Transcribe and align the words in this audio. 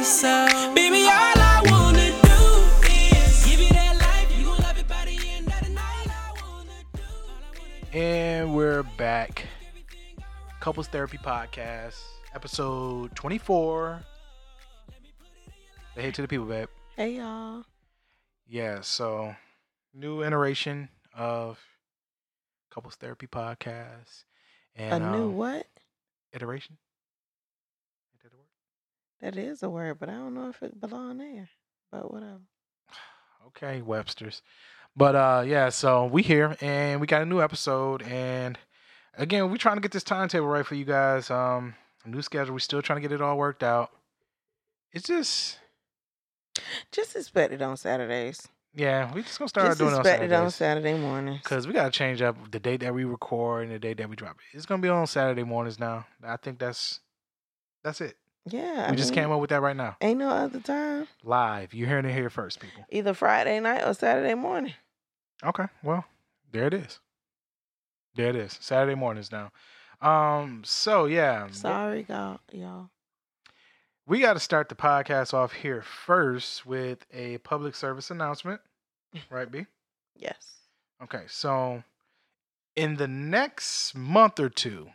yourself. 0.00 0.74
Baby, 0.74 1.02
all 1.02 1.36
I 1.36 1.60
wanna 1.66 2.08
do 2.22 2.90
is 2.90 3.44
give 3.44 3.60
you 3.60 3.68
that 3.68 3.96
life. 3.98 4.38
You 4.38 4.46
gon' 4.46 4.58
love 4.62 4.78
it 4.78 4.88
by 4.88 5.04
the 5.04 5.20
end 5.28 5.46
of 5.46 5.60
the 5.62 5.68
night. 5.68 6.06
I 6.08 6.32
wanna 6.40 6.72
do, 6.94 7.02
all 7.02 7.28
I 7.28 7.58
wanna 7.60 7.90
do. 7.92 7.98
And 7.98 8.54
we're 8.56 8.82
back. 8.82 9.46
Couples 10.58 10.88
Therapy 10.88 11.18
Podcast, 11.18 12.00
episode 12.34 13.14
24. 13.14 14.02
Say 15.94 16.00
hey 16.00 16.10
to 16.12 16.22
the 16.22 16.28
people, 16.28 16.46
babe. 16.46 16.68
Hey 16.96 17.16
y'all. 17.16 17.66
Yeah, 18.46 18.80
so 18.80 19.36
new 19.92 20.24
iteration 20.24 20.88
of 21.14 21.58
Couples 22.70 22.94
Therapy 22.94 23.26
Podcast. 23.26 24.24
And, 24.74 25.04
a 25.04 25.10
new 25.10 25.24
um, 25.24 25.36
what? 25.36 25.66
Iteration? 26.32 26.78
Ain't 28.14 28.22
that 28.22 28.32
a 28.32 28.38
word? 28.38 28.46
That 29.20 29.36
is 29.36 29.62
a 29.62 29.68
word, 29.68 29.98
but 29.98 30.08
I 30.08 30.12
don't 30.12 30.34
know 30.34 30.48
if 30.48 30.62
it 30.62 30.80
belong 30.80 31.18
there. 31.18 31.48
But 31.90 32.12
whatever. 32.12 32.40
Okay, 33.48 33.80
Webster's. 33.82 34.42
But 34.94 35.14
uh 35.16 35.44
yeah, 35.46 35.70
so 35.70 36.04
we 36.06 36.22
here 36.22 36.56
and 36.60 37.00
we 37.00 37.06
got 37.06 37.22
a 37.22 37.26
new 37.26 37.40
episode 37.40 38.02
and 38.02 38.58
again, 39.16 39.50
we're 39.50 39.56
trying 39.56 39.76
to 39.76 39.80
get 39.80 39.92
this 39.92 40.04
timetable 40.04 40.46
right 40.46 40.64
for 40.66 40.74
you 40.74 40.84
guys. 40.84 41.30
Um 41.30 41.74
new 42.04 42.22
schedule, 42.22 42.52
we're 42.52 42.58
still 42.60 42.82
trying 42.82 42.98
to 42.98 43.08
get 43.08 43.12
it 43.14 43.22
all 43.22 43.38
worked 43.38 43.62
out. 43.62 43.90
It's 44.92 45.06
just 45.06 45.58
Just 46.92 47.16
expect 47.16 47.52
it 47.52 47.62
on 47.62 47.76
Saturdays. 47.76 48.46
yeah, 48.74 49.12
we 49.14 49.22
just 49.22 49.38
gonna 49.38 49.48
start 49.48 49.68
Just 49.68 49.78
doing 49.78 49.90
it 49.92 49.94
on 49.94 50.00
expect 50.00 50.22
it 50.22 50.32
on 50.32 50.50
Saturdays. 50.50 50.54
Saturday 50.54 50.98
mornings. 50.98 51.40
Cause 51.44 51.66
we 51.66 51.72
gotta 51.72 51.90
change 51.90 52.20
up 52.22 52.36
the 52.50 52.60
date 52.60 52.80
that 52.80 52.94
we 52.94 53.04
record 53.04 53.64
and 53.64 53.72
the 53.72 53.78
date 53.78 53.96
that 53.98 54.08
we 54.10 54.16
drop 54.16 54.36
it. 54.36 54.56
It's 54.56 54.66
gonna 54.66 54.82
be 54.82 54.88
on 54.88 55.06
Saturday 55.06 55.44
mornings 55.44 55.78
now. 55.80 56.06
I 56.22 56.36
think 56.36 56.58
that's 56.58 57.00
that's 57.82 58.00
it. 58.00 58.16
Yeah. 58.46 58.86
I 58.88 58.90
we 58.90 58.96
just 58.96 59.10
mean, 59.10 59.24
came 59.24 59.32
up 59.32 59.40
with 59.40 59.50
that 59.50 59.60
right 59.60 59.76
now. 59.76 59.96
Ain't 60.00 60.18
no 60.18 60.30
other 60.30 60.60
time. 60.60 61.06
Live. 61.22 61.74
You're 61.74 61.88
hearing 61.88 62.06
it 62.06 62.12
here 62.12 62.30
first, 62.30 62.60
people. 62.60 62.84
Either 62.90 63.14
Friday 63.14 63.60
night 63.60 63.82
or 63.84 63.94
Saturday 63.94 64.34
morning. 64.34 64.74
Okay. 65.44 65.66
Well, 65.82 66.04
there 66.52 66.66
it 66.66 66.74
is. 66.74 67.00
There 68.14 68.28
it 68.28 68.36
is. 68.36 68.56
Saturday 68.60 68.94
mornings 68.94 69.30
now. 69.30 69.50
Um, 70.00 70.62
so 70.64 71.06
yeah. 71.06 71.48
Sorry, 71.50 72.06
y'all. 72.08 72.40
Y'all. 72.52 72.90
We 74.06 74.20
got 74.20 74.32
to 74.32 74.40
start 74.40 74.68
the 74.68 74.74
podcast 74.74 75.34
off 75.34 75.52
here 75.52 75.82
first 75.82 76.66
with 76.66 77.06
a 77.12 77.38
public 77.38 77.74
service 77.76 78.10
announcement. 78.10 78.60
Right, 79.30 79.50
B? 79.50 79.66
Yes. 80.16 80.56
Okay, 81.02 81.22
so 81.28 81.82
in 82.76 82.96
the 82.96 83.08
next 83.08 83.94
month 83.94 84.38
or 84.38 84.50
two, 84.50 84.88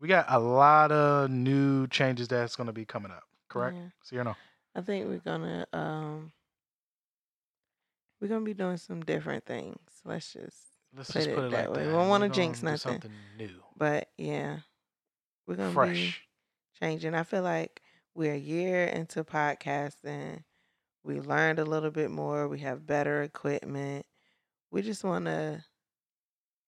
we 0.00 0.08
got 0.08 0.26
a 0.28 0.38
lot 0.38 0.92
of 0.92 1.30
new 1.30 1.86
changes 1.88 2.28
that's 2.28 2.56
going 2.56 2.66
to 2.68 2.72
be 2.72 2.84
coming 2.84 3.10
up. 3.12 3.24
Correct? 3.48 3.76
Yeah. 3.76 3.88
So 4.02 4.16
you 4.16 4.24
know. 4.24 4.36
I 4.74 4.80
think 4.82 5.08
we're 5.08 5.18
gonna 5.18 5.66
um 5.72 6.32
we're 8.20 8.28
gonna 8.28 8.44
be 8.44 8.54
doing 8.54 8.76
some 8.76 9.00
different 9.02 9.44
things. 9.46 9.78
Let's 10.04 10.32
just 10.32 10.56
Let's 10.96 11.10
Put 11.10 11.18
just 11.18 11.28
it 11.28 11.34
put 11.34 11.44
it 11.44 11.50
that 11.52 11.68
like 11.70 11.76
way. 11.76 11.82
that. 11.84 11.90
We 11.90 11.92
don't 11.98 12.08
wanna 12.08 12.28
jinx 12.28 12.62
nothing. 12.62 12.78
Something 12.78 13.10
new, 13.36 13.62
but 13.76 14.08
yeah. 14.16 14.58
We're 15.46 15.56
gonna 15.56 15.86
be 15.92 16.14
changing. 16.80 17.14
I 17.14 17.22
feel 17.22 17.42
like 17.42 17.82
we're 18.14 18.34
a 18.34 18.38
year 18.38 18.84
into 18.84 19.24
podcasting. 19.24 20.42
We 21.04 21.20
learned 21.20 21.58
a 21.58 21.64
little 21.64 21.90
bit 21.90 22.10
more. 22.10 22.48
We 22.48 22.60
have 22.60 22.86
better 22.86 23.22
equipment. 23.22 24.04
We 24.70 24.82
just 24.82 25.04
want 25.04 25.24
to 25.24 25.64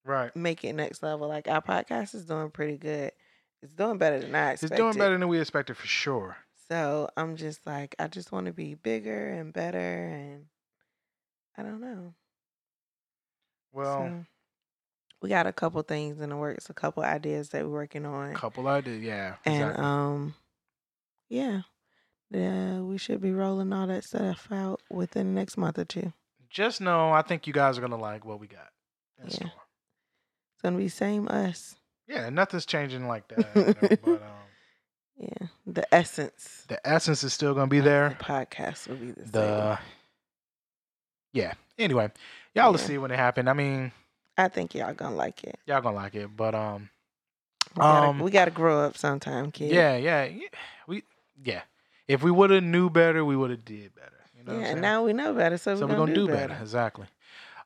Right. 0.05 0.35
make 0.35 0.65
it 0.65 0.73
next 0.73 1.03
level. 1.03 1.29
Like 1.29 1.47
our 1.47 1.61
podcast 1.61 2.15
is 2.15 2.25
doing 2.25 2.51
pretty 2.51 2.79
good. 2.79 3.13
It's 3.63 3.75
doing 3.75 3.99
better 3.99 4.21
than 4.21 4.35
I 4.35 4.53
expected. 4.53 4.75
It's 4.75 4.81
doing 4.81 4.97
better 4.99 5.19
than 5.19 5.29
we 5.29 5.39
expected 5.41 5.77
for 5.77 5.87
sure. 5.87 6.37
So 6.69 7.09
I'm 7.17 7.37
just 7.37 7.67
like, 7.67 7.95
I 7.99 8.07
just 8.07 8.33
want 8.33 8.47
to 8.47 8.53
be 8.53 8.75
bigger 8.75 9.29
and 9.29 9.53
better, 9.53 9.79
and 10.09 10.47
I 11.57 11.63
don't 11.63 11.81
know. 11.81 12.15
Well, 13.73 13.97
So, 13.99 14.25
we 15.23 15.29
got 15.29 15.47
a 15.47 15.53
couple 15.53 15.83
things 15.83 16.21
in 16.21 16.31
the 16.31 16.37
works, 16.37 16.71
a 16.71 16.75
couple 16.75 17.03
ideas 17.03 17.51
that 17.51 17.65
we're 17.65 17.71
working 17.73 18.07
on, 18.07 18.31
A 18.31 18.35
couple 18.35 18.67
ideas. 18.69 19.03
Yeah. 19.03 19.37
and 19.45 19.55
exactly. 19.63 19.85
um, 19.85 20.35
yeah, 21.29 21.63
yeah, 22.31 22.81
we 22.81 22.99
should 22.99 23.21
be 23.21 23.33
rolling 23.33 23.73
all 23.73 23.87
that 23.89 24.05
stuff 24.05 24.49
out 24.51 24.81
within 24.91 25.35
the 25.35 25.41
next 25.41 25.57
month 25.57 25.79
or 25.79 25.85
two. 25.85 26.13
just 26.49 26.81
know 26.81 27.11
I 27.13 27.23
think 27.23 27.47
you 27.47 27.53
guys 27.53 27.79
are 27.79 27.81
gonna 27.81 27.97
like 27.99 28.25
what 28.25 28.41
we 28.41 28.47
got 28.49 28.71
in 29.23 29.29
Yeah. 29.29 29.35
store. 29.37 29.53
It's 30.55 30.63
gonna 30.63 30.79
be 30.79 30.89
same 30.89 31.29
us. 31.29 31.77
Yeah, 32.11 32.29
nothing's 32.29 32.67
changing 32.67 33.07
like 33.07 33.29
that. 33.29 33.49
you 33.55 33.65
know, 33.65 33.97
but 34.03 34.09
um, 34.09 34.19
Yeah, 35.17 35.47
the 35.67 35.95
essence 35.95 36.65
the 36.69 36.85
essence 36.87 37.23
is 37.23 37.33
still 37.33 37.55
gonna 37.55 37.69
be 37.69 37.81
there. 37.81 38.17
The 38.19 38.25
podcast 38.25 38.89
will 38.89 38.97
be 38.97 39.13
the, 39.13 39.77
same. 39.77 39.85
Yeah. 41.33 41.53
Anyway, 41.79 42.11
y'all 42.55 42.73
will 42.73 42.79
see 42.79 42.99
when 42.99 43.13
it 43.13 43.17
happened. 43.17 43.49
I 43.49 43.53
mean, 43.53 43.93
I 44.37 44.49
think 44.49 44.75
y'all 44.75 44.93
gonna 44.93 45.15
like 45.15 45.45
it. 45.45 45.59
y'all 45.67 45.81
gonna 45.81 45.97
like 45.97 46.15
it, 46.17 46.35
but 46.37 46.55
um, 46.55 46.91
We 47.77 47.81
gotta, 47.81 48.09
Um, 48.09 48.19
we 48.19 48.31
gotta 48.33 48.51
grow 48.51 48.81
up 48.81 48.97
sometime, 48.97 49.53
kid. 49.53 49.71
yeah, 49.71 49.97
yeah, 49.97 50.25
yeah. 50.25 50.49
We 50.89 51.05
yeah. 51.45 51.63
If 52.09 52.25
we 52.25 52.33
would 52.33 52.51
have 52.51 52.65
knew 52.65 52.91
better, 52.91 53.25
we 53.25 53.37
would 53.37 53.51
have 53.51 53.65
did 53.65 53.95
better. 53.95 54.19
You 54.37 54.45
know 54.45 54.59
yeah. 54.59 54.65
saying? 54.65 54.81
Now 54.81 55.05
we 55.05 55.13
know 55.13 55.33
better, 55.33 55.59
so, 55.59 55.77
so 55.77 55.87
we're 55.87 55.95
gonna, 55.95 56.13
gonna 56.13 56.15
do 56.15 56.27
better. 56.27 56.59
Exactly. 56.61 57.07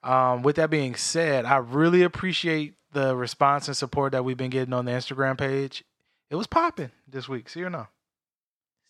Um, 0.05 0.43
with 0.43 0.57
that 0.57 0.69
being 0.71 0.95
said, 0.95 1.45
I 1.47 1.57
really 1.57 2.03
appreciate 2.03 2.75
the 2.93 3.17
response 3.17 3.67
and 3.69 3.77
support 3.77 4.13
that 4.13 4.25
we've 4.25 4.37
been 4.37 4.51
getting 4.51 4.75
on 4.75 4.85
the 4.85 4.93
Instagram 4.93 5.37
page. 5.39 5.83
It 6.31 6.37
was 6.37 6.47
popping 6.47 6.91
this 7.09 7.29
week. 7.29 7.49
See 7.49 7.63
or 7.63 7.71
no? 7.71 7.87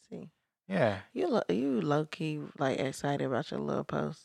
See, 0.08 0.28
Yeah. 0.68 0.98
you 1.12 1.28
lo- 1.28 1.42
you 1.48 1.80
low 1.80 2.04
key 2.06 2.40
like 2.58 2.78
excited 2.80 3.24
about 3.26 3.50
your 3.50 3.60
little 3.60 3.84
post. 3.84 4.20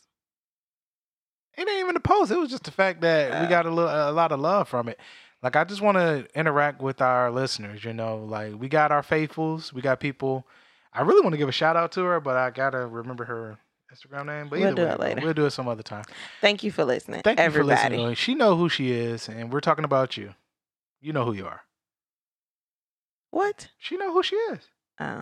It 1.58 1.68
ain't 1.68 1.80
even 1.82 1.94
the 1.94 2.00
post. 2.00 2.32
It 2.32 2.38
was 2.38 2.50
just 2.50 2.64
the 2.64 2.72
fact 2.72 3.02
that 3.02 3.40
we 3.42 3.48
Oh. 3.48 3.50
got 3.50 3.66
a 3.66 3.70
little, 3.70 3.90
a 3.92 4.12
lot 4.12 4.32
of 4.32 4.40
love 4.40 4.68
from 4.68 4.88
it. 4.90 5.00
Like 5.44 5.56
I 5.56 5.64
just 5.64 5.82
want 5.82 5.98
to 5.98 6.28
interact 6.36 6.82
with 6.82 7.02
our 7.02 7.32
listeners. 7.32 7.84
You 7.84 7.94
know, 7.94 8.18
like 8.18 8.54
we 8.60 8.68
got 8.68 8.92
our 8.92 9.04
faithfuls. 9.04 9.72
We 9.74 9.82
got 9.82 10.00
people. 10.00 10.48
I 10.94 11.02
really 11.02 11.22
want 11.22 11.34
to 11.34 11.38
give 11.38 11.50
a 11.50 11.54
shout 11.54 11.76
out 11.78 11.92
to 11.94 12.04
her, 12.04 12.20
but 12.20 12.36
I 12.36 12.50
gotta 12.50 12.86
remember 12.88 13.26
her 13.26 13.58
Instagram 13.94 14.26
name. 14.28 14.50
But 14.50 14.60
We'll 14.60 14.76
do 14.76 14.84
way, 14.86 14.92
it 14.92 15.00
later. 15.00 15.22
We'll 15.24 15.34
do 15.34 15.46
it 15.46 15.52
some 15.52 15.68
other 15.68 15.84
time. 15.84 16.04
Thank 16.42 16.64
you 16.64 16.72
for 16.72 16.84
listening, 16.86 17.22
Thank 17.24 17.40
everybody. 17.40 17.74
you 17.74 17.88
for 17.88 17.98
listening. 17.98 18.16
She 18.16 18.36
know 18.36 18.56
who 18.56 18.70
she 18.70 18.92
is, 18.92 19.28
and 19.28 19.52
we're 19.52 19.60
talking 19.62 19.86
about 19.86 20.18
you. 20.18 20.36
You 21.02 21.14
know 21.14 21.26
who 21.26 21.34
you 21.34 21.46
are. 21.46 21.62
What? 23.32 23.70
She 23.78 23.98
know 23.98 24.12
who 24.14 24.24
she 24.24 24.36
is. 24.36 24.60
Oh, 25.00 25.22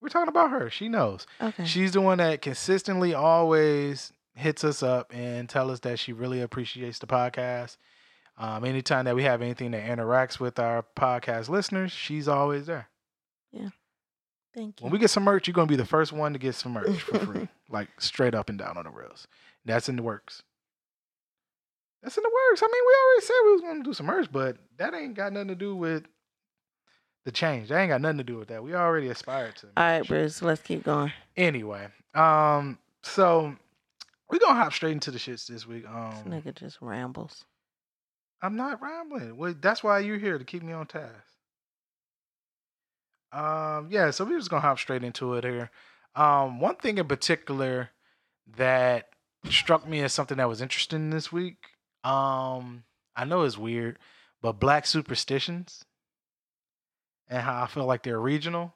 We're 0.00 0.08
talking 0.08 0.28
about 0.28 0.50
her. 0.50 0.70
She 0.70 0.88
knows. 0.88 1.26
okay. 1.40 1.64
She's 1.64 1.92
the 1.92 2.00
one 2.00 2.18
that 2.18 2.42
consistently 2.42 3.14
always 3.14 4.12
hits 4.34 4.64
us 4.64 4.82
up 4.82 5.12
and 5.14 5.48
tell 5.48 5.70
us 5.70 5.80
that 5.80 5.98
she 5.98 6.12
really 6.12 6.40
appreciates 6.40 6.98
the 6.98 7.06
podcast. 7.06 7.76
Um, 8.36 8.64
anytime 8.64 9.04
that 9.04 9.14
we 9.14 9.22
have 9.22 9.40
anything 9.42 9.70
that 9.70 9.84
interacts 9.84 10.40
with 10.40 10.58
our 10.58 10.84
podcast 10.96 11.48
listeners, 11.48 11.92
she's 11.92 12.26
always 12.26 12.66
there. 12.66 12.88
Thank 14.54 14.80
you. 14.80 14.84
When 14.84 14.92
we 14.92 14.98
get 14.98 15.10
some 15.10 15.24
merch, 15.24 15.46
you're 15.48 15.52
gonna 15.54 15.66
be 15.66 15.76
the 15.76 15.84
first 15.84 16.12
one 16.12 16.32
to 16.32 16.38
get 16.38 16.54
some 16.54 16.72
merch 16.72 17.00
for 17.00 17.18
free, 17.18 17.48
like 17.68 17.88
straight 18.00 18.34
up 18.34 18.48
and 18.48 18.58
down 18.58 18.76
on 18.76 18.84
the 18.84 18.90
rails. 18.90 19.26
That's 19.64 19.88
in 19.88 19.96
the 19.96 20.02
works. 20.02 20.42
That's 22.02 22.16
in 22.16 22.22
the 22.22 22.30
works. 22.50 22.62
I 22.62 22.66
mean, 22.66 22.82
we 22.86 22.94
already 23.04 23.26
said 23.26 23.34
we 23.44 23.52
was 23.52 23.60
gonna 23.62 23.82
do 23.84 23.94
some 23.94 24.06
merch, 24.06 24.28
but 24.30 24.56
that 24.76 24.94
ain't 24.94 25.14
got 25.14 25.32
nothing 25.32 25.48
to 25.48 25.54
do 25.54 25.74
with 25.74 26.04
the 27.24 27.32
change. 27.32 27.68
That 27.70 27.80
ain't 27.80 27.88
got 27.88 28.00
nothing 28.02 28.18
to 28.18 28.24
do 28.24 28.36
with 28.36 28.48
that. 28.48 28.62
We 28.62 28.74
already 28.74 29.08
aspired 29.08 29.56
to. 29.56 29.68
All 29.76 29.84
right. 29.84 30.06
Bruce. 30.06 30.42
Let's 30.42 30.60
keep 30.62 30.84
going. 30.84 31.12
Anyway, 31.36 31.88
um, 32.14 32.78
so 33.02 33.56
we 34.30 34.38
gonna 34.38 34.54
hop 34.54 34.72
straight 34.72 34.92
into 34.92 35.10
the 35.10 35.18
shits 35.18 35.46
this 35.46 35.66
week. 35.66 35.82
This 35.84 35.90
Um, 35.92 36.24
nigga 36.26 36.54
just 36.54 36.78
rambles. 36.80 37.44
I'm 38.42 38.56
not 38.56 38.82
rambling. 38.82 39.36
Well, 39.36 39.54
that's 39.58 39.82
why 39.82 40.00
you're 40.00 40.18
here 40.18 40.36
to 40.38 40.44
keep 40.44 40.62
me 40.62 40.74
on 40.74 40.86
task. 40.86 41.12
Um, 43.34 43.88
yeah, 43.90 44.10
so 44.12 44.24
we're 44.24 44.38
just 44.38 44.50
gonna 44.50 44.60
hop 44.60 44.78
straight 44.78 45.02
into 45.02 45.34
it 45.34 45.44
here. 45.44 45.70
Um, 46.14 46.60
one 46.60 46.76
thing 46.76 46.98
in 46.98 47.08
particular 47.08 47.90
that 48.56 49.08
struck 49.50 49.88
me 49.88 50.00
as 50.02 50.12
something 50.12 50.36
that 50.36 50.48
was 50.48 50.62
interesting 50.62 51.10
this 51.10 51.32
week. 51.32 51.56
Um, 52.04 52.84
I 53.16 53.24
know 53.24 53.42
it's 53.42 53.58
weird, 53.58 53.98
but 54.40 54.52
black 54.60 54.86
superstitions 54.86 55.84
and 57.28 57.42
how 57.42 57.62
I 57.62 57.66
feel 57.66 57.86
like 57.86 58.02
they're 58.04 58.20
regional. 58.20 58.74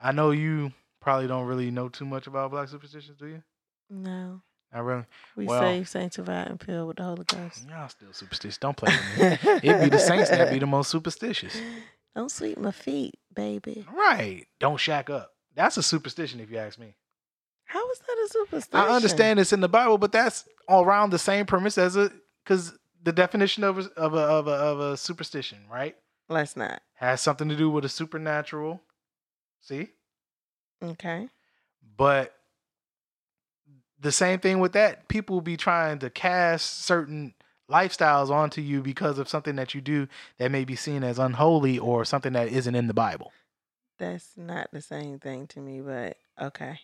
I 0.00 0.12
know 0.12 0.30
you 0.30 0.72
probably 1.00 1.26
don't 1.26 1.46
really 1.46 1.70
know 1.70 1.88
too 1.90 2.06
much 2.06 2.26
about 2.26 2.50
black 2.52 2.68
superstitions, 2.68 3.18
do 3.18 3.26
you? 3.26 3.42
No, 3.90 4.40
I 4.72 4.78
really. 4.78 5.04
we 5.36 5.44
Well- 5.44 5.60
saved, 5.60 5.88
sanctified, 5.88 6.48
and 6.48 6.62
filled 6.62 6.88
with 6.88 6.96
the 6.96 7.02
Holy 7.02 7.24
Ghost. 7.24 7.68
Y'all 7.68 7.88
still 7.90 8.12
superstitious. 8.12 8.56
Don't 8.56 8.76
play 8.76 8.94
with 9.18 9.44
me. 9.44 9.50
It'd 9.62 9.82
be 9.82 9.90
the 9.90 9.98
saints 9.98 10.30
that 10.30 10.50
be 10.50 10.58
the 10.58 10.66
most 10.66 10.90
superstitious. 10.90 11.60
Don't 12.14 12.30
sweep 12.30 12.58
my 12.58 12.72
feet, 12.72 13.14
baby. 13.34 13.86
Right. 13.92 14.46
Don't 14.58 14.78
shack 14.80 15.08
up. 15.10 15.32
That's 15.54 15.76
a 15.76 15.82
superstition 15.82 16.40
if 16.40 16.50
you 16.50 16.58
ask 16.58 16.78
me. 16.78 16.94
How 17.64 17.88
is 17.90 17.98
that 18.00 18.16
a 18.24 18.28
superstition? 18.30 18.80
I 18.80 18.94
understand 18.94 19.38
it's 19.38 19.52
in 19.52 19.60
the 19.60 19.68
Bible, 19.68 19.96
but 19.98 20.10
that's 20.10 20.44
all 20.66 20.84
around 20.84 21.10
the 21.10 21.18
same 21.18 21.46
premise 21.46 21.78
as 21.78 21.96
a 21.96 22.10
because 22.44 22.72
the 23.02 23.12
definition 23.12 23.62
of 23.62 23.78
a, 23.78 23.82
of 23.96 24.14
a 24.14 24.18
of 24.18 24.48
a 24.48 24.50
of 24.50 24.80
a 24.80 24.96
superstition, 24.96 25.58
right, 25.70 25.94
Let's 26.28 26.56
not. 26.56 26.82
has 26.94 27.20
something 27.20 27.48
to 27.48 27.56
do 27.56 27.70
with 27.70 27.84
a 27.84 27.88
supernatural. 27.88 28.80
See, 29.60 29.88
Okay. 30.82 31.28
But 31.96 32.34
the 34.00 34.10
same 34.12 34.40
thing 34.40 34.58
with 34.60 34.72
that, 34.72 35.08
people 35.08 35.36
will 35.36 35.42
be 35.42 35.56
trying 35.58 35.98
to 36.00 36.10
cast 36.10 36.84
certain 36.84 37.34
lifestyles 37.70 38.30
onto 38.30 38.60
you 38.60 38.82
because 38.82 39.18
of 39.18 39.28
something 39.28 39.56
that 39.56 39.74
you 39.74 39.80
do 39.80 40.08
that 40.38 40.50
may 40.50 40.64
be 40.64 40.76
seen 40.76 41.04
as 41.04 41.18
unholy 41.18 41.78
or 41.78 42.04
something 42.04 42.32
that 42.32 42.48
isn't 42.48 42.74
in 42.74 42.86
the 42.86 42.94
Bible. 42.94 43.32
That's 43.98 44.32
not 44.36 44.70
the 44.72 44.80
same 44.80 45.18
thing 45.18 45.46
to 45.48 45.60
me, 45.60 45.80
but 45.80 46.16
okay. 46.40 46.80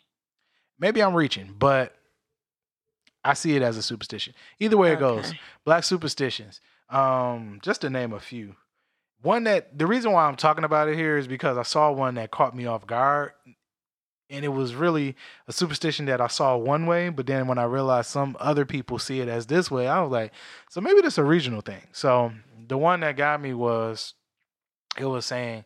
Maybe 0.78 1.02
I'm 1.02 1.14
reaching, 1.14 1.54
but 1.58 1.94
I 3.24 3.34
see 3.34 3.56
it 3.56 3.62
as 3.62 3.76
a 3.76 3.82
superstition. 3.82 4.34
Either 4.60 4.76
way 4.76 4.92
it 4.92 4.98
goes, 4.98 5.32
black 5.64 5.84
superstitions. 5.84 6.60
Um, 6.88 7.58
just 7.62 7.80
to 7.80 7.90
name 7.90 8.12
a 8.12 8.20
few. 8.20 8.54
One 9.22 9.44
that 9.44 9.76
the 9.76 9.86
reason 9.86 10.12
why 10.12 10.26
I'm 10.26 10.36
talking 10.36 10.62
about 10.62 10.88
it 10.88 10.96
here 10.96 11.16
is 11.16 11.26
because 11.26 11.56
I 11.56 11.62
saw 11.62 11.90
one 11.90 12.14
that 12.14 12.30
caught 12.30 12.54
me 12.54 12.66
off 12.66 12.86
guard. 12.86 13.32
And 14.28 14.44
it 14.44 14.48
was 14.48 14.74
really 14.74 15.14
a 15.46 15.52
superstition 15.52 16.06
that 16.06 16.20
I 16.20 16.26
saw 16.26 16.56
one 16.56 16.86
way, 16.86 17.10
but 17.10 17.26
then 17.26 17.46
when 17.46 17.58
I 17.58 17.64
realized 17.64 18.10
some 18.10 18.36
other 18.40 18.64
people 18.64 18.98
see 18.98 19.20
it 19.20 19.28
as 19.28 19.46
this 19.46 19.70
way, 19.70 19.86
I 19.86 20.00
was 20.00 20.10
like, 20.10 20.32
so 20.68 20.80
maybe 20.80 21.00
this 21.00 21.16
a 21.16 21.22
regional 21.24 21.60
thing. 21.60 21.82
So 21.92 22.32
the 22.66 22.76
one 22.76 23.00
that 23.00 23.16
got 23.16 23.40
me 23.40 23.54
was 23.54 24.14
it 24.98 25.04
was 25.04 25.26
saying 25.26 25.64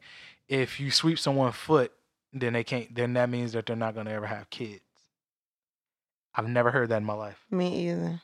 if 0.49 0.79
you 0.79 0.91
sweep 0.91 1.19
someone's 1.19 1.55
foot, 1.55 1.93
then 2.33 2.53
they 2.53 2.65
can't 2.65 2.95
then 2.95 3.15
that 3.15 3.31
means 3.31 3.53
that 3.53 3.67
they're 3.67 3.77
not 3.77 3.95
gonna 3.95 4.11
ever 4.11 4.27
have 4.27 4.51
kids. 4.51 4.83
I've 6.35 6.49
never 6.49 6.71
heard 6.71 6.91
that 6.91 6.99
in 6.99 7.05
my 7.05 7.15
life. 7.15 7.45
Me 7.51 7.89
either. 7.91 8.21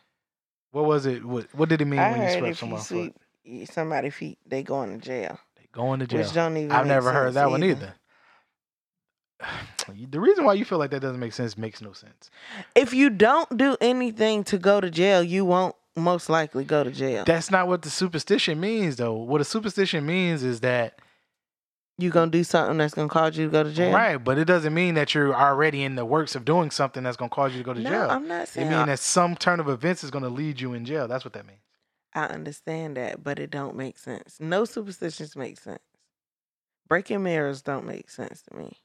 What 0.70 0.84
was 0.84 1.06
it? 1.06 1.24
What 1.24 1.46
what 1.54 1.68
did 1.68 1.80
it 1.80 1.86
mean 1.86 1.98
I 1.98 2.12
when 2.12 2.22
you 2.22 2.28
swept 2.28 2.42
if 2.42 2.48
you 2.48 2.54
someone's 2.54 2.88
sweep 2.88 3.12
foot? 3.14 3.22
y- 3.46 3.64
somebody's 3.64 4.14
feet, 4.14 4.38
they 4.46 4.62
going 4.62 4.98
to 4.98 5.04
jail. 5.04 5.38
They 5.56 5.68
going 5.72 6.00
to 6.00 6.06
jail. 6.06 6.20
Which 6.20 6.32
don't 6.32 6.56
even. 6.56 6.72
I've 6.72 6.86
never 6.86 7.12
heard 7.12 7.34
that 7.34 7.50
one 7.50 7.64
either. 7.64 7.94
The 10.10 10.18
reason 10.20 10.44
why 10.44 10.54
you 10.54 10.64
feel 10.64 10.78
like 10.78 10.90
that 10.90 11.00
doesn't 11.00 11.20
make 11.20 11.32
sense 11.32 11.56
makes 11.56 11.80
no 11.80 11.92
sense. 11.92 12.28
If 12.74 12.92
you 12.92 13.08
don't 13.08 13.56
do 13.56 13.76
anything 13.80 14.42
to 14.44 14.58
go 14.58 14.80
to 14.80 14.90
jail, 14.90 15.22
you 15.22 15.44
won't 15.44 15.76
most 15.94 16.28
likely 16.28 16.64
go 16.64 16.82
to 16.82 16.90
jail. 16.90 17.24
That's 17.24 17.50
not 17.52 17.68
what 17.68 17.82
the 17.82 17.90
superstition 17.90 18.58
means, 18.58 18.96
though. 18.96 19.14
What 19.14 19.40
a 19.40 19.44
superstition 19.44 20.04
means 20.04 20.42
is 20.42 20.60
that 20.60 21.00
you're 21.98 22.10
gonna 22.10 22.30
do 22.32 22.42
something 22.44 22.76
that's 22.78 22.94
gonna 22.94 23.08
cause 23.08 23.36
you 23.38 23.46
to 23.46 23.50
go 23.52 23.62
to 23.62 23.72
jail. 23.72 23.92
right, 23.94 24.16
but 24.16 24.38
it 24.38 24.44
doesn't 24.46 24.74
mean 24.74 24.94
that 24.94 25.14
you're 25.14 25.34
already 25.34 25.84
in 25.84 25.94
the 25.94 26.04
works 26.04 26.34
of 26.34 26.44
doing 26.44 26.70
something 26.72 27.02
that's 27.04 27.16
going 27.16 27.30
to 27.30 27.34
cause 27.34 27.52
you 27.52 27.58
to 27.58 27.64
go 27.64 27.72
to 27.72 27.80
No, 27.80 27.90
jail. 27.90 28.10
I'm 28.10 28.26
not 28.28 28.48
saying. 28.48 28.66
it 28.66 28.70
means 28.70 28.86
that 28.86 28.98
some 28.98 29.36
turn 29.36 29.60
of 29.60 29.68
events 29.68 30.02
is 30.04 30.10
going 30.10 30.24
to 30.24 30.28
lead 30.30 30.60
you 30.60 30.74
in 30.74 30.84
jail. 30.84 31.06
That's 31.08 31.24
what 31.24 31.32
that 31.34 31.46
means. 31.46 31.60
I 32.12 32.24
understand 32.26 32.96
that, 32.96 33.22
but 33.22 33.38
it 33.38 33.50
don't 33.50 33.76
make 33.76 33.98
sense. 33.98 34.36
No 34.40 34.64
superstitions 34.64 35.36
make 35.36 35.58
sense. 35.60 35.78
Breaking 36.88 37.22
mirrors 37.22 37.62
don't 37.62 37.86
make 37.86 38.10
sense 38.10 38.42
to 38.50 38.56
me. 38.56 38.78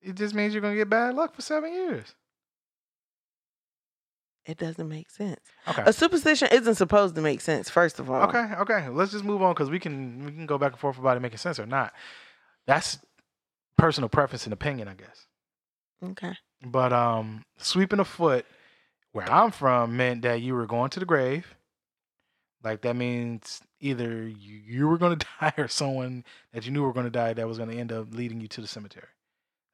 It 0.00 0.14
just 0.14 0.34
means 0.34 0.54
you're 0.54 0.60
going 0.60 0.74
to 0.74 0.78
get 0.78 0.88
bad 0.88 1.14
luck 1.14 1.34
for 1.34 1.42
seven 1.42 1.72
years. 1.72 2.14
It 4.46 4.56
doesn't 4.56 4.88
make 4.88 5.10
sense. 5.10 5.40
Okay. 5.68 5.82
A 5.84 5.92
superstition 5.92 6.48
isn't 6.50 6.76
supposed 6.76 7.14
to 7.16 7.20
make 7.20 7.42
sense. 7.42 7.68
First 7.68 7.98
of 7.98 8.10
all, 8.10 8.22
Okay, 8.28 8.54
okay. 8.60 8.88
Let's 8.88 9.12
just 9.12 9.24
move 9.24 9.42
on 9.42 9.52
because 9.52 9.68
we 9.68 9.78
can 9.78 10.24
we 10.24 10.32
can 10.32 10.46
go 10.46 10.56
back 10.56 10.72
and 10.72 10.80
forth 10.80 10.98
about 10.98 11.18
it 11.18 11.20
making 11.20 11.36
sense 11.36 11.58
or 11.58 11.66
not. 11.66 11.92
That's 12.66 12.98
personal 13.76 14.08
preference 14.08 14.44
and 14.44 14.54
opinion, 14.54 14.88
I 14.88 14.94
guess. 14.94 15.26
Okay. 16.02 16.32
But 16.64 16.94
um, 16.94 17.44
sweeping 17.58 18.00
a 18.00 18.04
foot 18.06 18.46
where 19.12 19.30
I'm 19.30 19.50
from 19.50 19.98
meant 19.98 20.22
that 20.22 20.40
you 20.40 20.54
were 20.54 20.66
going 20.66 20.88
to 20.90 21.00
the 21.00 21.06
grave. 21.06 21.54
Like 22.64 22.80
that 22.82 22.96
means 22.96 23.60
either 23.80 24.26
you, 24.26 24.60
you 24.66 24.88
were 24.88 24.96
going 24.96 25.18
to 25.18 25.26
die 25.40 25.52
or 25.58 25.68
someone 25.68 26.24
that 26.54 26.64
you 26.64 26.72
knew 26.72 26.82
were 26.82 26.94
going 26.94 27.04
to 27.06 27.10
die 27.10 27.34
that 27.34 27.46
was 27.46 27.58
going 27.58 27.68
to 27.70 27.76
end 27.76 27.92
up 27.92 28.14
leading 28.14 28.40
you 28.40 28.48
to 28.48 28.62
the 28.62 28.66
cemetery. 28.66 29.08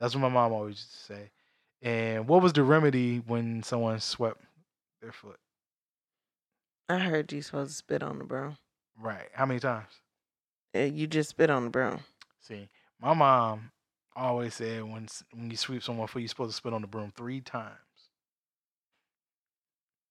That's 0.00 0.14
what 0.14 0.22
my 0.22 0.28
mom 0.28 0.52
always 0.52 0.74
used 0.76 0.92
to 0.92 0.98
say. 0.98 1.30
And 1.82 2.26
what 2.28 2.42
was 2.42 2.52
the 2.52 2.62
remedy 2.62 3.18
when 3.18 3.62
someone 3.62 4.00
swept 4.00 4.40
their 5.00 5.12
foot? 5.12 5.38
I 6.88 6.98
heard 6.98 7.32
you 7.32 7.42
supposed 7.42 7.70
to 7.70 7.76
spit 7.76 8.02
on 8.02 8.18
the 8.18 8.24
broom. 8.24 8.56
Right. 9.00 9.28
How 9.32 9.46
many 9.46 9.60
times? 9.60 9.88
Uh, 10.74 10.80
You 10.80 11.06
just 11.06 11.30
spit 11.30 11.50
on 11.50 11.64
the 11.64 11.70
broom. 11.70 12.00
See, 12.40 12.68
my 13.00 13.14
mom 13.14 13.70
always 14.16 14.54
said 14.54 14.82
when 14.82 15.08
when 15.32 15.50
you 15.50 15.56
sweep 15.56 15.82
someone's 15.82 16.10
foot, 16.10 16.20
you're 16.20 16.28
supposed 16.28 16.50
to 16.50 16.56
spit 16.56 16.72
on 16.72 16.82
the 16.82 16.86
broom 16.86 17.12
three 17.16 17.40
times. 17.40 17.78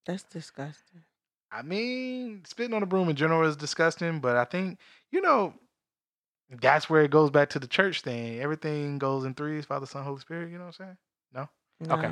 That's 0.05 0.23
disgusting. 0.23 1.03
I 1.51 1.61
mean, 1.61 2.43
spitting 2.45 2.73
on 2.73 2.81
the 2.81 2.87
broom 2.87 3.09
in 3.09 3.15
general 3.15 3.47
is 3.47 3.55
disgusting, 3.55 4.19
but 4.19 4.35
I 4.35 4.43
think, 4.45 4.79
you 5.11 5.21
know, 5.21 5.53
that's 6.61 6.89
where 6.89 7.03
it 7.03 7.11
goes 7.11 7.29
back 7.31 7.49
to 7.51 7.59
the 7.59 7.67
church 7.67 8.01
thing. 8.01 8.39
Everything 8.39 8.97
goes 8.97 9.25
in 9.25 9.33
threes, 9.33 9.65
Father, 9.65 9.85
Son, 9.85 10.03
Holy 10.03 10.19
Spirit, 10.19 10.51
you 10.51 10.57
know 10.57 10.65
what 10.65 10.75
I'm 10.79 10.85
saying? 10.85 10.97
No. 11.33 11.93
Okay. 11.93 12.11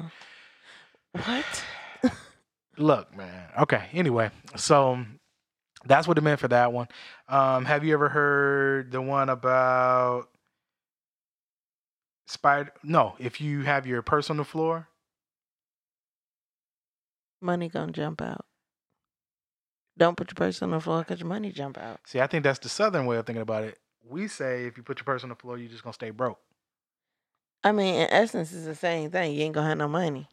What? 1.25 1.63
Look, 2.77 3.15
man. 3.15 3.49
Okay. 3.59 3.87
Anyway, 3.93 4.31
so 4.55 4.99
that's 5.85 6.07
what 6.07 6.17
it 6.17 6.21
meant 6.21 6.39
for 6.39 6.47
that 6.47 6.73
one. 6.73 6.87
Um, 7.27 7.65
have 7.65 7.83
you 7.83 7.93
ever 7.93 8.09
heard 8.09 8.91
the 8.91 9.01
one 9.01 9.29
about 9.29 10.29
spider? 12.27 12.71
No, 12.83 13.15
if 13.19 13.41
you 13.41 13.61
have 13.61 13.85
your 13.85 14.01
purse 14.01 14.29
on 14.29 14.37
the 14.37 14.45
floor, 14.45 14.87
money 17.41 17.69
gonna 17.69 17.91
jump 17.91 18.21
out. 18.21 18.45
Don't 19.97 20.15
put 20.15 20.31
your 20.31 20.35
purse 20.35 20.61
on 20.61 20.71
the 20.71 20.79
floor 20.79 20.99
because 20.99 21.19
your 21.19 21.27
money 21.27 21.51
jump 21.51 21.77
out. 21.77 21.99
see, 22.05 22.21
I 22.21 22.27
think 22.27 22.43
that's 22.43 22.59
the 22.59 22.69
southern 22.69 23.05
way 23.05 23.17
of 23.17 23.25
thinking 23.25 23.41
about 23.41 23.63
it. 23.63 23.77
We 24.07 24.27
say 24.27 24.65
if 24.65 24.77
you 24.77 24.83
put 24.83 24.99
your 24.99 25.05
purse 25.05 25.23
on 25.23 25.29
the 25.29 25.35
floor, 25.35 25.57
you're 25.57 25.69
just 25.69 25.83
gonna 25.83 25.93
stay 25.93 26.09
broke. 26.09 26.39
I 27.63 27.71
mean, 27.71 27.95
in 27.95 28.07
essence, 28.09 28.51
it's 28.53 28.65
the 28.65 28.75
same 28.75 29.11
thing. 29.11 29.33
You 29.33 29.43
ain't 29.43 29.53
gonna 29.55 29.69
have 29.69 29.77
no 29.77 29.87
money. 29.87 30.27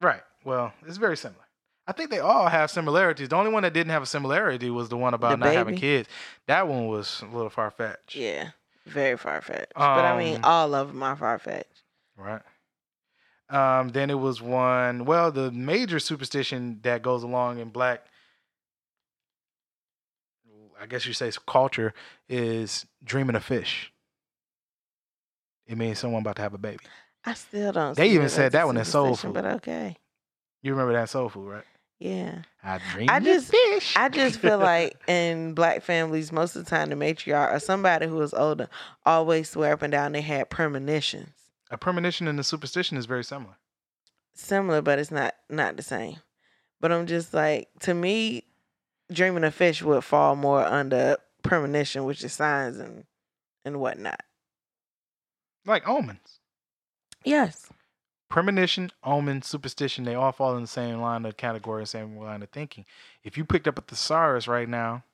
Right. 0.00 0.22
Well, 0.44 0.72
it's 0.86 0.96
very 0.96 1.16
similar. 1.16 1.40
I 1.86 1.92
think 1.92 2.10
they 2.10 2.18
all 2.18 2.48
have 2.48 2.70
similarities. 2.70 3.28
The 3.28 3.36
only 3.36 3.50
one 3.50 3.62
that 3.62 3.74
didn't 3.74 3.90
have 3.90 4.02
a 4.02 4.06
similarity 4.06 4.70
was 4.70 4.88
the 4.88 4.96
one 4.96 5.12
about 5.12 5.32
The 5.38 5.44
not 5.44 5.54
having 5.54 5.76
kids. 5.76 6.08
That 6.46 6.66
one 6.66 6.86
was 6.86 7.22
a 7.22 7.26
little 7.26 7.50
far 7.50 7.70
fetched. 7.70 8.14
Yeah, 8.14 8.50
very 8.86 9.18
far 9.18 9.42
fetched. 9.42 9.74
but 9.74 9.82
I 10.04 10.16
mean, 10.18 10.36
Um, 10.36 10.44
all 10.44 10.74
of 10.74 10.88
them 10.88 11.02
are 11.02 11.16
far 11.16 11.38
fetched. 11.38 11.82
Right. 12.16 12.40
Um, 13.50 13.90
then 13.90 14.08
it 14.08 14.18
was 14.18 14.40
one. 14.40 15.04
Well, 15.04 15.30
the 15.30 15.50
major 15.52 15.98
superstition 15.98 16.80
that 16.82 17.02
goes 17.02 17.22
along 17.22 17.58
in 17.58 17.68
black, 17.68 18.06
I 20.84 20.86
guess 20.86 21.06
you 21.06 21.14
say 21.14 21.32
culture, 21.46 21.94
is 22.28 22.84
dreaming 23.02 23.36
of 23.36 23.42
fish. 23.44 23.90
It 25.66 25.78
means 25.78 25.98
someone 25.98 26.20
about 26.20 26.36
to 26.36 26.42
have 26.42 26.52
a 26.52 26.58
baby. 26.58 26.84
I 27.24 27.32
still 27.32 27.72
don't. 27.72 27.96
They 27.96 28.10
even 28.10 28.28
said 28.28 28.52
that 28.52 28.66
one 28.66 28.76
in 28.76 28.84
Soul 28.84 29.16
Food. 29.16 29.32
But 29.32 29.46
okay, 29.46 29.96
You 30.60 30.72
remember 30.72 30.92
that 30.92 31.08
soul 31.08 31.30
food, 31.30 31.48
right? 31.48 31.64
yeah. 31.98 32.42
I 32.62 32.78
dream 32.92 33.08
I 33.08 33.18
just- 33.20 33.50
fish. 33.50 33.94
I 33.96 34.10
just 34.10 34.40
feel 34.40 34.58
like 34.72 34.98
in 35.08 35.54
black 35.54 35.82
families, 35.82 36.30
most 36.32 36.54
of 36.54 36.64
the 36.66 36.70
time, 36.70 36.90
the 36.90 36.96
matriarch 36.96 37.54
or 37.54 37.60
somebody 37.60 38.06
who 38.06 38.20
is 38.20 38.34
older 38.34 38.68
always 39.06 39.48
swear 39.48 39.72
up 39.72 39.80
and 39.80 39.90
down 39.92 40.12
they 40.12 40.20
had 40.20 40.50
premonitions. 40.50 41.30
a 41.70 41.78
premonition 41.78 42.28
and 42.28 42.38
a 42.38 42.44
superstition 42.44 42.98
is 42.98 43.06
very 43.06 43.24
similar. 43.24 43.56
Similar, 44.34 44.82
but 44.82 44.98
it's 44.98 45.10
not 45.10 45.32
not 45.48 45.78
the 45.78 45.82
same. 45.82 46.16
But 46.78 46.92
I'm 46.92 47.06
just 47.06 47.32
like, 47.32 47.68
to 47.80 47.94
me, 47.94 48.44
dreaming 49.12 49.44
of 49.44 49.54
fish 49.54 49.82
would 49.82 50.04
fall 50.04 50.36
more 50.36 50.64
under 50.64 51.16
premonition, 51.42 52.04
which 52.04 52.22
is 52.24 52.32
signs 52.32 52.78
and 52.78 53.04
and 53.64 53.80
whatnot. 53.80 54.20
Like 55.66 55.88
omens. 55.88 56.40
Yes. 57.24 57.70
premonition, 58.28 58.90
omen, 59.02 59.40
superstition, 59.42 60.04
they 60.04 60.14
all 60.14 60.32
fall 60.32 60.56
in 60.56 60.62
the 60.62 60.68
same 60.68 61.00
line 61.00 61.24
of 61.24 61.36
category, 61.36 61.86
same 61.86 62.18
line 62.18 62.42
of 62.42 62.50
thinking. 62.50 62.84
If 63.22 63.38
you 63.38 63.44
picked 63.44 63.66
up 63.68 63.78
a 63.78 63.82
thesaurus 63.82 64.46
right 64.48 64.68
now 64.68 65.04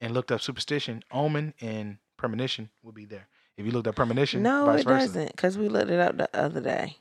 and 0.00 0.12
looked 0.12 0.30
up 0.32 0.42
superstition, 0.42 1.02
omen 1.12 1.54
and 1.60 1.98
premonition 2.18 2.68
would 2.82 2.94
be 2.94 3.04
there. 3.06 3.28
If 3.56 3.64
you 3.64 3.72
looked 3.72 3.86
up 3.86 3.94
premonition, 3.96 4.42
No, 4.42 4.68
it 4.70 4.84
versa. 4.84 5.06
doesn't, 5.06 5.32
because 5.36 5.56
we 5.56 5.68
looked 5.68 5.90
it 5.90 6.00
up 6.00 6.16
the 6.18 6.28
other 6.34 6.60
day. 6.60 6.96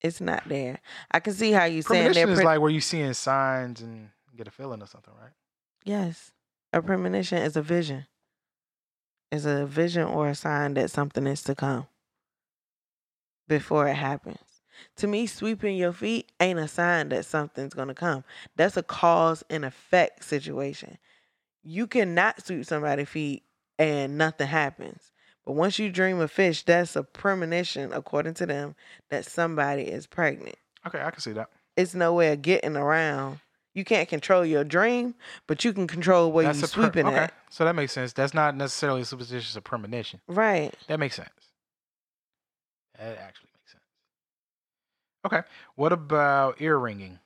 It's 0.00 0.20
not 0.20 0.48
there. 0.48 0.78
I 1.10 1.20
can 1.20 1.34
see 1.34 1.52
how 1.52 1.64
you 1.64 1.82
saying 1.82 2.04
Premonition 2.04 2.26
they're 2.28 2.32
is 2.32 2.38
pre- 2.38 2.44
like 2.46 2.60
where 2.60 2.70
you 2.70 2.80
seeing 2.80 3.12
signs 3.12 3.82
and 3.82 4.08
get 4.40 4.48
a 4.48 4.50
feeling 4.50 4.82
or 4.82 4.86
something, 4.86 5.12
right? 5.20 5.32
Yes. 5.84 6.32
A 6.72 6.80
premonition 6.80 7.38
is 7.38 7.56
a 7.56 7.62
vision. 7.62 8.06
Is 9.30 9.44
a 9.44 9.66
vision 9.66 10.04
or 10.04 10.28
a 10.28 10.34
sign 10.34 10.74
that 10.74 10.90
something 10.90 11.26
is 11.26 11.42
to 11.44 11.54
come 11.54 11.86
before 13.46 13.86
it 13.86 13.94
happens. 13.94 14.38
To 14.96 15.06
me, 15.06 15.26
sweeping 15.26 15.76
your 15.76 15.92
feet 15.92 16.32
ain't 16.40 16.58
a 16.58 16.66
sign 16.66 17.10
that 17.10 17.26
something's 17.26 17.74
going 17.74 17.88
to 17.88 17.94
come. 17.94 18.24
That's 18.56 18.78
a 18.78 18.82
cause 18.82 19.44
and 19.50 19.64
effect 19.64 20.24
situation. 20.24 20.96
You 21.62 21.86
cannot 21.86 22.44
sweep 22.44 22.64
somebody's 22.64 23.08
feet 23.08 23.42
and 23.78 24.16
nothing 24.16 24.46
happens. 24.46 25.12
But 25.44 25.52
once 25.52 25.78
you 25.78 25.90
dream 25.90 26.18
a 26.20 26.28
fish, 26.28 26.62
that's 26.62 26.96
a 26.96 27.02
premonition, 27.02 27.92
according 27.92 28.34
to 28.34 28.46
them, 28.46 28.74
that 29.10 29.26
somebody 29.26 29.82
is 29.82 30.06
pregnant. 30.06 30.56
Okay, 30.86 31.00
I 31.02 31.10
can 31.10 31.20
see 31.20 31.32
that. 31.32 31.50
It's 31.76 31.94
no 31.94 32.14
way 32.14 32.32
of 32.32 32.42
getting 32.42 32.76
around. 32.76 33.40
You 33.74 33.84
can't 33.84 34.08
control 34.08 34.44
your 34.44 34.64
dream, 34.64 35.14
but 35.46 35.64
you 35.64 35.72
can 35.72 35.86
control 35.86 36.32
where 36.32 36.44
you're 36.44 36.54
sweeping 36.54 37.06
okay, 37.06 37.16
at. 37.16 37.34
so 37.50 37.64
that 37.64 37.74
makes 37.76 37.92
sense. 37.92 38.12
That's 38.12 38.34
not 38.34 38.56
necessarily 38.56 39.02
a 39.02 39.04
superstition, 39.04 39.46
it's 39.46 39.56
a 39.56 39.60
premonition. 39.60 40.20
Right. 40.26 40.74
That 40.88 40.98
makes 40.98 41.14
sense. 41.14 41.28
That 42.98 43.16
actually 43.18 43.50
makes 43.54 43.72
sense. 43.72 43.84
Okay. 45.24 45.42
What 45.76 45.92
about 45.92 46.60
ear 46.60 46.76
ringing? 46.78 47.20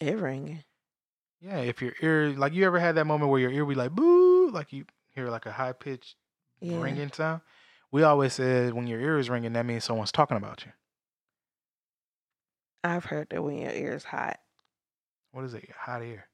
Ear 0.00 0.18
ringing. 0.18 0.62
Yeah, 1.40 1.58
if 1.58 1.82
your 1.82 1.92
ear 2.00 2.30
like 2.30 2.54
you 2.54 2.64
ever 2.64 2.78
had 2.78 2.94
that 2.94 3.06
moment 3.06 3.30
where 3.30 3.40
your 3.40 3.50
ear 3.50 3.66
be 3.66 3.74
like 3.74 3.90
boo, 3.92 4.50
like 4.50 4.72
you 4.72 4.84
hear 5.14 5.28
like 5.30 5.46
a 5.46 5.52
high 5.52 5.72
pitched 5.72 6.14
Yeah. 6.60 6.80
ringing 6.80 7.10
sound. 7.12 7.40
We 7.90 8.02
always 8.04 8.34
said 8.34 8.72
when 8.72 8.86
your 8.86 9.00
ear 9.00 9.18
is 9.18 9.28
ringing, 9.28 9.52
that 9.54 9.66
means 9.66 9.84
someone's 9.84 10.12
talking 10.12 10.36
about 10.36 10.64
you. 10.64 10.72
I've 12.84 13.04
heard 13.06 13.28
that 13.30 13.42
when 13.42 13.58
your 13.58 13.72
ear 13.72 13.94
is 13.94 14.04
hot. 14.04 14.38
What 15.36 15.44
is 15.44 15.52
it? 15.52 15.68
Hot 15.70 16.00
air. 16.00 16.30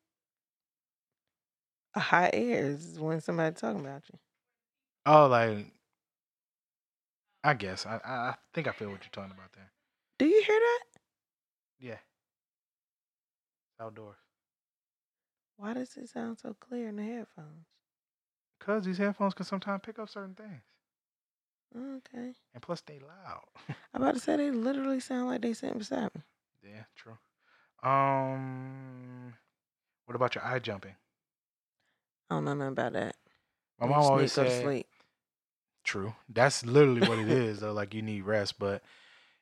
A 1.96 1.98
hot 1.98 2.30
air 2.34 2.66
is 2.66 3.00
when 3.00 3.20
somebody 3.20 3.52
talking 3.52 3.80
about 3.80 4.04
you. 4.12 4.16
Oh, 5.04 5.26
like 5.26 5.66
I 7.42 7.54
guess 7.54 7.84
I 7.84 7.96
I 8.04 8.34
think 8.54 8.68
I 8.68 8.70
feel 8.70 8.90
what 8.90 9.02
you're 9.02 9.10
talking 9.10 9.32
about 9.32 9.52
there. 9.54 9.72
Do 10.20 10.26
you 10.26 10.40
hear 10.46 10.56
that? 10.60 10.84
Yeah. 11.80 11.98
Outdoors. 13.80 14.18
Why 15.56 15.74
does 15.74 15.96
it 15.96 16.08
sound 16.08 16.38
so 16.38 16.54
clear 16.54 16.88
in 16.88 16.94
the 16.94 17.02
headphones? 17.02 17.66
Cause 18.60 18.84
these 18.84 18.98
headphones 18.98 19.34
can 19.34 19.46
sometimes 19.46 19.80
pick 19.84 19.98
up 19.98 20.08
certain 20.10 20.36
things, 20.36 20.62
Okay. 21.76 22.34
and 22.54 22.62
plus 22.62 22.80
they 22.82 23.00
loud. 23.00 23.42
I'm 23.92 24.02
about 24.02 24.14
to 24.14 24.20
say 24.20 24.36
they 24.36 24.52
literally 24.52 25.00
sound 25.00 25.26
like 25.26 25.42
they 25.42 25.54
sitting 25.54 25.78
beside 25.78 26.14
me. 26.14 26.22
yeah, 26.62 26.84
true. 26.94 27.18
Um, 27.82 29.34
what 30.06 30.14
about 30.14 30.34
your 30.34 30.44
eye 30.44 30.58
jumping? 30.58 30.94
I 32.30 32.34
don't 32.36 32.44
know 32.44 32.54
nothing 32.54 32.72
about 32.72 32.92
that. 32.94 33.16
My 33.80 33.86
mom 33.86 34.04
always 34.04 34.32
said, 34.32 34.62
sleep. 34.62 34.86
True. 35.84 36.14
That's 36.28 36.64
literally 36.64 37.06
what 37.06 37.18
it 37.18 37.28
is, 37.30 37.60
though. 37.60 37.72
Like 37.72 37.94
you 37.94 38.02
need 38.02 38.22
rest, 38.22 38.58
but 38.58 38.82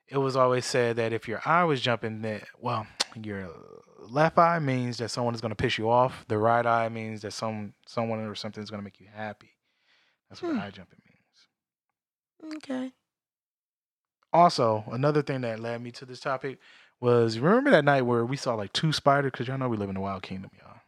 it 0.09 0.19
was 0.19 0.37
always 0.37 0.65
said 0.67 0.97
that 0.97 1.13
if 1.13 1.29
your 1.29 1.41
eye 1.45 1.65
was 1.65 1.81
jumping, 1.81 2.23
that 2.23 2.45
well, 2.59 2.87
your 3.23 3.51
left 3.99 4.39
eye 4.39 4.59
means 4.59 4.99
that 4.99 5.11
someone 5.11 5.35
is 5.35 5.41
going 5.41 5.51
to 5.51 5.57
piss 5.57 5.77
you 5.79 5.91
off. 5.91 6.25
The 6.29 6.39
right 6.39 6.65
eye 6.65 6.89
means 6.89 7.23
that 7.23 7.33
some 7.33 7.75
someone 7.87 8.21
or 8.21 8.35
something 8.35 8.63
is 8.63 8.71
going 8.71 8.81
to 8.81 8.85
make 8.85 9.01
you 9.01 9.09
happy. 9.13 9.51
That's 10.29 10.43
what 10.43 10.53
Hmm. 10.53 10.61
eye 10.61 10.71
jumping 10.71 11.01
means. 12.43 12.57
Okay. 12.57 12.93
Also, 14.33 14.85
another 14.93 15.23
thing 15.23 15.41
that 15.43 15.59
led 15.61 15.83
me 15.83 15.91
to 15.91 16.05
this 16.05 16.21
topic 16.21 16.59
was 17.01 17.39
remember 17.39 17.71
that 17.71 17.85
night 17.85 18.03
where 18.03 18.25
we 18.25 18.37
saw 18.37 18.55
like 18.55 18.73
two 18.73 18.93
spiders 18.93 19.33
because 19.33 19.49
y'all 19.49 19.59
know 19.59 19.69
we 19.69 19.77
live 19.77 19.89
in 19.89 19.95
the 19.95 20.01
wild 20.01 20.23
kingdom, 20.23 20.51
y'all. 20.59 20.81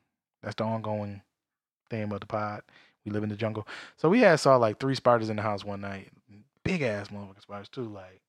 That's 0.42 0.56
the 0.56 0.64
ongoing 0.64 1.22
thing 1.90 2.04
about 2.04 2.20
the 2.20 2.26
pod. 2.26 2.62
We 3.04 3.12
live 3.12 3.22
in 3.22 3.30
the 3.30 3.36
jungle, 3.36 3.66
so 3.96 4.08
we 4.08 4.20
had 4.20 4.38
saw 4.38 4.56
like 4.56 4.78
three 4.78 4.94
spiders 4.94 5.28
in 5.28 5.36
the 5.36 5.42
house 5.42 5.64
one 5.64 5.80
night, 5.80 6.10
big 6.62 6.82
ass 6.82 7.08
motherfucking 7.08 7.42
spiders 7.42 7.68
too. 7.68 7.88
Like, 7.88 8.20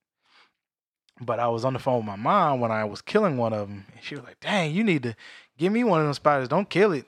but 1.20 1.38
I 1.38 1.46
was 1.48 1.64
on 1.64 1.74
the 1.74 1.78
phone 1.78 1.98
with 1.98 2.06
my 2.06 2.16
mom 2.16 2.58
when 2.58 2.72
I 2.72 2.84
was 2.84 3.00
killing 3.00 3.36
one 3.36 3.52
of 3.52 3.68
them, 3.68 3.86
and 3.94 4.02
she 4.02 4.16
was 4.16 4.24
like, 4.24 4.40
"Dang, 4.40 4.74
you 4.74 4.82
need 4.82 5.04
to 5.04 5.14
give 5.58 5.72
me 5.72 5.84
one 5.84 6.00
of 6.00 6.06
those 6.06 6.16
spiders. 6.16 6.48
Don't 6.48 6.68
kill 6.68 6.92
it. 6.92 7.06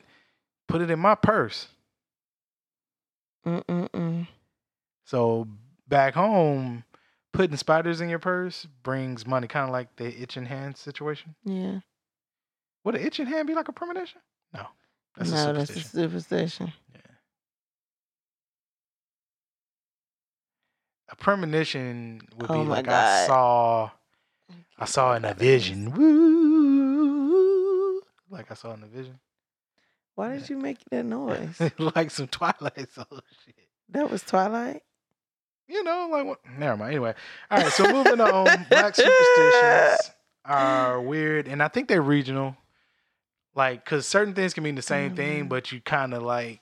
Put 0.68 0.80
it 0.80 0.90
in 0.90 1.00
my 1.00 1.16
purse." 1.16 1.68
Mm-mm-mm. 3.45 4.26
So 5.04 5.49
back 5.88 6.14
home, 6.14 6.85
putting 7.36 7.56
spiders 7.58 8.00
in 8.00 8.08
your 8.08 8.18
purse 8.18 8.66
brings 8.82 9.26
money, 9.26 9.46
kind 9.46 9.66
of 9.68 9.72
like 9.72 9.94
the 9.96 10.22
itching 10.22 10.46
hand 10.46 10.76
situation. 10.76 11.34
Yeah. 11.44 11.80
Would 12.84 12.94
an 12.94 13.02
itching 13.06 13.26
hand 13.26 13.46
be 13.46 13.54
like 13.54 13.68
a 13.68 13.72
premonition? 13.72 14.20
No, 14.54 14.66
that's 15.16 15.30
a 15.30 15.34
no, 15.34 15.52
that's 15.52 15.70
a 15.70 15.80
superstition. 15.80 16.72
yeah. 16.94 17.00
A 21.10 21.16
premonition 21.16 22.20
would 22.36 22.48
be 22.48 22.54
Oh 22.54 22.64
my 22.64 22.76
like 22.76 22.88
I 22.88 23.26
saw, 23.26 23.90
I 24.78 24.84
saw 24.86 25.14
in 25.14 25.24
a 25.24 25.34
vision. 25.34 25.92
Woo! 25.92 28.00
Like 28.30 28.50
I 28.50 28.54
saw 28.54 28.72
in 28.74 28.82
a 28.82 28.86
vision, 28.86 29.18
Why 30.14 30.36
did 30.36 30.48
you 30.48 30.56
make 30.56 30.78
that 30.90 31.04
noise? 31.04 31.60
like 31.78 32.10
some 32.10 32.26
Twilight 32.28 32.90
Zone 32.94 33.20
shit. 33.44 33.54
that 33.90 34.10
was 34.10 34.22
Twilight. 34.22 34.82
You 35.68 35.82
know, 35.82 36.08
like 36.11 36.25
what? 36.26 36.38
Never 36.58 36.76
mind. 36.76 36.90
Anyway, 36.92 37.14
all 37.50 37.58
right. 37.58 37.73
So 37.73 37.90
moving 37.92 38.20
on, 38.20 38.44
black 38.70 38.94
superstitions 38.94 40.12
are 40.44 41.00
weird, 41.00 41.49
and 41.49 41.62
I 41.62 41.68
think 41.68 41.88
they're 41.88 42.02
regional. 42.02 42.56
Like, 43.54 43.85
cause 43.85 44.06
certain 44.06 44.35
things 44.35 44.52
can 44.54 44.62
mean 44.64 44.75
the 44.75 44.82
same 44.82 45.16
thing, 45.16 45.46
Mhm. 45.46 45.49
but 45.49 45.73
you 45.73 45.80
kind 45.80 46.12
of 46.14 46.23
like 46.23 46.61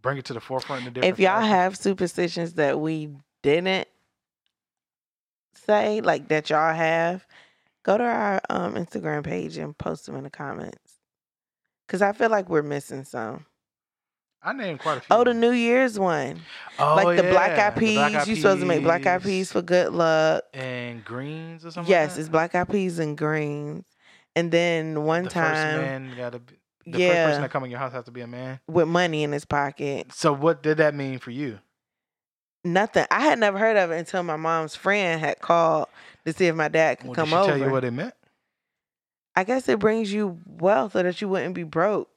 bring 0.00 0.18
it 0.18 0.24
to 0.24 0.32
the 0.32 0.40
forefront 0.40 0.82
in 0.82 0.88
a 0.88 0.90
different. 0.90 1.14
If 1.14 1.20
y'all 1.20 1.36
fashion. 1.40 1.48
have 1.50 1.76
superstitions 1.76 2.54
that 2.54 2.80
we 2.80 3.10
didn't 3.42 3.86
say, 5.54 6.00
like 6.00 6.28
that 6.28 6.50
y'all 6.50 6.74
have, 6.74 7.26
go 7.82 7.98
to 7.98 8.04
our 8.04 8.40
um, 8.50 8.74
Instagram 8.74 9.22
page 9.24 9.56
and 9.58 9.76
post 9.76 10.06
them 10.06 10.16
in 10.16 10.24
the 10.24 10.30
comments. 10.30 10.98
Cause 11.88 12.00
I 12.02 12.12
feel 12.12 12.30
like 12.30 12.48
we're 12.48 12.62
missing 12.62 13.04
some. 13.04 13.44
I 14.44 14.52
named 14.52 14.80
quite 14.80 14.98
a 14.98 15.00
few. 15.00 15.06
Oh, 15.16 15.22
the 15.24 15.34
New 15.34 15.52
Year's 15.52 15.98
one, 15.98 16.40
oh, 16.78 16.96
like 16.96 17.16
the 17.16 17.22
black 17.24 17.58
eyed 17.58 17.76
peas. 17.78 17.96
Black 17.96 18.26
You 18.26 18.36
supposed 18.36 18.60
to 18.60 18.66
make 18.66 18.82
black 18.82 19.06
eyed 19.06 19.22
Peas 19.22 19.52
for 19.52 19.62
good 19.62 19.92
luck. 19.92 20.42
and 20.52 21.04
greens 21.04 21.64
or 21.64 21.70
something. 21.70 21.90
Yes, 21.90 22.12
like 22.12 22.20
it's 22.20 22.28
black 22.28 22.54
eyed 22.54 22.68
peas 22.68 22.98
and 22.98 23.16
greens. 23.16 23.84
And 24.34 24.50
then 24.50 25.04
one 25.04 25.24
the 25.24 25.30
time, 25.30 26.14
gotta 26.16 26.38
be, 26.40 26.54
the 26.86 26.92
first 27.08 27.14
person 27.26 27.42
that 27.42 27.50
come 27.50 27.64
in 27.64 27.70
your 27.70 27.78
house 27.78 27.92
has 27.92 28.04
to 28.06 28.10
be 28.10 28.22
a 28.22 28.26
man. 28.26 28.58
with 28.66 28.88
money 28.88 29.22
in 29.22 29.30
his 29.32 29.44
pocket. 29.44 30.12
So 30.12 30.32
what 30.32 30.62
did 30.62 30.78
that 30.78 30.94
mean 30.94 31.18
for 31.20 31.30
you? 31.30 31.58
Nothing. 32.64 33.06
I 33.10 33.20
had 33.20 33.38
never 33.38 33.58
heard 33.58 33.76
of 33.76 33.90
it 33.90 33.98
until 33.98 34.22
my 34.22 34.36
mom's 34.36 34.74
friend 34.74 35.20
had 35.20 35.40
called 35.40 35.88
to 36.24 36.32
see 36.32 36.46
if 36.46 36.54
my 36.54 36.68
dad 36.68 36.98
could 37.00 37.08
Well, 37.08 37.14
come 37.14 37.24
did 37.26 37.30
she 37.30 37.36
over. 37.36 37.48
tell 37.50 37.58
you 37.58 37.70
what 37.70 37.84
it 37.84 37.90
meant? 37.90 38.14
I 39.36 39.44
guess 39.44 39.68
it 39.68 39.78
brings 39.78 40.12
you 40.12 40.38
wealth 40.46 40.92
so 40.92 41.02
that 41.02 41.20
you 41.20 41.28
wouldn't 41.28 41.54
be 41.54 41.62
broke. 41.64 42.08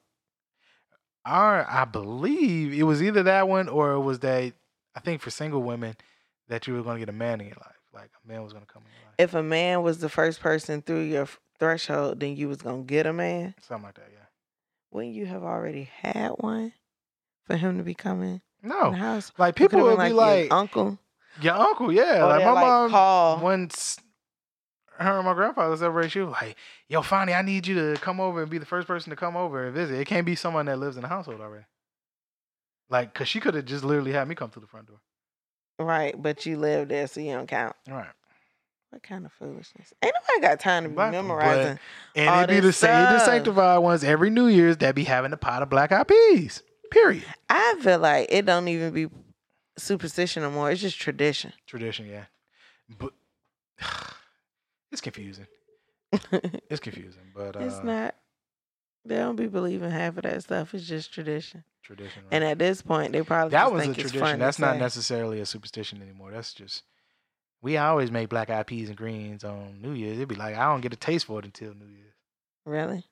Our, 1.25 1.65
I 1.69 1.85
believe 1.85 2.73
it 2.73 2.83
was 2.83 3.01
either 3.01 3.23
that 3.23 3.47
one 3.47 3.67
or 3.67 3.93
it 3.93 3.99
was 4.01 4.19
that 4.19 4.53
I 4.95 4.99
think 4.99 5.21
for 5.21 5.29
single 5.31 5.61
women 5.63 5.95
that 6.49 6.67
you 6.67 6.73
were 6.75 6.83
going 6.83 6.95
to 6.97 6.99
get 6.99 7.09
a 7.09 7.17
man 7.17 7.41
in 7.41 7.47
your 7.47 7.57
life, 7.57 7.75
like 7.93 8.11
a 8.23 8.27
man 8.27 8.43
was 8.43 8.53
going 8.53 8.65
to 8.65 8.71
come 8.71 8.83
in 8.83 8.89
your 8.91 9.05
life, 9.09 9.15
If 9.17 9.33
a 9.33 9.43
man 9.43 9.81
was 9.81 9.99
the 9.99 10.09
first 10.09 10.39
person 10.39 10.81
through 10.81 11.01
your 11.01 11.27
threshold, 11.59 12.19
then 12.19 12.35
you 12.35 12.47
was 12.49 12.61
gonna 12.61 12.83
get 12.83 13.05
a 13.05 13.13
man. 13.13 13.55
something 13.61 13.85
like 13.85 13.95
that. 13.95 14.09
Yeah. 14.11 14.19
Wouldn't 14.91 15.15
you 15.15 15.25
have 15.25 15.41
already 15.43 15.89
had 16.01 16.29
one 16.37 16.73
for 17.45 17.55
him 17.55 17.77
to 17.77 17.83
be 17.83 17.93
coming 17.93 18.41
No, 18.61 18.91
house? 18.91 19.31
like 19.37 19.55
people 19.55 19.81
would 19.81 19.97
be 19.97 20.07
your 20.07 20.13
like, 20.15 20.51
uncle. 20.51 20.99
your 21.41 21.53
uncle, 21.55 21.91
yeah. 21.93 22.23
Or 22.25 22.27
like 22.29 22.43
my 22.43 22.51
like, 22.51 22.65
mom 22.65 22.89
call. 22.91 23.39
once. 23.39 23.97
Her 24.97 25.17
and 25.17 25.25
my 25.25 25.33
grandfather 25.33 25.75
separated. 25.77 26.11
She 26.11 26.19
was 26.21 26.31
like, 26.31 26.55
"Yo, 26.87 27.01
Fonny, 27.01 27.33
I 27.33 27.41
need 27.41 27.67
you 27.67 27.75
to 27.93 27.99
come 28.01 28.19
over 28.19 28.41
and 28.41 28.49
be 28.49 28.57
the 28.57 28.65
first 28.65 28.87
person 28.87 29.09
to 29.09 29.15
come 29.15 29.35
over 29.35 29.65
and 29.65 29.73
visit. 29.75 29.99
It 29.99 30.05
can't 30.07 30.25
be 30.25 30.35
someone 30.35 30.65
that 30.67 30.79
lives 30.79 30.95
in 30.95 31.01
the 31.01 31.07
household 31.09 31.41
already." 31.41 31.65
Like, 32.89 33.13
cause 33.13 33.27
she 33.27 33.39
could 33.39 33.55
have 33.55 33.65
just 33.65 33.83
literally 33.83 34.11
had 34.11 34.27
me 34.27 34.35
come 34.35 34.51
through 34.51 34.61
the 34.61 34.67
front 34.67 34.87
door. 34.87 35.01
Right, 35.79 36.13
but 36.21 36.45
you 36.45 36.57
live 36.57 36.87
there, 36.89 37.07
so 37.07 37.19
you 37.19 37.33
don't 37.33 37.47
count. 37.47 37.75
Right. 37.89 38.07
What 38.91 39.03
kind 39.03 39.25
of 39.25 39.33
foolishness? 39.33 39.91
Ain't 40.03 40.13
nobody 40.15 40.47
got 40.47 40.59
time 40.61 40.83
to 40.83 40.89
be 40.89 40.95
Black- 40.95 41.11
but- 41.11 41.21
memorizing. 41.21 41.79
And 42.15 42.29
all 42.29 42.43
it 42.43 42.47
be 42.49 42.59
the 42.61 42.71
same, 42.71 42.91
the 42.91 43.19
sanctified 43.19 43.79
ones 43.81 44.03
every 44.03 44.29
New 44.29 44.47
Year's 44.47 44.77
that 44.77 44.95
be 44.95 45.03
having 45.03 45.33
a 45.33 45.37
pot 45.37 45.61
of 45.63 45.69
black 45.69 45.91
eyed 45.91 46.07
peas. 46.07 46.61
Period. 46.91 47.25
I 47.49 47.75
feel 47.81 47.99
like 47.99 48.27
it 48.29 48.45
don't 48.45 48.67
even 48.69 48.93
be 48.93 49.07
superstition 49.77 50.43
no 50.43 50.51
more. 50.51 50.71
It's 50.71 50.79
just 50.79 50.97
tradition. 50.99 51.51
Tradition, 51.67 52.05
yeah. 52.07 52.25
But 52.97 53.11
it's 54.95 55.01
confusing. 55.01 55.47
It's 56.69 56.79
confusing, 56.79 57.33
but 57.35 57.57
uh, 57.57 57.59
it's 57.59 57.83
not. 57.83 58.15
They 59.03 59.17
don't 59.17 59.35
be 59.35 59.47
believing 59.47 59.91
half 59.91 60.15
of 60.17 60.23
that 60.23 60.41
stuff. 60.43 60.73
It's 60.73 60.87
just 60.87 61.13
tradition. 61.13 61.65
tradition. 61.83 62.23
Right? 62.23 62.33
And 62.33 62.43
at 62.43 62.57
this 62.57 62.81
point, 62.81 63.11
they 63.11 63.21
probably 63.21 63.51
that 63.51 63.71
was 63.71 63.85
a 63.85 63.93
tradition. 63.93 64.39
That's 64.39 64.57
not 64.57 64.75
say. 64.75 64.79
necessarily 64.79 65.41
a 65.41 65.45
superstition 65.45 66.01
anymore. 66.01 66.31
That's 66.31 66.53
just 66.53 66.83
we 67.61 67.75
always 67.75 68.11
make 68.11 68.29
black 68.29 68.49
eyed 68.49 68.67
peas 68.67 68.87
and 68.87 68.97
greens 68.97 69.43
on 69.43 69.81
New 69.81 69.91
Year's. 69.91 70.15
It'd 70.15 70.29
be 70.29 70.35
like 70.35 70.55
I 70.55 70.71
don't 70.71 70.81
get 70.81 70.93
a 70.93 70.97
taste 70.97 71.25
for 71.25 71.39
it 71.39 71.45
until 71.45 71.73
New 71.73 71.87
Year's. 71.87 72.13
Really? 72.65 73.03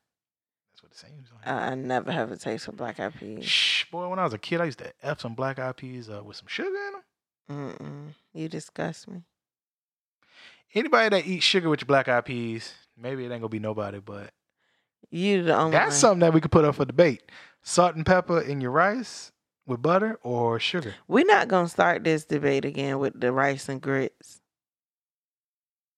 That's 0.72 0.84
what 0.84 0.92
it 0.94 0.98
seems 0.98 1.28
like. 1.36 1.46
I, 1.46 1.72
I 1.72 1.76
never 1.76 2.12
have 2.12 2.32
a 2.32 2.38
taste 2.38 2.66
for 2.66 2.72
black 2.72 3.02
eyed 3.02 3.14
peas. 3.20 3.46
Shh, 3.46 3.86
boy, 3.92 4.08
when 4.08 4.20
I 4.20 4.24
was 4.24 4.34
a 4.34 4.38
kid, 4.38 4.62
I 4.62 4.66
used 4.66 4.80
to 4.80 4.94
f 5.04 5.20
some 5.20 5.36
black 5.36 5.60
eyed 5.60 5.76
peas 5.76 6.10
uh, 6.10 6.24
with 6.24 6.38
some 6.38 6.48
sugar 6.48 6.70
in 6.70 6.94
them. 6.94 7.02
Mm-mm. 7.52 8.14
You 8.34 8.48
disgust 8.48 9.10
me. 9.10 9.24
Anybody 10.76 11.10
that 11.10 11.28
eats 11.28 11.46
sugar 11.46 11.70
with 11.70 11.82
your 11.82 11.88
black 11.88 12.08
eyed 12.08 12.26
peas, 12.26 12.74
maybe 12.98 13.24
it 13.26 13.32
ain't 13.32 13.42
gonna 13.42 13.50
be 13.50 13.60
nobody, 13.60 14.00
but 14.00 14.32
You 15.12 15.44
the 15.44 15.56
only 15.56 15.72
that's 15.72 15.92
one. 15.92 16.00
something 16.00 16.20
that 16.22 16.34
we 16.34 16.42
could 16.42 16.52
put 16.52 16.66
up 16.66 16.76
for 16.76 16.86
debate. 16.86 17.22
Salt 17.62 17.96
and 17.96 18.06
pepper 18.06 18.42
in 18.42 18.60
your 18.60 18.72
rice 18.72 19.32
with 19.66 19.82
butter 19.82 20.18
or 20.24 20.60
sugar. 20.60 20.96
We're 21.08 21.26
not 21.26 21.48
gonna 21.48 21.70
start 21.70 22.04
this 22.04 22.26
debate 22.26 22.66
again 22.66 23.00
with 23.00 23.20
the 23.20 23.32
rice 23.32 23.70
and 23.70 23.82
grits. 23.82 24.42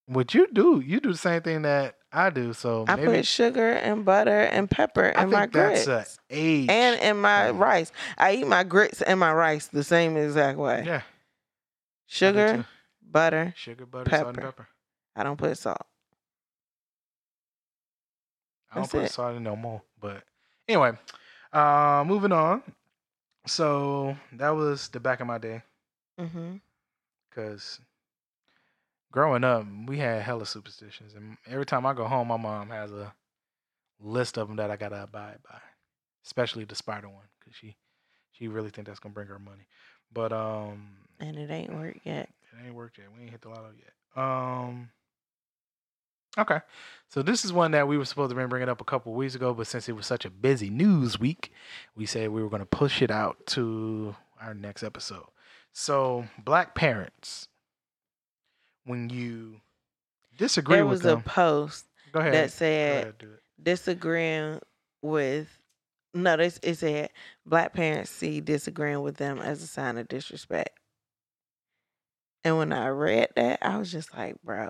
What 0.07 0.33
you 0.35 0.47
do, 0.53 0.81
you 0.85 0.99
do 0.99 1.11
the 1.13 1.17
same 1.17 1.41
thing 1.41 1.63
that 1.63 1.95
I 2.11 2.29
do. 2.29 2.53
So 2.53 2.85
I 2.87 2.95
put 2.97 3.25
sugar 3.25 3.71
and 3.71 4.05
butter 4.05 4.41
and 4.41 4.69
pepper 4.69 5.05
in 5.05 5.31
my 5.31 5.47
that's 5.47 5.85
grits. 5.85 6.17
a 6.29 6.35
age 6.35 6.69
and 6.69 7.01
in 7.01 7.17
my 7.19 7.47
thing. 7.47 7.57
rice. 7.57 7.91
I 8.17 8.35
eat 8.35 8.47
my 8.47 8.63
grits 8.63 9.01
and 9.01 9.19
my 9.19 9.33
rice 9.33 9.67
the 9.67 9.83
same 9.83 10.15
exact 10.15 10.59
way. 10.59 10.83
Yeah, 10.85 11.01
Sugar. 12.05 12.65
Butter. 13.15 13.53
Sugar, 13.55 13.85
butter, 13.85 14.09
salt, 14.09 14.27
and 14.27 14.35
Pepper. 14.37 14.47
pepper. 14.51 14.67
I 15.15 15.23
don't 15.23 15.37
put 15.37 15.57
salt. 15.57 15.81
I 18.71 18.75
don't 18.75 18.83
That's 18.83 18.91
put 18.91 19.03
it. 19.03 19.11
salt 19.11 19.35
in 19.37 19.43
no 19.43 19.55
more. 19.55 19.81
But 20.01 20.23
anyway, 20.67 20.91
uh, 21.53 22.03
moving 22.05 22.33
on. 22.33 22.61
So 23.47 24.17
that 24.33 24.49
was 24.49 24.89
the 24.89 24.99
back 24.99 25.21
of 25.21 25.27
my 25.27 25.37
day. 25.37 25.61
Mm-hmm. 26.19 26.55
Because 27.29 27.79
growing 29.11 29.45
up, 29.45 29.65
we 29.87 29.97
had 29.97 30.21
hella 30.21 30.45
superstitions. 30.45 31.13
And 31.13 31.37
every 31.47 31.65
time 31.65 31.85
I 31.85 31.93
go 31.93 32.05
home, 32.05 32.27
my 32.27 32.37
mom 32.37 32.69
has 32.69 32.91
a 32.91 33.13
list 34.01 34.37
of 34.37 34.47
them 34.49 34.57
that 34.57 34.71
I 34.71 34.75
got 34.75 34.89
to 34.89 35.03
abide 35.03 35.37
by, 35.49 35.59
especially 36.25 36.65
the 36.65 36.75
spider 36.75 37.07
one. 37.07 37.29
Because 37.39 37.55
she, 37.55 37.77
she 38.33 38.49
really 38.49 38.71
think 38.71 38.87
that's 38.87 38.99
going 38.99 39.11
to 39.13 39.15
bring 39.15 39.27
her 39.27 39.39
money. 39.39 39.67
But 40.11 40.33
um, 40.33 40.97
And 41.21 41.37
it 41.37 41.49
ain't 41.49 41.73
worked 41.73 42.01
yet. 42.03 42.29
It 42.59 42.65
ain't 42.65 42.75
worked 42.75 42.97
yet. 42.97 43.07
We 43.15 43.23
ain't 43.23 43.31
hit 43.31 43.41
the 43.41 43.49
lotto 43.49 43.71
yet. 43.77 44.21
Um. 44.23 44.89
Okay, 46.37 46.59
so 47.07 47.21
this 47.21 47.45
is 47.45 47.53
one 47.53 47.71
that 47.71 47.87
we 47.87 47.97
were 47.97 48.03
supposed 48.03 48.29
to 48.29 48.35
been 48.35 48.49
bringing 48.49 48.67
up 48.67 48.81
a 48.81 48.85
couple 48.85 49.13
weeks 49.13 49.35
ago, 49.35 49.53
but 49.53 49.67
since 49.67 49.87
it 49.87 49.93
was 49.93 50.05
such 50.05 50.25
a 50.25 50.29
busy 50.29 50.69
news 50.69 51.17
week, 51.17 51.53
we 51.95 52.05
said 52.05 52.29
we 52.29 52.43
were 52.43 52.49
going 52.49 52.61
to 52.61 52.65
push 52.65 53.01
it 53.01 53.09
out 53.09 53.37
to 53.47 54.15
our 54.41 54.53
next 54.53 54.83
episode. 54.83 55.27
So, 55.71 56.25
black 56.43 56.75
parents, 56.75 57.47
when 58.83 59.09
you 59.09 59.61
disagree 60.37 60.75
There 60.77 60.85
with 60.85 61.05
was 61.05 61.13
a 61.13 61.17
post 61.17 61.85
ahead. 62.13 62.33
that 62.33 62.51
said 62.51 63.03
ahead, 63.03 63.39
disagreeing 63.61 64.59
with 65.01 65.47
no, 66.13 66.37
this 66.37 66.59
it 66.63 66.75
said 66.75 67.09
black 67.45 67.73
parents 67.73 68.09
see 68.09 68.39
disagreeing 68.41 69.01
with 69.01 69.17
them 69.17 69.39
as 69.39 69.61
a 69.61 69.67
sign 69.67 69.97
of 69.97 70.07
disrespect. 70.07 70.79
And 72.45 72.57
when 72.59 72.71
I 72.71 72.87
read 72.89 73.29
that, 73.35 73.59
I 73.63 73.77
was 73.77 73.91
just 73.91 74.15
like, 74.15 74.35
bro, 74.43 74.69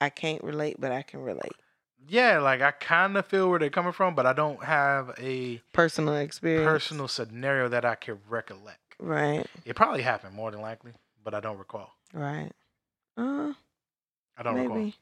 I 0.00 0.10
can't 0.10 0.42
relate, 0.42 0.76
but 0.80 0.90
I 0.90 1.02
can 1.02 1.20
relate. 1.20 1.54
Yeah, 2.08 2.40
like 2.40 2.60
I 2.60 2.72
kind 2.72 3.16
of 3.16 3.26
feel 3.26 3.48
where 3.48 3.58
they're 3.60 3.70
coming 3.70 3.92
from, 3.92 4.14
but 4.16 4.26
I 4.26 4.32
don't 4.32 4.64
have 4.64 5.14
a 5.18 5.62
Personal 5.72 6.16
experience. 6.16 6.64
personal 6.64 7.06
scenario 7.06 7.68
that 7.68 7.84
I 7.84 7.94
can 7.94 8.18
recollect. 8.28 8.78
Right, 8.98 9.46
It 9.64 9.76
probably 9.76 10.02
happened 10.02 10.34
more 10.34 10.50
than 10.50 10.60
likely, 10.60 10.92
but 11.22 11.34
I 11.34 11.40
don't 11.40 11.56
recall. 11.56 11.94
right. 12.12 12.50
Uh, 13.16 13.52
I 14.36 14.42
don't 14.42 14.56
recall. 14.56 14.92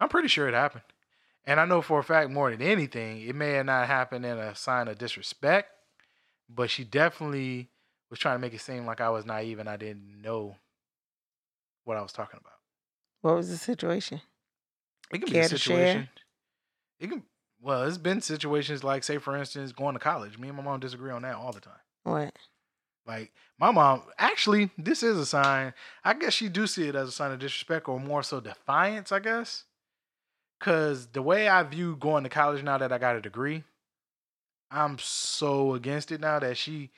I'm 0.00 0.08
pretty 0.08 0.28
sure 0.28 0.46
it 0.48 0.54
happened. 0.54 0.84
And 1.44 1.58
I 1.58 1.64
know 1.64 1.82
for 1.82 1.98
a 1.98 2.04
fact 2.04 2.30
more 2.30 2.50
than 2.50 2.62
anything, 2.62 3.20
it 3.22 3.34
may 3.34 3.50
have 3.54 3.66
not 3.66 3.86
happened 3.88 4.24
in 4.24 4.38
a 4.38 4.54
sign 4.54 4.86
of 4.88 4.96
disrespect, 4.98 5.70
but 6.48 6.70
she 6.70 6.84
definitely 6.84 7.70
was 8.12 8.18
trying 8.18 8.34
to 8.34 8.40
make 8.40 8.52
it 8.52 8.60
seem 8.60 8.84
like 8.84 9.00
I 9.00 9.08
was 9.08 9.24
naive 9.24 9.58
and 9.58 9.70
I 9.70 9.78
didn't 9.78 10.20
know 10.20 10.56
what 11.84 11.96
I 11.96 12.02
was 12.02 12.12
talking 12.12 12.38
about. 12.38 12.52
What 13.22 13.36
was 13.36 13.48
the 13.48 13.56
situation? 13.56 14.20
It 15.10 15.22
can 15.22 15.32
be 15.32 15.38
a 15.38 15.48
situation. 15.48 16.10
It 17.00 17.08
can 17.08 17.22
well, 17.62 17.84
it's 17.84 17.96
been 17.96 18.20
situations 18.20 18.84
like 18.84 19.02
say 19.02 19.16
for 19.16 19.34
instance 19.34 19.72
going 19.72 19.94
to 19.94 19.98
college. 19.98 20.38
Me 20.38 20.48
and 20.48 20.56
my 20.58 20.62
mom 20.62 20.80
disagree 20.80 21.10
on 21.10 21.22
that 21.22 21.36
all 21.36 21.52
the 21.52 21.60
time. 21.60 21.80
What? 22.02 22.34
Like 23.06 23.32
my 23.58 23.70
mom, 23.70 24.02
actually, 24.18 24.68
this 24.76 25.02
is 25.02 25.16
a 25.16 25.24
sign. 25.24 25.72
I 26.04 26.12
guess 26.12 26.34
she 26.34 26.50
do 26.50 26.66
see 26.66 26.88
it 26.88 26.94
as 26.94 27.08
a 27.08 27.12
sign 27.12 27.32
of 27.32 27.38
disrespect 27.38 27.88
or 27.88 27.98
more 27.98 28.22
so 28.22 28.40
defiance. 28.40 29.10
I 29.10 29.20
guess, 29.20 29.64
because 30.58 31.06
the 31.06 31.22
way 31.22 31.48
I 31.48 31.62
view 31.62 31.96
going 31.96 32.24
to 32.24 32.28
college 32.28 32.62
now 32.62 32.76
that 32.76 32.92
I 32.92 32.98
got 32.98 33.16
a 33.16 33.22
degree, 33.22 33.64
I'm 34.70 34.98
so 34.98 35.74
against 35.74 36.12
it 36.12 36.20
now 36.20 36.38
that 36.40 36.58
she, 36.58 36.90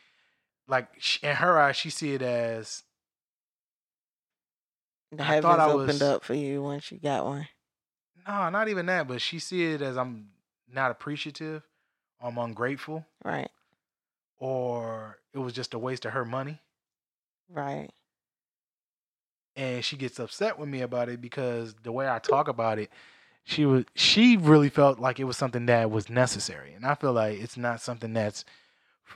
like, 0.68 0.88
in 1.23 1.37
her 1.37 1.59
eyes, 1.59 1.76
she 1.76 1.90
see 1.90 2.14
it 2.14 2.23
as 2.23 2.83
The 5.12 5.23
I 5.23 5.26
heavens 5.26 5.42
thought 5.44 5.61
I 5.61 5.71
opened 5.73 5.87
was- 5.88 6.02
up 6.02 6.25
for 6.25 6.35
you 6.35 6.62
once 6.62 6.90
you 6.90 6.99
got 6.99 7.25
one. 7.25 7.49
no, 8.26 8.49
not 8.50 8.69
even 8.69 8.86
that, 8.86 9.06
but 9.08 9.21
she 9.21 9.38
see 9.38 9.65
it 9.65 9.82
as 9.82 9.97
I'm 9.97 10.30
not 10.73 10.91
appreciative, 10.91 11.62
I'm 12.21 12.38
ungrateful, 12.38 13.04
Right, 13.25 13.50
or 14.38 15.19
it 15.32 15.38
was 15.38 15.52
just 15.52 15.75
a 15.75 15.78
waste 15.78 16.04
of 16.04 16.12
her 16.12 16.25
money. 16.25 16.60
right. 17.49 17.91
and 19.56 19.84
she 19.84 19.97
gets 19.97 20.19
upset 20.19 20.58
with 20.58 20.69
me 20.69 20.80
about 20.80 21.08
it 21.08 21.21
because 21.21 21.75
the 21.84 21.93
way 21.93 22.08
I 22.08 22.19
talk 22.19 22.49
about 22.49 22.78
it, 22.80 22.91
she 23.45 23.65
was 23.67 23.84
she 23.95 24.36
really 24.36 24.69
felt 24.71 24.99
like 24.99 25.21
it 25.21 25.25
was 25.25 25.36
something 25.36 25.67
that 25.67 25.91
was 25.93 26.08
necessary, 26.10 26.73
and 26.73 26.84
I 26.84 26.95
feel 26.97 27.12
like 27.12 27.38
it's 27.38 27.56
not 27.56 27.80
something 27.80 28.12
that's 28.15 28.45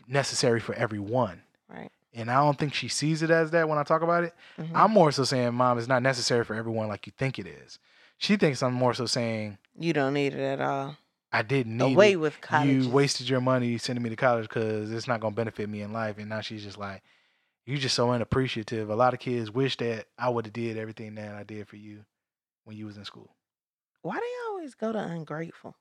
necessary 0.07 0.61
for 0.61 0.75
everyone. 0.77 1.42
Right. 1.68 1.90
And 2.14 2.31
I 2.31 2.37
don't 2.37 2.59
think 2.59 2.74
she 2.74 2.88
sees 2.88 3.22
it 3.22 3.31
as 3.31 3.50
that 3.50 3.68
when 3.68 3.78
I 3.78 3.83
talk 3.83 4.02
about 4.02 4.24
it. 4.24 4.35
Mhm. 4.59 4.70
I'm 4.74 4.90
more 4.90 5.12
so 5.12 5.24
saying, 5.24 5.54
"Mom, 5.54 5.78
it's 5.78 5.87
not 5.88 6.02
necessary 6.02 6.44
for 6.44 6.54
everyone 6.54 6.88
like 6.88 7.07
you 7.07 7.12
think 7.16 7.38
it 7.38 7.46
is." 7.46 7.78
She 8.16 8.37
thinks 8.37 8.62
I'm 8.62 8.72
more 8.74 8.94
so 8.94 9.07
saying, 9.07 9.59
you 9.78 9.92
don't 9.92 10.14
need 10.14 10.35
it 10.35 10.40
at 10.40 10.61
all. 10.61 10.96
"I 11.31 11.42
didn't 11.42 11.76
need 11.76 11.94
Away 11.94 12.12
it. 12.12 12.16
with 12.16 12.40
college. 12.40 12.68
You 12.68 12.88
wasted 12.88 13.28
your 13.28 13.40
money 13.40 13.76
sending 13.78 14.02
me 14.02 14.11
to 14.11 14.16
college 14.16 14.48
because 14.48 14.90
it's 14.90 15.07
not 15.07 15.20
gonna 15.20 15.35
benefit 15.37 15.68
me 15.68 15.83
in 15.83 15.92
life." 15.92 16.18
And 16.18 16.28
now 16.31 16.40
she's 16.40 16.64
just 16.64 16.78
like, 16.78 17.02
"You're 17.66 17.78
just 17.78 17.94
so 17.94 18.11
unappreciative." 18.11 18.88
A 18.90 18.96
lot 18.96 19.12
of 19.14 19.20
kids 19.20 19.50
wish 19.50 19.76
that 19.76 20.07
I 20.18 20.31
would 20.31 20.46
have 20.46 20.52
did 20.54 20.76
everything 20.78 21.14
that 21.16 21.35
I 21.35 21.42
did 21.44 21.68
for 21.68 21.76
you 21.76 22.04
when 22.64 22.76
you 22.76 22.87
was 22.87 22.96
in 22.96 23.04
school. 23.04 23.37
Why 24.02 24.16
do 24.18 24.24
you 24.24 24.44
always 24.48 24.74
go 24.74 24.90
to 24.92 24.98
ungrateful? 24.98 25.76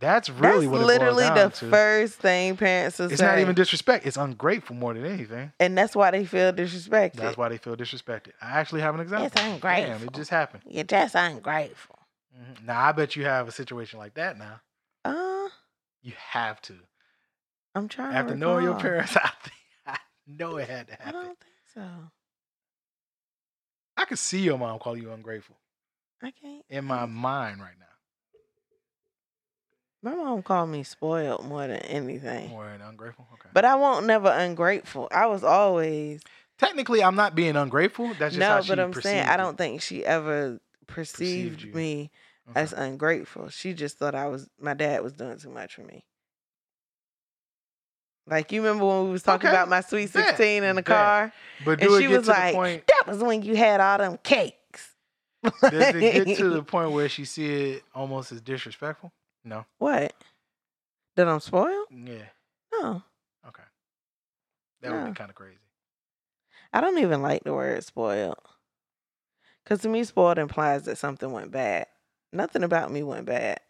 That's 0.00 0.30
really 0.30 0.66
That's 0.66 0.72
what 0.72 0.80
it 0.82 0.84
literally 0.86 1.28
the 1.28 1.48
to. 1.48 1.70
first 1.70 2.14
thing 2.14 2.56
parents 2.56 2.98
will 3.00 3.06
It's 3.10 3.18
say. 3.18 3.26
not 3.26 3.38
even 3.40 3.54
disrespect. 3.56 4.06
It's 4.06 4.16
ungrateful 4.16 4.76
more 4.76 4.94
than 4.94 5.04
anything. 5.04 5.52
and 5.58 5.76
that's 5.76 5.96
why 5.96 6.10
they 6.12 6.24
feel 6.24 6.52
disrespected. 6.52 7.14
That's 7.14 7.36
why 7.36 7.48
they 7.48 7.58
feel 7.58 7.76
disrespected. 7.76 8.32
I 8.40 8.60
actually 8.60 8.80
have 8.82 8.94
an 8.94 9.00
example. 9.00 9.26
It's 9.26 9.34
Damn, 9.34 9.54
ungrateful. 9.54 10.06
it 10.08 10.12
just 10.14 10.30
happened. 10.30 10.62
You're 10.68 10.84
just 10.84 11.14
ungrateful. 11.16 11.98
Mhm. 12.38 12.64
Now 12.66 12.80
I 12.80 12.92
bet 12.92 13.16
you 13.16 13.24
have 13.24 13.48
a 13.48 13.52
situation 13.52 13.98
like 13.98 14.14
that. 14.14 14.38
Now 14.38 14.60
Uh, 15.04 15.48
you 16.02 16.12
have 16.16 16.60
to. 16.62 16.74
I'm 17.74 17.88
trying. 17.88 18.14
After 18.14 18.34
to 18.34 18.38
knowing 18.38 18.64
your 18.64 18.74
parents, 18.78 19.16
I, 19.16 19.30
think, 19.42 19.54
I 19.86 19.98
know 20.26 20.56
it 20.58 20.68
had 20.68 20.86
to 20.88 20.94
happen. 20.94 21.08
I 21.08 21.12
don't 21.12 21.40
think 21.40 21.54
so. 21.74 21.82
I 23.96 24.04
could 24.04 24.18
see 24.18 24.42
your 24.42 24.58
mom 24.58 24.78
call 24.78 24.96
you 24.96 25.12
ungrateful 25.12 25.56
I 26.22 26.30
can't. 26.30 26.64
in 26.68 26.84
my 26.84 27.04
mind 27.06 27.60
right 27.60 27.74
now. 27.78 27.86
My 30.02 30.14
mom 30.14 30.42
called 30.42 30.70
me 30.70 30.84
spoiled 30.84 31.44
more 31.44 31.66
than 31.66 31.78
anything. 31.78 32.50
More 32.50 32.66
than 32.70 32.80
ungrateful. 32.80 33.26
Okay. 33.34 33.48
But 33.52 33.64
I 33.64 33.74
won't 33.74 34.06
never 34.06 34.28
ungrateful. 34.28 35.08
I 35.10 35.26
was 35.26 35.42
always 35.42 36.22
technically, 36.58 37.02
I'm 37.02 37.16
not 37.16 37.34
being 37.34 37.56
ungrateful. 37.56 38.08
That's 38.14 38.34
just 38.34 38.38
no, 38.38 38.54
how 38.54 38.56
but 38.58 38.64
she 38.64 38.80
I'm 38.80 38.92
saying 38.94 39.26
I 39.26 39.36
don't 39.36 39.58
think 39.58 39.82
she 39.82 40.04
ever 40.04 40.60
Perceived 40.86 41.56
perceived 41.58 41.74
me 41.74 42.10
Okay. 42.50 42.60
as 42.60 42.72
ungrateful. 42.72 43.50
She 43.50 43.74
just 43.74 43.98
thought 43.98 44.14
I 44.14 44.28
was 44.28 44.48
my 44.58 44.72
dad 44.72 45.02
was 45.02 45.12
doing 45.12 45.36
too 45.38 45.50
much 45.50 45.74
for 45.74 45.82
me. 45.82 46.04
Like 48.26 48.52
you 48.52 48.62
remember 48.62 48.86
when 48.86 49.04
we 49.04 49.10
was 49.10 49.22
talking 49.22 49.48
Okay, 49.48 49.54
about 49.54 49.68
my 49.68 49.80
sweet 49.82 50.12
bet, 50.12 50.28
sixteen 50.28 50.62
in 50.62 50.76
the 50.76 50.82
bet. 50.82 50.86
car, 50.86 51.32
But 51.64 51.80
and 51.82 51.90
it 51.90 51.98
she 51.98 52.06
get 52.06 52.16
was 52.16 52.24
to 52.26 52.30
like, 52.30 52.54
point? 52.54 52.86
"That 52.86 53.04
was 53.06 53.22
when 53.22 53.42
you 53.42 53.56
had 53.56 53.80
all 53.80 53.98
them 53.98 54.18
cakes." 54.22 54.94
Does 55.42 55.94
it 55.94 56.26
get 56.26 56.36
to 56.38 56.48
the 56.48 56.62
point 56.66 56.92
where 56.92 57.08
she 57.08 57.24
see 57.24 57.72
it 57.72 57.84
almost 57.94 58.32
as 58.32 58.40
disrespectful? 58.40 59.12
No. 59.48 59.64
what? 59.78 60.12
That 61.16 61.26
I'm 61.26 61.40
spoiled? 61.40 61.86
Yeah. 61.90 62.26
No, 62.72 63.02
Okay. 63.48 63.62
That 64.82 64.92
would 64.92 65.06
be 65.06 65.16
kind 65.16 65.30
of 65.30 65.34
crazy. 65.34 65.56
I 66.72 66.82
don't 66.82 66.98
even 66.98 67.22
like 67.22 67.44
the 67.44 67.54
word 67.54 67.82
spoiled. 67.82 68.36
Cause 69.64 69.80
to 69.82 69.88
me, 69.88 70.04
spoiled 70.04 70.38
implies 70.38 70.82
that 70.82 70.98
something 70.98 71.32
went 71.32 71.50
bad. 71.50 71.86
Nothing 72.32 72.62
about 72.62 72.92
me 72.92 73.02
went 73.02 73.24
bad. 73.24 73.60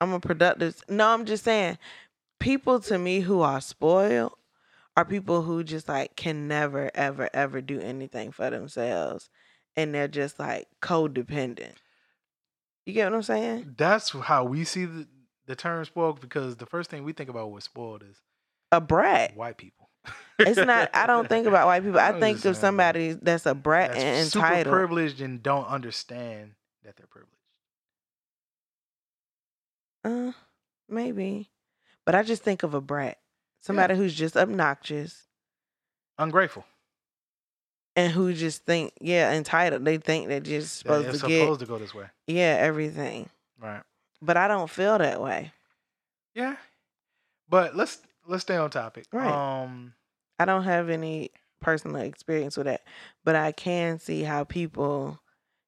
I'm 0.00 0.12
a 0.12 0.20
productive. 0.20 0.82
No, 0.88 1.08
I'm 1.08 1.24
just 1.24 1.44
saying, 1.44 1.78
people 2.38 2.80
to 2.80 2.98
me 2.98 3.20
who 3.20 3.40
are 3.40 3.60
spoiled 3.60 4.32
are 4.96 5.04
people 5.06 5.42
who 5.42 5.64
just 5.64 5.88
like 5.88 6.14
can 6.14 6.46
never, 6.46 6.90
ever, 6.94 7.30
ever 7.32 7.62
do 7.62 7.80
anything 7.80 8.32
for 8.32 8.50
themselves, 8.50 9.30
and 9.76 9.94
they're 9.94 10.08
just 10.08 10.38
like 10.38 10.68
codependent. 10.82 11.76
You 12.86 12.92
get 12.94 13.10
what 13.10 13.16
I'm 13.16 13.22
saying? 13.22 13.74
That's 13.76 14.10
how 14.10 14.44
we 14.44 14.64
see 14.64 14.84
the, 14.84 15.06
the 15.46 15.54
term 15.56 15.84
spoiled 15.84 16.20
because 16.20 16.56
the 16.56 16.66
first 16.66 16.90
thing 16.90 17.04
we 17.04 17.12
think 17.12 17.30
about 17.30 17.50
with 17.52 17.62
spoiled 17.64 18.02
is 18.08 18.16
A 18.72 18.80
brat. 18.80 19.36
white 19.36 19.56
people. 19.58 19.88
It's 20.38 20.56
not. 20.56 20.88
I 20.94 21.06
don't 21.06 21.28
think 21.28 21.46
about 21.46 21.66
white 21.66 21.82
people. 21.84 22.00
I 22.00 22.18
think 22.18 22.42
of 22.46 22.56
somebody 22.56 23.12
that's 23.12 23.44
a 23.44 23.54
brat 23.54 23.92
That's 23.92 24.02
and 24.02 24.28
super 24.28 24.46
entitled. 24.46 24.72
privileged 24.74 25.20
and 25.20 25.42
don't 25.42 25.66
understand 25.66 26.52
that 26.84 26.96
they're 26.96 27.06
privileged. 27.06 27.36
Uh, 30.02 30.32
maybe. 30.88 31.50
But 32.06 32.14
I 32.14 32.22
just 32.22 32.42
think 32.42 32.62
of 32.62 32.72
a 32.74 32.80
brat. 32.80 33.18
Somebody 33.60 33.94
who's 33.94 34.14
just 34.14 34.36
obnoxious 34.36 35.26
Ungrateful. 36.18 36.64
And 38.00 38.12
who 38.12 38.32
just 38.32 38.64
think, 38.64 38.94
yeah, 39.00 39.32
entitled. 39.32 39.84
They 39.84 39.98
think 39.98 40.28
they're 40.28 40.40
just 40.40 40.78
supposed 40.78 41.08
it's 41.08 41.20
to 41.20 41.26
get, 41.26 41.40
supposed 41.40 41.60
to 41.60 41.66
go 41.66 41.78
this 41.78 41.94
way. 41.94 42.06
yeah, 42.26 42.56
everything. 42.58 43.28
Right. 43.60 43.82
But 44.22 44.36
I 44.36 44.48
don't 44.48 44.70
feel 44.70 44.96
that 44.98 45.20
way. 45.20 45.52
Yeah. 46.34 46.56
But 47.48 47.76
let's 47.76 47.98
let's 48.26 48.42
stay 48.42 48.56
on 48.56 48.70
topic. 48.70 49.06
Right. 49.12 49.30
Um 49.30 49.92
I 50.38 50.46
don't 50.46 50.64
have 50.64 50.88
any 50.88 51.30
personal 51.60 52.00
experience 52.00 52.56
with 52.56 52.66
that, 52.66 52.82
but 53.24 53.36
I 53.36 53.52
can 53.52 53.98
see 53.98 54.22
how 54.22 54.44
people 54.44 55.20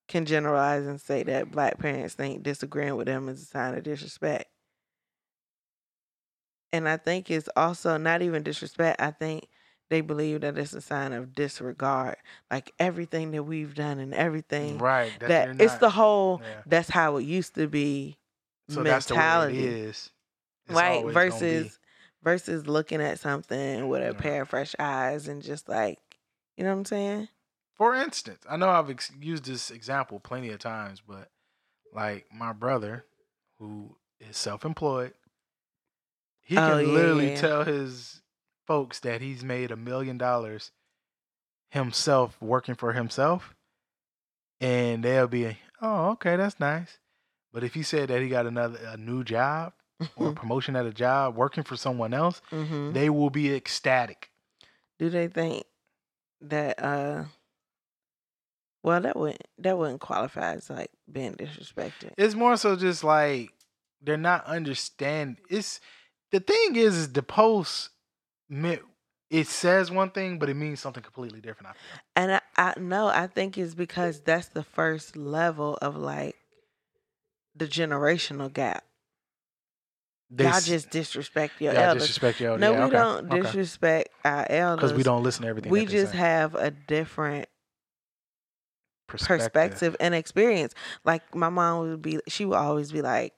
can 0.09 0.25
generalize 0.25 0.87
and 0.87 1.01
say 1.01 1.23
that 1.25 1.51
black 1.51 1.79
parents 1.79 2.15
think 2.15 2.43
disagreeing 2.43 2.97
with 2.97 3.07
them 3.07 3.29
is 3.29 3.43
a 3.43 3.47
sign 3.47 3.75
of 3.75 3.83
disrespect. 3.83 4.47
And 6.73 6.89
I 6.89 6.97
think 6.97 7.31
it's 7.31 7.49
also 7.55 7.99
not 7.99 8.23
even 8.23 8.43
disrespect. 8.43 9.03
I 9.03 9.11
think 9.11 9.49
they 9.93 10.01
believe 10.01 10.41
that 10.41 10.57
it's 10.59 10.73
a 10.73 10.81
sign 10.81 11.13
of 11.13 11.35
disregard. 11.35 12.17
Like 12.51 12.73
everything 12.79 13.31
that 13.33 13.43
we've 13.45 13.75
done 13.75 13.99
and 13.99 14.13
everything 14.15 14.79
Right. 14.79 15.13
that, 15.21 15.47
you're 15.49 15.57
it's 15.61 15.75
not- 15.75 15.81
the 15.81 15.91
whole 15.91 16.41
yeah. 16.43 16.63
that's 16.67 16.89
how 16.89 17.17
it 17.19 17.23
used 17.25 17.55
to 17.57 17.69
be 17.69 18.17
so 18.69 18.83
that's 18.83 19.07
the 19.07 19.15
way 19.15 19.19
mentality. 19.19 19.59
it 19.59 19.65
is. 19.65 20.11
It's 20.67 20.75
right 20.75 21.05
versus 21.05 21.79
versus 22.23 22.67
looking 22.67 23.03
at 23.03 23.19
something 23.21 23.89
with 23.89 24.01
a 24.03 24.07
Yeah. 24.07 24.13
pair 24.21 24.43
of 24.43 24.49
fresh 24.49 24.75
eyes 24.79 25.29
and 25.29 25.43
just 25.43 25.69
like 25.69 25.99
you 26.57 26.65
know 26.65 26.71
what 26.71 26.79
I'm 26.79 26.85
saying? 26.87 27.29
For 27.75 27.95
instance, 27.95 28.45
I 28.49 28.57
know 28.57 28.69
I've 28.71 28.89
ex- 28.91 29.13
used 29.21 29.45
this 29.45 29.71
example 29.71 30.21
plenty 30.21 30.51
of 30.51 30.59
times, 30.59 31.01
but 31.07 31.31
like 31.93 32.27
my 32.33 32.53
brother, 32.53 33.05
who 33.59 33.97
is 34.21 34.37
self-employed, 34.39 35.13
he 36.41 36.57
Oh, 36.57 36.61
can 36.61 36.87
yeah, 36.87 36.93
literally 36.95 37.31
yeah. 37.33 37.41
tell 37.41 37.65
his 37.65 38.22
folks 38.67 39.01
that 39.01 39.21
he's 39.21 39.43
made 39.45 39.71
a 39.71 39.77
million 39.77 40.19
dollars 40.19 40.73
himself 41.71 42.37
working 42.41 42.75
for 42.75 42.93
himself, 42.93 43.55
and 44.61 45.03
they'll 45.05 45.29
be, 45.29 45.59
"Oh, 45.81 46.11
okay, 46.11 46.37
that's 46.37 46.61
nice." 46.61 46.99
But 47.53 47.65
if 47.65 47.75
he 47.75 47.83
said 47.83 48.09
that 48.09 48.23
he 48.23 48.29
got 48.29 48.47
another 48.47 48.79
a 48.87 48.97
new 48.97 49.25
job 49.25 49.73
or 50.17 50.29
a 50.29 50.33
promotion 50.41 50.77
at 50.77 50.87
a 50.87 50.93
job 50.93 51.37
working 51.37 51.65
for 51.65 51.77
someone 51.77 52.15
else, 52.15 52.41
hmm 52.51 52.93
they 52.93 53.11
will 53.11 53.31
be 53.31 53.55
ecstatic. 53.55 54.31
Do 54.99 55.11
they 55.11 55.29
think 55.29 55.65
that 56.41 56.83
uh 56.83 57.25
well 58.83 59.01
that 59.01 59.17
wouldn't 59.17 59.47
that 59.59 59.79
wouldn't 59.79 60.01
qualify 60.01 60.55
as 60.55 60.69
like 60.71 60.91
being 61.11 61.35
disrespected. 61.35 62.13
It's 62.17 62.35
more 62.35 62.57
so 62.57 62.77
just 62.77 63.05
like 63.05 63.53
they're 64.01 64.17
not 64.17 64.45
understand. 64.47 65.37
It's 65.49 65.81
the 66.31 66.41
thing 66.41 66.77
is, 66.77 66.97
is 66.97 67.13
the 67.13 67.23
post 67.23 67.91
meant 68.53 68.83
it 69.31 69.47
says 69.47 69.91
one 69.91 70.11
thing, 70.11 70.39
but 70.39 70.51
it 70.51 70.55
means 70.55 70.79
something 70.79 71.03
completely 71.03 71.41
different. 71.41 71.71
I 71.71 71.73
feel. 71.73 72.01
And 72.17 72.33
I, 72.35 72.41
I 72.57 72.75
no, 72.79 73.07
I 73.07 73.27
think 73.27 73.57
it's 73.57 73.75
because 73.75 74.21
that's 74.21 74.49
the 74.49 74.63
first 74.63 75.17
level 75.17 75.79
of 75.81 75.97
like 75.97 76.37
the 77.57 77.67
generational 77.67 78.53
gap. 78.53 78.85
They 80.31 80.45
Y'all 80.45 80.61
just 80.61 80.91
disrespect 80.91 81.61
your 81.61 81.73
y'all 81.73 81.83
elders. 81.83 82.03
disrespect 82.05 82.41
your 82.41 82.59
no, 82.59 82.73
yeah, 82.73 82.79
we 82.79 82.85
okay, 82.85 82.97
don't 82.97 83.29
disrespect 83.31 84.11
our 84.25 84.47
elders 84.49 84.83
because 84.83 84.97
we 84.97 85.03
don't 85.03 85.23
listen 85.23 85.43
to 85.43 85.49
everything. 85.49 85.73
We 85.73 85.87
just 85.87 86.13
say. 86.13 86.19
have 86.19 86.55
a 86.55 86.71
different 86.71 87.49
perspective. 89.07 89.53
perspective 89.53 89.97
and 90.01 90.15
experience. 90.15 90.75
Like 91.05 91.35
my 91.35 91.49
mom 91.49 91.89
would 91.89 92.03
be, 92.03 92.19
she 92.29 92.45
would 92.45 92.57
always 92.57 92.93
be 92.93 93.03
like, 93.03 93.35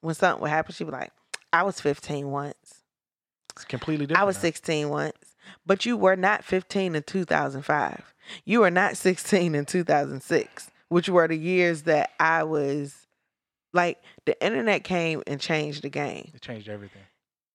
when 0.00 0.14
something 0.14 0.40
would 0.42 0.50
happen, 0.50 0.72
she'd 0.72 0.84
be 0.84 0.90
like, 0.90 1.12
"I 1.52 1.64
was 1.64 1.80
15 1.80 2.30
once. 2.30 2.75
It's 3.56 3.64
completely 3.64 4.06
different. 4.06 4.22
I 4.22 4.24
was 4.24 4.36
now. 4.36 4.42
16 4.42 4.88
once, 4.90 5.36
but 5.64 5.86
you 5.86 5.96
were 5.96 6.16
not 6.16 6.44
15 6.44 6.94
in 6.94 7.02
2005. 7.02 8.14
You 8.44 8.60
were 8.60 8.70
not 8.70 8.96
16 8.96 9.54
in 9.54 9.64
2006, 9.64 10.70
which 10.88 11.08
were 11.08 11.26
the 11.26 11.38
years 11.38 11.82
that 11.82 12.10
I 12.20 12.44
was 12.44 13.06
like 13.72 14.02
the 14.24 14.42
internet 14.44 14.84
came 14.84 15.22
and 15.26 15.40
changed 15.40 15.82
the 15.82 15.88
game. 15.88 16.32
It 16.34 16.42
changed 16.42 16.68
everything. 16.68 17.02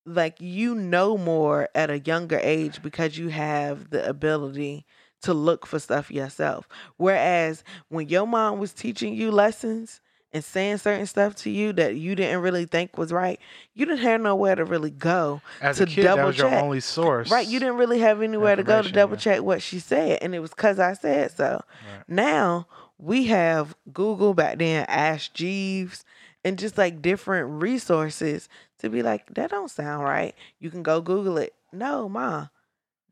Like 0.05 0.41
you 0.41 0.73
know 0.73 1.17
more 1.17 1.69
at 1.75 1.89
a 1.89 1.99
younger 1.99 2.39
age 2.41 2.81
because 2.81 3.17
you 3.17 3.29
have 3.29 3.91
the 3.91 4.07
ability 4.07 4.85
to 5.21 5.33
look 5.33 5.67
for 5.67 5.77
stuff 5.77 6.09
yourself. 6.09 6.67
Whereas 6.97 7.63
when 7.89 8.09
your 8.09 8.25
mom 8.25 8.59
was 8.59 8.73
teaching 8.73 9.13
you 9.13 9.31
lessons 9.31 10.01
and 10.33 10.43
saying 10.43 10.77
certain 10.77 11.05
stuff 11.05 11.35
to 11.35 11.49
you 11.49 11.73
that 11.73 11.95
you 11.95 12.15
didn't 12.15 12.41
really 12.41 12.65
think 12.65 12.97
was 12.97 13.11
right, 13.11 13.39
you 13.73 13.85
didn't 13.85 14.01
have 14.01 14.21
nowhere 14.21 14.55
to 14.55 14.63
really 14.63 14.89
go. 14.89 15.41
As 15.61 15.77
To 15.77 15.83
a 15.83 15.85
kid, 15.85 16.05
that 16.05 16.15
double 16.15 16.27
was 16.27 16.37
your 16.37 16.53
only 16.53 16.79
source. 16.79 17.29
Right, 17.29 17.47
you 17.47 17.59
didn't 17.59 17.77
really 17.77 17.99
have 17.99 18.21
anywhere 18.21 18.55
to 18.55 18.63
go 18.63 18.81
to 18.81 18.91
double 18.91 19.15
yeah. 19.15 19.21
check 19.21 19.41
what 19.41 19.61
she 19.61 19.79
said, 19.79 20.19
and 20.21 20.33
it 20.33 20.39
was 20.39 20.51
because 20.51 20.79
I 20.79 20.93
said 20.93 21.31
so. 21.35 21.61
Right. 21.95 22.03
Now 22.07 22.67
we 22.97 23.25
have 23.27 23.75
Google 23.91 24.33
back 24.33 24.59
then, 24.59 24.85
Ask 24.87 25.33
Jeeves, 25.33 26.05
and 26.45 26.57
just 26.57 26.77
like 26.77 27.01
different 27.01 27.61
resources 27.61 28.47
to 28.79 28.89
be 28.89 29.03
like, 29.03 29.33
that 29.35 29.51
don't 29.51 29.69
sound 29.69 30.03
right. 30.03 30.33
You 30.59 30.69
can 30.69 30.83
go 30.83 31.01
Google 31.01 31.37
it. 31.37 31.53
No, 31.73 32.09
ma, 32.09 32.47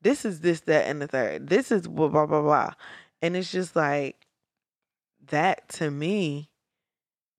this 0.02 0.26
is 0.26 0.42
this, 0.42 0.62
that, 0.62 0.88
and 0.88 1.02
the 1.02 1.08
third. 1.08 1.48
This 1.48 1.72
is 1.72 1.88
blah 1.88 2.08
blah 2.08 2.26
blah 2.26 2.42
blah, 2.42 2.74
and 3.22 3.36
it's 3.36 3.52
just 3.52 3.76
like 3.76 4.16
that 5.28 5.68
to 5.70 5.92
me. 5.92 6.50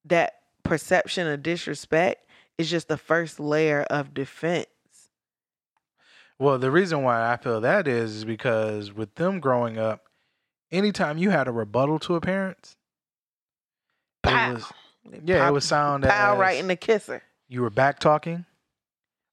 That 0.05 0.33
perception 0.63 1.27
of 1.27 1.43
disrespect 1.43 2.25
is 2.57 2.69
just 2.69 2.87
the 2.87 2.97
first 2.97 3.39
layer 3.39 3.83
of 3.83 4.13
defense. 4.13 4.67
Well, 6.39 6.57
the 6.57 6.71
reason 6.71 7.03
why 7.03 7.31
I 7.31 7.37
feel 7.37 7.61
that 7.61 7.87
is, 7.87 8.15
is 8.17 8.25
because 8.25 8.91
with 8.91 9.13
them 9.15 9.39
growing 9.39 9.77
up, 9.77 10.05
anytime 10.71 11.17
you 11.17 11.29
had 11.29 11.47
a 11.47 11.51
rebuttal 11.51 11.99
to 11.99 12.15
a 12.15 12.21
parent, 12.21 12.75
Pow. 14.23 14.49
it 14.49 14.53
was 14.55 14.65
yeah, 15.23 15.47
it 15.47 15.51
would 15.51 15.63
sound 15.63 16.03
pow 16.03 16.37
right 16.37 16.59
in 16.59 16.67
the 16.67 16.75
kisser. 16.75 17.23
you 17.47 17.61
were 17.61 17.69
back 17.69 17.99
talking, 17.99 18.45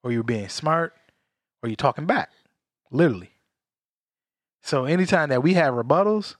or 0.02 0.12
you 0.12 0.18
were 0.18 0.24
being 0.24 0.48
smart, 0.48 0.94
or 1.62 1.68
you 1.68 1.76
talking 1.76 2.06
back, 2.06 2.30
literally. 2.90 3.30
So 4.62 4.84
anytime 4.84 5.28
that 5.30 5.42
we 5.42 5.54
have 5.54 5.74
rebuttals, 5.74 6.36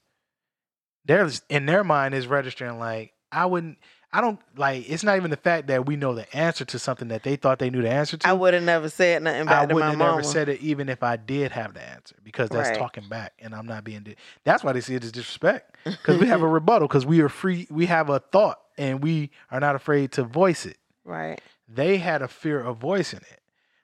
there's 1.05 1.43
in 1.49 1.67
their 1.67 1.85
mind 1.85 2.15
is 2.15 2.27
registering 2.27 2.79
like 2.79 3.13
I 3.33 3.47
wouldn't. 3.47 3.79
I 4.13 4.21
don't 4.23 4.41
like. 4.57 4.89
It's 4.89 5.03
not 5.05 5.17
even 5.17 5.31
the 5.31 5.37
fact 5.37 5.67
that 5.67 5.85
we 5.87 5.97
know 5.97 6.15
the 6.15 6.35
answer 6.35 6.65
to 6.65 6.79
something 6.79 7.09
that 7.09 7.25
they 7.25 7.37
thought 7.37 7.59
they 7.59 7.69
knew 7.69 7.83
the 7.83 7.91
answer 7.91 8.17
to. 8.17 8.27
I 8.29 8.33
would 8.33 8.55
have 8.55 8.63
never 8.63 8.89
said 8.89 9.23
nothing 9.23 9.43
I 9.43 9.45
back 9.45 9.69
to 9.69 9.75
wouldn't 9.75 9.99
my 9.99 10.05
have 10.07 10.15
never 10.17 10.23
said 10.23 10.49
it 10.49 10.61
even 10.63 10.89
if 10.89 11.03
I 11.03 11.17
did 11.17 11.53
have 11.53 11.75
the 11.75 11.83
answer 11.83 12.17
because 12.25 12.49
that's 12.49 12.71
Right. 12.71 12.79
talking 12.79 13.07
back 13.09 13.35
and 13.39 13.55
I'm 13.55 13.67
not 13.67 13.85
being. 13.85 14.01
Di- 14.05 14.17
that's 14.45 14.65
why 14.65 14.73
they 14.73 14.81
see 14.81 14.95
it 14.95 15.05
as 15.05 15.13
disrespect 15.13 15.77
because 15.85 16.19
we 16.19 16.27
have 16.27 16.41
a 16.41 16.49
rebuttal 16.49 16.89
because 16.89 17.05
we 17.05 17.21
are 17.21 17.29
free. 17.29 17.67
We 17.71 17.85
have 17.87 18.09
a 18.09 18.19
thought 18.19 18.61
and 18.79 19.03
we 19.03 19.31
are 19.51 19.61
not 19.61 19.75
afraid 19.77 20.13
to 20.13 20.25
voice 20.25 20.65
it. 20.65 20.79
right. 21.05 21.41
They 21.71 21.99
had 21.99 22.23
a 22.23 22.29
fear 22.29 22.61
of 22.63 22.79
voicing 22.79 23.21
it. 23.31 23.41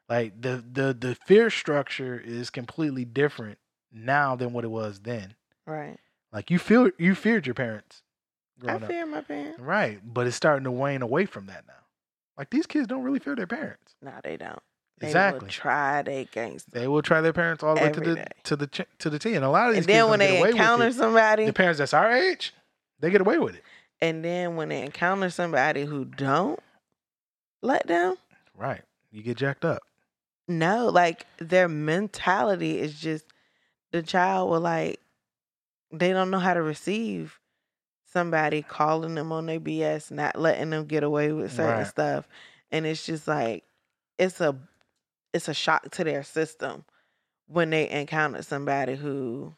Like 0.08 0.40
the 0.40 0.64
the 0.72 0.94
the 0.98 1.14
fear 1.14 1.50
structure 1.50 2.18
is 2.18 2.48
completely 2.48 3.04
different 3.04 3.58
now 3.92 4.36
than 4.36 4.54
what 4.54 4.64
it 4.64 4.68
was 4.70 5.00
then. 5.00 5.34
Right. 5.66 5.98
Like 6.32 6.50
you 6.50 6.58
feel 6.58 6.90
you 6.98 7.14
feared 7.14 7.46
your 7.46 7.54
parents 7.54 8.02
I 8.66 8.74
up, 8.74 8.84
fear 8.86 9.04
my 9.06 9.20
parents. 9.20 9.58
right? 9.60 10.00
But 10.04 10.26
it's 10.26 10.36
starting 10.36 10.64
to 10.64 10.70
wane 10.70 11.02
away 11.02 11.26
from 11.26 11.46
that 11.46 11.64
now. 11.66 11.72
Like 12.38 12.50
these 12.50 12.66
kids 12.66 12.86
don't 12.86 13.02
really 13.02 13.18
fear 13.18 13.34
their 13.36 13.46
parents. 13.46 13.94
No, 14.02 14.12
they 14.22 14.36
don't. 14.36 14.58
They 15.00 15.08
Exactly. 15.08 15.40
will 15.46 15.48
try 15.48 16.02
they 16.02 16.26
gangster. 16.30 16.70
They 16.72 16.86
will 16.86 17.02
try 17.02 17.20
their 17.20 17.32
parents 17.32 17.62
all 17.64 17.74
the 17.74 17.80
way 17.82 17.90
to 17.90 18.00
the 18.00 18.14
day. 18.14 18.26
to 18.44 18.56
the 18.56 18.66
ch- 18.68 18.86
to 18.98 19.10
the 19.10 19.18
T. 19.18 19.34
And 19.34 19.44
a 19.44 19.50
lot 19.50 19.68
of 19.68 19.74
these 19.74 19.78
And 19.84 19.86
kids 19.88 19.96
then 19.98 20.08
when 20.10 20.18
they 20.20 20.40
encounter 20.50 20.92
somebody, 20.92 21.46
the 21.46 21.52
parents 21.52 21.78
that's 21.78 21.92
our 21.94 22.10
age, 22.12 22.54
they 23.00 23.10
get 23.10 23.20
away 23.20 23.38
with 23.38 23.56
it. 23.56 23.64
and 24.00 24.24
then 24.24 24.54
when 24.56 24.68
they 24.68 24.82
encounter 24.82 25.30
somebody 25.30 25.84
who 25.84 26.04
don't 26.04 26.60
let 27.62 27.86
them, 27.86 28.16
Right. 28.56 28.82
You 29.10 29.22
get 29.22 29.36
jacked 29.36 29.64
up. 29.64 29.82
no, 30.48 30.88
like 30.88 31.26
their 31.38 31.68
mentality 31.68 32.78
is 32.78 32.98
just 33.00 33.24
the 33.92 34.02
child 34.02 34.50
will 34.50 34.60
like 34.60 35.00
they 35.92 36.12
don't 36.12 36.30
know 36.30 36.38
how 36.38 36.54
to 36.54 36.62
receive 36.62 37.38
somebody 38.14 38.62
calling 38.62 39.14
them 39.16 39.32
on 39.32 39.46
their 39.46 39.60
BS, 39.60 40.10
not 40.10 40.38
letting 40.38 40.70
them 40.70 40.86
get 40.86 41.02
away 41.02 41.32
with 41.32 41.52
certain 41.52 41.78
Right. 41.80 41.86
stuff. 41.86 42.28
And 42.72 42.86
it's 42.86 43.04
just 43.04 43.28
like 43.28 43.64
it's 44.18 44.40
a 44.40 44.56
it's 45.34 45.48
a 45.48 45.54
shock 45.54 45.90
to 45.90 46.04
their 46.04 46.22
system 46.22 46.84
when 47.46 47.70
they 47.70 47.90
encounter 47.90 48.40
somebody 48.42 48.94
who 48.94 49.52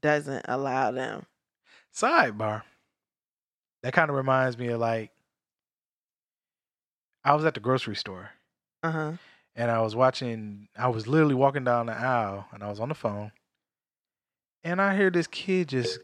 doesn't 0.00 0.46
allow 0.48 0.92
them. 0.92 1.26
Sidebar. 1.94 2.62
That 3.82 3.92
kind 3.92 4.10
of 4.10 4.16
reminds 4.16 4.56
me 4.56 4.68
of 4.68 4.80
like 4.80 5.10
I 7.24 7.34
was 7.34 7.44
at 7.44 7.54
the 7.54 7.60
grocery 7.60 7.96
store 7.96 8.30
Uh-huh. 8.82 9.12
and 9.54 9.70
I 9.70 9.80
was 9.80 9.94
watching 9.96 10.68
I 10.76 10.88
was 10.88 11.06
literally 11.06 11.34
walking 11.34 11.64
down 11.64 11.86
the 11.86 11.92
aisle 11.96 12.46
and 12.52 12.62
I 12.62 12.68
was 12.70 12.80
on 12.80 12.88
the 12.88 12.94
phone 12.94 13.32
and 14.64 14.80
I 14.80 14.96
hear 14.96 15.10
this 15.10 15.26
kid 15.26 15.68
just 15.68 15.98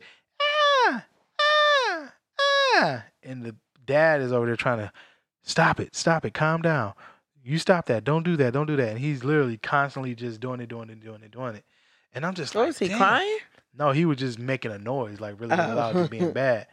ah 2.80 3.04
and 3.22 3.42
the 3.44 3.56
dad 3.84 4.20
is 4.20 4.32
over 4.32 4.46
there 4.46 4.56
trying 4.56 4.78
to 4.78 4.92
stop 5.42 5.80
it, 5.80 5.94
stop 5.96 6.24
it, 6.24 6.34
calm 6.34 6.62
down. 6.62 6.94
You 7.42 7.58
stop 7.58 7.86
that. 7.86 8.04
Don't 8.04 8.24
do 8.24 8.36
that. 8.36 8.52
Don't 8.52 8.66
do 8.66 8.76
that. 8.76 8.88
And 8.90 8.98
he's 8.98 9.24
literally 9.24 9.56
constantly 9.56 10.14
just 10.14 10.40
doing 10.40 10.60
it, 10.60 10.68
doing 10.68 10.90
it, 10.90 11.00
doing 11.00 11.22
it, 11.22 11.30
doing 11.30 11.54
it. 11.54 11.64
And 12.12 12.26
I'm 12.26 12.34
just 12.34 12.54
What 12.54 12.62
like, 12.62 12.66
was 12.68 12.78
he 12.78 12.88
"Damn." 12.88 12.98
crying? 12.98 13.38
No, 13.78 13.92
he 13.92 14.04
was 14.04 14.18
just 14.18 14.38
making 14.38 14.72
a 14.72 14.78
noise, 14.78 15.20
like 15.20 15.40
really 15.40 15.54
Oh. 15.54 15.74
loud, 15.74 15.94
just 15.94 16.10
being 16.10 16.32
bad. 16.44 16.66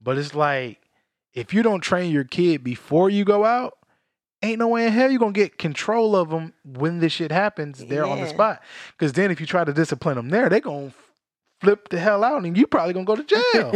But 0.00 0.16
it's 0.18 0.34
like 0.34 0.80
if 1.34 1.52
you 1.52 1.62
don't 1.62 1.80
train 1.80 2.12
your 2.12 2.24
kid 2.24 2.62
before 2.64 3.10
you 3.10 3.24
go 3.24 3.44
out, 3.44 3.76
ain't 4.42 4.58
no 4.60 4.68
way 4.68 4.86
in 4.86 4.92
hell 4.92 5.10
you're 5.10 5.18
gonna 5.18 5.32
get 5.32 5.58
control 5.58 6.14
of 6.16 6.30
them 6.30 6.52
when 6.64 7.00
this 7.00 7.12
shit 7.12 7.32
happens. 7.32 7.84
They're 7.84 8.06
on 8.06 8.20
the 8.20 8.28
spot. 8.28 8.62
Because 8.96 9.12
then 9.14 9.30
if 9.30 9.40
you 9.40 9.46
try 9.46 9.64
to 9.64 9.72
discipline 9.72 10.16
them 10.16 10.28
there, 10.30 10.48
they're 10.48 10.60
gonna 10.60 10.94
flip 11.64 11.88
the 11.88 11.98
hell 11.98 12.22
out, 12.22 12.44
and 12.44 12.56
you 12.56 12.66
probably 12.66 12.92
gonna 12.94 13.04
go 13.06 13.16
to 13.16 13.24
jail. 13.24 13.70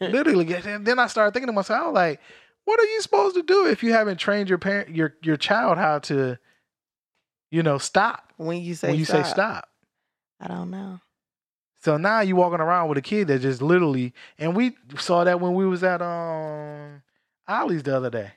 Literally. 0.00 0.54
And 0.54 0.86
then 0.86 0.98
I 0.98 1.06
started 1.08 1.32
thinking 1.32 1.48
to 1.48 1.52
myself, 1.52 1.80
I 1.82 1.86
was 1.86 1.94
like, 1.94 2.20
what 2.64 2.78
are 2.78 2.84
you 2.84 3.00
supposed 3.00 3.34
to 3.36 3.42
do 3.42 3.66
if 3.66 3.82
you 3.82 3.92
haven't 3.92 4.18
trained 4.18 4.48
your 4.48 4.58
parent, 4.58 4.94
your 4.94 5.14
your 5.22 5.36
child 5.36 5.78
how 5.78 5.98
to, 6.00 6.38
you 7.50 7.62
know, 7.62 7.78
stop 7.78 8.32
when 8.36 8.60
you 8.60 8.74
say 8.74 8.88
when 8.88 8.98
you 8.98 9.04
stop, 9.04 9.24
say 9.24 9.30
stop? 9.30 9.68
I 10.40 10.48
don't 10.48 10.70
know. 10.70 11.00
So 11.82 11.96
now 11.96 12.20
you're 12.20 12.36
walking 12.36 12.60
around 12.60 12.88
with 12.88 12.98
a 12.98 13.02
kid 13.02 13.28
that 13.28 13.40
just 13.40 13.62
literally, 13.62 14.12
and 14.38 14.56
we 14.56 14.76
saw 14.98 15.24
that 15.24 15.40
when 15.40 15.54
we 15.54 15.66
was 15.66 15.84
at 15.84 16.02
um 16.02 17.02
Ollie's 17.48 17.82
the 17.84 17.96
other 17.96 18.10
day. 18.10 18.32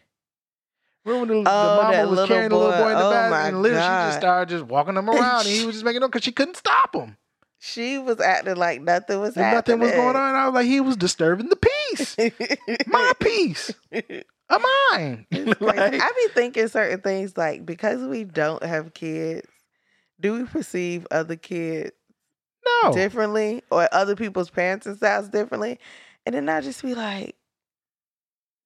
Remember 1.06 1.34
when 1.36 1.44
the, 1.44 1.50
Oh, 1.50 1.70
the 1.70 1.76
mama 1.76 2.10
was 2.10 2.28
carrying 2.28 2.50
the 2.50 2.58
little 2.58 2.72
boy. 2.74 2.78
boy 2.78 2.92
in 2.92 2.98
the 3.00 3.06
Oh, 3.06 3.10
back, 3.10 3.48
and 3.48 3.62
literally 3.62 3.82
she 3.82 4.06
just 4.08 4.18
started 4.20 4.50
just 4.50 4.66
walking 4.66 4.96
him 4.96 5.10
around, 5.10 5.48
and 5.48 5.56
he 5.56 5.66
was 5.66 5.76
just 5.76 5.86
making 5.86 6.04
up 6.04 6.12
because 6.12 6.24
she 6.24 6.32
couldn't 6.32 6.58
stop 6.58 6.94
him. 6.94 7.18
She 7.62 7.98
was 7.98 8.22
acting 8.22 8.56
like 8.56 8.82
nothing 8.82 9.20
was 9.20 9.36
nothing 9.36 9.80
was 9.80 9.92
going 9.92 10.16
on. 10.16 10.36
I 10.36 10.46
was 10.46 10.56
like, 10.56 10.66
he 10.66 10.80
was 10.80 10.96
disturbing 10.96 11.50
the 11.50 11.58
peace, 11.58 12.16
my 12.88 13.12
peace, 13.20 13.74
of 13.92 14.62
mine. 14.92 15.26
Like, 15.60 15.80
I 15.80 16.12
be 16.16 16.28
thinking 16.34 16.70
certain 16.70 17.02
things 17.02 17.36
like 17.38 17.66
because 17.66 18.02
we 18.08 18.24
don't 18.24 18.64
have 18.64 18.94
kids, 18.94 19.48
do 20.22 20.34
we 20.34 20.46
perceive 20.46 21.06
other 21.12 21.36
kids 21.36 21.92
no, 22.84 22.94
differently 22.94 23.64
or 23.70 23.90
other 23.92 24.16
people's 24.16 24.50
parents 24.50 24.86
and 24.86 24.96
styles 24.96 25.28
differently? 25.28 25.80
And 26.26 26.36
then 26.36 26.48
I 26.48 26.62
just 26.62 26.82
be 26.82 26.96
like, 26.96 27.36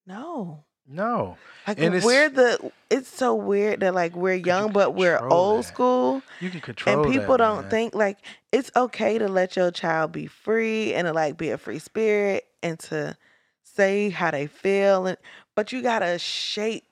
no. 0.05 0.65
No. 0.87 1.37
Like 1.67 1.79
And 1.79 2.03
we're 2.03 2.29
the 2.29 2.71
it's 2.89 3.07
so 3.07 3.35
weird 3.35 3.79
that 3.79 3.93
like 3.93 4.15
we're 4.15 4.33
young 4.33 4.65
can 4.65 4.73
but 4.73 4.95
we're 4.95 5.17
old 5.19 5.63
that. 5.63 5.67
school 5.67 6.21
You 6.41 6.49
can 6.49 6.59
control. 6.61 7.03
and 7.03 7.11
people 7.13 7.37
that, 7.37 7.45
don't 7.45 7.61
man. 7.61 7.69
think 7.69 7.95
like 7.95 8.17
it's 8.51 8.69
okay 8.75 9.17
to 9.17 9.27
let 9.27 9.55
your 9.55 9.71
child 9.71 10.11
be 10.11 10.27
free 10.27 10.93
and 10.93 11.05
to 11.07 11.13
like 11.13 11.37
be 11.37 11.51
a 11.51 11.57
free 11.57 11.79
spirit 11.79 12.45
and 12.61 12.77
to 12.79 13.15
say 13.63 14.09
how 14.09 14.29
they 14.31 14.47
feel 14.47 15.07
and 15.07 15.17
but 15.55 15.71
you 15.71 15.81
gotta 15.81 16.19
shape 16.19 16.85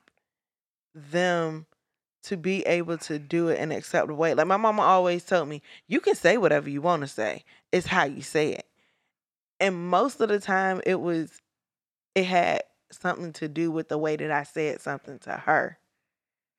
them 0.96 1.66
to 2.24 2.38
be 2.38 2.62
able 2.64 2.98
to 3.00 3.18
do 3.18 3.48
it 3.50 3.58
in 3.58 3.72
an 3.72 3.78
acceptable 3.78 4.16
way. 4.16 4.34
Like 4.34 4.48
my 4.48 4.58
mama 4.58 4.84
always 4.84 5.24
told 5.24 5.50
me, 5.50 5.62
you 5.88 6.00
can 6.00 6.14
say 6.16 6.38
whatever 6.38 6.70
you 6.70 6.82
want 6.82 7.02
to 7.02 7.08
say. 7.08 7.44
It's 7.72 7.88
how 7.88 8.04
you 8.04 8.22
say 8.22 8.50
it. 8.54 8.66
And 9.60 9.90
most 9.90 10.22
of 10.22 10.30
the 10.30 10.40
time 10.40 10.82
it 10.86 11.00
was 11.00 11.42
it 12.16 12.26
had 12.26 12.62
something 12.94 13.34
to 13.34 13.48
do 13.48 13.72
with 13.72 13.90
the 13.90 13.98
way 13.98 14.16
that 14.16 14.32
I 14.32 14.44
said 14.44 14.82
something 14.82 15.20
to 15.20 15.32
her. 15.32 15.78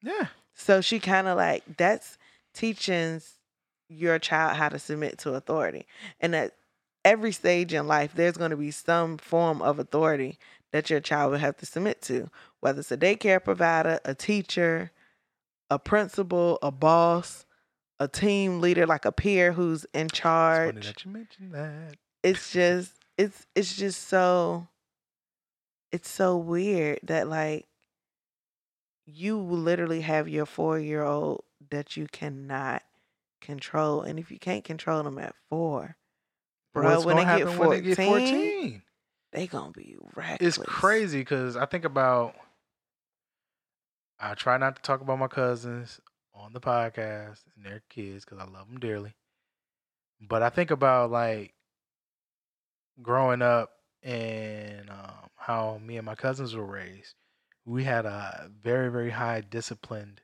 Yeah. 0.03 0.29
So 0.55 0.81
she 0.81 0.99
kind 1.01 1.29
of 1.29 1.37
like 1.37 1.63
that's 1.77 2.19
teaching 2.55 3.21
your 3.89 4.19
child 4.19 4.57
how 4.57 4.69
to 4.69 4.79
submit 4.79 5.19
to 5.19 5.35
authority. 5.35 5.87
And 6.21 6.35
at 6.35 6.53
every 7.05 7.33
stage 7.33 7.73
in 7.75 7.87
life, 7.87 8.13
there's 8.15 8.37
going 8.37 8.51
to 8.51 8.57
be 8.57 8.71
some 8.71 9.19
form 9.19 9.63
of 9.63 9.79
authority 9.79 10.39
that 10.73 10.89
your 10.91 11.01
child 11.01 11.33
will 11.33 11.39
have 11.39 11.57
to 11.59 11.67
submit 11.67 12.01
to, 12.03 12.31
whether 12.61 12.81
it's 12.81 12.91
a 12.93 12.97
daycare 12.97 13.43
provider, 13.43 14.01
a 14.05 14.15
teacher, 14.15 14.91
a 15.71 15.79
principal, 15.79 16.59
a 16.63 16.71
boss, 16.71 17.45
a 18.01 18.09
team 18.09 18.61
leader, 18.61 18.87
like 18.87 19.05
a 19.05 19.13
peer 19.13 19.53
who's 19.53 19.85
in 19.93 20.07
It's 20.07 20.19
charge. 20.19 20.87
that 20.87 21.05
you 21.05 21.11
mentioned 21.11 21.53
that. 21.55 21.95
It's 22.23 22.53
just 22.53 22.93
it's 23.19 23.47
it's 23.55 23.77
just 23.77 24.09
so 24.09 24.69
it's 25.93 26.09
so 26.09 26.37
weird 26.37 27.01
that 27.05 27.29
like 27.29 27.67
you 29.07 29.39
literally 29.39 30.01
have 30.01 30.29
your 30.29 30.47
four 30.47 30.79
year 30.79 31.03
old 31.03 31.45
that 31.71 31.97
you 31.97 32.07
cannot 32.11 32.83
control. 33.41 34.03
And 34.03 34.19
if 34.19 34.31
you 34.31 34.39
can't 34.39 34.65
control 34.65 35.03
them 35.03 35.19
at 35.19 35.35
four, 35.49 35.97
bro, 36.73 36.95
What's 36.95 37.05
when 37.05 37.17
they, 37.17 37.25
get 37.25 37.49
14, 37.49 37.59
when 37.59 37.71
they 37.71 37.81
get 37.81 37.97
14? 37.97 38.83
they 39.33 39.47
gonna 39.47 39.73
be 39.73 39.97
reckless. 40.15 40.59
It's 40.59 40.67
crazy 40.67 41.21
because 41.21 41.57
I 41.57 41.67
think 41.67 41.85
about. 41.85 42.35
I 44.19 44.35
try 44.35 44.57
not 44.57 44.77
to 44.77 44.83
talk 44.83 45.01
about 45.01 45.19
my 45.19 45.27
cousins 45.27 46.01
on 46.33 46.53
the 46.53 46.61
podcast 46.61 47.41
and 47.57 47.65
their 47.65 47.83
kids 47.91 48.25
because 48.25 48.39
I 48.39 48.45
love 48.45 48.69
them 48.69 48.79
dearly. 48.79 49.15
But 50.21 50.43
I 50.43 50.49
think 50.49 50.71
about 50.71 51.11
like 51.11 51.55
growing 53.03 53.43
up 53.43 53.73
and 54.03 54.91
um, 54.91 55.31
how 55.37 55.79
me 55.85 55.97
and 55.97 56.07
my 56.07 56.15
cousins 56.15 56.55
were 56.55 56.65
raised. 56.67 57.15
We 57.65 57.85
had 57.85 58.07
a 58.07 58.51
very, 58.63 58.91
very 58.91 59.11
high 59.11 59.41
disciplined 59.41 60.21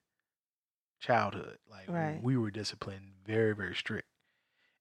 childhood. 1.01 1.59
Like 1.71 1.89
Right. 1.89 2.19
we 2.23 2.37
were 2.37 2.51
disciplined, 2.51 3.13
very, 3.25 3.55
very 3.55 3.75
strict. 3.75 4.09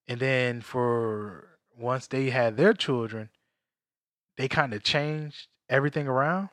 And 0.07 0.19
then 0.19 0.61
for 0.61 1.59
once 1.77 2.07
they 2.07 2.29
had 2.29 2.57
their 2.57 2.73
children, 2.73 3.29
they 4.37 4.47
kind 4.47 4.73
of 4.73 4.83
changed 4.83 5.47
everything 5.69 6.07
around. 6.07 6.49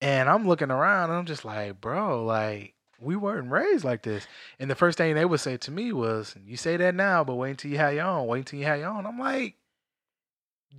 And 0.00 0.28
I'm 0.28 0.46
looking 0.46 0.70
around 0.70 1.10
and 1.10 1.18
I'm 1.18 1.26
just 1.26 1.44
like, 1.44 1.80
bro, 1.80 2.24
like 2.24 2.74
we 2.98 3.16
weren't 3.16 3.50
raised 3.50 3.84
like 3.84 4.02
this. 4.02 4.26
And 4.58 4.70
the 4.70 4.74
first 4.74 4.96
thing 4.98 5.14
they 5.14 5.24
would 5.24 5.40
say 5.40 5.56
to 5.58 5.70
me 5.70 5.92
was, 5.92 6.34
You 6.44 6.56
say 6.56 6.76
that 6.78 6.94
now, 6.94 7.24
but 7.24 7.34
wait 7.34 7.50
until 7.50 7.70
you 7.70 7.78
have 7.78 7.94
your 7.94 8.04
own. 8.04 8.26
Wait 8.26 8.38
until 8.40 8.58
you 8.58 8.64
have 8.66 8.78
your 8.78 8.88
own. 8.88 9.04
I'm 9.06 9.18
like, 9.18 9.56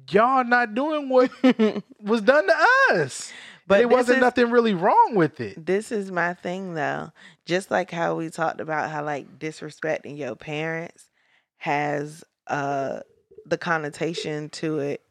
Y'all 0.09 0.43
not 0.43 0.73
doing 0.73 1.09
what 1.09 1.31
was 1.99 2.21
done 2.21 2.47
to 2.47 2.55
us. 2.91 3.31
but 3.67 3.81
it 3.81 3.89
wasn't 3.89 4.17
is- 4.17 4.21
nothing 4.21 4.51
really 4.51 4.73
wrong 4.73 5.13
with 5.15 5.39
it. 5.41 5.65
This 5.65 5.91
is 5.91 6.11
my 6.11 6.33
thing 6.33 6.73
though. 6.75 7.11
Just 7.45 7.71
like 7.71 7.91
how 7.91 8.15
we 8.15 8.29
talked 8.29 8.61
about 8.61 8.89
how 8.89 9.03
like 9.03 9.39
disrespecting 9.39 10.17
your 10.17 10.35
parents 10.35 11.05
has 11.57 12.23
uh 12.47 12.99
the 13.45 13.57
connotation 13.57 14.49
to 14.49 14.79
it. 14.79 15.01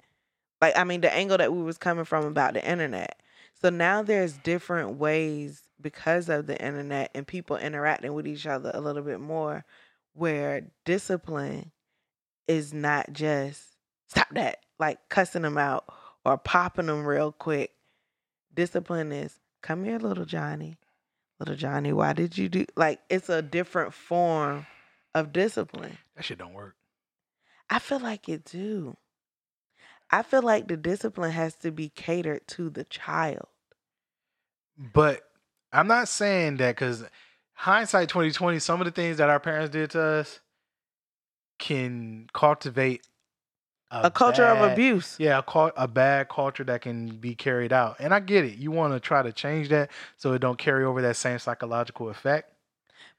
Like 0.61 0.77
I 0.77 0.85
mean 0.85 1.01
the 1.03 1.13
angle 1.15 1.39
that 1.39 1.53
we 1.53 1.63
was 1.63 1.79
coming 1.79 2.05
from 2.05 2.25
about 2.25 2.55
the 2.55 2.67
internet. 2.69 3.21
So 3.61 3.71
now 3.71 4.03
there's 4.03 4.35
different 4.39 4.97
ways 4.99 5.63
because 5.81 6.29
of 6.29 6.47
the 6.47 6.63
internet 6.63 7.11
and 7.15 7.27
people 7.27 7.57
interacting 7.57 8.15
with 8.15 8.27
each 8.27 8.47
other 8.47 8.71
a 8.73 8.81
little 8.81 9.03
bit 9.03 9.21
more 9.21 9.65
where 10.15 10.63
discipline 10.85 11.71
is 12.49 12.73
not 12.73 13.13
just 13.13 13.63
stop 14.09 14.29
that 14.33 14.59
like 14.79 14.99
cussing 15.09 15.43
them 15.43 15.59
out 15.59 15.85
or 16.25 16.39
popping 16.39 16.87
them 16.87 17.05
real 17.05 17.33
quick. 17.33 17.73
Discipline 18.55 19.13
is 19.13 19.39
come 19.63 19.85
here 19.85 19.99
little 19.99 20.25
johnny. 20.25 20.77
Little 21.39 21.57
johnny 21.57 21.93
why 21.93 22.13
did 22.13 22.39
you 22.39 22.49
do 22.49 22.65
like 22.77 23.01
it's 23.11 23.29
a 23.29 23.43
different 23.43 23.93
form 23.93 24.67
of 25.15 25.33
discipline. 25.33 25.99
That 26.15 26.25
shit 26.25 26.39
don't 26.39 26.53
work. 26.53 26.77
i 27.71 27.79
feel 27.79 28.01
like 28.01 28.29
it 28.29 28.45
do. 28.45 28.97
I 30.11 30.23
feel 30.23 30.43
like 30.43 30.69
the 30.69 30.77
discipline 30.77 31.33
has 31.33 31.55
to 31.57 31.71
be 31.73 31.89
catered 31.89 32.47
to 32.49 32.71
the 32.71 32.85
child. 32.85 33.49
But 34.79 35.23
I'm 35.73 35.89
not 35.89 36.09
saying 36.09 36.59
that 36.59 36.77
because 36.77 37.05
hindsight 37.55 38.09
2020, 38.09 38.59
some 38.59 38.81
of 38.81 38.85
the 38.85 38.91
things 38.91 39.17
that 39.17 39.31
our 39.31 39.41
parents 39.41 39.71
did 39.71 39.91
to 39.91 40.01
us 40.03 40.41
can 41.59 42.29
cultivate 42.33 43.07
a, 43.91 44.11
culture 44.11 44.45
of 44.45 44.73
abuse 44.73 45.17
Yeah, 45.19 45.41
a, 45.47 45.73
a 45.77 45.87
bad 45.89 46.29
culture 46.29 46.65
that 46.65 46.81
can 46.81 47.09
be 47.17 47.35
carried 47.35 47.73
out. 47.73 47.97
And 48.01 48.13
I 48.13 48.21
get 48.21 48.45
it. 48.45 48.59
You 48.59 48.71
want 48.71 48.93
to 48.95 49.01
try 49.01 49.23
to 49.23 49.33
change 49.33 49.69
that 49.69 49.91
so 50.17 50.33
it 50.33 50.41
don't 50.41 50.59
carry 50.59 50.85
over 50.85 51.01
that 51.03 51.17
same 51.17 51.39
psychological 51.39 52.09
effect. 52.09 52.53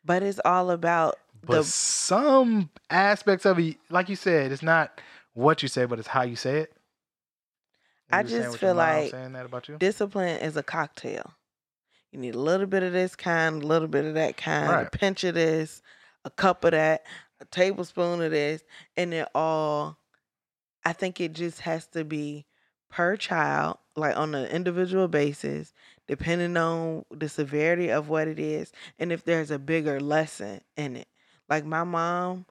but 0.04 0.24
it's 0.24 0.40
all 0.44 0.70
about 0.72 1.16
But 1.46 1.58
the 1.58 1.64
some 1.64 2.70
aspects 2.90 3.46
of 3.46 3.60
it, 3.60 3.78
like 3.90 4.10
you 4.10 4.16
said, 4.16 4.52
it's 4.52 4.62
not 4.64 5.00
what 5.34 5.62
you 5.62 5.70
say, 5.70 5.86
but 5.86 6.00
it's 6.00 6.08
how 6.10 6.24
you 6.24 6.36
say 6.36 6.60
it. 6.60 6.74
I 8.12 8.22
You 8.22 8.28
saying 8.28 8.42
just 8.44 8.58
feel 8.58 8.74
like 8.76 9.12
saying 9.12 9.34
that 9.34 9.46
about 9.46 9.68
you. 9.68 9.78
discipline 9.78 10.38
is 10.40 10.56
a 10.58 10.64
cocktail. 10.64 11.34
You 12.12 12.20
need 12.20 12.36
a 12.36 12.40
little 12.40 12.68
bit 12.68 12.84
of 12.84 12.94
this 12.94 13.16
kind, 13.16 13.62
a 13.62 13.68
little 13.68 13.88
bit 13.88 14.06
of 14.06 14.14
that 14.14 14.38
kind, 14.38 14.88
a 14.88 14.90
pinch 14.90 15.24
of 15.26 15.34
this, 15.36 15.82
a 16.24 16.30
cup 16.30 16.64
of 16.64 16.72
that, 16.72 17.04
a 17.42 17.46
tablespoon 17.46 18.22
of 18.22 18.32
this, 18.32 18.64
and 18.96 19.14
it 19.14 19.28
all. 19.36 19.98
I 20.88 20.94
think 20.94 21.20
it 21.20 21.34
just 21.34 21.60
has 21.60 21.86
to 21.88 22.06
be 22.06 22.46
per 22.90 23.18
child, 23.18 23.78
like 23.98 24.16
on 24.16 24.34
an 24.34 24.46
individual 24.46 25.10
basis, 25.10 25.74
depending 26.08 26.56
on 26.56 27.04
the 27.12 27.28
severity 27.28 27.90
of 27.90 28.08
what 28.08 28.30
it 28.30 28.40
is, 28.40 28.72
and 28.98 29.12
if 29.12 29.26
there's 29.26 29.52
a 29.52 29.60
bigger 29.60 30.00
lesson 30.00 30.62
in 30.78 30.96
it. 30.96 31.10
Like 31.50 31.66
my 31.66 31.84
mom, 31.84 32.46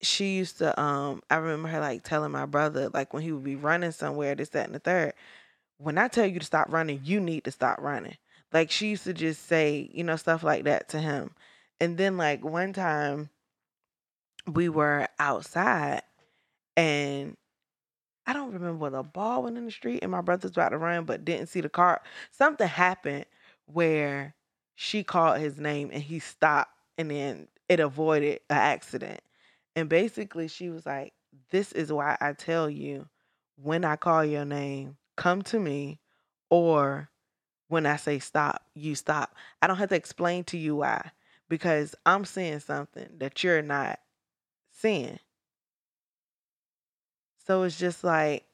she 0.00 0.36
used 0.36 0.56
to 0.60 0.80
um 0.80 1.22
I 1.28 1.36
remember 1.36 1.68
her 1.68 1.80
like 1.80 2.02
telling 2.02 2.32
my 2.32 2.46
brother, 2.46 2.88
like 2.88 3.12
when 3.12 3.22
he 3.22 3.30
would 3.30 3.44
be 3.44 3.56
running 3.56 3.92
somewhere, 3.92 4.34
this, 4.34 4.48
that, 4.48 4.64
and 4.64 4.74
the 4.74 4.78
third, 4.78 5.12
when 5.76 5.98
I 5.98 6.08
tell 6.08 6.24
you 6.24 6.38
to 6.38 6.46
stop 6.46 6.72
running, 6.72 7.02
you 7.04 7.20
need 7.20 7.44
to 7.44 7.50
stop 7.50 7.78
running. 7.82 8.16
Like 8.54 8.70
she 8.70 8.88
used 8.88 9.04
to 9.04 9.12
just 9.12 9.46
say, 9.46 9.90
you 9.92 10.02
know, 10.02 10.16
stuff 10.16 10.42
like 10.42 10.64
that 10.64 10.88
to 10.88 10.98
him. 10.98 11.32
And 11.78 11.98
then 11.98 12.16
like 12.16 12.42
one 12.42 12.72
time 12.72 13.28
we 14.50 14.70
were 14.70 15.08
outside 15.18 16.00
and 16.76 17.36
I 18.26 18.32
don't 18.32 18.52
remember 18.52 18.76
whether 18.76 18.98
a 18.98 19.02
ball 19.02 19.42
went 19.42 19.58
in 19.58 19.64
the 19.64 19.70
street 19.70 20.00
and 20.02 20.12
my 20.12 20.20
brother's 20.20 20.52
about 20.52 20.70
to 20.70 20.78
run 20.78 21.04
but 21.04 21.24
didn't 21.24 21.48
see 21.48 21.60
the 21.60 21.68
car. 21.68 22.02
Something 22.30 22.68
happened 22.68 23.26
where 23.66 24.34
she 24.74 25.02
called 25.02 25.40
his 25.40 25.58
name 25.58 25.90
and 25.92 26.02
he 26.02 26.18
stopped 26.18 26.72
and 26.98 27.10
then 27.10 27.48
it 27.68 27.80
avoided 27.80 28.40
an 28.48 28.56
accident. 28.56 29.20
And 29.74 29.88
basically 29.88 30.48
she 30.48 30.68
was 30.68 30.86
like, 30.86 31.14
This 31.50 31.72
is 31.72 31.92
why 31.92 32.16
I 32.20 32.32
tell 32.32 32.70
you 32.70 33.08
when 33.56 33.84
I 33.84 33.96
call 33.96 34.24
your 34.24 34.44
name, 34.44 34.96
come 35.16 35.42
to 35.42 35.58
me, 35.58 36.00
or 36.50 37.08
when 37.68 37.86
I 37.86 37.96
say 37.96 38.18
stop, 38.18 38.66
you 38.74 38.94
stop. 38.94 39.34
I 39.60 39.66
don't 39.66 39.78
have 39.78 39.88
to 39.88 39.94
explain 39.94 40.44
to 40.44 40.58
you 40.58 40.76
why 40.76 41.10
because 41.48 41.94
I'm 42.04 42.24
seeing 42.24 42.60
something 42.60 43.08
that 43.18 43.42
you're 43.42 43.62
not 43.62 43.98
seeing. 44.72 45.18
So 47.46 47.62
it's 47.62 47.78
just 47.78 48.04
like 48.04 48.44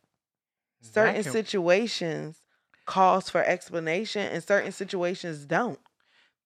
certain 0.80 1.22
can- 1.22 1.32
situations 1.32 2.38
calls 2.86 3.28
for 3.28 3.42
explanation 3.44 4.22
and 4.22 4.42
certain 4.42 4.72
situations 4.72 5.44
don't. 5.44 5.78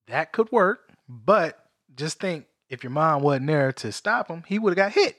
that 0.08 0.32
could 0.32 0.50
work, 0.50 0.90
but 1.08 1.58
just 1.94 2.18
think 2.18 2.46
if 2.68 2.82
your 2.82 2.90
mom 2.90 3.22
wasn't 3.22 3.46
there 3.46 3.70
to 3.72 3.92
stop 3.92 4.28
him, 4.28 4.42
he 4.46 4.58
would 4.58 4.70
have 4.70 4.76
got 4.76 4.92
hit. 4.92 5.16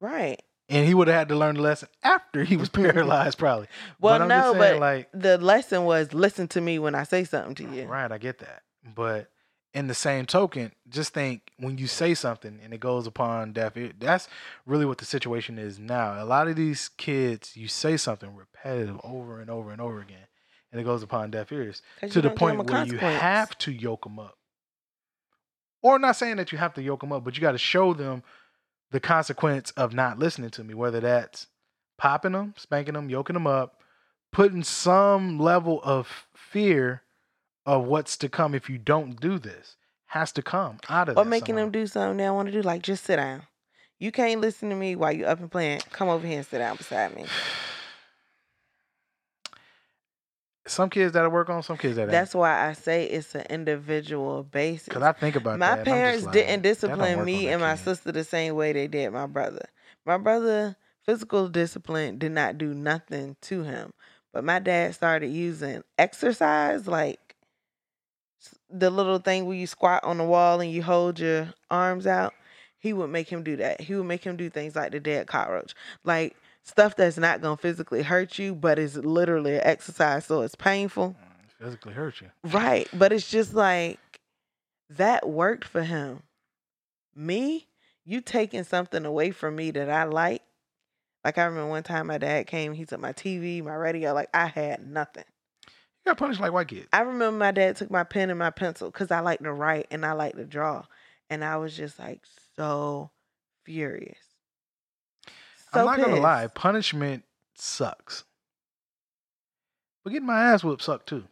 Right. 0.00 0.40
And 0.70 0.86
he 0.86 0.94
would 0.94 1.08
have 1.08 1.16
had 1.16 1.28
to 1.28 1.36
learn 1.36 1.56
the 1.56 1.62
lesson 1.62 1.88
after 2.02 2.44
he 2.44 2.56
was 2.56 2.68
paralyzed, 2.70 3.36
probably. 3.38 3.68
Well, 4.00 4.22
I'm 4.22 4.28
no, 4.28 4.52
saying, 4.52 4.58
but 4.58 4.80
like, 4.80 5.08
the 5.12 5.36
lesson 5.38 5.84
was 5.84 6.12
listen 6.14 6.46
to 6.48 6.60
me 6.60 6.78
when 6.78 6.94
I 6.94 7.02
say 7.04 7.24
something 7.24 7.54
to 7.56 7.74
you. 7.74 7.84
right, 7.86 8.10
I 8.10 8.18
get 8.18 8.38
that. 8.38 8.62
But 8.94 9.30
in 9.74 9.86
the 9.86 9.94
same 9.94 10.26
token, 10.26 10.72
just 10.88 11.12
think 11.12 11.50
when 11.58 11.78
you 11.78 11.86
say 11.86 12.14
something 12.14 12.58
and 12.62 12.72
it 12.72 12.80
goes 12.80 13.06
upon 13.06 13.52
deaf 13.52 13.76
ear, 13.76 13.92
that's 13.98 14.28
really 14.66 14.86
what 14.86 14.98
the 14.98 15.04
situation 15.04 15.58
is 15.58 15.78
now. 15.78 16.22
A 16.22 16.24
lot 16.24 16.48
of 16.48 16.56
these 16.56 16.88
kids, 16.96 17.56
you 17.56 17.68
say 17.68 17.96
something 17.96 18.34
repetitive 18.34 19.00
over 19.04 19.40
and 19.40 19.50
over 19.50 19.70
and 19.70 19.80
over 19.80 20.00
again, 20.00 20.26
and 20.72 20.80
it 20.80 20.84
goes 20.84 21.02
upon 21.02 21.30
deaf 21.30 21.52
ears 21.52 21.82
to 22.00 22.08
the 22.08 22.14
don't 22.14 22.22
give 22.22 22.32
'em 22.32 22.56
point 22.56 22.70
where 22.70 22.86
you 22.86 22.98
have 22.98 23.56
to 23.58 23.72
yoke 23.72 24.04
them 24.04 24.18
up. 24.18 24.38
Or 25.82 25.98
not 25.98 26.16
saying 26.16 26.36
that 26.36 26.50
you 26.50 26.58
have 26.58 26.74
to 26.74 26.82
yoke 26.82 27.00
them 27.00 27.12
up, 27.12 27.22
but 27.22 27.36
you 27.36 27.40
got 27.40 27.52
to 27.52 27.58
show 27.58 27.94
them 27.94 28.22
the 28.90 29.00
consequence 29.00 29.70
of 29.72 29.94
not 29.94 30.18
listening 30.18 30.50
to 30.50 30.64
me, 30.64 30.74
whether 30.74 30.98
that's 31.00 31.46
popping 31.98 32.32
them, 32.32 32.54
spanking 32.56 32.94
them, 32.94 33.10
yoking 33.10 33.34
them 33.34 33.46
up, 33.46 33.82
putting 34.32 34.64
some 34.64 35.38
level 35.38 35.80
of 35.84 36.26
fear 36.34 37.02
of 37.68 37.84
what's 37.84 38.16
to 38.16 38.30
come 38.30 38.54
if 38.54 38.70
you 38.70 38.78
don't 38.78 39.20
do 39.20 39.38
this 39.38 39.76
has 40.06 40.32
to 40.32 40.40
come 40.40 40.78
out 40.88 41.10
of 41.10 41.18
or 41.18 41.24
that 41.24 41.28
making 41.28 41.48
somehow. 41.48 41.64
them 41.64 41.70
do 41.70 41.86
something 41.86 42.16
they 42.16 42.24
don't 42.24 42.34
want 42.34 42.46
to 42.46 42.52
do, 42.52 42.62
like 42.62 42.80
just 42.80 43.04
sit 43.04 43.16
down. 43.16 43.42
You 43.98 44.10
can't 44.10 44.40
listen 44.40 44.70
to 44.70 44.74
me 44.74 44.96
while 44.96 45.12
you 45.12 45.26
up 45.26 45.38
and 45.38 45.50
playing. 45.50 45.80
Come 45.90 46.08
over 46.08 46.26
here 46.26 46.38
and 46.38 46.46
sit 46.46 46.58
down 46.58 46.76
beside 46.76 47.14
me. 47.14 47.26
Some 50.66 50.88
kids 50.88 51.12
that'll 51.12 51.30
work 51.30 51.50
on, 51.50 51.62
some 51.62 51.76
kids 51.76 51.96
that 51.96 52.08
That's 52.10 52.34
why 52.34 52.68
I 52.68 52.72
say 52.72 53.04
it's 53.04 53.34
an 53.34 53.44
individual 53.50 54.44
basis. 54.44 54.88
because 54.88 55.02
I 55.02 55.12
think 55.12 55.36
about 55.36 55.58
my 55.58 55.76
that. 55.76 55.80
and 55.80 55.80
I'm 55.80 55.84
just 55.84 55.94
parents 55.94 56.24
like, 56.24 56.32
didn't 56.32 56.62
discipline 56.62 57.24
me 57.26 57.48
and 57.48 57.60
my 57.60 57.74
kid. 57.74 57.84
sister 57.84 58.12
the 58.12 58.24
same 58.24 58.54
way 58.54 58.72
they 58.72 58.86
did 58.86 59.12
my 59.12 59.26
brother. 59.26 59.66
My 60.06 60.16
brother, 60.16 60.76
physical 61.04 61.48
discipline 61.48 62.18
did 62.18 62.32
not 62.32 62.56
do 62.56 62.72
nothing 62.72 63.36
to 63.42 63.62
him. 63.62 63.92
But 64.32 64.44
my 64.44 64.58
dad 64.58 64.94
started 64.94 65.28
using 65.28 65.82
exercise, 65.98 66.86
like 66.86 67.27
the 68.70 68.90
little 68.90 69.18
thing 69.18 69.46
where 69.46 69.56
you 69.56 69.66
squat 69.66 70.04
on 70.04 70.18
the 70.18 70.24
wall 70.24 70.60
and 70.60 70.70
you 70.70 70.82
hold 70.82 71.18
your 71.18 71.52
arms 71.70 72.06
out. 72.06 72.34
He 72.78 72.92
would 72.92 73.10
make 73.10 73.28
him 73.28 73.42
do 73.42 73.56
that. 73.56 73.80
He 73.80 73.94
would 73.94 74.06
make 74.06 74.22
him 74.22 74.36
do 74.36 74.50
things 74.50 74.76
like 74.76 74.92
the 74.92 75.00
dead 75.00 75.26
cockroach. 75.26 75.74
Like 76.04 76.36
stuff 76.62 76.94
that's 76.96 77.16
not 77.16 77.40
gonna 77.40 77.56
physically 77.56 78.02
hurt 78.02 78.38
you, 78.38 78.54
but 78.54 78.78
is 78.78 78.96
literally 78.96 79.56
an 79.56 79.62
exercise, 79.64 80.26
so 80.26 80.42
it's 80.42 80.54
painful. 80.54 81.16
Mm, 81.18 81.64
physically 81.64 81.92
hurt 81.94 82.20
you. 82.20 82.28
Right. 82.44 82.88
But 82.92 83.12
it's 83.12 83.28
just 83.28 83.54
like 83.54 83.98
that 84.90 85.28
worked 85.28 85.64
for 85.64 85.82
him. 85.82 86.22
Me, 87.14 87.66
you 88.04 88.20
taking 88.20 88.64
something 88.64 89.04
away 89.04 89.32
from 89.32 89.56
me 89.56 89.70
that 89.72 89.90
I 89.90 90.04
like. 90.04 90.42
Like 91.24 91.36
I 91.36 91.44
remember 91.44 91.68
one 91.68 91.82
time 91.82 92.06
my 92.06 92.18
dad 92.18 92.46
came, 92.46 92.72
he 92.72 92.84
took 92.84 93.00
my 93.00 93.12
TV, 93.12 93.62
my 93.62 93.74
radio, 93.74 94.12
like 94.14 94.28
I 94.32 94.46
had 94.46 94.86
nothing. 94.86 95.24
You 96.04 96.10
got 96.10 96.18
punished 96.18 96.40
like 96.40 96.52
white 96.52 96.68
kids. 96.68 96.88
I 96.92 97.00
remember 97.00 97.36
my 97.38 97.50
dad 97.50 97.76
took 97.76 97.90
my 97.90 98.04
pen 98.04 98.30
and 98.30 98.38
my 98.38 98.50
pencil 98.50 98.90
because 98.90 99.10
I 99.10 99.20
like 99.20 99.40
to 99.40 99.52
write 99.52 99.88
and 99.90 100.06
I 100.06 100.12
like 100.12 100.36
to 100.36 100.44
draw. 100.44 100.84
And 101.30 101.44
I 101.44 101.56
was 101.58 101.76
just 101.76 101.98
like 101.98 102.22
so 102.56 103.10
furious. 103.64 104.18
I'm 105.72 105.80
So 105.80 105.84
not 105.84 105.98
gonna 105.98 106.16
lie, 106.16 106.46
punishment 106.46 107.24
sucks. 107.54 108.24
But 110.04 110.10
getting 110.12 110.26
my 110.26 110.40
ass 110.52 110.64
whooped 110.64 110.82
sucked 110.82 111.08
too. 111.08 111.24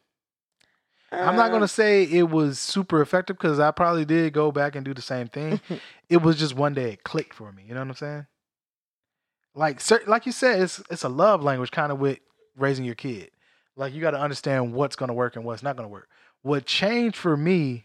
I'm 1.10 1.36
not 1.36 1.46
Uh, 1.46 1.52
gonna 1.54 1.68
say 1.68 2.02
it 2.02 2.28
was 2.28 2.58
super 2.58 3.00
effective 3.00 3.38
because 3.38 3.58
I 3.58 3.70
probably 3.70 4.04
did 4.04 4.34
go 4.34 4.52
back 4.52 4.74
and 4.74 4.84
do 4.84 4.92
the 4.92 5.00
same 5.00 5.28
thing. 5.28 5.60
it 6.10 6.18
was 6.18 6.36
just 6.38 6.54
one 6.54 6.74
day 6.74 6.92
it 6.92 7.04
clicked 7.04 7.32
for 7.32 7.52
me. 7.52 7.64
You 7.66 7.74
know 7.74 7.80
what 7.80 7.88
I'm 7.88 7.94
saying? 7.94 8.26
Like, 9.54 9.80
like 10.06 10.26
you 10.26 10.32
said, 10.32 10.60
it's 10.60 10.82
it's 10.90 11.04
a 11.04 11.08
love 11.08 11.42
language 11.42 11.70
kind 11.70 11.90
of 11.90 11.98
with 11.98 12.18
raising 12.56 12.84
your 12.84 12.94
kid. 12.94 13.30
Like 13.76 13.94
you 13.94 14.00
got 14.00 14.12
to 14.12 14.20
understand 14.20 14.72
what's 14.72 14.96
gonna 14.96 15.12
work 15.14 15.36
and 15.36 15.44
what's 15.44 15.62
not 15.62 15.76
gonna 15.76 15.88
work. 15.88 16.08
What 16.42 16.64
changed 16.66 17.16
for 17.16 17.36
me 17.36 17.84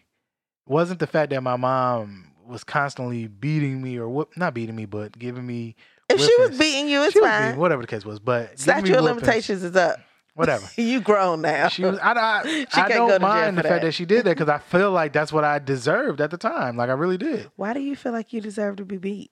wasn't 0.68 1.00
the 1.00 1.08
fact 1.08 1.32
that 1.32 1.42
my 1.44 1.56
mom 1.58 2.32
was 2.48 2.64
constantly 2.64 3.28
beating 3.28 3.82
me 3.82 3.98
or 3.98 4.08
what, 4.10 4.36
not 4.38 4.54
beating 4.54 4.76
me, 4.76 4.86
but 4.86 5.18
giving 5.18 5.46
me. 5.46 5.76
if 6.10 6.20
she 6.22 6.34
was 6.40 6.58
beating 6.58 6.88
you, 6.90 7.04
it's 7.04 7.18
fine. 7.20 7.44
beating- 7.50 7.60
whatever 7.60 7.82
the 7.82 7.88
case 7.88 8.06
was, 8.06 8.20
but 8.20 8.58
Statute 8.60 8.96
of 8.96 9.04
limitations 9.04 9.64
is 9.64 9.76
up. 9.76 10.00
whatever. 10.34 10.66
you 10.82 11.02
grown 11.02 11.42
now. 11.42 11.68
She 11.68 11.84
was. 11.84 12.00
I, 12.00 12.14
I, 12.14 12.44
She 12.46 12.66
I 12.74 12.88
can't 12.88 12.94
don't 12.94 13.10
to 13.12 13.20
mind 13.20 13.58
the 13.58 13.64
for 13.64 13.68
fact 13.68 13.82
that. 13.82 13.88
that 13.88 13.92
she 13.94 14.06
did 14.06 14.26
that 14.26 14.38
because 14.38 14.50
I 14.50 14.60
feel 14.60 14.92
like 14.92 15.12
that's 15.14 15.34
what 15.34 15.44
I 15.44 15.60
deserved 15.60 16.22
at 16.22 16.32
the 16.32 16.38
time. 16.38 16.78
Like 16.78 16.90
I 16.90 16.94
really 16.94 17.18
did. 17.18 17.50
Why 17.58 17.74
do 17.74 17.80
you 17.82 17.96
feel 17.96 18.12
like 18.14 18.32
you 18.32 18.40
deserve 18.42 18.78
to 18.78 18.86
be 18.86 18.98
beat? 18.98 19.32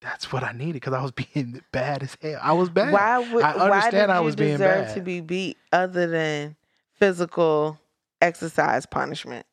That's 0.00 0.32
what 0.32 0.44
I 0.44 0.52
needed 0.52 0.74
because 0.74 0.92
I 0.94 1.02
was 1.02 1.10
being 1.34 1.62
bad 1.72 2.02
as 2.02 2.16
hell. 2.20 2.38
I 2.42 2.52
was 2.52 2.68
bad. 2.68 2.92
Why 2.92 3.18
would 3.18 3.44
I 3.44 3.56
why 3.56 3.64
understand 3.64 3.92
did 3.92 4.10
I 4.10 4.18
you 4.18 4.24
was 4.24 4.36
being 4.36 4.58
bad. 4.58 4.94
to 4.94 5.00
be 5.00 5.20
beat 5.20 5.56
other 5.72 6.06
than 6.06 6.56
physical 6.94 7.78
exercise 8.20 8.86
punishment? 8.86 9.46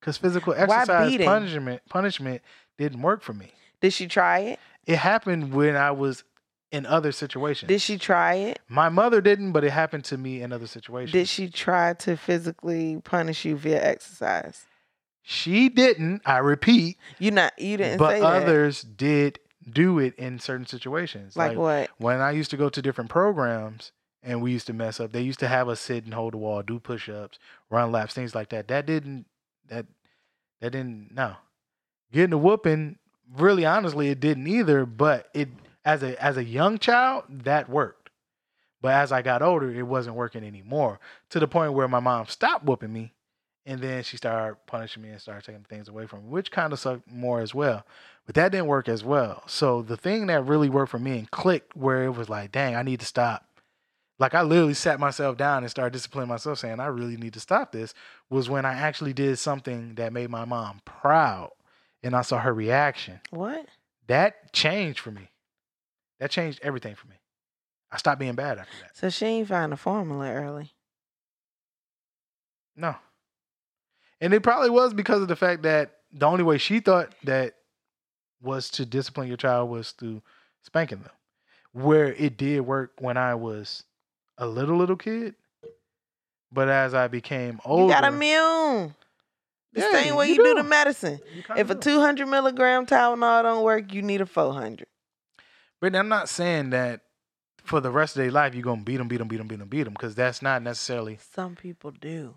Because 0.00 0.16
physical 0.16 0.52
exercise 0.52 1.16
punishment 1.16 1.82
punishment 1.88 2.42
didn't 2.76 3.02
work 3.02 3.22
for 3.22 3.32
me. 3.32 3.52
Did 3.80 3.92
she 3.92 4.06
try 4.06 4.40
it? 4.40 4.60
It 4.86 4.96
happened 4.96 5.54
when 5.54 5.76
I 5.76 5.92
was 5.92 6.24
in 6.70 6.86
other 6.86 7.12
situations. 7.12 7.68
Did 7.68 7.80
she 7.80 7.98
try 7.98 8.34
it? 8.34 8.58
My 8.68 8.88
mother 8.88 9.20
didn't, 9.20 9.52
but 9.52 9.64
it 9.64 9.70
happened 9.70 10.04
to 10.06 10.18
me 10.18 10.42
in 10.42 10.52
other 10.52 10.66
situations. 10.66 11.12
Did 11.12 11.28
she 11.28 11.48
try 11.48 11.94
to 11.94 12.16
physically 12.16 13.00
punish 13.04 13.44
you 13.44 13.56
via 13.56 13.82
exercise? 13.82 14.66
She 15.22 15.68
didn't. 15.70 16.20
I 16.26 16.38
repeat. 16.38 16.98
You 17.18 17.30
not 17.30 17.58
you 17.58 17.78
didn't 17.78 17.98
but 17.98 18.10
say 18.10 18.20
that. 18.20 18.22
But 18.22 18.42
others 18.42 18.82
did 18.82 19.38
do 19.68 19.98
it 19.98 20.14
in 20.16 20.38
certain 20.38 20.66
situations. 20.66 21.36
like, 21.36 21.56
what? 21.56 21.90
when 21.98 22.20
I 22.20 22.32
used 22.32 22.50
to 22.50 22.56
go 22.56 22.68
to 22.68 22.82
different 22.82 23.10
programs 23.10 23.92
and 24.22 24.42
we 24.42 24.52
used 24.52 24.66
to 24.66 24.72
mess 24.72 25.00
up, 25.00 25.12
they 25.12 25.22
used 25.22 25.40
to 25.40 25.48
have 25.48 25.68
us 25.68 25.80
sit 25.80 26.04
and 26.04 26.14
hold 26.14 26.34
the 26.34 26.38
wall, 26.38 26.62
do 26.62 26.78
push 26.78 27.08
ups, 27.08 27.38
run 27.70 27.92
laps, 27.92 28.14
things 28.14 28.34
like 28.34 28.50
that. 28.50 28.68
That 28.68 28.86
didn't 28.86 29.26
that 29.68 29.86
that 30.60 30.72
didn't 30.72 31.14
no. 31.14 31.36
Getting 32.12 32.32
a 32.32 32.38
whooping, 32.38 32.98
really 33.36 33.64
honestly, 33.64 34.08
it 34.08 34.20
didn't 34.20 34.46
either. 34.46 34.86
But 34.86 35.28
it 35.34 35.48
as 35.84 36.02
a 36.02 36.22
as 36.22 36.36
a 36.36 36.44
young 36.44 36.78
child, 36.78 37.24
that 37.28 37.68
worked. 37.68 38.10
But 38.80 38.92
as 38.92 39.12
I 39.12 39.22
got 39.22 39.40
older, 39.40 39.70
it 39.72 39.86
wasn't 39.86 40.16
working 40.16 40.44
anymore. 40.44 41.00
To 41.30 41.40
the 41.40 41.48
point 41.48 41.72
where 41.72 41.88
my 41.88 42.00
mom 42.00 42.26
stopped 42.26 42.66
whooping 42.66 42.92
me 42.92 43.14
and 43.66 43.80
then 43.80 44.02
she 44.02 44.16
started 44.16 44.56
punishing 44.66 45.02
me 45.02 45.10
and 45.10 45.20
started 45.20 45.44
taking 45.44 45.64
things 45.64 45.88
away 45.88 46.06
from 46.06 46.24
me, 46.24 46.28
which 46.28 46.50
kind 46.50 46.72
of 46.72 46.78
sucked 46.78 47.10
more 47.10 47.40
as 47.40 47.54
well. 47.54 47.84
But 48.26 48.34
that 48.36 48.52
didn't 48.52 48.66
work 48.68 48.88
as 48.88 49.04
well. 49.04 49.42
So 49.46 49.82
the 49.82 49.96
thing 49.96 50.26
that 50.28 50.46
really 50.46 50.70
worked 50.70 50.90
for 50.90 50.98
me 50.98 51.18
and 51.18 51.30
clicked 51.30 51.76
where 51.76 52.04
it 52.04 52.16
was 52.16 52.28
like, 52.28 52.52
dang, 52.52 52.74
I 52.74 52.82
need 52.82 53.00
to 53.00 53.06
stop. 53.06 53.46
Like 54.18 54.34
I 54.34 54.42
literally 54.42 54.74
sat 54.74 55.00
myself 55.00 55.36
down 55.36 55.62
and 55.62 55.70
started 55.70 55.92
disciplining 55.92 56.28
myself, 56.28 56.58
saying 56.58 56.80
I 56.80 56.86
really 56.86 57.16
need 57.16 57.34
to 57.34 57.40
stop 57.40 57.72
this. 57.72 57.92
Was 58.30 58.48
when 58.48 58.64
I 58.64 58.74
actually 58.74 59.12
did 59.12 59.38
something 59.38 59.96
that 59.96 60.12
made 60.12 60.30
my 60.30 60.44
mom 60.44 60.80
proud, 60.84 61.50
and 62.02 62.14
I 62.14 62.22
saw 62.22 62.38
her 62.38 62.54
reaction. 62.54 63.20
What? 63.30 63.66
That 64.06 64.52
changed 64.52 65.00
for 65.00 65.10
me. 65.10 65.30
That 66.20 66.30
changed 66.30 66.60
everything 66.62 66.94
for 66.94 67.08
me. 67.08 67.16
I 67.90 67.96
stopped 67.96 68.20
being 68.20 68.34
bad 68.34 68.58
after 68.58 68.76
that. 68.82 68.96
So 68.96 69.10
she 69.10 69.26
ain't 69.26 69.48
find 69.48 69.72
a 69.72 69.76
formula 69.76 70.30
early. 70.30 70.72
No. 72.76 72.96
And 74.20 74.32
it 74.32 74.42
probably 74.42 74.70
was 74.70 74.94
because 74.94 75.22
of 75.22 75.28
the 75.28 75.36
fact 75.36 75.62
that 75.62 75.96
the 76.12 76.26
only 76.26 76.44
way 76.44 76.58
she 76.58 76.80
thought 76.80 77.14
that 77.24 77.54
was 78.40 78.70
to 78.70 78.84
discipline 78.86 79.28
your 79.28 79.36
child 79.36 79.70
was 79.70 79.92
through 79.92 80.22
spanking 80.62 81.00
them. 81.00 81.10
Where 81.72 82.12
it 82.14 82.36
did 82.36 82.60
work 82.60 82.92
when 82.98 83.16
I 83.16 83.34
was 83.34 83.84
a 84.38 84.46
little 84.46 84.76
little 84.76 84.96
kid. 84.96 85.34
But 86.52 86.68
as 86.68 86.94
I 86.94 87.08
became 87.08 87.60
older, 87.64 87.92
You 87.94 88.00
got 88.00 88.04
immune. 88.12 88.94
The 89.72 89.80
Yeah, 89.80 89.90
same 89.90 90.14
way 90.14 90.28
you 90.28 90.34
you, 90.36 90.44
do. 90.44 90.54
the 90.54 90.62
medicine. 90.62 91.20
If 91.56 91.68
a 91.70 91.74
200 91.74 92.26
milligram 92.26 92.86
Tylenol 92.86 93.42
don't 93.42 93.64
work, 93.64 93.92
you 93.92 94.02
need 94.02 94.20
a 94.20 94.26
400. 94.26 94.86
But 95.80 95.96
I'm 95.96 96.08
not 96.08 96.28
saying 96.28 96.70
that 96.70 97.00
for 97.64 97.80
the 97.80 97.90
rest 97.90 98.14
of 98.16 98.22
their 98.22 98.30
life 98.30 98.54
you're 98.54 98.62
gonna 98.62 98.82
beat 98.82 98.98
them, 98.98 99.08
beat 99.08 99.16
them, 99.16 99.26
beat 99.26 99.38
them, 99.38 99.48
beat 99.48 99.58
them, 99.58 99.68
beat 99.68 99.82
them, 99.82 99.94
because 99.94 100.14
that's 100.14 100.42
not 100.42 100.62
necessarily 100.62 101.18
Some 101.32 101.56
people 101.56 101.90
do. 101.90 102.36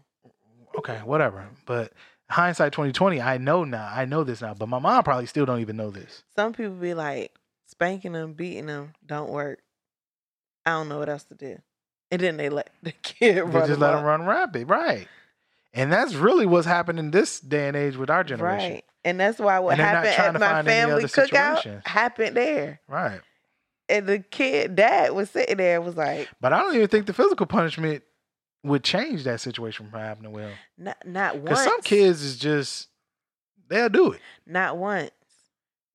okay, 0.79 0.97
whatever. 1.05 1.47
But 1.67 1.93
hindsight 2.29 2.73
2020, 2.73 3.21
I 3.21 3.37
know 3.37 3.63
now. 3.63 3.89
I 3.93 4.05
know 4.05 4.23
this 4.23 4.41
now. 4.41 4.53
But 4.53 4.69
my 4.69 4.79
mom 4.79 5.03
probably 5.03 5.25
still 5.25 5.45
don't 5.45 5.61
even 5.61 5.77
know 5.77 5.91
this. 5.91 6.23
Some 6.35 6.53
people 6.53 6.73
be 6.75 6.93
like, 6.93 7.31
spanking 7.65 8.13
them, 8.13 8.33
beating 8.33 8.65
them 8.67 8.93
don't 9.05 9.29
work. 9.29 9.59
I 10.65 10.71
don't 10.71 10.89
know 10.89 10.99
what 10.99 11.09
else 11.09 11.23
to 11.25 11.35
do. 11.35 11.59
And 12.11 12.21
then 12.21 12.37
they 12.37 12.49
let 12.49 12.69
the 12.83 12.91
kid 12.91 13.35
They 13.37 13.41
run. 13.41 13.67
just 13.67 13.79
let 13.79 13.91
them 13.93 14.03
run 14.03 14.25
rapid, 14.25 14.69
right? 14.69 15.07
And 15.73 15.91
that's 15.91 16.15
really 16.15 16.45
what's 16.45 16.65
happening 16.67 17.11
this 17.11 17.39
day 17.39 17.67
and 17.67 17.77
age 17.77 17.95
with 17.97 18.09
our 18.09 18.23
generation, 18.23 18.71
Right. 18.73 18.83
And 19.05 19.19
that's 19.19 19.39
why 19.39 19.59
what 19.59 19.71
And 19.71 19.79
they're 19.79 19.93
not 19.93 20.05
happened 20.07 20.43
at 20.43 20.65
my 20.65 20.69
family 20.69 21.03
cookout 21.05 21.55
situations. 21.57 21.83
happened 21.85 22.35
there. 22.35 22.81
right? 22.89 23.21
And 23.87 24.05
the 24.07 24.19
kid 24.19 24.75
dad 24.75 25.13
was 25.13 25.29
sitting 25.29 25.57
there 25.57 25.77
and 25.77 25.85
was 25.85 25.95
like, 25.95 26.27
But 26.41 26.51
I 26.51 26.59
don't 26.61 26.75
even 26.75 26.87
think 26.89 27.05
the 27.05 27.13
physical 27.13 27.45
punishment 27.45 28.03
would 28.67 28.83
change 28.83 29.23
that 29.23 29.41
situation 29.41 29.89
from 29.89 29.99
happening 29.99 30.31
well. 30.31 30.51
not 30.77 30.97
not 31.05 31.43
Because 31.43 31.63
some 31.63 31.81
kids 31.81 32.21
is 32.21 32.37
just 32.37 32.89
they'll 33.69 33.89
do 33.89 34.11
it. 34.11 34.21
not 34.45 34.77
once. 34.77 35.11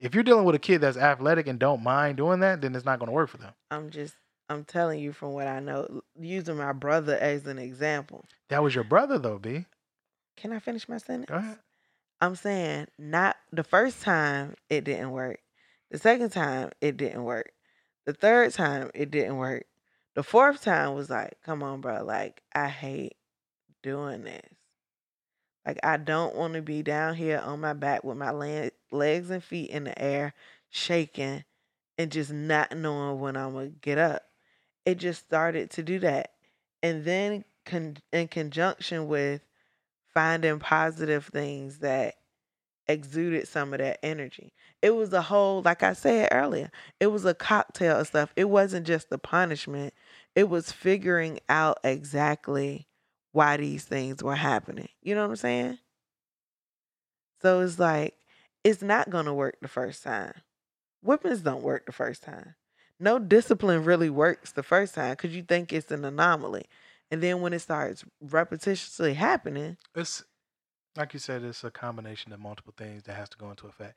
If 0.00 0.14
you're 0.14 0.24
dealing 0.24 0.44
with 0.44 0.56
a 0.56 0.58
kid 0.58 0.80
that's 0.80 0.96
athletic 0.96 1.46
and 1.46 1.58
don't 1.60 1.82
mind 1.82 2.16
doing 2.16 2.40
that, 2.40 2.60
then 2.60 2.74
it's 2.74 2.84
not 2.84 2.98
going 2.98 3.06
to 3.06 3.12
work 3.12 3.30
for 3.30 3.38
them. 3.38 3.52
I'm 3.70 3.90
just 3.90 4.14
I'm 4.48 4.64
telling 4.64 5.00
you 5.00 5.12
from 5.12 5.32
what 5.32 5.46
I 5.46 5.60
know, 5.60 6.02
using 6.18 6.56
my 6.56 6.72
brother 6.72 7.16
as 7.16 7.46
an 7.46 7.58
example. 7.58 8.24
That 8.48 8.62
was 8.62 8.74
your 8.74 8.84
brother, 8.84 9.18
though, 9.18 9.38
B. 9.38 9.64
Can 10.36 10.52
I 10.52 10.58
finish 10.58 10.88
my 10.88 10.98
sentence? 10.98 11.28
Go 11.28 11.36
ahead. 11.36 11.58
I'm 12.20 12.36
saying 12.36 12.88
not 12.98 13.36
the 13.52 13.64
first 13.64 14.02
time 14.02 14.54
it 14.68 14.84
didn't 14.84 15.10
work. 15.10 15.40
The 15.90 15.98
second 15.98 16.30
time 16.30 16.70
it 16.80 16.96
didn't 16.96 17.24
work. 17.24 17.52
The 18.06 18.12
third 18.12 18.52
time 18.52 18.90
it 18.94 19.10
didn't 19.10 19.36
work. 19.36 19.64
The 20.14 20.22
fourth 20.22 20.62
time 20.62 20.94
was 20.94 21.08
like, 21.08 21.38
come 21.44 21.62
on, 21.62 21.80
bro. 21.80 22.04
Like, 22.04 22.42
I 22.54 22.68
hate 22.68 23.16
doing 23.82 24.24
this. 24.24 24.46
Like, 25.66 25.78
I 25.82 25.96
don't 25.96 26.34
want 26.34 26.54
to 26.54 26.62
be 26.62 26.82
down 26.82 27.14
here 27.14 27.38
on 27.38 27.60
my 27.60 27.72
back 27.72 28.04
with 28.04 28.16
my 28.16 28.30
le- 28.30 28.70
legs 28.90 29.30
and 29.30 29.42
feet 29.42 29.70
in 29.70 29.84
the 29.84 30.00
air, 30.00 30.34
shaking 30.70 31.44
and 31.98 32.10
just 32.10 32.32
not 32.32 32.76
knowing 32.76 33.20
when 33.20 33.36
I'm 33.36 33.52
going 33.52 33.72
to 33.72 33.78
get 33.80 33.98
up. 33.98 34.22
It 34.84 34.96
just 34.96 35.20
started 35.20 35.70
to 35.72 35.82
do 35.82 35.98
that. 36.00 36.32
And 36.82 37.04
then, 37.04 37.44
con- 37.64 37.98
in 38.12 38.28
conjunction 38.28 39.06
with 39.06 39.42
finding 40.12 40.58
positive 40.58 41.26
things 41.26 41.78
that 41.78 42.16
exuded 42.88 43.48
some 43.48 43.72
of 43.72 43.78
that 43.78 43.98
energy. 44.02 44.52
It 44.80 44.94
was 44.94 45.12
a 45.12 45.22
whole, 45.22 45.62
like 45.62 45.82
I 45.82 45.92
said 45.92 46.28
earlier, 46.32 46.70
it 47.00 47.08
was 47.08 47.24
a 47.24 47.34
cocktail 47.34 48.00
of 48.00 48.06
stuff. 48.06 48.32
It 48.36 48.48
wasn't 48.48 48.86
just 48.86 49.10
the 49.10 49.18
punishment, 49.18 49.94
it 50.34 50.48
was 50.48 50.72
figuring 50.72 51.40
out 51.48 51.78
exactly 51.84 52.86
why 53.32 53.56
these 53.56 53.84
things 53.84 54.22
were 54.22 54.34
happening. 54.34 54.88
You 55.02 55.14
know 55.14 55.22
what 55.22 55.30
I'm 55.30 55.36
saying? 55.36 55.78
So 57.40 57.60
it's 57.60 57.78
like, 57.78 58.14
it's 58.64 58.82
not 58.82 59.10
going 59.10 59.26
to 59.26 59.34
work 59.34 59.56
the 59.60 59.68
first 59.68 60.02
time. 60.02 60.34
Whippings 61.04 61.42
don't 61.42 61.62
work 61.62 61.86
the 61.86 61.92
first 61.92 62.22
time. 62.22 62.54
No 63.00 63.18
discipline 63.18 63.84
really 63.84 64.10
works 64.10 64.52
the 64.52 64.62
first 64.62 64.94
time 64.94 65.12
because 65.12 65.34
you 65.34 65.42
think 65.42 65.72
it's 65.72 65.90
an 65.90 66.04
anomaly. 66.04 66.66
And 67.10 67.20
then 67.20 67.40
when 67.40 67.52
it 67.52 67.58
starts 67.58 68.04
repetitiously 68.24 69.14
happening, 69.14 69.76
It's 69.94 70.22
like 70.96 71.12
you 71.14 71.18
said, 71.18 71.42
it's 71.42 71.64
a 71.64 71.70
combination 71.70 72.32
of 72.32 72.40
multiple 72.40 72.74
things 72.76 73.04
that 73.04 73.16
has 73.16 73.28
to 73.30 73.38
go 73.38 73.50
into 73.50 73.66
effect. 73.66 73.96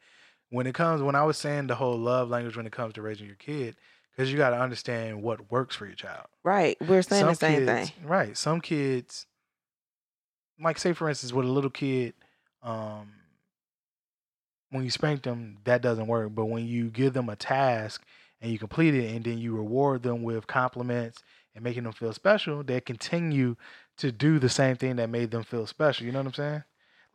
When 0.50 0.68
it 0.68 0.76
comes, 0.76 1.02
when 1.02 1.16
I 1.16 1.24
was 1.24 1.38
saying 1.38 1.68
the 1.68 1.76
whole 1.76 1.98
love 1.98 2.30
language 2.30 2.56
when 2.56 2.66
it 2.66 2.72
comes 2.72 2.93
to 2.93 3.02
raising 3.02 3.28
your 3.28 3.36
kid, 3.36 3.76
because 4.12 4.32
you 4.32 4.38
got 4.38 4.52
to 4.52 4.60
understand 4.60 5.22
what 5.22 5.52
works 5.52 5.76
for 5.76 5.86
your 5.86 5.96
child. 5.96 6.28
right, 6.43 6.78
we're 6.88 7.02
saying 7.02 7.26
the 7.26 7.36
same 7.36 7.66
kids, 7.66 7.89
thing. 7.89 8.08
Right. 8.08 8.38
Some 8.38 8.62
kids, 8.62 9.26
like 10.62 10.78
say 10.78 10.93
for 10.93 11.10
instance, 11.10 11.34
with 11.34 11.46
a 11.46 11.52
little 11.52 11.70
kid, 11.70 12.14
um, 12.64 13.12
when 14.70 14.84
you 14.84 14.89
spank 14.89 15.24
them, 15.24 15.58
that 15.66 15.82
doesn't 15.82 16.08
work. 16.08 16.34
But 16.34 16.46
when 16.46 16.66
you 16.66 16.89
give 16.89 17.14
them 17.14 17.30
a 17.30 17.36
task 17.36 18.04
and 18.41 18.52
you 18.52 18.60
complete 18.60 18.96
it, 18.96 19.14
and 19.14 19.26
then 19.26 19.38
you 19.38 19.56
reward 19.56 20.04
them 20.04 20.24
with 20.24 20.48
compliments 20.48 21.22
and 21.54 21.64
making 21.64 21.84
them 21.84 21.93
feel 21.93 22.14
special, 22.14 22.64
they 22.64 22.80
continue 22.80 23.56
to 23.98 24.12
do 24.12 24.39
the 24.39 24.50
same 24.50 24.76
thing 24.76 24.96
that 24.98 25.10
made 25.10 25.32
them 25.32 25.43
feel 25.43 25.68
special. 25.68 26.06
You 26.06 26.12
know 26.12 26.20
what 26.20 26.28
I'm 26.28 26.34
saying? 26.34 26.64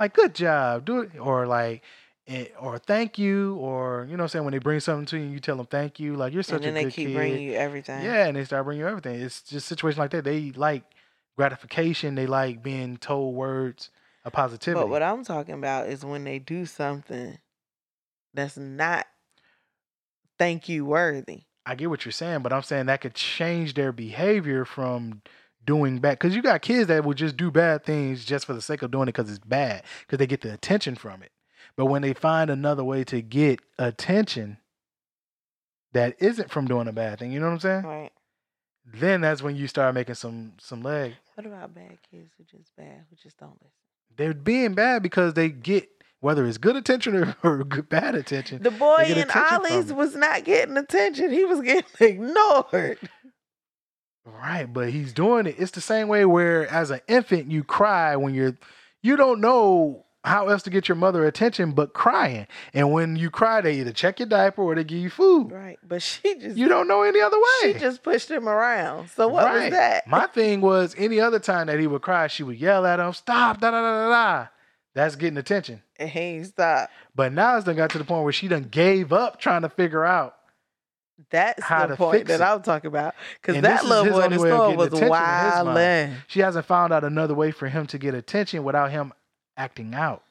Like, 0.01 0.15
good 0.15 0.35
job, 0.35 0.85
do 0.87 1.01
it, 1.01 1.19
or 1.19 1.47
like. 1.47 1.83
eh, 2.27 2.47
Or 2.59 2.79
thank 2.79 3.19
you, 3.19 3.57
or 3.57 4.07
you 4.09 4.17
know, 4.17 4.23
what 4.23 4.25
I'm 4.25 4.29
saying 4.29 4.45
when 4.47 4.53
they 4.53 4.59
bring 4.59 4.81
something 4.81 5.07
to 5.07 5.19
you, 5.19 5.27
you 5.27 5.41
tell 5.41 5.57
them 5.57 5.67
thank 5.67 6.01
you. 6.01 6.15
Like 6.17 6.33
you're 6.33 6.43
such 6.43 6.55
And 6.57 6.65
then 6.65 6.75
a 6.75 6.77
they 6.77 6.85
good 6.85 6.95
keep 6.95 7.07
kid. 7.09 7.15
bringing 7.15 7.43
you 7.43 7.53
everything. 7.53 8.03
Yeah, 8.03 8.27
and 8.27 8.37
they 8.37 8.45
start 8.45 8.65
bringing 8.65 8.81
you 8.81 8.89
everything. 8.89 9.21
It's 9.21 9.43
just 9.43 9.69
situations 9.69 9.99
like 9.99 10.11
that. 10.13 10.25
They 10.25 10.53
like 10.53 10.85
gratification. 11.37 12.15
They 12.15 12.27
like 12.27 12.63
being 12.63 12.97
told 12.97 13.35
words 13.35 13.91
of 14.25 14.33
positivity. 14.33 14.83
But 14.83 14.91
what 14.91 15.03
I'm 15.03 15.25
talking 15.25 15.55
about 15.55 15.89
is 15.89 16.05
when 16.05 16.25
they 16.25 16.39
do 16.39 16.67
something 16.67 17.39
that's 18.33 18.57
not 18.57 19.07
thank 20.39 20.69
you 20.69 20.85
worthy. 20.85 21.43
I 21.67 21.75
get 21.75 21.91
what 21.91 22.05
you're 22.05 22.13
saying, 22.13 22.41
but 22.41 22.53
I'm 22.53 22.63
saying 22.63 22.87
that 22.87 23.01
could 23.01 23.15
change 23.15 23.75
their 23.75 23.93
behavior 23.93 24.65
from 24.65 25.23
doing 25.65 25.99
bad. 25.99 26.19
Because 26.19 26.35
you 26.35 26.43
got 26.43 26.63
kids 26.63 26.89
that 26.89 27.05
will 27.05 27.15
just 27.15 27.37
do 27.37 27.51
bad 27.51 27.85
things 27.85 28.25
just 28.25 28.47
for 28.47 28.55
the 28.55 28.63
sake 28.63 28.83
of 28.83 28.91
doing 28.91 29.05
it 29.09 29.15
because 29.15 29.31
it's 29.31 29.39
bad, 29.39 29.83
because 30.01 30.19
they 30.19 30.27
get 30.27 30.41
the 30.41 30.53
attention 30.53 30.95
from 30.95 31.23
it. 31.23 31.33
But 31.77 31.87
when 31.87 32.03
they 32.03 32.15
find 32.15 32.51
another 32.51 32.85
way 32.85 33.05
to 33.05 33.23
get 33.23 33.61
attention 33.79 34.59
that 35.93 36.17
isn't 36.19 36.51
from 36.51 36.67
doing 36.67 36.89
a 36.89 36.93
bad 36.93 37.19
thing, 37.19 37.33
you 37.33 37.41
know 37.41 37.47
what 37.47 37.53
I'm 37.53 37.61
saying? 37.61 37.85
Right. 37.85 38.13
Then 38.93 39.21
that's 39.21 39.43
when 39.43 39.57
you 39.57 39.69
start 39.69 39.95
making 39.95 40.17
some 40.17 40.55
some 40.59 40.83
leg. 40.83 41.15
What 41.35 41.47
about 41.47 41.75
bad 41.75 41.99
kids 42.11 42.33
who 42.37 42.45
just 42.45 42.75
bad, 42.77 43.05
who 43.09 43.17
just 43.17 43.39
don't 43.39 43.53
listen? 43.63 43.71
they're 44.17 44.35
being 44.35 44.75
bad 44.75 45.03
because 45.03 45.35
they 45.35 45.49
get 45.49 45.89
whether 46.21 46.45
it's 46.45 46.59
good 46.59 46.77
attention 46.77 47.17
or, 47.17 47.37
or 47.43 47.65
good, 47.65 47.89
bad 47.89 48.15
attention. 48.15 48.63
The 48.63 48.71
boy 48.71 49.07
in 49.09 49.31
Ollie's 49.31 49.91
was 49.93 50.15
not 50.15 50.45
getting 50.45 50.77
attention. 50.77 51.33
He 51.33 51.47
was 51.47 51.63
getting 51.63 51.91
ignored. 52.01 52.99
Right, 54.25 54.71
but 54.71 54.91
he's 54.91 55.13
doing 55.13 55.47
it. 55.47 55.57
It's 55.59 55.71
the 55.73 55.81
same 55.81 56.09
way 56.09 56.25
where 56.25 56.69
as 56.69 56.91
an 56.91 57.01
infant 57.09 57.51
you 57.51 57.65
cry 57.65 58.17
when 58.17 58.35
you're 58.35 58.57
you 59.03 59.17
don't 59.17 59.41
know 59.41 60.05
how 60.23 60.49
else 60.49 60.63
to 60.65 60.71
get 60.71 60.87
your 60.87 60.97
mother 60.97 61.25
attention 61.25 61.73
but 61.73 61.95
crying. 61.95 62.47
And 62.75 62.93
when 62.93 63.17
you 63.17 63.31
cry, 63.31 63.63
they 63.63 63.81
either 63.81 63.93
check 63.93 64.19
your 64.21 64.29
diaper 64.29 64.61
or 64.63 64.75
they 64.75 64.85
give 64.85 64.99
you 64.99 65.09
food. 65.09 65.51
Right. 65.51 65.79
But 65.83 66.03
she 66.03 66.35
just 66.35 66.59
You 66.59 66.69
don't 66.69 66.87
know 66.87 67.03
any 67.03 67.21
other 67.23 67.39
way. 67.39 67.73
she 67.73 67.79
just 67.79 68.03
pushed 68.03 68.31
him 68.31 68.47
around. 68.47 69.09
So 69.09 69.29
what 69.29 69.47
Right. 69.47 69.63
was 69.63 69.71
that? 69.73 70.07
My 70.07 70.27
thing 70.27 70.61
was 70.61 70.95
any 70.99 71.19
other 71.19 71.39
time 71.39 71.69
that 71.69 71.81
he 71.81 71.87
would 71.87 72.03
cry, 72.03 72.27
she 72.27 72.43
would 72.43 72.59
yell 72.61 72.85
at 72.85 73.01
him, 73.01 73.15
stop, 73.15 73.61
da 73.61 73.71
da 73.71 73.81
da 73.81 74.09
da 74.09 74.09
da. 74.11 74.47
That's 74.93 75.17
getting 75.17 75.39
attention. 75.39 75.83
and 75.99 76.11
he 76.11 76.19
ain't 76.21 76.47
stopped. 76.47 76.93
But 77.15 77.33
now 77.33 77.57
it's 77.57 77.65
done 77.65 77.77
got 77.77 77.89
to 77.91 77.99
the 77.99 78.05
point 78.05 78.25
where 78.25 78.33
she 78.33 78.49
done 78.49 78.65
gave 78.71 79.15
up 79.15 79.41
trying 79.41 79.63
to 79.63 79.69
figure 79.71 80.05
out 80.05 80.35
That's 81.29 81.63
How 81.63 81.87
the 81.87 81.97
point 81.97 82.27
that 82.29 82.41
it. 82.41 82.45
I'm 82.45 82.63
talking 82.63 82.89
about. 82.89 83.15
Because 83.43 83.61
that 83.61 83.63
this 83.63 83.81
that 83.81 83.85
is 83.85 83.91
little 83.91 84.13
boy 84.13 84.25
in 84.25 84.31
the 84.33 84.39
store 84.39 84.77
was 84.77 84.87
attention 84.89 85.03
in 85.03 85.03
his 85.03 85.13
mind. 85.13 85.69
wildin'. 85.77 86.17
She 86.29 86.41
hasn't 86.41 86.65
found 86.67 86.93
out 86.93 87.05
another 87.05 87.35
way 87.35 87.51
for 87.51 87.69
him 87.69 87.87
to 87.89 87.99
get 87.99 88.15
attention 88.15 88.65
without 88.65 88.91
him 88.91 89.13
acting 89.57 89.95
out. 89.95 90.23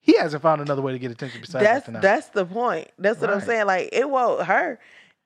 He 0.00 0.16
hasn't 0.16 0.42
found 0.42 0.60
another 0.62 0.80
way 0.82 0.92
to 0.92 0.98
get 0.98 1.10
attention 1.10 1.40
besides 1.40 1.64
That's 1.64 1.78
acting 1.80 1.96
out. 1.96 2.02
that's 2.02 2.28
the 2.30 2.44
point. 2.46 2.88
That's 2.98 3.20
what 3.20 3.30
I'm 3.30 3.40
saying. 3.40 3.66
Like 3.66 3.90
it 3.92 4.08
won't 4.08 4.44
her. 4.44 4.78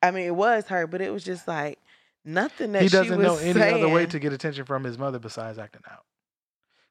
I 0.03 0.11
mean, 0.11 0.27
it 0.27 0.35
was 0.35 0.67
her, 0.69 0.87
but 0.87 1.01
it 1.01 1.13
was 1.13 1.23
just 1.23 1.47
like 1.47 1.79
nothing 2.25 2.73
that 2.73 2.83
he 2.83 2.89
she 2.89 2.97
doesn't 2.97 3.17
was 3.19 3.27
know 3.27 3.37
any 3.37 3.53
saying. 3.53 3.75
other 3.77 3.89
way 3.89 4.07
to 4.07 4.19
get 4.19 4.33
attention 4.33 4.65
from 4.65 4.83
his 4.85 4.99
mother 4.99 5.19
besides 5.21 5.59
acting 5.59 5.83
out. 5.91 6.05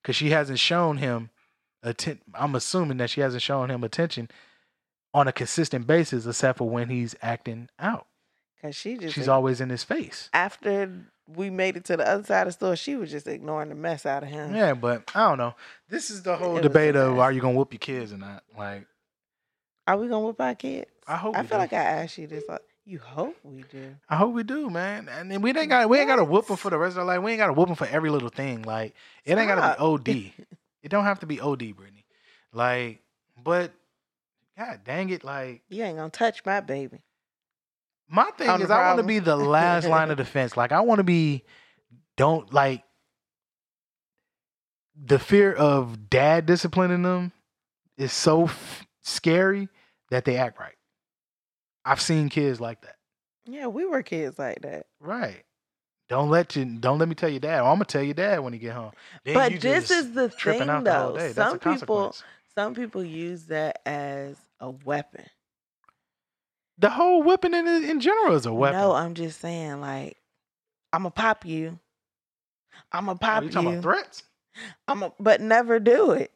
Because 0.01 0.15
she 0.15 0.29
hasn't 0.29 0.59
shown 0.59 0.97
him 0.97 1.29
atten- 1.83 2.21
I'm 2.33 2.55
assuming 2.55 2.97
that 2.97 3.09
she 3.09 3.19
hasn't 3.21 3.43
shown 3.43 3.69
him 3.69 3.83
attention 3.83 4.29
on 5.13 5.27
a 5.27 5.31
consistent 5.31 5.87
basis 5.87 6.25
except 6.25 6.57
for 6.57 6.69
when 6.69 6.89
he's 6.89 7.15
acting 7.21 7.69
out. 7.79 8.07
Cause 8.61 8.75
she 8.75 8.97
just 8.97 9.15
She's 9.15 9.27
always 9.27 9.59
in 9.59 9.69
his 9.69 9.83
face. 9.83 10.29
after 10.33 10.91
we 11.27 11.49
made 11.49 11.77
it 11.77 11.85
to 11.85 11.97
the 11.97 12.07
other 12.07 12.23
side 12.23 12.41
of 12.41 12.47
the 12.47 12.51
store, 12.53 12.75
she 12.75 12.95
was 12.95 13.09
just 13.09 13.25
ignoring 13.27 13.69
the 13.69 13.75
mess 13.75 14.05
out 14.05 14.21
of 14.23 14.29
him. 14.29 14.53
Yeah, 14.53 14.73
but 14.73 15.09
I 15.15 15.29
don't 15.29 15.37
know. 15.39 15.55
This 15.89 16.09
is 16.11 16.21
the 16.23 16.35
whole 16.37 16.57
It 16.57 16.61
debate 16.61 16.95
of 16.95 17.17
are 17.19 17.31
you 17.31 17.41
gonna 17.41 17.55
whoop 17.57 17.73
your 17.73 17.79
kids 17.79 18.13
or 18.13 18.17
not? 18.17 18.43
Like 18.57 18.85
Are 19.87 19.97
we 19.97 20.07
gonna 20.07 20.25
whip 20.27 20.39
our 20.39 20.55
kids? 20.55 20.91
I 21.07 21.15
hope 21.17 21.35
I 21.35 21.41
feel 21.41 21.57
do. 21.57 21.61
like 21.61 21.73
I 21.73 21.77
asked 21.77 22.17
you 22.17 22.27
this. 22.27 22.43
Like, 22.47 22.61
you 22.85 22.99
hope 22.99 23.35
we 23.43 23.63
do. 23.71 23.95
I 24.09 24.15
hope 24.15 24.33
we 24.33 24.43
do, 24.43 24.69
man. 24.69 25.09
And 25.09 25.31
then 25.31 25.41
we 25.41 25.49
ain't 25.57 25.69
got 25.69 25.89
we 25.89 25.97
ain't 25.99 26.07
got 26.07 26.15
to 26.17 26.23
whoop 26.23 26.47
them 26.47 26.57
for 26.57 26.69
the 26.69 26.77
rest 26.77 26.93
of 26.93 26.99
our 26.99 27.05
life. 27.05 27.21
We 27.21 27.31
ain't 27.31 27.39
got 27.39 27.47
to 27.47 27.53
whoop 27.53 27.67
them 27.67 27.75
for 27.75 27.87
every 27.87 28.09
little 28.09 28.29
thing. 28.29 28.61
Like 28.63 28.93
it 29.25 29.37
ain't 29.37 29.47
got 29.47 29.75
to 29.75 29.77
be 29.77 29.83
OD. 29.83 30.45
it 30.83 30.89
don't 30.89 31.03
have 31.03 31.19
to 31.21 31.25
be 31.25 31.39
OD, 31.39 31.75
Brittany. 31.75 32.05
Like, 32.53 33.01
but 33.43 33.71
God 34.57 34.81
dang 34.83 35.09
it, 35.09 35.23
like 35.23 35.63
You 35.69 35.83
ain't 35.83 35.97
gonna 35.97 36.09
touch 36.09 36.45
my 36.45 36.59
baby. 36.59 36.99
my 38.09 38.29
thing 38.37 38.61
is 38.61 38.69
I 38.69 38.87
want 38.87 38.97
to 38.97 39.03
be 39.03 39.19
the 39.19 39.35
last 39.35 39.87
line 39.87 40.11
of 40.11 40.17
defense. 40.25 40.55
Like 40.57 40.71
I 40.71 40.81
want 40.81 40.99
to 40.99 41.03
be 41.03 41.43
don't 42.17 42.53
like 42.53 42.83
the 45.01 45.19
fear 45.19 45.53
of 45.53 46.09
dad 46.09 46.45
disciplining 46.45 47.01
them 47.03 47.31
is 47.97 48.11
so 48.11 48.43
f- 48.45 48.85
scary 49.01 49.69
that 50.09 50.25
they 50.25 50.37
act 50.37 50.59
right. 50.59 50.75
I've 51.85 52.01
seen 52.01 52.29
kids 52.29 52.59
like 52.59 52.81
that. 52.81 52.95
Yeah, 53.45 53.67
we 53.67 53.85
were 53.85 54.03
kids 54.03 54.37
like 54.37 54.61
that. 54.61 54.85
Right. 54.99 55.43
Don't 56.09 56.29
let 56.29 56.55
you. 56.55 56.65
Don't 56.65 56.99
let 56.99 57.07
me 57.07 57.15
tell 57.15 57.29
your 57.29 57.39
dad. 57.39 57.61
Or 57.61 57.69
I'm 57.69 57.75
gonna 57.75 57.85
tell 57.85 58.03
your 58.03 58.13
dad 58.13 58.39
when 58.41 58.51
he 58.53 58.59
get 58.59 58.73
home. 58.73 58.91
Then 59.23 59.33
But 59.33 59.61
this 59.61 59.89
is 59.89 60.11
the 60.11 60.29
thing, 60.29 60.67
the 60.67 60.81
though. 60.83 61.31
Some 61.31 61.57
people. 61.57 62.13
Some 62.55 62.73
people 62.73 63.03
use 63.03 63.45
that 63.45 63.81
as 63.85 64.37
a 64.59 64.69
weapon. 64.69 65.25
The 66.77 66.89
whole 66.89 67.21
whipping 67.23 67.53
in 67.53 67.67
in 67.67 67.99
general 67.99 68.35
is 68.35 68.45
a 68.45 68.53
weapon. 68.53 68.79
No, 68.79 68.93
I'm 68.93 69.13
just 69.13 69.39
saying, 69.39 69.81
like, 69.81 70.17
I'm 70.91 71.01
gonna 71.03 71.11
pop 71.11 71.45
you. 71.45 71.79
I'm 72.91 73.05
gonna 73.05 73.13
Oh, 73.13 73.17
pop 73.17 73.43
you 73.43 73.49
you. 73.49 73.53
talking 73.53 73.69
about 73.71 73.83
threats? 73.83 74.23
I'm 74.87 75.03
a, 75.03 75.13
but 75.19 75.41
never 75.41 75.79
do 75.79 76.11
it. 76.11 76.31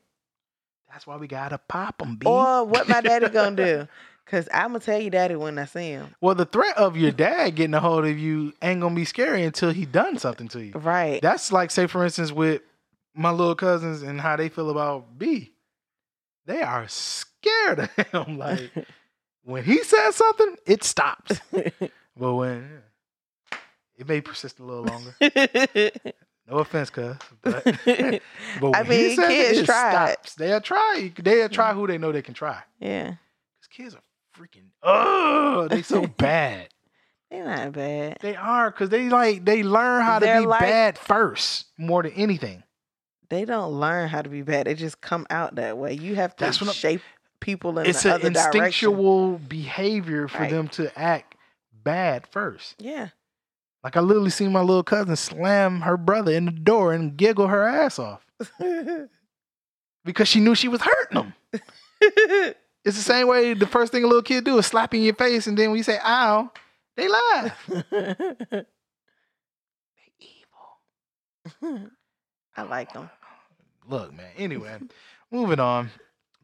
That's 0.92 1.06
why 1.08 1.18
we 1.18 1.28
gotta 1.28 1.58
pop 1.58 1.98
them. 1.98 2.16
B. 2.16 2.28
Or 2.28 2.64
what 2.64 2.88
my 2.88 3.02
daddy 3.02 3.28
gonna 3.30 3.56
do? 3.56 3.88
Cause 4.28 4.48
I'm 4.54 4.70
gonna 4.70 4.80
tell 4.80 5.00
you 5.00 5.10
daddy 5.12 5.36
when 5.36 5.60
I 5.60 5.66
see 5.66 5.90
him. 5.92 6.16
well, 6.22 6.34
the 6.34 6.46
threat 6.46 6.78
of 6.78 6.98
your 6.98 7.12
dad 7.26 7.56
getting 7.56 7.74
a 7.76 7.80
hold 7.80 8.06
of 8.06 8.18
you 8.18 8.54
ain't 8.62 8.82
gonna 8.82 8.96
be 8.96 9.06
scary 9.06 9.44
until 9.44 9.72
he 9.72 9.86
done 9.86 10.18
something 10.18 10.48
to 10.50 10.64
you. 10.64 10.72
Right. 10.74 11.22
That's 11.22 11.52
like, 11.52 11.70
say, 11.72 11.86
for 11.88 12.04
instance, 12.04 12.32
with 12.32 12.62
my 13.14 13.32
little 13.32 13.56
cousins 13.56 14.02
and 14.02 14.20
how 14.22 14.36
they 14.36 14.50
feel 14.50 14.70
about 14.70 15.18
B. 15.20 15.52
They 16.46 16.62
are 16.62 16.88
scared 16.88 17.80
of 17.80 17.90
him. 18.28 18.38
Like 18.38 18.72
when 19.44 19.64
he 19.64 19.84
says 19.84 20.16
something, 20.16 20.56
it 20.66 20.84
stops. 20.84 21.40
But 22.18 22.34
when 22.36 22.82
it 23.98 24.08
may 24.08 24.22
persist 24.22 24.60
a 24.60 24.64
little 24.64 24.84
longer. 24.86 25.14
No 26.48 26.60
offense, 26.60 26.90
cuz. 26.90 27.16
But, 27.42 27.64
but 27.66 27.82
when 28.62 28.74
I 28.76 28.84
he 28.84 28.90
mean, 28.90 29.16
says 29.18 29.28
kids 29.28 29.58
it, 29.58 29.62
it 29.64 29.66
try 29.66 29.90
stops. 29.92 30.36
They'll 30.36 30.62
try. 30.62 31.12
They'll 31.22 31.50
try 31.50 31.74
who 31.74 31.88
they 31.88 31.98
know 31.98 32.12
they 32.14 32.22
can 32.22 32.34
try. 32.34 32.62
yeah. 32.80 33.16
Because 33.60 33.68
kids 33.70 33.96
are 33.96 34.02
freaking. 34.40 34.68
Oh, 34.84 35.68
they 35.70 35.82
so 35.82 36.06
bad. 36.08 36.70
They're 37.32 37.44
not 37.44 37.74
bad. 37.74 38.18
They 38.22 38.36
are 38.38 38.70
because 38.72 38.90
they 38.90 39.10
like 39.10 39.44
they 39.44 39.64
learn 39.64 40.04
how 40.04 40.20
to 40.20 40.26
They're 40.26 40.42
be 40.42 40.48
like- 40.48 40.62
bad 40.62 40.98
first 40.98 41.66
more 41.78 42.04
than 42.04 42.14
anything. 42.14 42.64
They 43.30 43.46
don't 43.46 43.72
learn 43.80 44.08
how 44.10 44.22
to 44.22 44.30
be 44.30 44.42
bad. 44.42 44.68
They 44.68 44.76
just 44.76 45.02
come 45.02 45.26
out 45.30 45.56
that 45.56 45.78
way. 45.78 45.94
You 45.94 46.16
have 46.16 46.36
to 46.38 46.44
That's 46.46 46.60
what 46.62 46.68
I'm- 46.68 46.76
shape 46.76 47.02
people 47.40 47.78
in 47.80 47.86
It's 47.88 48.04
the 48.04 48.10
an 48.10 48.16
other 48.16 48.30
direction. 48.32 48.62
instinctual 48.62 49.38
behavior 49.40 50.28
for 50.28 50.40
Right. 50.40 50.52
them 50.52 50.68
to 50.70 50.98
act 51.00 51.36
bad 51.74 52.28
first. 52.28 52.76
Yeah. 52.80 53.10
Like 53.84 53.96
I 53.98 54.00
literally 54.00 54.30
seen 54.32 54.52
my 54.52 54.62
little 54.62 54.84
cousin 54.84 55.16
slam 55.16 55.82
her 55.82 55.98
brother 55.98 56.32
in 56.32 56.46
the 56.46 56.52
door 56.52 56.92
and 56.94 57.16
giggle 57.16 57.48
her 57.48 57.68
ass 57.68 58.00
off 58.00 58.26
because 60.04 60.28
she 60.28 60.40
knew 60.40 60.56
she 60.56 60.68
was 60.68 60.82
hurting 60.82 61.18
him. 61.24 61.34
It's 62.88 62.98
the 62.98 63.04
same 63.04 63.28
way 63.28 63.56
the 63.56 63.66
first 63.66 63.92
thing 63.92 64.04
a 64.04 64.08
little 64.08 64.22
kid 64.22 64.44
do 64.44 64.60
is 64.60 64.68
slap 64.68 64.94
you 64.94 65.00
in 65.00 65.06
your 65.08 65.16
face, 65.16 65.48
and 65.48 65.58
then 65.58 65.70
when 65.72 65.78
you 65.78 65.84
say 65.84 65.98
"ow," 66.04 66.52
they 66.96 67.08
laugh. 67.08 67.68
They 67.70 68.66
evil. 70.20 71.90
I 72.58 72.64
like 72.64 72.94
them. 72.94 73.10
Look, 73.88 74.14
man. 74.14 74.32
Anyway, 74.38 74.80
moving 75.32 75.60
on. 75.60 75.90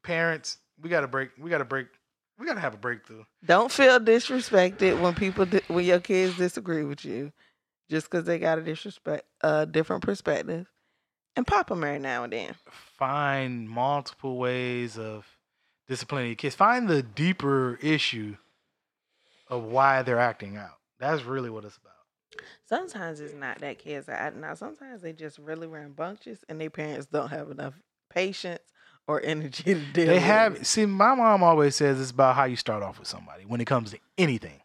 Parents, 0.03 0.57
we 0.81 0.89
got 0.89 1.01
to 1.01 1.07
break. 1.07 1.31
We 1.39 1.49
got 1.49 1.59
to 1.59 1.65
break. 1.65 1.87
We 2.39 2.45
got 2.45 2.55
to 2.55 2.59
have 2.59 2.73
a 2.73 2.77
breakthrough. 2.77 3.23
Don't 3.45 3.71
feel 3.71 3.99
disrespected 3.99 4.99
when 4.99 5.13
people 5.13 5.45
di- 5.45 5.61
when 5.67 5.85
your 5.85 5.99
kids 5.99 6.37
disagree 6.37 6.83
with 6.83 7.05
you, 7.05 7.31
just 7.89 8.09
because 8.09 8.25
they 8.25 8.39
got 8.39 8.57
a 8.57 8.61
disrespect 8.61 9.25
a 9.41 9.65
different 9.65 10.03
perspective, 10.03 10.67
and 11.35 11.45
pop 11.45 11.67
them 11.69 11.83
every 11.83 11.99
now 11.99 12.23
and 12.23 12.33
then. 12.33 12.55
Find 12.97 13.69
multiple 13.69 14.37
ways 14.37 14.97
of 14.97 15.25
disciplining 15.87 16.29
your 16.29 16.35
kids. 16.35 16.55
Find 16.55 16.87
the 16.87 17.03
deeper 17.03 17.77
issue 17.81 18.37
of 19.47 19.63
why 19.63 20.01
they're 20.01 20.19
acting 20.19 20.57
out. 20.57 20.77
That's 20.99 21.23
really 21.23 21.49
what 21.49 21.65
it's 21.65 21.77
about. 21.77 21.90
Sometimes 22.65 23.19
it's 23.19 23.33
not 23.33 23.59
that 23.59 23.79
kids 23.79 24.07
are 24.09 24.13
acting 24.13 24.43
out. 24.43 24.57
Sometimes 24.57 25.01
they 25.01 25.13
just 25.13 25.37
really 25.39 25.67
rambunctious, 25.67 26.43
and 26.49 26.59
their 26.59 26.69
parents 26.69 27.05
don't 27.07 27.29
have 27.29 27.49
enough 27.51 27.73
patience 28.09 28.61
or 29.07 29.21
energy 29.23 29.63
to 29.63 29.75
deal. 29.93 30.05
They 30.07 30.13
with 30.13 30.23
have 30.23 30.55
it. 30.55 30.65
see. 30.65 30.85
My 30.85 31.15
mom 31.15 31.43
always 31.43 31.75
says 31.75 31.99
it's 31.99 32.11
about 32.11 32.35
how 32.35 32.45
you 32.45 32.55
start 32.55 32.83
off 32.83 32.99
with 32.99 33.07
somebody 33.07 33.43
when 33.45 33.61
it 33.61 33.65
comes 33.65 33.91
to 33.91 33.99
anything. 34.17 34.61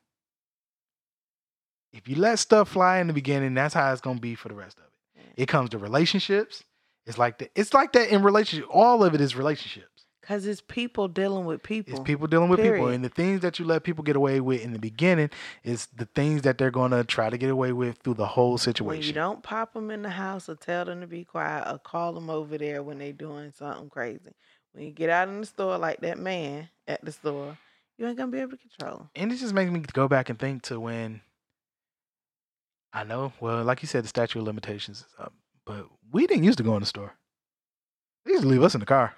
If 1.92 2.08
you 2.08 2.16
let 2.16 2.38
stuff 2.38 2.68
fly 2.68 2.98
in 2.98 3.06
the 3.06 3.12
beginning, 3.12 3.54
that's 3.54 3.74
how 3.74 3.90
it's 3.92 4.00
gonna 4.00 4.20
be 4.20 4.34
for 4.34 4.48
the 4.48 4.54
rest 4.54 4.78
of 4.78 4.84
it. 4.84 4.90
Yeah. 5.16 5.42
It 5.44 5.46
comes 5.48 5.70
to 5.70 5.78
relationships. 5.78 6.62
It's 7.06 7.18
like 7.18 7.38
that. 7.38 7.50
It's 7.54 7.72
like 7.72 7.92
that 7.92 8.10
in 8.10 8.22
relationship. 8.22 8.68
All 8.70 9.02
of 9.04 9.14
it 9.14 9.20
is 9.20 9.34
relationships. 9.36 10.05
Cause 10.26 10.44
it's 10.44 10.60
people 10.60 11.06
dealing 11.06 11.44
with 11.44 11.62
people. 11.62 11.94
It's 11.94 12.02
people 12.02 12.26
dealing 12.26 12.48
with 12.48 12.60
people, 12.60 12.88
and 12.88 13.04
the 13.04 13.08
things 13.08 13.42
that 13.42 13.60
you 13.60 13.64
let 13.64 13.84
people 13.84 14.02
get 14.02 14.16
away 14.16 14.40
with 14.40 14.60
in 14.60 14.72
the 14.72 14.78
beginning 14.78 15.30
is 15.62 15.86
the 15.96 16.06
things 16.06 16.42
that 16.42 16.58
they're 16.58 16.72
gonna 16.72 17.04
try 17.04 17.30
to 17.30 17.38
get 17.38 17.48
away 17.48 17.72
with 17.72 17.98
through 17.98 18.14
the 18.14 18.26
whole 18.26 18.58
situation. 18.58 18.86
When 18.98 19.02
you 19.02 19.12
don't 19.12 19.42
pop 19.42 19.74
them 19.74 19.90
in 19.90 20.02
the 20.02 20.10
house 20.10 20.48
or 20.48 20.56
tell 20.56 20.84
them 20.84 21.00
to 21.00 21.06
be 21.06 21.22
quiet 21.22 21.72
or 21.72 21.78
call 21.78 22.12
them 22.12 22.28
over 22.28 22.58
there 22.58 22.82
when 22.82 22.98
they're 22.98 23.12
doing 23.12 23.52
something 23.52 23.88
crazy. 23.88 24.32
When 24.72 24.84
you 24.84 24.90
get 24.90 25.10
out 25.10 25.28
in 25.28 25.40
the 25.40 25.46
store 25.46 25.78
like 25.78 26.00
that 26.00 26.18
man 26.18 26.70
at 26.88 27.04
the 27.04 27.12
store, 27.12 27.56
you 27.96 28.06
ain't 28.06 28.18
gonna 28.18 28.32
be 28.32 28.40
able 28.40 28.52
to 28.52 28.56
control 28.58 28.96
them. 28.98 29.10
and 29.14 29.32
it 29.32 29.36
just 29.36 29.54
makes 29.54 29.70
me 29.70 29.80
go 29.92 30.08
back 30.08 30.28
and 30.28 30.38
think 30.38 30.62
to 30.62 30.80
when 30.80 31.20
I 32.92 33.04
know, 33.04 33.32
well, 33.40 33.62
like 33.62 33.82
you 33.82 33.86
said, 33.86 34.02
the 34.04 34.08
statute 34.08 34.38
of 34.40 34.44
limitations 34.46 34.98
is 35.00 35.06
up, 35.18 35.32
but 35.64 35.86
we 36.10 36.26
didn't 36.26 36.44
used 36.44 36.58
to 36.58 36.64
go 36.64 36.74
in 36.74 36.80
the 36.80 36.86
store. 36.86 37.14
They 38.24 38.32
used 38.32 38.42
to 38.42 38.48
leave 38.48 38.62
us 38.62 38.74
in 38.74 38.80
the 38.80 38.86
car. 38.86 39.14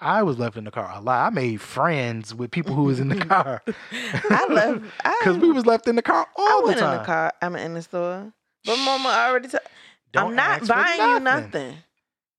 I 0.00 0.22
was 0.22 0.38
left 0.38 0.56
in 0.56 0.64
the 0.64 0.70
car 0.70 0.90
a 0.94 1.00
lot. 1.00 1.26
I 1.26 1.30
made 1.34 1.60
friends 1.60 2.34
with 2.34 2.50
people 2.50 2.74
who 2.74 2.84
was 2.84 3.00
in 3.00 3.08
the 3.08 3.16
car. 3.24 3.62
I 4.30 4.46
left. 4.48 4.84
I, 5.04 5.16
because 5.20 5.38
we 5.38 5.50
was 5.50 5.66
left 5.66 5.88
in 5.88 5.96
the 5.96 6.02
car 6.02 6.26
all 6.36 6.68
I 6.70 6.74
the 6.74 6.80
time. 6.80 6.92
in 6.94 6.98
the 7.00 7.04
car. 7.04 7.32
I'm 7.42 7.56
in 7.56 7.74
the 7.74 7.82
store, 7.82 8.32
but 8.64 8.76
Mama 8.78 9.08
already. 9.08 9.48
told. 9.48 9.62
I'm 10.14 10.34
not 10.34 10.66
buying 10.66 11.00
you 11.00 11.20
nothing. 11.20 11.74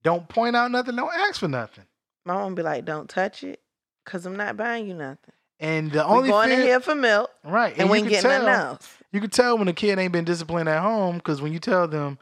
Don't 0.03 0.27
point 0.29 0.55
out 0.55 0.71
nothing. 0.71 0.95
Don't 0.95 1.13
ask 1.13 1.39
for 1.39 1.47
nothing. 1.47 1.83
My 2.25 2.33
mom 2.35 2.55
be 2.55 2.63
like, 2.63 2.85
"Don't 2.85 3.09
touch 3.09 3.43
it, 3.43 3.59
cause 4.05 4.25
I'm 4.25 4.35
not 4.37 4.55
buying 4.57 4.87
you 4.87 4.93
nothing. 4.93 5.33
And 5.59 5.91
the 5.91 5.97
We 5.97 6.03
only 6.03 6.29
going 6.29 6.51
in 6.51 6.61
here 6.61 6.79
for 6.79 6.95
milk, 6.95 7.29
right, 7.43 7.77
and, 7.77 7.89
we 7.89 7.97
you 7.97 8.03
ain't 8.05 8.09
getting 8.09 8.29
tell, 8.29 8.45
nothing 8.45 8.71
else." 8.71 8.97
You 9.11 9.19
can 9.19 9.29
tell 9.29 9.57
when 9.57 9.67
a 9.67 9.73
kid 9.73 9.99
ain't 9.99 10.13
been 10.13 10.23
disciplined 10.25 10.69
at 10.69 10.81
home 10.81 11.17
because 11.17 11.41
when 11.41 11.51
you 11.51 11.59
tell 11.59 11.87
them, 11.87 12.17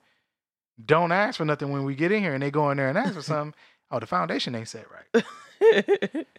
"Don't 0.83 1.11
ask 1.11 1.38
for 1.38 1.45
nothing" 1.45 1.71
when 1.71 1.83
we 1.83 1.93
get 1.95 2.11
in 2.11 2.21
here, 2.23 2.33
and 2.33 2.41
they 2.41 2.49
go 2.51 2.69
in 2.71 2.77
there 2.77 2.89
and 2.89 2.97
ask 2.97 3.13
for 3.13 3.21
something, 3.21 3.53
oh, 3.91 3.99
the 3.99 4.05
foundation 4.05 4.55
ain't 4.55 4.67
set 4.67 4.85
right. 4.91 5.25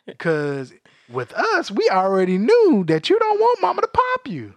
Because 0.07 0.73
with 1.11 1.33
us, 1.33 1.71
we 1.71 1.89
already 1.91 2.39
knew 2.39 2.85
that 2.87 3.11
you 3.11 3.19
don't 3.19 3.41
want 3.41 3.61
mama 3.61 3.83
to 3.83 3.89
pop 3.89 4.29
you. 4.29 4.55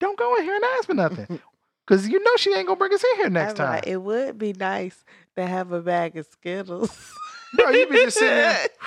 Don't 0.00 0.18
go 0.18 0.36
in 0.36 0.44
here 0.44 0.56
and 0.56 0.64
ask 0.76 0.86
for 0.86 0.94
nothing. 0.94 1.40
Because 1.84 2.08
you 2.08 2.22
know 2.22 2.30
she 2.36 2.54
ain't 2.54 2.68
going 2.68 2.76
to 2.76 2.78
bring 2.78 2.94
us 2.94 3.02
in 3.02 3.16
here 3.16 3.28
next 3.28 3.54
time. 3.54 3.70
like, 3.70 3.88
it 3.88 3.96
would 3.96 4.38
be 4.38 4.52
nice 4.52 5.04
to 5.34 5.44
have 5.44 5.72
a 5.72 5.80
bag 5.80 6.16
of 6.16 6.26
Skittles. 6.26 7.12
Bro, 7.56 7.70
you 7.70 7.88
be 7.88 7.96
just 8.04 8.18
sitting 8.18 8.36
there. 8.36 8.68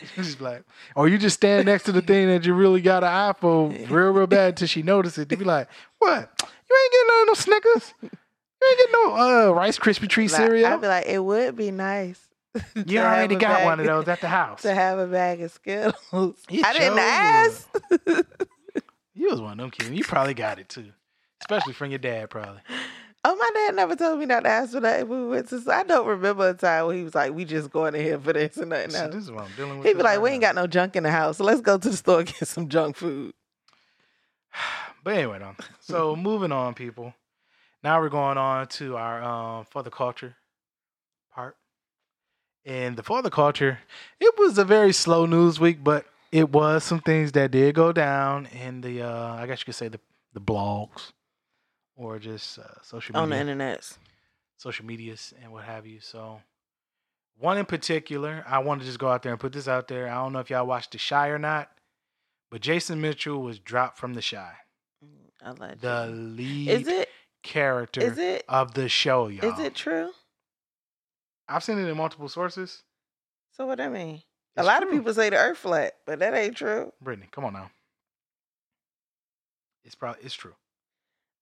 You 0.00 0.06
just 0.22 0.40
like, 0.40 0.62
or 0.94 1.08
you 1.08 1.18
just 1.18 1.36
stand 1.36 1.66
next 1.66 1.84
to 1.84 1.92
the 1.92 2.02
thing 2.02 2.28
that 2.28 2.44
you 2.44 2.54
really 2.54 2.80
got 2.80 3.02
an 3.02 3.08
eye 3.08 3.34
for 3.38 3.68
real, 3.68 4.12
real 4.12 4.26
bad 4.28 4.50
until 4.50 4.68
she 4.68 4.82
notices 4.82 5.18
it. 5.18 5.28
To 5.30 5.36
be 5.36 5.44
like, 5.44 5.68
what? 5.98 6.30
You 6.40 6.76
ain't 6.76 6.92
getting 6.92 7.08
none 7.08 7.22
of 7.22 7.26
no 7.26 7.34
Snickers. 7.34 7.94
You 8.60 8.68
ain't 8.68 8.78
getting 8.78 8.92
no 8.92 9.48
uh, 9.50 9.52
Rice 9.52 9.78
Krispie 9.78 10.08
treat 10.08 10.30
Like, 10.32 10.40
cereal. 10.40 10.66
I'd 10.72 10.80
be 10.80 10.88
like, 10.88 11.06
it 11.06 11.18
would 11.22 11.56
be 11.56 11.70
nice. 11.70 12.20
you 12.86 12.98
already 12.98 13.36
got 13.36 13.64
one 13.64 13.78
of 13.78 13.86
those 13.86 14.08
at 14.08 14.20
the 14.20 14.28
house. 14.28 14.62
To 14.62 14.74
have 14.74 14.98
a 14.98 15.06
bag 15.06 15.40
of 15.42 15.52
Skittles. 15.52 15.94
You 16.50 16.62
I 16.64 16.72
didn't 16.72 16.98
ask. 16.98 17.68
You 19.14 19.30
was 19.30 19.40
one 19.40 19.52
of 19.52 19.58
them 19.58 19.70
kids. 19.70 19.90
You 19.90 20.02
probably 20.04 20.34
got 20.34 20.58
it 20.58 20.68
too, 20.68 20.92
especially 21.42 21.72
from 21.72 21.90
your 21.90 21.98
dad, 21.98 22.30
probably. 22.30 22.60
oh, 23.24 23.34
my 23.36 23.50
dad 23.54 23.74
never 23.76 23.96
told 23.96 24.18
me 24.20 24.26
not 24.26 24.44
to 24.44 24.48
ask 24.48 24.72
for 24.72 24.80
that. 24.80 25.00
if 25.00 25.08
We 25.08 25.26
went 25.26 25.48
to. 25.50 25.62
I 25.72 25.82
don't 25.84 26.06
remember 26.06 26.48
a 26.48 26.54
time 26.54 26.86
when 26.86 26.96
he 26.98 27.02
was 27.04 27.14
like, 27.16 27.32
"We 27.32 27.44
just 27.44 27.70
going 27.70 27.94
in 27.96 28.00
here 28.00 28.18
for 28.18 28.32
this 28.32 28.56
and 28.56 28.70
nothing 28.70 28.94
else." 28.94 29.14
this 29.14 29.24
is 29.24 29.30
what 29.30 29.44
I'm 29.44 29.50
dealing 29.56 29.78
with. 29.78 29.86
He'd 29.86 29.96
be 29.96 30.02
like, 30.02 30.18
right 30.18 30.22
"We 30.22 30.30
ain't 30.30 30.40
got 30.40 30.54
no 30.54 30.66
junk 30.68 30.94
in 30.96 31.02
the 31.02 31.10
house, 31.10 31.38
so 31.38 31.44
let's 31.44 31.60
go 31.60 31.78
to 31.78 31.88
the 31.90 31.96
store 31.96 32.20
and 32.20 32.28
get 32.28 32.46
some 32.48 32.68
junk 32.68 32.96
food." 32.96 33.34
But 35.04 35.14
anyway, 35.14 35.38
though. 35.38 35.54
So 35.80 36.16
moving 36.28 36.52
on, 36.52 36.74
people. 36.74 37.14
Now 37.82 38.00
we're 38.00 38.08
going 38.08 38.38
on 38.38 38.66
to 38.68 38.96
our 38.96 39.22
um 39.22 39.66
for 39.70 39.82
the 39.82 39.90
culture 39.90 40.36
part. 41.32 41.56
And 42.64 42.96
the 42.96 43.02
for 43.02 43.22
the 43.22 43.30
culture, 43.30 43.78
it 44.20 44.34
was 44.38 44.58
a 44.58 44.64
very 44.64 44.92
slow 44.92 45.26
news 45.26 45.58
week, 45.60 45.82
but 45.82 46.06
it 46.32 46.50
was 46.50 46.84
some 46.84 47.00
things 47.00 47.32
that 47.32 47.50
did 47.50 47.74
go 47.74 47.92
down 47.92 48.46
in 48.46 48.80
the 48.80 49.02
uh 49.02 49.34
I 49.34 49.46
guess 49.46 49.60
you 49.60 49.66
could 49.66 49.74
say 49.74 49.88
the 49.88 50.00
the 50.34 50.40
blogs 50.40 51.12
or 51.96 52.18
just 52.18 52.58
uh, 52.58 52.62
social 52.82 53.12
media 53.14 53.22
on 53.22 53.30
the 53.30 53.38
internet. 53.38 53.96
social 54.56 54.84
medias 54.84 55.32
and 55.42 55.52
what 55.52 55.64
have 55.64 55.86
you. 55.86 56.00
So 56.00 56.40
one 57.38 57.56
in 57.58 57.64
particular, 57.66 58.44
I 58.46 58.58
want 58.58 58.80
to 58.80 58.86
just 58.86 58.98
go 58.98 59.08
out 59.08 59.22
there 59.22 59.32
and 59.32 59.40
put 59.40 59.52
this 59.52 59.68
out 59.68 59.88
there. 59.88 60.08
I 60.08 60.14
don't 60.14 60.32
know 60.32 60.40
if 60.40 60.50
y'all 60.50 60.66
watched 60.66 60.92
The 60.92 60.98
Chi 60.98 61.28
or 61.28 61.38
not, 61.38 61.70
but 62.50 62.60
Jason 62.60 63.00
Mitchell 63.00 63.40
was 63.40 63.58
dropped 63.58 63.96
from 63.98 64.14
The 64.14 64.22
Chi, 64.22 64.52
I 65.42 65.50
like 65.52 65.80
the 65.80 66.06
lead 66.06 66.68
Is 66.68 66.88
it? 66.88 67.07
Character 67.58 68.00
Is 68.02 68.18
it? 68.18 68.44
of 68.48 68.74
the 68.74 68.88
show, 68.88 69.28
y'all. 69.28 69.52
Is 69.52 69.58
it 69.58 69.74
true? 69.74 70.10
I've 71.48 71.64
seen 71.64 71.78
it 71.78 71.88
in 71.88 71.96
multiple 71.96 72.28
sources. 72.28 72.82
So 73.56 73.66
what 73.66 73.80
I 73.80 73.88
mean? 73.88 74.22
A 74.56 74.60
It's 74.60 74.66
lot 74.66 74.82
of 74.82 74.90
people 74.90 75.12
say 75.14 75.30
the 75.30 75.36
Earth 75.36 75.58
flat, 75.58 75.94
but 76.06 76.18
that 76.20 76.34
ain't 76.34 76.56
true. 76.56 76.92
Brittany, 77.00 77.28
come 77.30 77.44
on 77.44 77.52
now. 77.54 77.70
It's 79.84 79.94
probably 79.94 80.22
it's 80.24 80.34
true. 80.34 80.54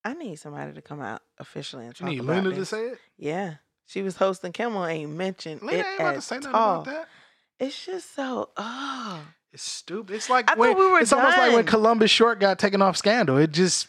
I 0.05 0.13
need 0.13 0.37
somebody 0.37 0.71
to 0.73 0.81
come 0.81 1.01
out 1.01 1.21
officially 1.37 1.85
and 1.85 1.93
talk 1.93 2.01
about 2.01 2.11
it. 2.11 2.15
You 2.15 2.21
need 2.21 2.29
about 2.29 2.43
Lena 2.45 2.55
to 2.55 2.65
say 2.65 2.85
it. 2.85 2.99
Yeah, 3.17 3.55
she 3.85 4.01
was 4.01 4.15
hosting. 4.17 4.53
Kimmel 4.53 4.85
ain't 4.85 5.11
mentioned 5.11 5.61
Lena 5.61 5.79
it 5.79 5.85
ain't 5.85 5.99
about 5.99 6.15
to 6.15 6.21
say 6.21 6.35
nothing 6.37 6.53
all. 6.55 6.81
about 6.81 6.85
that. 6.93 7.07
It's 7.59 7.85
just 7.85 8.15
so. 8.15 8.49
Oh, 8.55 9.19
It's 9.51 9.63
stupid. 9.63 10.15
It's 10.15 10.29
like 10.29 10.45
I 10.49 10.53
thought 10.53 10.59
when, 10.59 10.77
we 10.77 10.89
were 10.89 10.99
it's 10.99 11.11
almost 11.11 11.37
like 11.37 11.53
when. 11.53 11.65
Columbus 11.65 12.11
Short 12.11 12.39
got 12.39 12.57
taken 12.59 12.81
off 12.81 12.95
Scandal. 12.95 13.37
It 13.37 13.51
just 13.51 13.87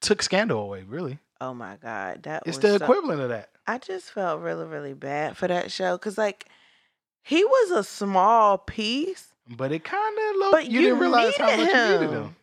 took 0.00 0.22
Scandal 0.22 0.60
away. 0.62 0.84
Really, 0.84 1.18
oh 1.40 1.54
my 1.54 1.76
God, 1.76 2.22
that 2.24 2.42
it's 2.46 2.56
was 2.56 2.62
the 2.62 2.78
so- 2.78 2.84
equivalent 2.84 3.20
of 3.20 3.28
that. 3.30 3.50
I 3.66 3.78
just 3.78 4.10
felt 4.12 4.40
really, 4.40 4.64
really 4.64 4.94
bad 4.94 5.36
for 5.36 5.46
that 5.46 5.70
show 5.70 5.96
because, 5.98 6.16
like, 6.16 6.46
he 7.22 7.44
was 7.44 7.70
a 7.72 7.84
small 7.84 8.56
piece, 8.56 9.34
But 9.46 9.72
it 9.72 9.84
kind 9.84 10.16
of 10.18 10.50
but 10.50 10.66
you, 10.70 10.80
you, 10.80 10.86
didn't 10.86 11.00
realize 11.00 11.36
how 11.36 11.46
much 11.54 11.58
you 11.58 11.92
needed 11.98 12.10
him. 12.10 12.36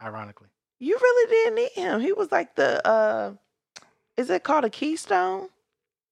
Ironically, 0.00 0.48
You 0.78 0.96
really 1.00 1.30
didn't 1.32 1.54
need 1.56 1.72
him. 1.72 2.00
He 2.00 2.12
was 2.12 2.30
like 2.30 2.54
the. 2.54 2.86
uh 2.86 3.32
Is 4.16 4.30
it 4.30 4.44
called 4.44 4.64
a 4.64 4.70
keystone? 4.70 5.48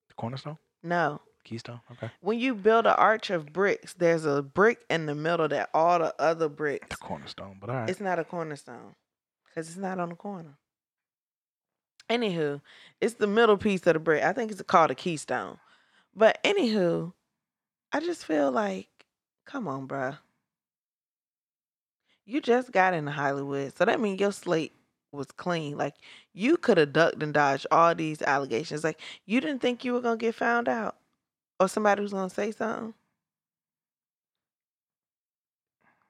the 0.08 0.14
cornerstone, 0.14 0.58
No. 0.82 1.20
keystone. 1.44 1.80
Okay, 1.92 2.10
When 2.20 2.40
you 2.40 2.52
build 2.56 2.86
an 2.86 2.94
arch 2.98 3.30
of 3.30 3.52
bricks, 3.52 3.92
there's 3.94 4.24
a 4.24 4.42
brick 4.42 4.80
in 4.90 5.06
the 5.06 5.14
middle 5.14 5.46
that 5.46 5.70
all 5.72 6.00
the 6.00 6.12
other 6.20 6.48
bricks. 6.48 6.88
the 6.88 6.96
cornerstone. 6.96 7.58
But 7.60 7.70
all 7.70 7.76
right, 7.76 7.88
It's 7.90 8.00
not 8.00 8.18
a 8.18 8.24
cornerstone 8.24 8.96
because 9.48 9.68
it's 9.68 9.76
not 9.78 10.00
on 10.00 10.08
the 10.08 10.16
corner. 10.16 10.58
Anywho, 12.08 12.60
it's 13.00 13.14
the 13.14 13.26
middle 13.26 13.56
piece 13.56 13.86
of 13.86 13.94
the 13.94 13.98
brick. 13.98 14.22
I 14.22 14.32
think 14.32 14.50
it's 14.50 14.62
called 14.62 14.90
a 14.90 14.94
keystone. 14.94 15.58
But 16.14 16.42
anywho, 16.44 17.12
I 17.92 18.00
just 18.00 18.24
feel 18.24 18.50
like, 18.50 18.88
come 19.44 19.66
on, 19.68 19.88
bruh. 19.88 20.18
You 22.24 22.40
just 22.40 22.72
got 22.72 22.94
into 22.94 23.12
Hollywood, 23.12 23.76
so 23.76 23.84
that 23.84 24.00
means 24.00 24.20
your 24.20 24.32
slate 24.32 24.72
was 25.12 25.28
clean. 25.32 25.76
Like 25.76 25.94
you 26.32 26.56
could 26.56 26.78
have 26.78 26.92
ducked 26.92 27.22
and 27.22 27.32
dodged 27.32 27.66
all 27.70 27.94
these 27.94 28.22
allegations. 28.22 28.84
Like 28.84 29.00
you 29.24 29.40
didn't 29.40 29.60
think 29.60 29.84
you 29.84 29.92
were 29.92 30.00
gonna 30.00 30.16
get 30.16 30.34
found 30.34 30.68
out, 30.68 30.96
or 31.60 31.68
somebody 31.68 32.02
was 32.02 32.12
gonna 32.12 32.30
say 32.30 32.50
something. 32.50 32.94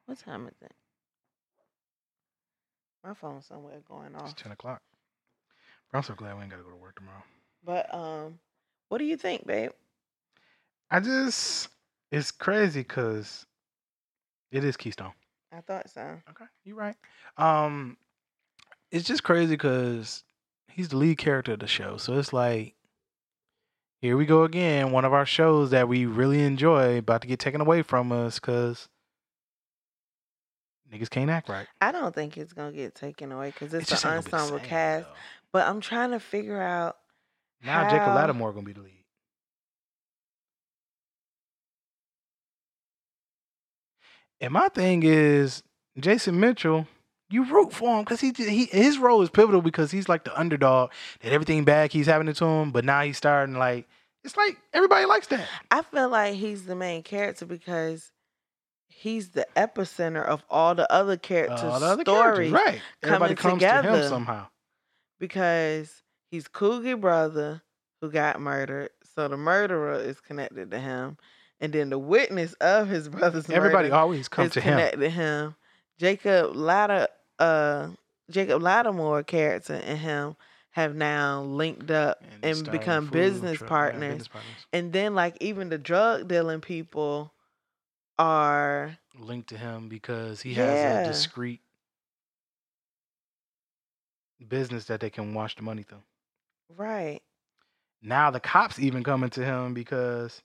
What 0.07 0.19
time 0.19 0.47
is 0.47 0.55
it? 0.63 0.73
My 3.05 3.15
phone's 3.15 3.47
somewhere 3.47 3.81
going 3.89 4.15
off. 4.15 4.31
it's 4.31 4.43
ten 4.43 4.53
o'clock. 4.53 4.81
I'm 5.93 6.03
so 6.03 6.15
glad 6.15 6.37
we 6.37 6.43
ain't 6.43 6.51
got 6.51 6.59
to 6.59 6.63
go 6.63 6.71
to 6.71 6.77
work 6.77 6.97
tomorrow. 6.97 7.23
But 7.65 7.93
um, 7.95 8.39
what 8.89 8.99
do 8.99 9.05
you 9.05 9.17
think, 9.17 9.47
babe? 9.47 9.73
I 10.91 11.01
just 11.01 11.69
it's 12.13 12.31
crazy 12.31 12.81
because 12.81 13.47
it 14.53 14.65
is 14.65 14.77
Keystone. 14.77 15.13
I 15.53 15.61
thought 15.61 15.91
so. 15.91 16.21
Okay, 16.31 16.45
you're 16.65 16.77
right. 16.77 16.97
Um, 17.37 17.97
it's 18.91 19.07
just 19.07 19.23
crazy 19.23 19.55
because 19.55 20.23
he's 20.69 20.89
the 20.91 20.97
lead 20.97 21.19
character 21.19 21.53
of 21.53 21.61
the 21.61 21.67
show, 21.67 21.97
so 21.97 22.19
it's 22.19 22.33
like, 22.33 22.75
here 24.01 24.17
we 24.17 24.27
go 24.27 24.45
again. 24.45 24.93
One 24.93 25.05
of 25.05 25.13
our 25.13 25.27
shows 25.27 25.71
that 25.71 25.89
we 25.89 26.07
really 26.07 26.43
enjoy 26.43 26.99
about 26.99 27.23
to 27.23 27.29
get 27.29 27.41
taken 27.41 27.61
away 27.61 27.83
from 27.83 28.13
us 28.13 28.39
because 28.39 28.89
niggas 30.93 31.11
can't 31.11 31.31
act 31.31 31.49
right. 31.49 31.67
I 31.81 31.93
don't 31.93 32.15
think 32.15 32.37
it's 32.37 32.53
gonna 32.53 32.73
get 32.73 32.95
taken 32.95 33.33
away 33.33 33.51
because 33.51 33.75
it's, 33.75 33.89
just 33.89 34.05
an 34.05 34.19
ensemble 34.19 34.59
same, 34.59 34.69
cast. 34.69 35.07
though. 35.07 35.15
But 35.57 35.67
I'm 35.67 35.81
trying 35.81 36.11
to 36.11 36.21
figure 36.21 36.61
out 36.61 36.99
Now 37.65 37.85
Jacob 37.89 38.09
how- 38.09 38.15
Lattimore 38.15 38.53
gonna 38.53 38.67
be 38.67 38.75
the 38.75 38.83
lead. 38.83 39.05
And 44.41 44.53
my 44.53 44.69
thing 44.69 45.03
is, 45.03 45.63
Jason 45.99 46.39
Mitchell, 46.41 46.87
you 47.31 47.45
root 47.45 47.73
for 47.73 47.99
him 47.99 48.05
because 48.05 48.21
he, 48.21 48.33
he 48.37 48.67
his 48.67 48.99
role 48.99 49.23
is 49.23 49.31
pivotal 49.31 49.63
because 49.63 49.91
he's 49.91 50.09
like 50.09 50.25
the 50.25 50.39
underdog 50.39 50.91
that 51.21 51.33
everything 51.33 51.65
bad 51.65 51.91
keeps 51.91 52.07
happening 52.07 52.35
to 52.35 52.45
him, 52.45 52.71
but 52.71 52.85
now 52.85 53.01
he's 53.03 53.17
starting 53.17 53.57
like 53.57 53.89
it's 54.25 54.37
like 54.37 54.59
everybody 54.73 55.07
likes 55.07 55.27
that. 55.29 55.49
I 55.71 55.83
feel 55.83 56.09
like 56.09 56.35
he's 56.35 56.67
the 56.67 56.77
main 56.77 57.03
character 57.03 57.47
because 57.47 58.13
he's 58.89 59.31
the 59.31 59.47
epicenter 59.57 60.25
of 60.25 60.45
all 60.51 60.75
the 60.75 60.91
other 60.93 61.17
characters' 61.17 61.61
Uh, 61.63 61.79
the 61.79 61.87
other 61.87 62.03
stories. 62.03 62.51
characters, 62.51 62.53
right? 62.53 62.81
Everybody 63.03 63.35
comes 63.35 63.63
to 63.63 63.67
together. 63.67 64.03
him 64.03 64.09
somehow. 64.09 64.47
Because 65.19 66.03
he's 66.31 66.49
Coogie's 66.49 67.01
brother 67.01 67.63
who 68.01 68.11
got 68.11 68.41
murdered, 68.41 68.91
so 69.15 69.29
the 69.29 69.37
murderer 69.37 69.95
is 69.95 70.21
connected 70.21 70.71
to 70.71 70.79
him, 70.79 71.17
and 71.61 71.73
then 71.73 71.89
the 71.91 71.99
witness 71.99 72.53
of 72.55 72.89
his 72.89 73.09
brother's 73.09 73.49
murder. 73.49 73.57
Everybody 73.61 73.91
always 73.91 74.29
comes 74.29 74.53
to 74.53 74.61
him. 74.61 74.75
connected 74.77 75.01
to 75.01 75.09
him. 75.11 75.55
Jacob 75.99 76.55
Latter, 76.55 77.09
uh, 77.39 77.89
Jacob 78.31 78.61
Lattimore 78.61 79.23
character 79.23 79.75
and 79.75 79.99
him 79.99 80.37
have 80.73 80.95
now 80.95 81.41
linked 81.41 81.91
up 81.91 82.23
they 82.43 82.51
and, 82.51 82.71
become 82.71 83.07
business 83.07 83.57
truck, 83.59 83.71
yeah, 83.71 83.77
partners. 83.77 84.09
business 84.13 84.29
partners. 84.29 84.53
And 84.75 84.93
then, 84.93 85.15
like, 85.15 85.39
even 85.41 85.71
the 85.71 85.79
drug 85.79 86.29
dealing 86.29 86.61
people 86.61 87.33
are 88.19 88.99
linked 89.19 89.49
to 89.51 89.57
him 89.59 89.89
because 89.89 90.43
he 90.43 90.53
Yeah. 90.53 90.67
has 90.67 91.07
a 91.07 91.09
discreet 91.09 91.61
business 94.45 94.87
that 94.87 95.01
they 95.01 95.11
can 95.11 95.35
wash 95.35 95.57
the 95.57 95.63
money 95.63 95.83
through. 95.83 96.03
right. 96.77 97.21
Now 98.03 98.31
the 98.31 98.41
cops 98.41 98.79
even 98.79 99.03
coming 99.03 99.31
to 99.31 99.45
him 99.45 99.75
because 99.75 100.43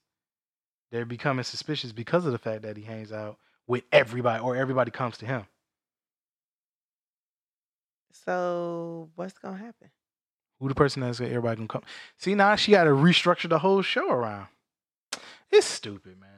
they're 0.92 1.06
becoming 1.06 1.44
suspicious 1.44 1.92
because 1.92 2.26
of 2.26 2.32
the 2.32 2.38
fact 2.38 2.64
that 2.64 2.78
he 2.78 2.84
hangs 2.84 3.12
out 3.12 3.38
with 3.68 3.84
everybody 3.92 4.42
or 4.42 4.56
everybody 4.56 4.92
comes 4.92 5.18
to 5.20 5.26
him. 5.26 5.46
So, 8.26 9.10
what's 9.16 9.38
gonna 9.38 9.58
happen? 9.58 9.89
Who 10.60 10.70
the 10.70 10.76
person 10.76 11.02
that's 11.02 11.20
gonna 11.20 11.32
everybody 11.32 11.58
gonna 11.58 11.68
come? 11.68 11.84
See 12.18 12.36
now 12.36 12.56
she 12.56 12.72
got 12.72 12.86
to 12.86 12.92
restructure 12.92 13.50
the 13.50 13.60
whole 13.60 13.82
show 13.82 14.10
around. 14.10 14.48
It's 15.52 15.68
stupid, 15.68 16.20
man. 16.20 16.30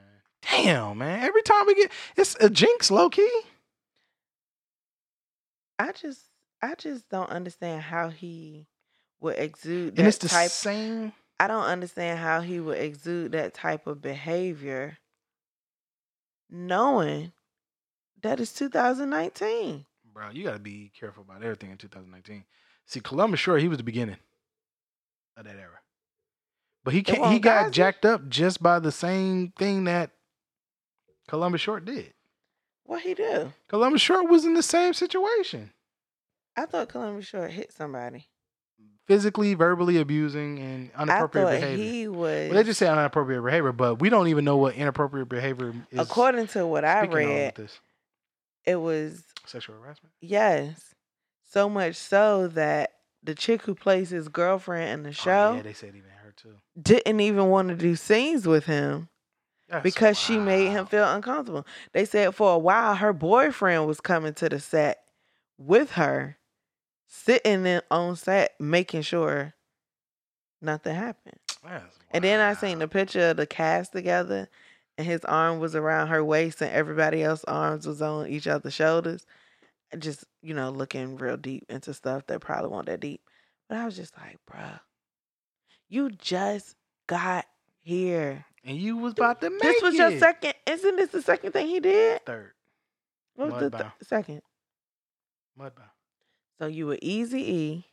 Damn, 0.41 0.97
man. 0.99 1.24
Every 1.24 1.41
time 1.43 1.66
we 1.68 1.76
get 1.76 1.91
it's 2.16 2.36
a 2.39 2.49
jinx, 2.49 2.89
low 2.89 3.10
key. 3.10 3.30
I 5.80 5.91
just, 5.91 6.22
I 6.64 6.76
just 6.76 7.09
don't 7.09 7.30
understand 7.30 7.82
how 7.82 8.07
he 8.07 8.68
would 9.20 9.38
exude 9.38 9.97
that 9.97 9.99
And 9.99 10.07
it's 10.07 10.18
the 10.18 10.30
type. 10.30 10.49
same. 10.49 11.11
I 11.38 11.47
don't 11.47 11.66
understand 11.66 12.20
how 12.20 12.39
he 12.39 12.61
would 12.61 12.78
exude 12.78 13.34
that 13.34 13.53
type 13.53 13.86
of 13.86 14.01
behavior, 14.01 14.97
knowing 16.49 17.34
that 18.22 18.39
it's 18.39 18.53
2019. 18.53 19.86
Bro, 20.14 20.30
you 20.32 20.45
got 20.45 20.53
to 20.53 20.59
be 20.59 20.89
careful 20.97 21.24
about 21.28 21.43
everything 21.43 21.72
in 21.72 21.78
2019. 21.78 22.45
See, 22.86 23.01
Columbus 23.01 23.41
Short, 23.41 23.61
he 23.61 23.68
was 23.68 23.78
the 23.78 23.84
beginning 23.84 24.18
of 25.36 25.43
that 25.43 25.57
era. 25.57 25.82
But 26.86 26.93
he 26.93 27.03
can't, 27.03 27.26
he 27.34 27.39
got 27.39 27.72
jacked 27.72 28.05
up 28.05 28.30
just 28.30 28.64
by 28.64 28.80
the 28.80 28.91
same 28.91 29.51
thing 29.57 29.84
that 29.84 30.11
Columbus 31.28 31.59
Short 31.59 31.84
did. 31.84 32.14
What 32.86 33.01
he 33.01 33.16
do? 33.16 33.51
Columbus 33.68 34.01
Short 34.01 34.30
was 34.30 34.45
in 34.45 34.53
the 34.53 34.64
same 34.64 34.93
situation. 34.93 35.72
I 36.56 36.66
thought 36.66 36.89
Columbus 36.89 37.26
Short 37.26 37.51
hit 37.51 37.72
somebody. 37.74 38.28
Physically, 39.06 39.54
verbally 39.54 39.97
abusing 39.99 40.60
and 40.60 40.89
I 40.95 41.04
inappropriate 41.04 41.47
thought 41.47 41.60
behavior. 41.60 41.84
he 41.91 42.08
was. 42.08 42.20
well, 42.49 42.54
they 42.54 42.64
just 42.64 42.80
say 42.80 42.89
inappropriate 42.89 43.43
behavior, 43.43 43.74
but 43.74 43.95
we 43.99 44.10
don't 44.10 44.28
even 44.30 44.45
know 44.45 44.56
what 44.58 44.76
inappropriate 44.76 45.28
behavior 45.28 45.74
is. 45.91 45.99
according 45.99 46.47
to 46.47 46.66
what 46.66 46.86
I 46.86 47.01
speaking 47.04 47.18
on 47.18 47.34
with 47.34 47.38
read, 47.41 47.56
this. 47.56 47.80
it 48.66 48.76
was 48.78 49.24
Sexual 49.45 49.76
harassment. 49.82 50.14
yes, 50.22 50.95
so 51.49 51.68
much 51.68 51.95
so 51.95 52.47
that 52.49 52.91
the 53.22 53.36
chick 53.36 53.64
who 53.64 53.76
plays 53.76 54.10
his 54.10 54.30
girlfriend 54.30 54.89
in 54.91 55.04
the 55.04 55.10
Oh, 55.10 55.12
show 55.12 55.54
yeah, 55.56 55.62
they 55.64 55.74
said 55.74 55.89
even 55.89 56.10
her 56.24 56.34
too. 56.38 56.56
didn't 56.82 57.20
even 57.20 57.47
want 57.47 57.70
to 57.70 57.76
do 57.76 57.97
scenes 57.97 58.47
with 58.47 58.66
him 58.68 59.10
That's 59.70 59.84
because 59.84 60.18
she 60.18 60.38
made 60.38 60.70
him 60.70 60.86
feel 60.86 61.10
uncomfortable. 61.10 61.66
They 61.91 62.06
said 62.06 62.36
for 62.36 62.54
a 62.54 62.58
while 62.58 62.95
her 62.95 63.12
boyfriend 63.12 63.86
was 63.86 63.99
coming 63.99 64.34
to 64.36 64.47
the 64.47 64.62
set 64.62 64.99
with 65.58 65.91
her, 65.91 66.38
sitting 67.14 67.66
in 67.68 67.82
on 67.91 68.16
set, 68.16 68.59
making 68.59 69.03
sure 69.03 69.53
nothing 70.61 70.95
happened. 70.95 71.38
And 72.11 72.24
then 72.24 72.39
I 72.39 72.53
seen 72.55 72.80
the 72.80 72.88
picture 72.88 73.30
of 73.30 73.38
the 73.38 73.45
cast 73.45 73.91
together, 73.91 74.49
and 74.97 75.05
his 75.05 75.24
arm 75.26 75.59
was 75.59 75.76
around 75.76 76.07
her 76.07 76.24
waist, 76.24 76.61
and 76.61 76.72
everybody 76.72 77.24
else's 77.24 77.45
arms 77.45 77.86
was 77.88 78.01
on 78.01 78.28
each 78.28 78.47
other's 78.47 78.74
shoulders. 78.74 79.26
Just 79.97 80.26
you 80.41 80.55
know, 80.55 80.72
looking 80.72 81.18
real 81.18 81.38
deep 81.38 81.66
into 81.70 81.93
stuff 81.93 82.26
that 82.28 82.39
probably 82.41 82.72
weren't 82.72 82.88
that 82.88 82.99
deep. 82.99 83.22
But 83.70 83.78
I 83.78 83.86
was 83.86 83.95
just 83.95 84.18
like, 84.18 84.39
bruh, 84.51 84.80
you 85.88 86.09
just 86.09 86.76
got 87.07 87.45
here. 87.80 88.45
And 88.66 88.76
you 88.78 88.97
was 88.97 89.14
about 89.14 89.39
to 89.41 89.49
make 89.51 89.61
This 89.61 89.82
was 89.84 89.93
your 89.95 90.09
it. 90.09 90.20
second. 90.20 90.53
Isn't 90.66 90.95
this 90.95 91.09
the 91.09 91.22
second 91.22 91.51
thing 91.51 91.68
he 91.68 91.80
did? 91.80 92.26
third. 92.26 92.53
What 93.36 93.51
was 93.51 93.72
the 93.72 93.78
th- 93.78 93.91
second? 94.01 94.41
Mudbound. 95.59 95.93
So 96.64 96.68
you 96.68 96.88
were 96.88 96.97
Easy 97.01 97.41
E. 97.41 97.86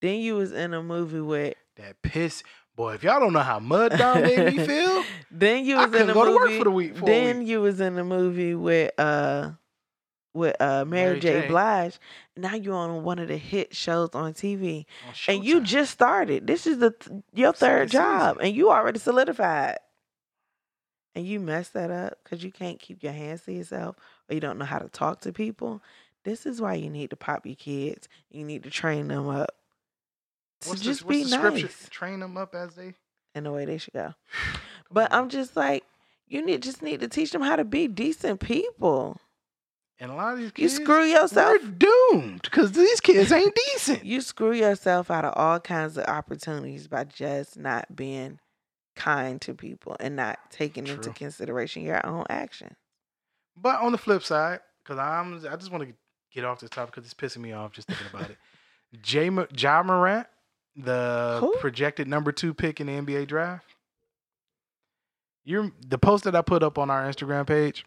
Then 0.00 0.20
you 0.20 0.36
was 0.36 0.52
in 0.52 0.72
a 0.72 0.82
movie 0.82 1.20
with. 1.20 1.52
That 1.76 2.00
piss. 2.00 2.42
Boy, 2.74 2.94
if 2.94 3.02
y'all 3.02 3.20
don't 3.20 3.34
know 3.34 3.40
how 3.40 3.60
Mudbound 3.60 4.22
made 4.22 4.56
me 4.56 4.66
feel, 4.66 5.04
then 5.30 5.66
you 5.66 5.76
I 5.76 5.84
was 5.84 6.00
in 6.00 6.08
a 6.08 6.14
movie. 6.14 6.62
the 6.62 6.70
week. 6.70 6.96
A 6.96 7.04
then 7.04 7.46
you 7.46 7.60
was 7.60 7.78
in 7.78 7.94
the 7.94 8.04
movie 8.04 8.54
with 8.54 8.90
uh 8.98 9.50
with 10.32 10.56
uh, 10.60 10.86
Mary, 10.86 11.08
Mary 11.08 11.20
J. 11.20 11.42
J. 11.42 11.48
Blige. 11.48 11.98
Now 12.38 12.54
you're 12.54 12.74
on 12.74 13.04
one 13.04 13.18
of 13.18 13.28
the 13.28 13.36
hit 13.36 13.76
shows 13.76 14.14
on 14.14 14.32
TV, 14.32 14.86
on 15.06 15.34
and 15.34 15.44
you 15.44 15.60
just 15.60 15.92
started. 15.92 16.46
This 16.46 16.66
is 16.66 16.78
the 16.78 16.94
your 17.34 17.52
third 17.52 17.90
job, 17.90 18.38
and 18.40 18.56
you 18.56 18.70
already 18.70 18.98
solidified. 18.98 19.76
And 21.14 21.26
you 21.26 21.40
messed 21.40 21.74
that 21.74 21.90
up 21.90 22.18
because 22.24 22.42
you 22.42 22.50
can't 22.52 22.78
keep 22.78 23.02
your 23.02 23.12
hands 23.12 23.42
to 23.42 23.52
yourself, 23.52 23.96
or 24.30 24.34
you 24.34 24.40
don't 24.40 24.58
know 24.58 24.64
how 24.64 24.78
to 24.78 24.88
talk 24.88 25.20
to 25.20 25.32
people. 25.34 25.82
This 26.26 26.44
is 26.44 26.60
why 26.60 26.74
you 26.74 26.90
need 26.90 27.10
to 27.10 27.16
pop 27.16 27.46
your 27.46 27.54
kids. 27.54 28.08
You 28.30 28.44
need 28.44 28.64
to 28.64 28.70
train 28.70 29.06
them 29.06 29.28
up 29.28 29.54
to 30.62 30.70
What's 30.70 30.80
just 30.80 31.02
the, 31.02 31.06
what's 31.06 31.16
be 31.18 31.22
the 31.22 31.30
nice 31.30 31.60
scripture? 31.60 31.90
Train 31.90 32.18
them 32.18 32.36
up 32.36 32.52
as 32.52 32.74
they. 32.74 32.94
in 33.36 33.44
the 33.44 33.52
way 33.52 33.64
they 33.64 33.78
should 33.78 33.94
go. 33.94 34.12
But 34.88 35.12
I'm 35.12 35.28
just 35.28 35.56
like, 35.56 35.82
you 36.28 36.44
need 36.46 36.62
just 36.62 36.80
need 36.80 37.00
to 37.00 37.08
teach 37.08 37.32
them 37.32 37.42
how 37.42 37.56
to 37.56 37.64
be 37.64 37.88
decent 37.88 38.38
people. 38.40 39.20
And 39.98 40.12
a 40.12 40.14
lot 40.14 40.34
of 40.34 40.38
these 40.38 40.52
You 40.56 40.68
screw 40.68 41.02
yourself. 41.02 41.60
We're 41.60 41.70
doomed 41.70 42.42
because 42.42 42.70
these 42.72 43.00
kids 43.00 43.32
ain't 43.32 43.56
decent. 43.72 44.04
You 44.04 44.20
screw 44.20 44.52
yourself 44.52 45.10
out 45.10 45.24
of 45.24 45.32
all 45.36 45.58
kinds 45.58 45.96
of 45.96 46.04
opportunities 46.04 46.86
by 46.86 47.02
just 47.02 47.56
not 47.56 47.96
being 47.96 48.38
kind 48.94 49.40
to 49.40 49.54
people 49.54 49.96
and 49.98 50.14
not 50.14 50.38
taking 50.50 50.86
into 50.86 51.10
consideration 51.10 51.82
your 51.82 52.04
own 52.06 52.24
actions. 52.30 52.76
But 53.56 53.80
on 53.80 53.90
the 53.90 53.98
flip 53.98 54.22
side, 54.22 54.60
because 54.84 54.98
I'm, 54.98 55.44
I 55.50 55.56
just 55.56 55.72
want 55.72 55.82
to 55.88 55.94
get 56.36 56.44
off 56.44 56.60
this 56.60 56.70
topic 56.70 56.94
because 56.94 57.10
it's 57.10 57.14
pissing 57.14 57.40
me 57.42 57.52
off 57.52 57.72
just 57.72 57.88
thinking 57.88 58.06
about 58.12 58.30
it. 58.30 58.36
Jay, 59.02 59.28
Ja 59.56 59.82
Morant, 59.82 60.26
the 60.76 61.38
Who? 61.40 61.56
projected 61.58 62.06
number 62.06 62.30
two 62.30 62.54
pick 62.54 62.80
in 62.80 62.86
the 62.86 62.92
NBA 62.92 63.26
draft. 63.26 63.64
You're 65.44 65.70
the 65.86 65.98
post 65.98 66.24
that 66.24 66.34
I 66.36 66.42
put 66.42 66.62
up 66.62 66.78
on 66.78 66.90
our 66.90 67.04
Instagram 67.10 67.46
page 67.46 67.84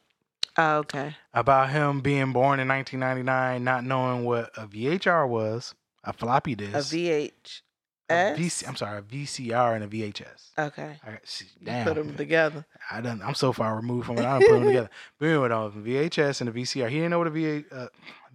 Oh, 0.57 0.77
okay. 0.77 1.15
about 1.33 1.69
him 1.69 2.01
being 2.01 2.31
born 2.33 2.59
in 2.59 2.67
1999, 2.67 3.63
not 3.63 3.83
knowing 3.83 4.23
what 4.25 4.51
a 4.57 4.65
VHR 4.67 5.27
was, 5.27 5.73
a 6.03 6.11
floppy 6.13 6.53
A 6.53 6.55
disk, 6.55 6.93
VH. 6.93 7.61
a? 8.09 8.35
VC, 8.37 8.67
I'm 8.67 8.75
sorry, 8.75 8.99
a 8.99 9.01
VCR 9.01 9.75
and 9.75 9.83
a 9.83 9.87
VHS. 9.87 10.49
Okay. 10.57 10.97
I 11.05 11.17
see, 11.23 11.45
You 11.61 11.71
put 11.83 11.95
them 11.95 12.15
together. 12.15 12.65
I 12.91 13.01
done. 13.01 13.21
I'm 13.23 13.35
so 13.35 13.51
far 13.53 13.75
removed 13.75 14.07
from 14.07 14.17
it. 14.17 14.25
I 14.25 14.39
don't 14.39 14.47
put 14.49 14.53
them 14.59 14.65
together. 14.65 14.89
But 15.19 15.25
anyway, 15.27 15.47
though, 15.49 15.71
VHS 15.77 16.41
and 16.41 16.49
a 16.49 16.53
VCR. 16.53 16.89
He 16.89 16.95
didn't 16.95 17.11
know 17.11 17.19
what 17.19 17.27
a 17.27 17.31
VA, 17.31 17.63
uh, 17.75 17.87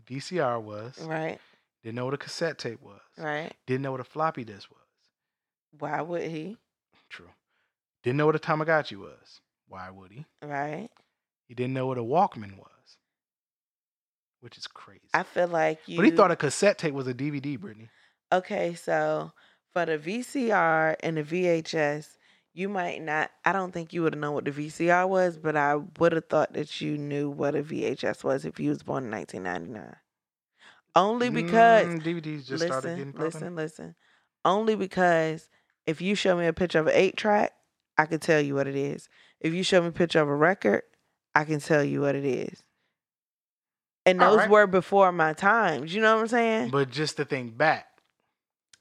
VCR 0.07 0.61
was. 0.63 0.99
Right. 1.01 1.39
Didn't 1.83 1.97
know 1.97 2.05
what 2.07 2.15
a 2.15 2.19
cassette 2.19 2.59
tape 2.59 2.81
was. 2.83 3.01
Right. 3.19 3.53
Didn't 3.67 3.83
know 3.83 3.93
what 3.93 4.01
a 4.01 4.05
floppy 4.05 4.45
disk 4.45 4.71
was. 4.71 4.79
Why 5.79 6.01
would 6.01 6.23
he? 6.31 6.57
True. 7.11 7.31
Didn't 8.03 8.17
know 8.17 8.27
what 8.27 8.37
a 8.37 8.39
Tamagotchi 8.39 8.97
was. 8.97 9.41
Why 9.69 9.91
would 9.91 10.13
he? 10.13 10.25
Right. 10.43 10.89
He 11.47 11.55
didn't 11.55 11.75
know 11.75 11.87
what 11.87 11.99
a 11.99 12.03
Walkman 12.03 12.57
was, 12.57 12.97
which 14.41 14.57
is 14.57 14.67
crazy. 14.67 15.09
I 15.13 15.23
feel 15.25 15.49
like 15.49 15.81
you. 15.87 15.97
but 15.97 16.05
he 16.05 16.11
thought 16.11 16.31
a 16.31 16.37
cassette 16.37 16.79
tape 16.79 16.95
was 16.95 17.07
a 17.07 17.15
DVD, 17.15 17.59
Brittany. 17.59 17.89
Okay, 18.33 18.75
so 18.75 19.33
for 19.73 19.85
the 19.85 19.99
VCR 19.99 20.97
and 21.01 21.17
the 21.19 21.23
VHS, 21.23 22.17
you 22.55 22.69
might 22.69 23.03
not. 23.03 23.31
I 23.45 23.53
don't 23.53 23.73
think 23.73 23.93
you 23.93 24.03
would 24.03 24.15
have 24.15 24.21
known 24.21 24.35
what 24.35 24.45
the 24.45 24.53
VCR 24.53 25.09
was, 25.09 25.37
but 25.37 25.57
I 25.57 25.75
would 25.99 26.13
have 26.13 26.27
thought 26.27 26.53
that 26.55 26.81
you 26.81 26.97
knew 26.97 27.29
what 27.29 27.57
a 27.57 27.63
VHS 27.63 28.23
was 28.23 28.45
if 28.45 28.61
you 28.61 28.71
was 28.71 28.83
born 28.83 29.05
in 29.05 29.11
1999. 29.11 29.97
Only 30.97 31.29
because 31.29 31.89
Mm, 31.89 32.03
DVDs 32.03 32.47
just 32.47 32.65
started 32.65 32.97
getting 32.97 33.13
listen, 33.13 33.13
popular. 33.13 33.25
listen, 33.25 33.57
listen. 33.57 33.95
Only 34.45 34.77
because 34.77 35.49
if 35.87 36.01
you 36.01 36.15
show 36.15 36.37
me 36.37 36.47
a 36.47 36.53
picture 36.53 36.79
of 36.79 36.87
an 36.87 36.95
eight 36.95 37.17
track, 37.17 37.53
I 37.99 38.07
can 38.07 38.21
tell 38.21 38.41
you 38.41 38.55
what 38.55 38.69
it 38.69 38.77
is. 38.77 39.09
If 39.41 39.53
you 39.53 39.65
show 39.65 39.83
me 39.83 39.89
a 39.89 39.93
picture 39.93 40.21
of 40.21 40.29
a 40.29 40.35
record, 40.35 40.83
I 41.35 41.45
can 41.45 41.59
tell 41.59 41.83
you 41.83 42.03
what 42.03 42.15
it 42.15 42.25
is. 42.25 42.63
And 44.07 44.21
those 44.21 44.39
right. 44.39 44.51
were 44.51 44.67
before 44.69 45.11
my 45.11 45.33
times. 45.33 45.93
You 45.93 46.03
know 46.03 46.15
what 46.15 46.23
I'm 46.23 46.29
saying? 46.29 46.71
But 46.71 46.91
just 46.91 47.17
to 47.17 47.25
think 47.25 47.57
back, 47.57 47.87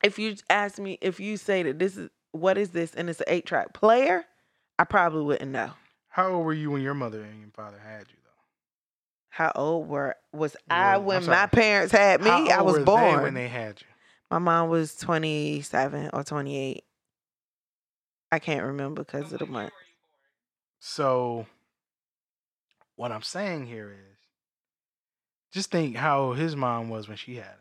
if 0.04 0.20
you 0.20 0.36
ask 0.50 0.78
me 0.78 1.00
if 1.02 1.20
you 1.20 1.38
say 1.38 1.64
that 1.64 1.80
this 1.80 1.98
is 1.98 2.10
what 2.34 2.58
is 2.58 2.70
this 2.72 2.94
and 2.94 3.10
it's 3.10 3.20
an 3.22 3.26
eight 3.30 3.46
track 3.46 3.72
player, 3.74 4.26
I 4.78 4.84
probably 4.84 5.24
wouldn't 5.24 5.52
know. 5.52 5.72
how 6.10 6.30
old 6.34 6.46
were 6.46 6.54
you 6.54 6.70
when 6.72 6.82
your 6.82 6.94
mother 6.94 7.22
and 7.24 7.40
your 7.40 7.50
father 7.52 7.80
had 7.80 8.02
you, 8.10 8.18
though? 8.24 8.30
How 9.30 9.52
old 9.56 9.88
were 9.88 10.16
was 10.34 10.56
I 10.70 10.98
Well, 10.98 11.00
I'm 11.00 11.06
when 11.06 11.26
my 11.26 11.46
parents 11.48 11.92
had 11.94 12.22
me? 12.22 12.30
How 12.30 12.60
I 12.60 12.62
was 12.62 12.74
were 12.74 12.80
they 12.80 12.86
born. 12.86 13.24
when 13.24 13.34
they 13.34 13.48
had 13.48 13.80
you. 13.82 13.88
My 14.30 14.40
mom 14.40 14.70
was 14.70 14.96
twenty 14.96 15.62
seven 15.62 16.10
or 16.12 16.24
twenty 16.24 16.58
eight. 16.58 16.84
I 18.32 18.40
can't 18.40 18.64
remember 18.66 19.04
because 19.04 19.32
of 19.32 19.40
the 19.40 19.46
month. 19.46 19.72
So, 20.80 21.46
what 22.96 23.12
I'm 23.12 23.22
saying 23.22 23.68
here 23.68 23.92
is, 23.92 24.18
just 25.54 25.70
think 25.72 25.96
how 25.96 26.34
his 26.34 26.56
mom 26.56 26.90
was 26.90 27.08
when 27.08 27.16
she 27.18 27.36
had 27.36 27.46
him. 27.46 27.58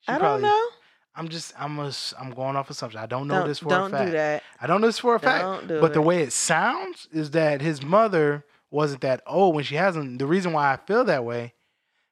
She 0.00 0.12
I 0.12 0.18
don't 0.18 0.40
know. 0.42 0.68
I'm 1.16 1.28
just, 1.28 1.52
I'm, 1.58 1.78
a, 1.78 1.92
I'm 2.18 2.30
going 2.30 2.56
off 2.56 2.70
assumption. 2.70 3.00
I 3.00 3.06
don't 3.06 3.28
know 3.28 3.38
Don't, 3.40 3.48
this 3.48 3.60
for 3.60 3.68
don't 3.68 3.86
a 3.94 3.96
fact. 3.96 4.06
do 4.06 4.12
that. 4.12 4.42
I 4.60 4.66
don't 4.66 4.80
know 4.80 4.88
this 4.88 4.98
for 4.98 5.14
a 5.14 5.20
fact. 5.20 5.42
Don't 5.42 5.68
do 5.68 5.80
But 5.80 5.94
the 5.94 6.02
way 6.02 6.22
it 6.22 6.32
sounds 6.32 7.08
is 7.12 7.30
that 7.32 7.60
his 7.62 7.82
mother 7.82 8.44
wasn't 8.70 9.02
that 9.02 9.22
old 9.26 9.54
when 9.54 9.62
she 9.64 9.76
has 9.76 9.94
him. 9.96 10.18
The 10.18 10.26
reason 10.26 10.52
why 10.52 10.72
I 10.72 10.76
feel 10.76 11.04
that 11.04 11.24
way 11.24 11.54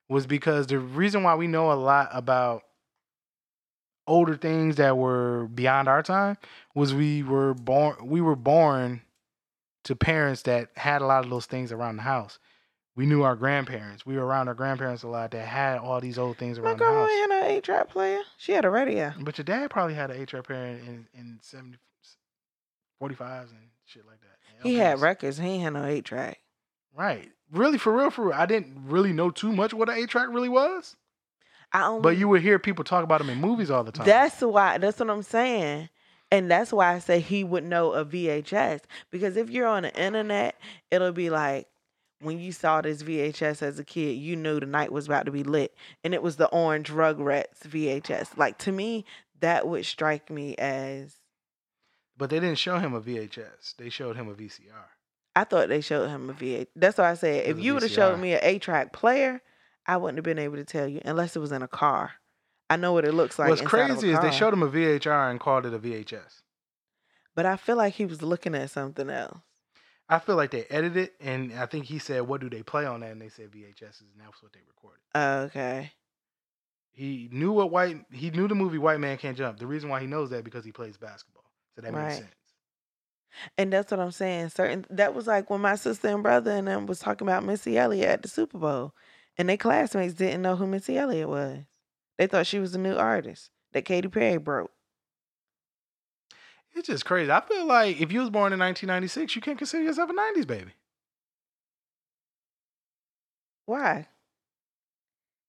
was 0.09 0.27
because 0.27 0.69
the 0.69 0.79
reason 0.79 1.23
why 1.25 1.35
we 1.35 1.49
know 1.49 1.73
a 1.73 1.75
lot 1.75 2.11
about 2.13 2.63
older 4.07 4.37
things 4.37 4.77
that 4.77 4.97
were 4.97 5.49
beyond 5.55 5.89
our 5.89 6.03
time 6.03 6.37
was 6.75 6.93
we 6.95 7.23
were 7.23 7.55
born 7.55 7.97
we 8.05 8.21
were 8.21 8.37
born 8.37 9.01
to 9.85 9.97
parents 9.97 10.43
that 10.43 10.69
had 10.77 11.03
a 11.03 11.07
lot 11.07 11.25
of 11.25 11.31
those 11.31 11.47
things 11.47 11.73
around 11.73 11.97
the 11.97 12.03
house. 12.03 12.39
We 12.95 13.07
knew 13.07 13.23
our 13.23 13.37
grandparents. 13.37 14.05
We 14.05 14.17
were 14.17 14.27
around 14.27 14.49
our 14.49 14.55
grandparents 14.55 15.03
a 15.03 15.09
lot 15.09 15.31
that 15.31 15.47
had 15.47 15.79
all 15.79 16.01
these 16.01 16.19
old 16.19 16.37
things 16.37 16.59
my 16.59 16.65
around 16.65 16.79
the 16.79 16.85
grandma 16.85 17.01
house. 17.01 17.11
ain't 17.11 17.33
had 17.33 17.41
no 17.41 17.47
eight 17.49 17.65
track 17.65 17.89
player. 17.89 18.21
She 18.37 18.53
had 18.53 18.65
a 18.67 18.71
radio. 18.71 19.15
But 19.19 19.39
your 19.39 19.45
dad 19.45 19.71
probably 19.71 19.95
had 19.95 20.11
an 20.11 20.23
HR 20.23 20.43
parent 20.43 20.87
in, 20.87 21.07
in 21.15 21.39
70, 21.41 21.79
45s 23.03 23.51
and 23.51 23.59
shit 23.87 24.07
like 24.07 24.21
that. 24.21 24.29
He 24.63 24.77
had 24.77 25.01
records. 25.01 25.39
He 25.39 25.47
ain't 25.47 25.65
had 25.65 25.73
no 25.73 25.85
eight 25.87 26.05
track. 26.05 26.39
Right. 26.95 27.31
Really, 27.51 27.79
for 27.79 27.97
real, 27.97 28.11
for 28.11 28.27
real. 28.27 28.35
I 28.35 28.47
didn't 28.47 28.77
really 28.87 29.13
know 29.13 29.31
too 29.31 29.53
much 29.53 29.73
what 29.75 29.89
an 29.89 29.97
eight 29.97 30.09
track 30.09 30.29
really 30.31 30.49
was, 30.49 30.97
I 31.73 31.87
only 31.87 32.03
but 32.03 32.17
you 32.17 32.29
would 32.29 32.43
hear 32.43 32.59
people 32.59 32.85
talk 32.85 33.05
about 33.05 33.19
them 33.19 33.31
in 33.31 33.41
movies 33.41 33.71
all 33.71 33.85
the 33.85 33.93
time. 33.93 34.07
That's 34.07 34.41
why. 34.43 34.79
That's 34.79 35.01
what 35.01 35.11
I'm 35.11 35.23
saying, 35.23 35.89
and 36.31 36.51
that's 36.51 36.73
why 36.73 36.93
I 36.95 36.99
say 36.99 37.21
he 37.21 37.45
would 37.45 37.65
know 37.65 37.93
a 37.93 38.05
VHS 38.05 38.81
because 39.11 39.37
if 39.37 39.51
you're 39.51 39.67
on 39.67 39.83
the 39.85 39.95
internet, 40.01 40.57
it'll 40.91 41.13
be 41.13 41.31
like 41.31 41.67
when 42.23 42.39
you 42.39 42.53
saw 42.53 42.81
this 42.81 43.03
VHS 43.03 43.63
as 43.63 43.79
a 43.79 43.85
kid, 43.85 44.17
you 44.17 44.37
knew 44.37 44.61
the 44.61 44.67
night 44.67 44.93
was 44.93 45.07
about 45.07 45.27
to 45.27 45.33
be 45.33 45.43
lit, 45.43 45.75
and 46.05 46.15
it 46.15 46.23
was 46.23 46.37
the 46.37 46.49
orange 46.49 46.91
Rugrats 46.91 47.61
VHS. 47.67 48.37
Like 48.37 48.59
to 48.59 48.73
me, 48.73 49.05
that 49.41 49.67
would 49.67 49.85
strike 49.85 50.31
me 50.31 50.55
as 50.57 51.17
but 52.17 52.31
they 52.31 52.39
didn't 52.39 52.59
show 52.59 52.79
him 52.79 52.95
a 52.95 53.01
VHS. 53.01 53.77
They 53.77 53.89
showed 53.89 54.17
him 54.17 54.29
a 54.29 54.35
VCR. 54.35 54.85
I 55.35 55.45
thought 55.45 55.69
they 55.69 55.81
showed 55.81 56.09
him 56.09 56.31
a 56.31 56.35
VHS. 56.35 56.69
That's 56.77 56.99
why 56.99 57.11
I 57.11 57.15
said 57.15 57.47
if 57.47 57.59
you 57.59 57.75
would 57.75 57.83
have 57.83 57.91
showed 57.91 58.19
me 58.21 58.35
an 58.35 58.41
eight 58.43 58.63
track 58.63 58.93
player, 58.93 59.43
I 59.87 59.97
wouldn't 59.97 60.19
have 60.19 60.25
been 60.25 60.39
able 60.39 60.57
to 60.57 60.65
tell 60.65 60.87
you 60.87 61.01
unless 61.05 61.35
it 61.37 61.41
was 61.41 61.53
in 61.53 61.63
a 61.63 61.69
car. 61.69 62.13
I 62.71 62.77
know 62.77 62.93
what 62.93 63.05
it 63.05 63.13
looks 63.13 63.39
like. 63.39 63.49
What's 63.49 63.61
a 63.61 63.65
crazy 63.65 64.11
is 64.11 64.21
they 64.21 64.31
showed 64.31 64.53
him 64.55 64.63
a 64.63 64.69
VHR 64.69 65.31
and 65.31 65.41
called 65.41 65.67
it 65.67 65.75
a 65.75 65.79
VHS. 65.79 66.43
but 67.35 67.47
I 67.47 67.57
feel 67.57 67.77
like 67.77 67.95
he 67.95 68.07
was 68.07 68.23
looking 68.23 68.55
at 68.55 68.71
something 68.71 69.11
else. 69.11 69.41
I 70.13 70.19
feel 70.19 70.37
like 70.37 70.51
they 70.51 70.65
edited 70.65 71.05
it, 71.05 71.15
and 71.21 71.55
I 71.55 71.65
think 71.65 71.87
he 71.87 71.99
said, 71.99 72.23
"What 72.23 72.43
do 72.43 72.51
they 72.51 72.63
play 72.63 72.85
on 72.85 73.01
that?" 73.01 73.13
And 73.13 73.21
they 73.21 73.31
said 73.31 73.51
VHSs, 73.51 74.01
and 74.01 74.21
that's 74.21 74.43
what 74.43 74.53
they 74.53 74.61
recorded. 74.69 75.01
Oh, 75.15 75.39
okay. 75.45 75.93
He 76.93 77.31
knew 77.33 77.53
what 77.53 77.71
white. 77.71 78.05
He 78.13 78.31
knew 78.31 78.47
the 78.47 78.55
movie 78.55 78.77
White 78.77 79.01
Man 79.01 79.17
Can't 79.17 79.37
Jump. 79.37 79.59
The 79.59 79.67
reason 79.67 79.89
why 79.89 80.01
he 80.01 80.07
knows 80.07 80.29
that 80.29 80.45
because 80.45 80.65
he 80.67 80.73
plays 80.73 80.99
basketball, 80.99 81.45
so 81.75 81.81
that 81.81 81.93
Right. 81.95 82.05
makes 82.05 82.17
sense. 82.17 82.35
And 83.57 83.73
that's 83.73 83.91
what 83.91 84.01
I'm 84.01 84.11
saying. 84.11 84.51
Certain 84.51 84.85
that 84.91 85.15
was 85.15 85.27
like 85.27 85.49
when 85.49 85.63
my 85.63 85.77
sister 85.77 86.09
and 86.09 86.23
brother 86.23 86.51
and 86.51 86.69
them 86.69 86.85
was 86.85 86.99
talking 86.99 87.27
about 87.27 87.45
Missy 87.45 87.79
Elliott 87.79 88.09
at 88.09 88.23
the 88.23 88.29
Super 88.29 88.59
Bowl, 88.59 88.95
and 89.39 89.49
their 89.49 89.57
classmates 89.57 90.13
didn't 90.13 90.43
know 90.43 90.57
who 90.57 90.67
Missy 90.67 90.99
Elliott 90.99 91.31
was. 91.31 91.65
They 92.19 92.27
thought 92.27 92.47
she 92.47 92.59
was 92.59 92.75
a 92.75 92.79
new 92.79 92.95
artist 92.95 93.51
that 93.73 93.87
Katy 93.87 94.09
Perry 94.09 94.37
broke. 94.37 94.71
It's 96.75 96.89
just 96.89 97.05
crazy. 97.05 97.31
I 97.31 97.41
feel 97.41 97.67
like 97.67 98.01
if 98.01 98.11
you 98.13 98.21
was 98.21 98.31
born 98.31 98.53
in 98.53 98.59
1996, 98.59 99.37
you 99.37 99.43
can't 99.43 99.59
consider 99.59 99.85
yourself 99.85 100.11
a 100.11 100.13
90s 100.13 100.47
baby. 100.47 100.73
Why? 103.67 104.09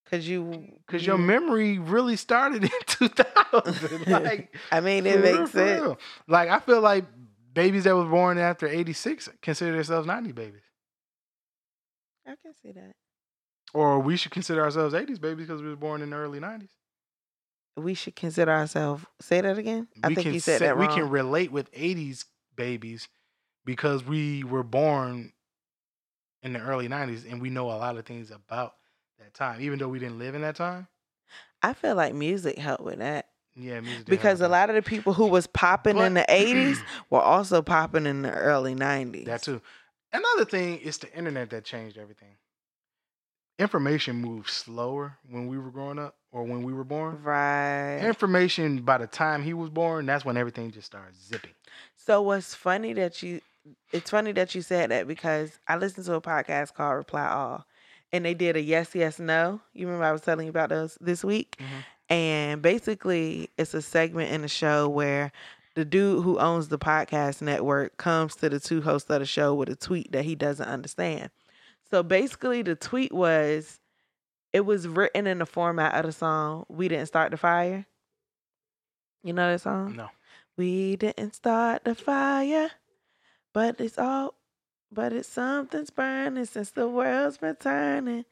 Cause 0.10 0.28
you, 0.28 0.68
Because 0.86 1.08
your 1.08 1.18
memory 1.18 1.80
really 1.80 2.18
started 2.18 2.64
in 2.64 2.70
2000. 2.86 4.08
like, 4.24 4.56
I 4.72 4.80
mean, 4.80 5.08
it 5.08 5.20
makes 5.22 5.52
sense. 5.52 5.82
real. 5.82 5.98
Like, 6.28 6.50
I 6.50 6.60
feel 6.60 6.82
like 6.82 7.06
babies 7.54 7.86
that 7.86 7.96
was 7.96 8.08
born 8.08 8.38
after 8.38 8.68
86 8.68 9.30
consider 9.42 9.72
themselves 9.74 10.06
90 10.06 10.32
babies. 10.34 10.62
I 12.28 12.36
can 12.42 12.54
see 12.62 12.72
that. 12.74 12.92
Or 13.74 14.00
we 14.00 14.18
should 14.18 14.32
consider 14.32 14.62
ourselves 14.64 14.94
80s 14.94 15.20
babies 15.20 15.48
because 15.48 15.62
we 15.62 15.70
was 15.70 15.78
born 15.78 16.02
in 16.02 16.12
the 16.12 16.16
early 16.16 16.40
90s. 16.40 16.70
We 17.76 17.94
should 17.96 18.16
consider 18.16 18.52
ourselves. 18.52 19.06
Say 19.20 19.42
that 19.42 19.58
again. 19.58 19.88
I 20.04 20.10
we 20.10 20.16
think 20.16 20.28
you 20.28 20.40
said 20.40 20.60
say- 20.60 20.66
that 20.66 20.76
wrong. 20.78 20.88
We 20.88 20.94
can 20.94 21.10
relate 21.10 21.52
with 21.52 21.70
80s 21.74 22.26
babies 22.56 23.08
because 23.66 24.04
we 24.04 24.44
were 24.44 24.64
born 24.64 25.34
in 26.44 26.54
the 26.54 26.60
early 26.60 26.88
'90s, 26.88 27.26
and 27.30 27.42
we 27.42 27.50
know 27.50 27.68
a 27.68 27.74
lot 27.80 27.98
of 27.98 28.06
things 28.06 28.30
about 28.30 28.76
that 29.20 29.34
time, 29.34 29.62
even 29.62 29.80
though 29.80 29.88
we 29.88 30.00
didn't 30.00 30.20
live 30.20 30.36
in 30.36 30.42
that 30.42 30.56
time. 30.56 30.88
I 31.62 31.74
feel 31.74 31.96
like 31.96 32.14
music 32.14 32.58
helped 32.58 32.84
with 32.84 33.00
that 33.00 33.30
Yeah, 33.56 33.80
music 33.80 34.00
did 34.06 34.10
because 34.10 34.42
a 34.42 34.50
lot 34.50 34.70
of 34.70 34.76
the 34.76 34.82
people 34.82 35.14
who 35.14 35.28
was 35.28 35.48
popping 35.48 35.98
in 35.98 36.14
the 36.14 36.26
80s 36.28 36.84
were 37.10 37.22
also 37.22 37.62
popping 37.62 38.06
in 38.06 38.22
the 38.24 38.32
early 38.32 38.76
90s. 38.76 39.26
that 39.26 39.42
too. 39.44 39.62
Another 40.12 40.46
thing 40.46 40.78
is 40.80 40.98
the 40.98 41.12
internet 41.18 41.50
that 41.52 41.64
changed 41.64 41.98
everything. 41.98 42.36
Information 43.60 44.16
moved 44.16 44.50
slower 44.50 45.18
when 45.30 45.48
we 45.48 45.58
were 45.58 45.70
growing 45.70 46.00
up 46.00 46.16
or 46.32 46.44
when 46.44 46.64
we 46.64 46.74
were 46.74 46.84
born. 46.84 47.22
Right. 47.24 48.00
Information 48.00 48.82
by 48.82 48.98
the 48.98 49.08
time 49.08 49.44
he 49.44 49.54
was 49.54 49.70
born, 49.70 50.08
that's 50.08 50.26
when 50.26 50.38
everything 50.38 50.72
just 50.72 50.88
started 50.88 51.16
zipping. 51.16 51.52
So 51.96 52.22
what's 52.22 52.56
funny 52.56 52.94
that 52.94 53.22
you 53.22 53.42
it's 53.94 54.10
funny 54.10 54.34
that 54.34 54.54
you 54.56 54.62
said 54.62 54.92
that 54.92 55.08
because 55.08 55.58
I 55.68 55.78
listened 55.78 56.06
to 56.08 56.16
a 56.16 56.22
podcast 56.22 56.74
called 56.74 56.98
Reply 56.98 57.28
All 57.28 57.66
and 58.12 58.26
they 58.26 58.34
did 58.34 58.58
a 58.58 58.62
yes, 58.62 58.94
yes, 58.96 59.20
no. 59.20 59.62
You 59.74 59.86
remember 59.86 60.06
I 60.06 60.12
was 60.12 60.22
telling 60.22 60.46
you 60.48 60.50
about 60.50 60.70
those 60.70 60.98
this 61.00 61.24
week? 61.24 61.58
Mhm. 61.60 61.84
And 62.10 62.62
basically 62.62 63.50
it's 63.58 63.74
a 63.74 63.82
segment 63.82 64.32
in 64.32 64.42
the 64.42 64.48
show 64.48 64.90
where 64.90 65.32
the 65.76 65.86
dude 65.86 66.24
who 66.24 66.40
owns 66.40 66.68
the 66.70 66.78
podcast 66.80 67.42
network 67.42 67.98
comes 67.98 68.36
to 68.38 68.50
the 68.50 68.60
two 68.60 68.82
hosts 68.82 69.10
of 69.10 69.20
the 69.20 69.26
show 69.26 69.54
with 69.54 69.70
a 69.70 69.76
tweet 69.76 70.12
that 70.12 70.26
he 70.26 70.36
doesn't 70.36 70.68
understand. 70.68 71.30
So 71.94 72.02
basically 72.02 72.64
the 72.64 72.74
tweet 72.74 73.12
was 73.12 73.80
it 74.52 74.62
was 74.62 74.88
written 74.88 75.28
in 75.28 75.38
the 75.38 75.46
format 75.46 75.94
of 75.94 76.08
the 76.08 76.12
song 76.12 76.66
We 76.68 76.88
Didn't 76.88 77.06
Start 77.06 77.30
the 77.30 77.38
Fire. 77.38 77.86
You 79.24 79.34
know 79.34 79.52
that 79.52 79.62
song? 79.62 79.96
No. 79.96 80.10
We 80.58 80.96
didn't 80.96 81.36
start 81.36 81.84
the 81.84 81.94
fire, 81.94 82.72
but 83.54 83.80
it's 83.80 84.00
all, 84.00 84.34
but 84.92 85.14
it's 85.14 85.30
something's 85.30 85.92
burning 85.92 86.46
since 86.46 86.72
the 86.72 86.88
world's 86.88 87.38
been 87.38 87.58
turning. 87.58 88.26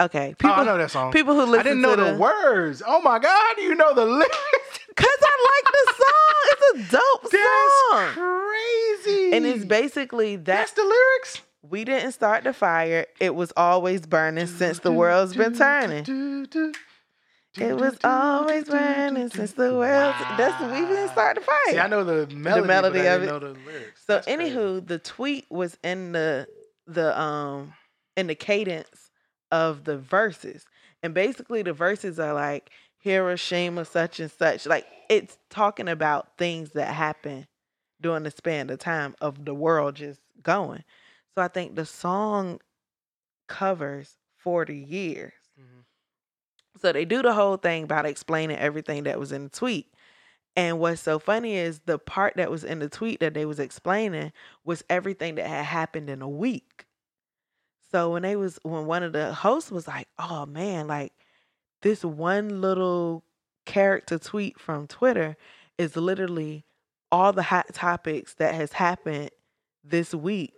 Okay, 0.00 0.34
People, 0.38 0.56
oh, 0.56 0.60
I 0.62 0.64
know 0.64 0.78
that 0.78 0.90
song. 0.90 1.12
people 1.12 1.34
who 1.34 1.42
listen 1.42 1.60
I 1.60 1.62
didn't 1.64 1.82
know 1.82 1.96
to 1.96 2.12
the, 2.12 2.14
words. 2.16 2.82
Oh 2.86 3.02
my 3.02 3.18
God, 3.18 3.56
you 3.58 3.74
know 3.74 3.94
the 3.94 4.06
lyrics? 4.06 4.78
Cause 4.96 5.18
I 5.22 5.50
like 5.52 5.72
the 5.74 5.92
song. 5.98 6.46
It's 6.48 6.62
a 6.72 6.96
dope 6.96 7.30
That's 7.30 8.14
song, 8.16 8.24
crazy. 9.04 9.32
and 9.36 9.44
it's 9.44 9.66
basically 9.66 10.36
that 10.36 10.46
That's 10.46 10.72
the 10.72 10.82
lyrics. 10.82 11.42
We 11.70 11.84
didn't 11.84 12.12
start 12.12 12.44
the 12.44 12.52
fire. 12.52 13.06
It 13.20 13.34
was 13.34 13.52
always 13.56 14.06
burning 14.06 14.46
since 14.46 14.78
the 14.80 14.92
world's 14.92 15.34
been 15.34 15.54
turning. 15.54 16.04
It 17.58 17.74
was 17.76 17.96
always 18.04 18.64
burning 18.64 19.30
since 19.30 19.52
the 19.52 19.74
world. 19.74 20.14
That's 20.36 20.60
we 20.62 20.80
didn't 20.86 21.08
start 21.08 21.36
the 21.36 21.40
fire. 21.40 21.56
See, 21.70 21.78
I 21.78 21.86
know 21.86 22.04
the 22.04 22.26
melody, 22.34 22.66
melody 22.66 22.98
but 22.98 23.06
I 23.06 23.10
of 23.12 23.22
it. 23.22 23.26
know 23.26 23.38
the 23.38 23.48
lyrics. 23.66 24.04
So 24.06 24.14
That's 24.14 24.26
crazy. 24.26 24.54
anywho, 24.54 24.86
the 24.86 24.98
tweet 24.98 25.46
was 25.50 25.78
in 25.82 26.12
the 26.12 26.46
the 26.86 27.18
um 27.18 27.72
in 28.16 28.26
the 28.26 28.34
cadence 28.34 29.10
of 29.50 29.84
the 29.84 29.96
verses. 29.96 30.66
And 31.02 31.14
basically 31.14 31.62
the 31.62 31.72
verses 31.72 32.18
are 32.20 32.34
like 32.34 32.70
Hiroshima 32.98 33.86
such 33.86 34.20
and 34.20 34.30
such. 34.30 34.66
Like 34.66 34.86
it's 35.08 35.38
talking 35.48 35.88
about 35.88 36.36
things 36.36 36.72
that 36.72 36.92
happen 36.94 37.46
during 38.02 38.24
the 38.24 38.30
span 38.30 38.68
of 38.68 38.78
time 38.80 39.14
of 39.22 39.46
the 39.46 39.54
world 39.54 39.94
just 39.94 40.20
going. 40.42 40.84
So 41.36 41.42
I 41.42 41.48
think 41.48 41.76
the 41.76 41.86
song 41.86 42.60
covers 43.48 44.18
40 44.36 44.78
years. 44.78 45.34
Mhm. 45.58 45.84
So 46.78 46.92
they 46.92 47.04
do 47.04 47.22
the 47.22 47.34
whole 47.34 47.56
thing 47.56 47.84
about 47.84 48.06
explaining 48.06 48.58
everything 48.58 49.04
that 49.04 49.18
was 49.18 49.32
in 49.32 49.44
the 49.44 49.50
tweet. 49.50 49.92
And 50.56 50.80
what's 50.80 51.02
so 51.02 51.18
funny 51.18 51.56
is 51.56 51.80
the 51.80 51.98
part 51.98 52.36
that 52.36 52.50
was 52.50 52.64
in 52.64 52.80
the 52.80 52.88
tweet 52.88 53.20
that 53.20 53.34
they 53.34 53.46
was 53.46 53.60
explaining 53.60 54.32
was 54.64 54.84
everything 54.90 55.36
that 55.36 55.46
had 55.48 55.64
happened 55.66 56.10
in 56.10 56.22
a 56.22 56.28
week. 56.28 56.86
So 57.90 58.12
when 58.12 58.22
they 58.22 58.36
was 58.36 58.58
when 58.62 58.86
one 58.86 59.02
of 59.02 59.12
the 59.12 59.32
hosts 59.34 59.70
was 59.70 59.86
like, 59.88 60.08
"Oh 60.18 60.46
man, 60.46 60.86
like 60.88 61.12
this 61.82 62.04
one 62.04 62.60
little 62.62 63.24
character 63.66 64.18
tweet 64.18 64.60
from 64.60 64.88
Twitter 64.88 65.36
is 65.78 65.96
literally 65.96 66.66
all 67.12 67.32
the 67.32 67.44
hot 67.44 67.74
topics 67.74 68.34
that 68.36 68.54
has 68.54 68.72
happened 68.74 69.30
this 69.84 70.14
week." 70.14 70.55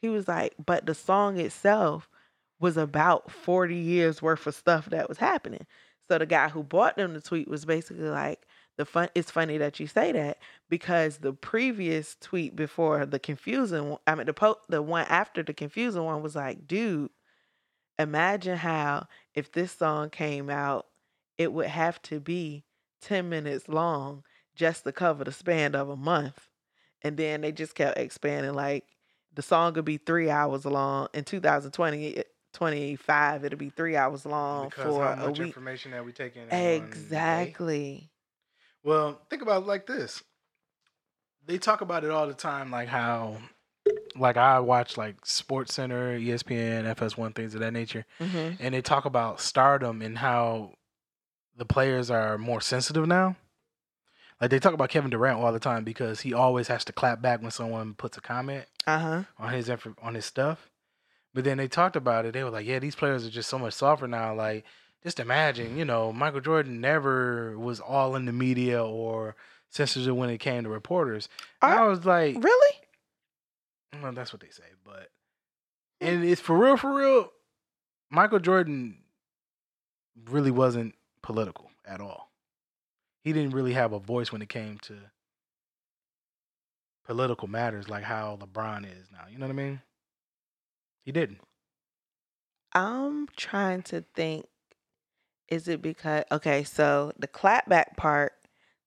He 0.00 0.08
was 0.08 0.28
like, 0.28 0.54
"But 0.64 0.86
the 0.86 0.94
song 0.94 1.38
itself 1.38 2.08
was 2.60 2.76
about 2.76 3.30
40 3.30 3.76
years 3.76 4.22
worth 4.22 4.46
of 4.46 4.54
stuff 4.54 4.86
that 4.86 5.08
was 5.08 5.18
happening." 5.18 5.66
So 6.08 6.18
the 6.18 6.26
guy 6.26 6.48
who 6.48 6.62
bought 6.62 6.96
them 6.96 7.14
the 7.14 7.20
tweet 7.20 7.48
was 7.48 7.64
basically 7.64 8.08
like, 8.08 8.46
the 8.76 8.84
fun 8.84 9.08
it's 9.14 9.30
funny 9.30 9.58
that 9.58 9.78
you 9.80 9.86
say 9.86 10.12
that 10.12 10.38
because 10.68 11.18
the 11.18 11.32
previous 11.32 12.16
tweet 12.20 12.54
before 12.56 13.04
the 13.06 13.18
confusing 13.18 13.96
I 14.06 14.14
mean 14.14 14.26
the 14.26 14.32
po- 14.34 14.60
the 14.68 14.80
one 14.82 15.04
after 15.08 15.42
the 15.42 15.52
confusing 15.54 16.04
one 16.04 16.22
was 16.22 16.36
like, 16.36 16.66
dude, 16.66 17.10
imagine 17.98 18.56
how 18.56 19.06
if 19.34 19.52
this 19.52 19.72
song 19.72 20.10
came 20.10 20.50
out, 20.50 20.86
it 21.38 21.52
would 21.52 21.66
have 21.68 22.00
to 22.02 22.20
be 22.20 22.64
10 23.00 23.28
minutes 23.28 23.68
long 23.68 24.24
just 24.54 24.84
to 24.84 24.92
cover 24.92 25.24
the 25.24 25.32
span 25.32 25.74
of 25.74 25.88
a 25.88 25.96
month. 25.96 26.48
And 27.02 27.16
then 27.16 27.42
they 27.42 27.52
just 27.52 27.74
kept 27.74 27.98
expanding 27.98 28.54
like 28.54 28.84
the 29.38 29.42
song 29.42 29.72
would 29.74 29.84
be 29.84 29.98
3 29.98 30.30
hours 30.30 30.64
long 30.64 31.06
in 31.14 31.22
2020 31.22 32.24
25 32.52 33.44
it'll 33.44 33.56
be 33.56 33.70
3 33.70 33.94
hours 33.94 34.26
long 34.26 34.64
because 34.64 34.82
for 34.96 35.04
how 35.14 35.26
a 35.26 35.30
week. 35.30 35.40
information 35.42 35.92
that 35.92 36.04
we 36.04 36.10
take 36.10 36.34
in. 36.34 36.50
Exactly. 36.50 38.10
Well, 38.82 39.20
think 39.30 39.42
about 39.42 39.62
it 39.62 39.66
like 39.68 39.86
this. 39.86 40.24
They 41.46 41.56
talk 41.58 41.82
about 41.82 42.02
it 42.02 42.10
all 42.10 42.26
the 42.26 42.34
time, 42.34 42.72
like 42.72 42.88
how, 42.88 43.36
like 44.16 44.36
I 44.36 44.58
watch 44.58 44.96
like 44.96 45.24
Sports 45.24 45.74
Center, 45.74 46.18
ESPN, 46.18 46.92
FS1, 46.96 47.32
things 47.36 47.54
of 47.54 47.60
that 47.60 47.72
nature, 47.72 48.06
hmm 48.18 48.50
and 48.58 48.74
they 48.74 48.82
talk 48.82 49.04
about 49.04 49.40
stardom 49.40 50.02
and 50.02 50.18
how 50.18 50.72
the 51.56 51.64
players 51.64 52.10
are 52.10 52.38
more 52.38 52.60
sensitive 52.60 53.06
now. 53.06 53.36
Like 54.40 54.50
they 54.50 54.58
talk 54.60 54.72
about 54.74 54.88
Kevin 54.90 55.10
Durant 55.10 55.40
all 55.40 55.52
the 55.52 55.58
time 55.58 55.82
because 55.84 56.20
he 56.20 56.32
always 56.32 56.68
has 56.68 56.84
to 56.84 56.92
clap 56.92 57.20
back 57.20 57.42
when 57.42 57.50
someone 57.50 57.94
puts 57.94 58.16
a 58.16 58.20
comment 58.20 58.66
Uh-huh. 58.86 59.24
on 59.38 59.52
his 59.52 59.70
on 60.02 60.14
his 60.14 60.24
stuff. 60.26 60.70
But 61.34 61.44
then 61.44 61.58
they 61.58 61.68
talked 61.68 61.96
about 61.96 62.24
it. 62.24 62.32
They 62.32 62.42
were 62.44 62.50
like, 62.50 62.66
"Yeah, 62.66 62.78
these 62.78 62.94
players 62.96 63.26
are 63.26 63.30
just 63.30 63.48
so 63.50 63.58
much 63.58 63.74
softer 63.74 64.06
now." 64.08 64.34
Like, 64.34 64.64
just 65.02 65.20
imagine, 65.20 65.76
you 65.76 65.84
know, 65.84 66.12
Michael 66.12 66.40
Jordan 66.40 66.80
never 66.80 67.58
was 67.58 67.80
all 67.80 68.16
in 68.16 68.24
the 68.24 68.32
media 68.32 68.82
or 68.84 69.36
sensitive 69.70 70.16
when 70.16 70.30
it 70.30 70.38
came 70.38 70.64
to 70.64 70.68
reporters. 70.70 71.28
I 71.60 71.82
was 71.84 72.04
like, 72.06 72.36
Really? 72.42 72.76
well, 74.02 74.12
that's 74.12 74.32
what 74.32 74.40
they 74.40 74.50
say, 74.50 74.64
but 74.84 75.10
and 76.00 76.24
it's 76.24 76.40
for 76.40 76.56
real, 76.56 76.76
for 76.76 76.94
real. 76.94 77.30
Michael 78.10 78.38
Jordan 78.40 78.98
really 80.30 80.50
wasn't 80.50 80.94
political 81.22 81.70
at 81.84 82.00
all. 82.00 82.27
He 83.28 83.34
didn't 83.34 83.50
really 83.50 83.74
have 83.74 83.92
a 83.92 83.98
voice 83.98 84.32
when 84.32 84.40
it 84.40 84.48
came 84.48 84.78
to 84.84 84.94
political 87.04 87.46
matters 87.46 87.86
like 87.86 88.04
how 88.04 88.38
LeBron 88.40 88.86
is 88.86 89.10
now. 89.12 89.26
You 89.30 89.36
know 89.36 89.44
what 89.44 89.52
I 89.52 89.54
mean? 89.54 89.82
He 91.04 91.12
didn't. 91.12 91.40
I'm 92.72 93.28
trying 93.36 93.82
to 93.82 94.02
think. 94.14 94.46
Is 95.46 95.68
it 95.68 95.82
because 95.82 96.24
okay, 96.32 96.64
so 96.64 97.12
the 97.18 97.28
clapback 97.28 97.98
part 97.98 98.32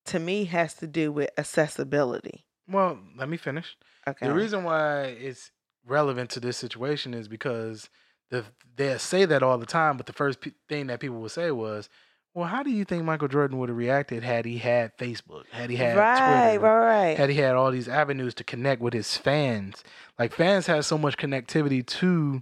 to 0.06 0.18
me 0.18 0.46
has 0.46 0.74
to 0.74 0.88
do 0.88 1.12
with 1.12 1.30
accessibility. 1.38 2.48
Well, 2.68 2.98
let 3.16 3.30
me 3.30 3.38
finish. 3.38 3.78
Okay. 4.08 4.26
The 4.26 4.34
reason 4.34 4.64
why 4.64 5.04
it's 5.04 5.52
relevant 5.86 6.32
to 6.32 6.40
this 6.40 6.58
situation 6.58 7.14
is 7.14 7.28
because 7.28 7.92
the 8.32 8.44
they 8.76 8.98
say 8.98 9.26
that 9.26 9.44
all 9.44 9.60
the 9.60 9.68
time, 9.68 9.98
but 9.98 10.08
the 10.08 10.14
first 10.14 10.42
pe- 10.42 10.54
thing 10.68 10.88
that 10.88 11.00
people 11.00 11.20
would 11.20 11.30
say 11.30 11.52
was, 11.52 11.90
"Well, 12.34 12.48
how 12.48 12.64
do 12.64 12.70
you 12.70 12.86
think 12.86 13.04
Michael 13.04 13.28
Jordan 13.28 13.58
would 13.60 13.70
have 13.70 13.78
reacted 13.78 14.24
had 14.24 14.46
he 14.46 14.58
had 14.58 14.98
Facebook, 14.98 15.44
had 15.52 15.70
he 15.70 15.76
had 15.76 15.98
right, 15.98 16.58
Twitter, 16.58 16.64
right, 16.64 17.08
right. 17.08 17.18
had 17.18 17.30
he 17.30 17.38
had 17.38 17.56
all 17.56 17.72
these 17.72 17.88
avenues 17.90 18.34
to 18.36 18.44
connect 18.44 18.82
with 18.82 18.94
his 18.94 19.18
fans? 19.18 19.84
Like 20.18 20.34
fans 20.34 20.68
have 20.68 20.86
so 20.86 20.98
much 20.98 21.18
connectivity 21.18 21.86
to 21.86 22.42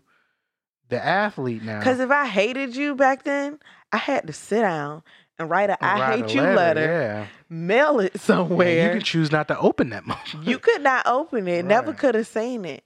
the 0.90 1.04
athlete 1.04 1.64
now. 1.64 1.80
Because 1.80 2.00
if 2.00 2.12
I 2.12 2.28
hated 2.28 2.76
you 2.76 2.96
back 2.96 3.24
then, 3.24 3.60
I 3.92 3.98
had 3.98 4.28
to 4.28 4.34
sit 4.34 4.62
down 4.62 5.04
and 5.38 5.50
write 5.50 5.70
a 5.70 5.84
and 5.84 5.92
I 6.04 6.10
write 6.10 6.20
hate 6.20 6.32
a 6.32 6.34
you 6.34 6.42
letter, 6.42 6.82
Yeah. 6.82 7.26
mail 7.50 8.00
it 8.00 8.12
Yeah, 8.16 8.22
somewhere. 8.22 8.86
you 8.86 8.90
can 8.92 9.02
choose 9.02 9.32
not 9.32 9.48
to 9.48 9.58
open 9.60 9.90
that 9.92 10.04
you 10.44 10.60
could 10.60 10.82
not 10.82 11.06
open 11.08 11.48
it, 11.48 11.64
never 11.66 11.94
could 11.94 12.16
have 12.16 12.28
seen 12.28 12.66
it. 12.66 12.84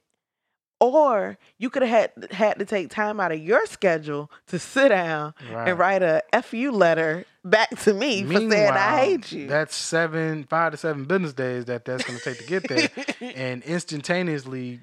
Or 0.84 1.38
you 1.58 1.70
could 1.70 1.82
have 1.84 2.12
had 2.18 2.32
had 2.32 2.60
to 2.60 2.66
take 2.66 2.90
time 2.90 3.20
out 3.20 3.32
of 3.32 3.40
your 3.40 3.66
schedule 3.68 4.30
to 4.48 4.60
sit 4.60 4.90
down 4.90 5.34
Right. 5.52 5.70
and 5.70 5.80
write 5.80 6.04
a 6.04 6.22
fu 6.44 6.72
letter 6.72 7.26
back 7.46 7.70
to 7.82 7.94
me 7.94 8.24
for 8.24 8.34
saying 8.34 8.54
I 8.74 8.98
hate 9.06 9.32
you. 9.32 9.48
That's 9.48 9.76
seven, 9.76 10.44
five 10.44 10.72
to 10.72 10.78
seven 10.78 11.06
business 11.06 11.34
days 11.34 11.66
that 11.66 11.86
that's 11.86 12.04
going 12.04 12.18
to 12.20 12.24
take 12.24 12.40
to 12.40 12.46
get 12.46 12.68
there. 12.68 12.90
and 13.36 13.64
instantaneously, 13.64 14.82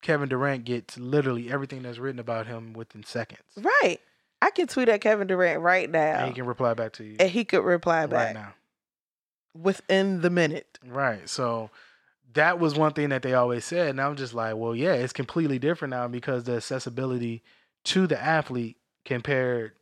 Kevin 0.00 0.28
Durant 0.28 0.64
gets 0.64 0.98
literally 0.98 1.50
everything 1.52 1.82
that's 1.82 1.98
written 1.98 2.18
about 2.18 2.46
him 2.46 2.72
within 2.72 3.04
seconds. 3.04 3.42
right. 3.56 3.98
I 4.40 4.50
can 4.50 4.66
tweet 4.66 4.88
at 4.88 5.00
Kevin 5.00 5.28
Durant 5.28 5.60
right 5.60 5.88
now, 5.88 6.16
And 6.18 6.28
he 6.28 6.34
can 6.34 6.46
reply 6.46 6.74
back 6.74 6.94
to 6.94 7.04
you 7.04 7.14
and 7.20 7.30
he 7.30 7.44
could 7.44 7.62
reply 7.62 8.06
back. 8.06 8.26
right 8.26 8.34
now. 8.34 8.54
within 9.54 10.20
the 10.20 10.30
minute. 10.30 10.78
Right. 10.86 11.28
So 11.28 11.70
that 12.34 12.58
was 12.58 12.74
one 12.76 12.92
thing 12.92 13.10
that 13.10 13.22
they 13.22 13.34
always 13.34 13.64
said, 13.64 13.88
and 13.88 14.00
I'm 14.00 14.16
just 14.16 14.34
like, 14.34 14.56
well, 14.56 14.74
yeah, 14.74 14.94
it's 14.94 15.12
completely 15.12 15.58
different 15.58 15.90
now 15.90 16.08
because 16.08 16.44
the 16.44 16.56
accessibility 16.56 17.42
to 17.84 18.06
the 18.06 18.20
athlete 18.22 18.76
compared. 19.04 19.72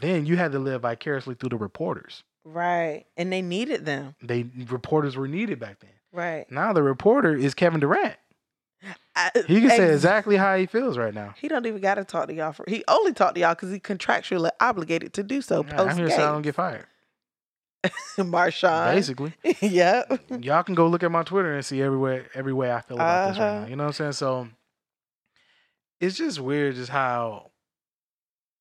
Then 0.00 0.24
you 0.24 0.36
had 0.36 0.52
to 0.52 0.58
live 0.58 0.82
vicariously 0.82 1.34
through 1.34 1.50
the 1.50 1.56
reporters. 1.58 2.22
Right. 2.44 3.04
And 3.18 3.30
they 3.30 3.42
needed 3.42 3.84
them. 3.84 4.14
They 4.22 4.46
reporters 4.68 5.14
were 5.16 5.28
needed 5.28 5.58
back 5.58 5.80
then. 5.80 5.90
Right. 6.12 6.50
Now 6.50 6.72
the 6.72 6.82
reporter 6.82 7.36
is 7.36 7.52
Kevin 7.54 7.80
Durant. 7.80 8.16
I- 9.14 9.30
He 9.46 9.60
can 9.60 9.68
say 9.68 9.92
exactly 9.92 10.36
how 10.36 10.56
he 10.56 10.64
feels 10.64 10.96
right 10.96 11.12
now. 11.12 11.34
He 11.38 11.48
don't 11.48 11.66
even 11.66 11.82
got 11.82 11.96
to 11.96 12.04
talk 12.04 12.28
to 12.28 12.34
y'all. 12.34 12.52
For, 12.52 12.64
he 12.66 12.82
only 12.88 13.12
talk 13.12 13.34
to 13.34 13.40
y'all 13.40 13.54
because 13.54 13.70
he 13.70 13.78
contractually 13.78 14.50
obligated 14.58 15.12
to 15.14 15.22
do 15.22 15.42
so 15.42 15.64
Yeah, 15.68 15.82
I'm 15.82 15.96
here 15.96 16.08
so 16.08 16.16
I 16.16 16.32
don't 16.32 16.42
get 16.42 16.54
fired. 16.54 16.86
Marshawn. 18.18 18.94
Basically, 18.94 19.32
yep. 19.60 20.20
y'all 20.40 20.62
can 20.62 20.74
go 20.74 20.86
look 20.86 21.02
at 21.02 21.10
my 21.10 21.22
Twitter 21.22 21.54
and 21.54 21.64
see 21.64 21.80
every 21.82 21.98
way 21.98 22.24
every 22.34 22.52
way 22.52 22.72
I 22.72 22.80
feel 22.80 22.96
about 22.96 23.28
this 23.28 23.38
right 23.38 23.46
Uh-huh. 23.48 23.60
now. 23.62 23.66
You 23.66 23.76
know 23.76 23.84
what 23.84 23.88
I'm 23.88 23.92
saying? 23.94 24.12
So 24.12 24.48
it's 26.00 26.16
just 26.16 26.40
weird, 26.40 26.74
just 26.76 26.90
how 26.90 27.50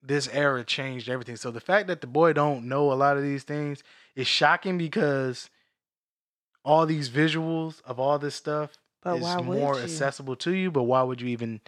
this 0.02 0.30
era 0.32 0.64
changed 0.64 1.10
everything. 1.10 1.36
So 1.36 1.52
the 1.52 1.60
fact 1.60 1.88
that 1.88 2.02
the 2.02 2.08
boy 2.08 2.34
don't 2.34 2.66
know 2.68 2.92
a 2.92 2.96
lot 2.96 3.18
of 3.18 3.24
these 3.24 3.44
things 3.44 3.84
is 4.16 4.28
shocking 4.28 4.78
because 4.78 5.50
all 6.64 6.86
these 6.86 7.10
visuals 7.10 7.82
of 7.84 8.00
all 8.00 8.20
this 8.20 8.36
stuff 8.36 8.72
But 9.04 9.18
is 9.18 9.24
more 9.44 9.80
accessible 9.80 10.36
to 10.38 10.52
you. 10.52 10.72
But 10.72 10.84
why 10.84 11.04
would 11.04 11.20
you 11.22 11.28
even 11.30 11.62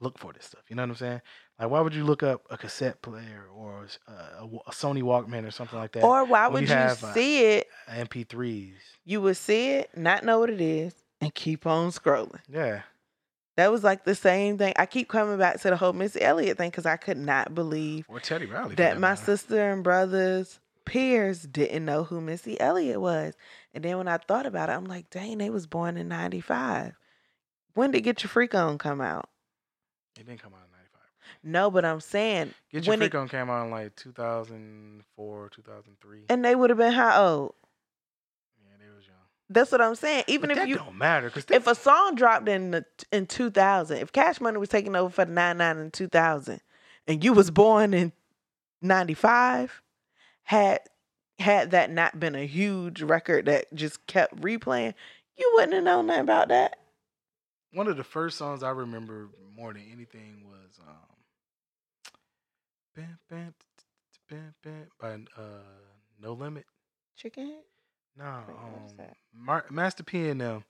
look 0.00 0.18
for 0.18 0.32
this 0.32 0.44
stuff? 0.46 0.62
You 0.68 0.76
know 0.76 0.82
what 0.82 0.90
I'm 0.90 0.96
saying? 0.96 1.20
Like, 1.58 1.70
why 1.70 1.80
would 1.80 1.94
you 1.94 2.04
look 2.04 2.22
up 2.22 2.42
a 2.50 2.56
cassette 2.56 3.02
player 3.02 3.46
or 3.52 3.84
a, 4.08 4.12
a- 4.12 4.46
a 4.68 4.70
Sony 4.70 5.02
Walkman 5.02 5.46
or 5.46 5.50
something 5.50 5.78
like 5.78 5.92
that? 5.92 6.04
Or 6.04 6.24
why 6.24 6.46
would 6.46 6.62
you 6.62 6.68
you, 6.68 6.74
have, 6.74 7.02
uh, 7.02 7.12
see 7.14 7.44
it? 7.44 7.68
MP3s. 7.90 8.74
You 9.04 9.20
would 9.22 9.36
see 9.36 9.70
it, 9.70 9.90
not 9.96 10.24
know 10.24 10.38
what 10.38 10.50
it 10.50 10.60
is, 10.60 10.94
and 11.20 11.34
keep 11.34 11.66
on 11.66 11.90
scrolling. 11.90 12.40
Yeah. 12.48 12.82
That 13.56 13.72
was 13.72 13.82
like 13.82 14.04
the 14.04 14.14
same 14.14 14.56
thing. 14.56 14.72
I 14.76 14.86
keep 14.86 15.08
coming 15.08 15.36
back 15.36 15.60
to 15.62 15.70
the 15.70 15.76
whole 15.76 15.92
Missy 15.92 16.22
Elliott 16.22 16.58
thing 16.58 16.70
because 16.70 16.86
I 16.86 16.96
could 16.96 17.16
not 17.16 17.56
believe 17.56 18.04
Or 18.08 18.20
Teddy 18.20 18.46
Riley. 18.46 18.76
that 18.76 18.94
my 19.00 19.10
matter. 19.10 19.24
sister 19.24 19.72
and 19.72 19.82
brothers 19.82 20.60
peers 20.84 21.42
didn't 21.42 21.84
know 21.84 22.04
who 22.04 22.20
Missy 22.20 22.58
Elliott 22.60 23.00
was. 23.00 23.34
And 23.74 23.82
then 23.84 23.98
when 23.98 24.06
I 24.08 24.18
thought 24.18 24.46
about 24.46 24.68
it, 24.68 24.72
I'm 24.72 24.84
like, 24.84 25.10
dang, 25.10 25.38
they 25.38 25.50
was 25.50 25.66
born 25.66 25.96
in 25.96 26.06
95. 26.08 26.92
When 27.74 27.90
did 27.90 28.02
Get 28.02 28.22
Your 28.22 28.28
Freak 28.30 28.54
On 28.54 28.78
come 28.78 29.00
out? 29.00 29.28
It 30.18 30.24
didn't 30.26 30.40
come 30.42 30.52
out 30.54 30.60
in 30.66 30.67
95. 30.67 30.67
No, 31.42 31.70
but 31.70 31.84
I'm 31.84 32.00
saying 32.00 32.54
Get 32.70 32.84
Your 32.84 32.92
when 32.92 32.98
Freak 33.00 33.14
it, 33.14 33.18
On 33.18 33.28
came 33.28 33.48
out 33.50 33.64
in 33.64 33.70
like 33.70 33.94
2004, 33.96 35.50
2003. 35.54 36.24
and 36.28 36.44
they 36.44 36.54
would 36.54 36.70
have 36.70 36.78
been 36.78 36.92
how 36.92 37.22
old? 37.24 37.54
yeah, 38.62 38.76
they 38.80 38.94
was 38.94 39.06
young. 39.06 39.16
That's 39.48 39.70
what 39.72 39.80
I'm 39.80 39.94
saying. 39.94 40.24
Even 40.26 40.48
but 40.48 40.50
if 40.52 40.56
that 40.58 40.68
you 40.68 40.76
don't 40.76 40.96
matter 40.96 41.28
because 41.28 41.44
if 41.50 41.66
a 41.66 41.74
song 41.74 42.14
dropped 42.14 42.48
in 42.48 42.70
the, 42.72 42.84
in 43.12 43.26
2000, 43.26 43.98
if 43.98 44.12
Cash 44.12 44.40
Money 44.40 44.58
was 44.58 44.68
taking 44.68 44.94
over 44.96 45.10
for 45.10 45.24
the 45.24 45.32
99 45.32 45.78
in 45.78 45.90
2000, 45.90 46.60
and 47.06 47.24
you 47.24 47.32
was 47.32 47.50
born 47.50 47.94
in 47.94 48.12
95, 48.82 49.82
had 50.42 50.80
had 51.38 51.70
that 51.70 51.90
not 51.90 52.18
been 52.18 52.34
a 52.34 52.46
huge 52.46 53.00
record 53.00 53.46
that 53.46 53.72
just 53.74 54.04
kept 54.06 54.34
replaying, 54.40 54.92
you 55.36 55.50
wouldn't 55.54 55.72
have 55.72 55.84
known 55.84 56.06
nothing 56.06 56.22
about 56.22 56.48
that. 56.48 56.78
one 57.72 57.86
of 57.86 57.96
the 57.96 58.02
first 58.04 58.36
songs 58.38 58.62
I 58.64 58.70
remember 58.70 59.28
more 59.56 59.72
than 59.72 59.82
anything 59.92 60.42
was 60.48 60.78
um, 60.86 60.94
by 65.00 65.08
uh, 65.36 65.42
No 66.20 66.32
Limit. 66.32 66.64
Chicken 67.16 67.46
head? 67.46 67.62
No, 68.16 68.42
Wait, 68.48 68.56
what 68.56 68.82
was 68.82 68.94
um. 68.98 69.06
Mar- 69.32 69.66
Master 69.70 70.02
P 70.02 70.28
and 70.28 70.40
them. 70.40 70.64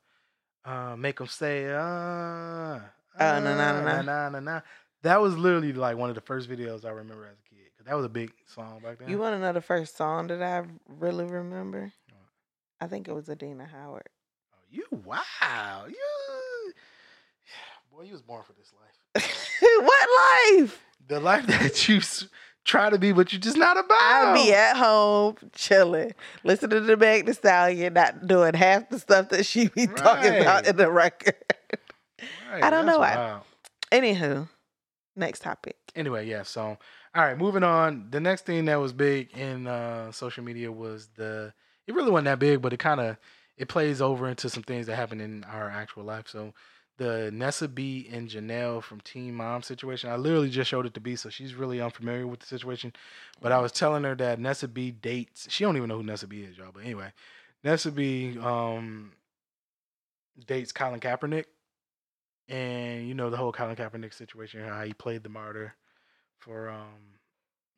Uh, 0.64 0.96
make 0.96 1.18
them 1.18 1.26
say, 1.26 1.70
ah, 1.72 2.80
Oh, 3.20 3.24
ah, 3.24 3.38
na, 3.40 3.54
na, 3.56 3.72
na, 3.72 3.80
na. 3.80 4.02
na, 4.02 4.28
na, 4.28 4.40
na. 4.40 4.60
That 5.02 5.20
was 5.20 5.36
literally 5.38 5.72
like 5.72 5.96
one 5.96 6.08
of 6.10 6.14
the 6.14 6.20
first 6.20 6.48
videos 6.50 6.84
I 6.84 6.90
remember 6.90 7.24
as 7.26 7.38
a 7.38 7.42
kid. 7.48 7.70
'cause 7.76 7.86
that 7.86 7.94
was 7.96 8.04
a 8.04 8.08
big 8.08 8.32
song 8.46 8.80
back 8.80 8.98
then. 8.98 9.08
You 9.08 9.18
want 9.18 9.34
to 9.34 9.38
know 9.38 9.52
the 9.52 9.60
first 9.60 9.96
song 9.96 10.26
that 10.26 10.42
I 10.42 10.64
really 10.88 11.24
remember? 11.24 11.92
I 12.80 12.86
think 12.86 13.08
it 13.08 13.12
was 13.12 13.28
Adina 13.28 13.66
Howard. 13.66 14.08
oh, 14.52 14.58
you, 14.70 14.84
wow. 15.04 15.86
You, 15.88 16.72
boy, 17.90 18.02
you 18.02 18.12
was 18.12 18.22
born 18.22 18.42
for 18.44 18.52
this 18.52 18.72
life. 18.74 19.24
what 19.82 20.60
life? 20.60 20.84
The 21.08 21.20
life 21.20 21.46
that 21.46 21.88
you 21.88 22.00
try 22.64 22.90
to 22.90 22.98
be, 22.98 23.12
but 23.12 23.32
you're 23.32 23.40
just 23.40 23.56
not 23.56 23.78
about. 23.78 23.98
I'll 24.00 24.34
be 24.34 24.52
at 24.52 24.76
home 24.76 25.36
chilling, 25.54 26.14
listening 26.44 26.70
to 26.70 26.80
the 26.80 26.96
Meg 26.96 27.26
Thee 27.26 27.32
Stallion, 27.32 27.94
not 27.94 28.26
doing 28.26 28.54
half 28.54 28.90
the 28.90 28.98
stuff 28.98 29.30
that 29.30 29.46
she 29.46 29.68
be 29.68 29.86
talking 29.86 30.36
about 30.36 30.66
in 30.66 30.76
the 30.76 30.90
record. 30.90 31.34
Right, 32.50 32.62
I 32.64 32.70
don't 32.70 32.86
know 32.86 32.98
why. 32.98 33.16
wild. 33.16 33.42
Anywho, 33.92 34.48
next 35.16 35.40
topic. 35.42 35.76
anyway, 35.96 36.26
yeah. 36.26 36.42
So, 36.42 36.76
all 37.14 37.22
right, 37.24 37.38
moving 37.38 37.62
on. 37.62 38.08
The 38.10 38.20
next 38.20 38.44
thing 38.44 38.66
that 38.66 38.76
was 38.76 38.92
big 38.92 39.36
in 39.36 39.66
uh, 39.66 40.12
social 40.12 40.44
media 40.44 40.70
was 40.70 41.08
the. 41.16 41.52
It 41.86 41.94
really 41.94 42.10
wasn't 42.10 42.26
that 42.26 42.38
big, 42.38 42.60
but 42.60 42.72
it 42.74 42.78
kind 42.78 43.00
of 43.00 43.16
it 43.56 43.68
plays 43.68 44.02
over 44.02 44.28
into 44.28 44.50
some 44.50 44.62
things 44.62 44.86
that 44.86 44.96
happen 44.96 45.20
in 45.20 45.42
our 45.44 45.70
actual 45.70 46.04
life. 46.04 46.28
So, 46.28 46.52
the 46.98 47.30
Nessa 47.32 47.66
B 47.68 48.08
and 48.12 48.28
Janelle 48.28 48.82
from 48.82 49.00
Teen 49.00 49.34
Mom 49.34 49.62
situation. 49.62 50.10
I 50.10 50.16
literally 50.16 50.50
just 50.50 50.68
showed 50.68 50.84
it 50.84 50.94
to 50.94 51.00
B, 51.00 51.16
so 51.16 51.30
she's 51.30 51.54
really 51.54 51.80
unfamiliar 51.80 52.26
with 52.26 52.40
the 52.40 52.46
situation. 52.46 52.92
But 53.40 53.52
I 53.52 53.60
was 53.60 53.72
telling 53.72 54.04
her 54.04 54.14
that 54.16 54.38
Nessa 54.38 54.68
B 54.68 54.90
dates. 54.90 55.46
She 55.50 55.64
don't 55.64 55.76
even 55.76 55.88
know 55.88 55.96
who 55.96 56.02
Nessa 56.02 56.26
B 56.26 56.42
is, 56.42 56.58
y'all. 56.58 56.72
But 56.74 56.84
anyway, 56.84 57.12
Nessa 57.64 57.90
B 57.90 58.36
um 58.38 59.12
dates 60.46 60.72
Colin 60.72 61.00
Kaepernick, 61.00 61.44
and 62.48 63.06
you 63.08 63.14
know 63.14 63.30
the 63.30 63.36
whole 63.36 63.52
Colin 63.52 63.76
Kaepernick 63.76 64.12
situation, 64.12 64.62
how 64.64 64.82
he 64.84 64.92
played 64.92 65.22
the 65.22 65.28
martyr 65.28 65.74
for 66.38 66.68
um 66.68 67.18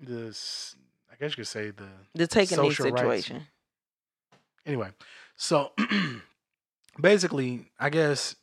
this. 0.01 0.75
I 1.13 1.17
guess 1.17 1.33
you 1.33 1.37
could 1.37 1.47
say 1.49 1.71
the 1.71 1.89
The 2.15 2.27
taking 2.27 2.57
knee 2.63 2.71
Social 2.71 2.91
rights. 2.93 3.27
situation. 3.27 3.43
anyway. 4.65 4.91
So 5.37 5.73
basically, 7.01 7.71
I 7.79 7.91
guess 7.91 8.37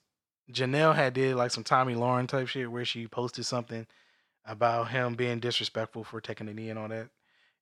Janelle 0.52 0.96
had 0.96 1.14
did 1.14 1.36
like 1.36 1.52
some 1.52 1.64
Tomi 1.64 1.94
Lahren 1.96 2.28
type 2.28 2.48
shit 2.48 2.72
where 2.72 2.86
she 2.86 3.08
posted 3.08 3.46
something 3.46 3.86
about 4.46 4.90
him 4.90 5.16
being 5.16 5.40
disrespectful 5.40 6.04
for 6.04 6.22
taking 6.22 6.48
the 6.48 6.54
knee 6.54 6.70
and 6.70 6.80
all 6.80 6.88
that, 6.88 7.10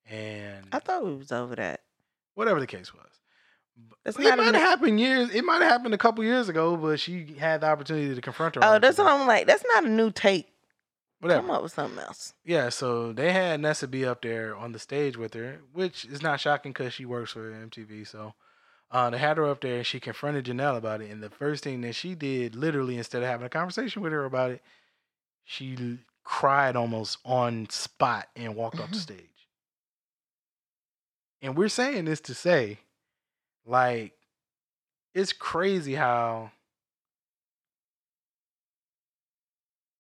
and 0.10 0.68
I 0.72 0.80
thought 0.80 1.04
we 1.06 1.16
was 1.16 1.32
over 1.32 1.56
that. 1.56 1.82
whatever 2.36 2.60
the 2.60 2.68
case 2.68 2.94
was. 2.94 3.02
That's 4.04 4.18
it 4.18 4.24
not 4.24 4.38
might 4.38 4.46
have 4.46 4.56
happened 4.56 5.00
years. 5.00 5.34
It 5.34 5.44
might 5.44 5.62
have 5.62 5.72
happened 5.72 5.94
a 5.94 5.98
couple 5.98 6.24
years 6.24 6.48
ago, 6.48 6.78
but 6.78 7.00
she 7.00 7.36
had 7.40 7.62
the 7.62 7.68
opportunity 7.68 8.14
to 8.14 8.22
confront 8.22 8.56
her. 8.56 8.62
Oh, 8.64 8.80
that's 8.80 8.98
what 8.98 9.08
I'm 9.08 9.28
like. 9.28 9.48
That's 9.48 9.66
not 9.74 9.86
a 9.86 9.90
new 9.90 10.12
take. 10.12 10.48
Whatever. 11.20 11.42
Come 11.42 11.52
up 11.52 11.64
with 11.64 11.74
something 11.74 12.00
else. 12.00 12.34
Yeah, 12.46 12.70
so 12.70 13.12
they 13.12 13.32
had 13.32 13.60
Nessa 13.60 13.88
be 13.88 14.06
up 14.06 14.22
there 14.22 14.56
on 14.56 14.74
the 14.74 14.80
stage 14.80 15.18
with 15.18 15.34
her, 15.34 15.60
which 15.74 16.06
is 16.06 16.22
not 16.22 16.40
shocking 16.40 16.72
because 16.72 16.94
she 16.94 17.06
works 17.06 17.32
for 17.32 17.52
MTV. 17.52 18.08
So 18.08 18.34
uh, 18.92 19.10
they 19.10 19.18
had 19.18 19.38
her 19.38 19.46
up 19.46 19.62
there 19.62 19.78
and 19.78 19.86
she 19.86 20.00
confronted 20.00 20.46
Janelle 20.46 20.78
about 20.78 21.02
it. 21.02 21.12
And 21.12 21.22
the 21.22 21.30
first 21.30 21.64
thing 21.64 21.82
that 21.82 21.96
she 21.96 22.16
did, 22.16 22.56
literally, 22.56 22.98
instead 22.98 23.24
of 23.24 23.30
having 23.30 23.46
a 23.46 23.50
conversation 23.50 24.02
with 24.02 24.12
her 24.14 24.26
about 24.26 24.52
it, 24.52 24.62
she 25.44 26.00
cried 26.24 26.76
almost 26.76 27.18
on 27.24 27.70
spot 27.70 28.30
and 28.36 28.56
walked 28.56 28.80
off 28.80 28.90
the 28.90 28.96
Mhm. 28.96 29.02
stage. 29.02 29.50
And 31.42 31.56
we're 31.56 31.70
saying 31.70 32.06
this 32.06 32.22
to 32.22 32.34
say, 32.34 32.80
like, 33.66 34.14
it's 35.14 35.34
crazy 35.34 35.96
how 35.96 36.52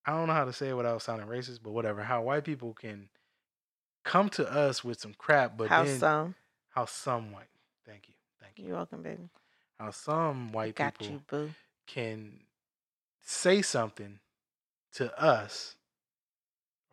I 0.05 0.11
don't 0.11 0.27
know 0.27 0.33
how 0.33 0.45
to 0.45 0.53
say 0.53 0.69
it 0.69 0.73
without 0.73 1.01
sounding 1.01 1.27
racist, 1.27 1.61
but 1.63 1.71
whatever. 1.71 2.03
How 2.03 2.21
white 2.23 2.43
people 2.43 2.73
can 2.73 3.09
come 4.03 4.29
to 4.29 4.51
us 4.51 4.83
with 4.83 4.99
some 4.99 5.13
crap, 5.15 5.57
but 5.57 5.69
How 5.69 5.83
then 5.83 5.99
some? 5.99 6.35
how 6.69 6.85
some 6.85 7.31
white, 7.31 7.49
thank 7.85 8.07
you, 8.09 8.14
you, 8.57 8.67
You're 8.67 8.75
welcome, 8.75 9.01
baby. 9.03 9.29
how 9.79 9.91
some 9.91 10.51
white 10.51 10.75
Got 10.75 10.97
people 10.99 11.21
you, 11.31 11.49
can 11.87 12.39
say 13.21 13.61
something 13.61 14.19
to 14.93 15.17
us, 15.21 15.75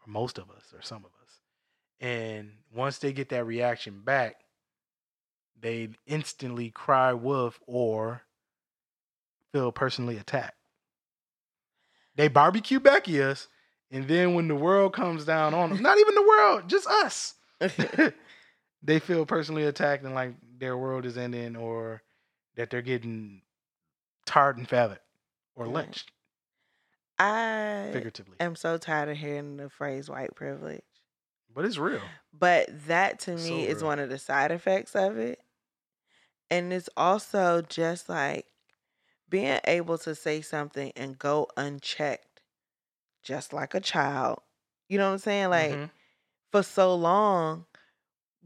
or 0.05 0.11
most 0.11 0.39
of 0.39 0.51
us, 0.51 0.73
or 0.75 0.83
some 0.83 1.05
of 1.05 1.11
us, 1.23 1.41
and 2.01 2.53
once 2.75 2.99
they 2.99 3.13
get 3.13 3.29
that 3.31 3.45
reaction 3.45 4.01
back, 4.05 4.37
they 5.61 5.91
instantly 6.07 6.71
cry 6.71 7.13
wolf 7.13 7.61
or 7.67 8.23
feel 9.53 9.71
personally 9.71 10.17
attacked. 10.19 10.57
They 12.17 12.29
barbecue 12.29 12.81
Becky 12.81 13.23
us, 13.23 13.49
and 13.91 14.09
then 14.09 14.35
when 14.35 14.49
the 14.49 14.55
world 14.55 14.93
comes 14.93 15.25
down 15.25 15.55
on 15.55 15.71
them, 15.71 15.83
not 15.83 15.99
even 15.99 16.15
the 16.15 16.23
world, 16.23 16.69
just 16.69 16.87
us, 16.87 17.35
they 18.83 18.99
feel 18.99 19.27
personally 19.27 19.65
attacked 19.65 20.05
and 20.05 20.15
like 20.15 20.35
their 20.59 20.77
world 20.77 21.07
is 21.07 21.17
ending 21.19 21.57
or 21.57 22.03
that 22.57 22.71
they're 22.71 22.83
getting 22.83 23.43
tarred 24.27 24.59
and 24.59 24.69
feathered 24.69 25.01
or 25.57 25.69
lynched, 25.69 26.13
I 27.19 27.93
figuratively. 27.93 28.39
am 28.39 28.55
so 28.57 28.77
tired 28.79 29.09
of 29.09 29.17
hearing 29.17 29.57
the 29.57 29.71
phrase 29.71 30.11
white 30.11 30.35
privilege. 30.35 30.85
But 31.49 31.65
it's 31.65 31.79
real. 31.79 32.19
But 32.33 32.69
that 32.87 33.21
to 33.21 33.37
So 33.37 33.37
me 33.37 33.67
is 33.67 33.83
real. 33.83 33.85
one 33.85 33.99
of 33.99 34.09
the 34.09 34.19
side 34.19 34.51
effects 34.51 34.95
of 34.97 35.19
it. 35.19 35.43
And 36.51 36.73
it's 36.73 36.89
also 36.97 37.63
just 37.63 38.09
like 38.09 38.47
being 39.29 39.61
able 39.67 39.99
to 40.01 40.15
say 40.15 40.41
something 40.43 40.93
and 40.97 41.19
go 41.19 41.49
unchecked, 41.57 42.43
just 43.23 43.53
like 43.53 43.75
a 43.75 43.81
child. 43.81 44.41
You 44.89 44.99
know 44.99 45.09
what 45.09 45.15
I'm 45.15 45.19
saying? 45.19 45.51
Like 45.51 45.81
Mhm. 45.81 45.91
for 46.53 46.63
so 46.63 46.95
long, 46.97 47.67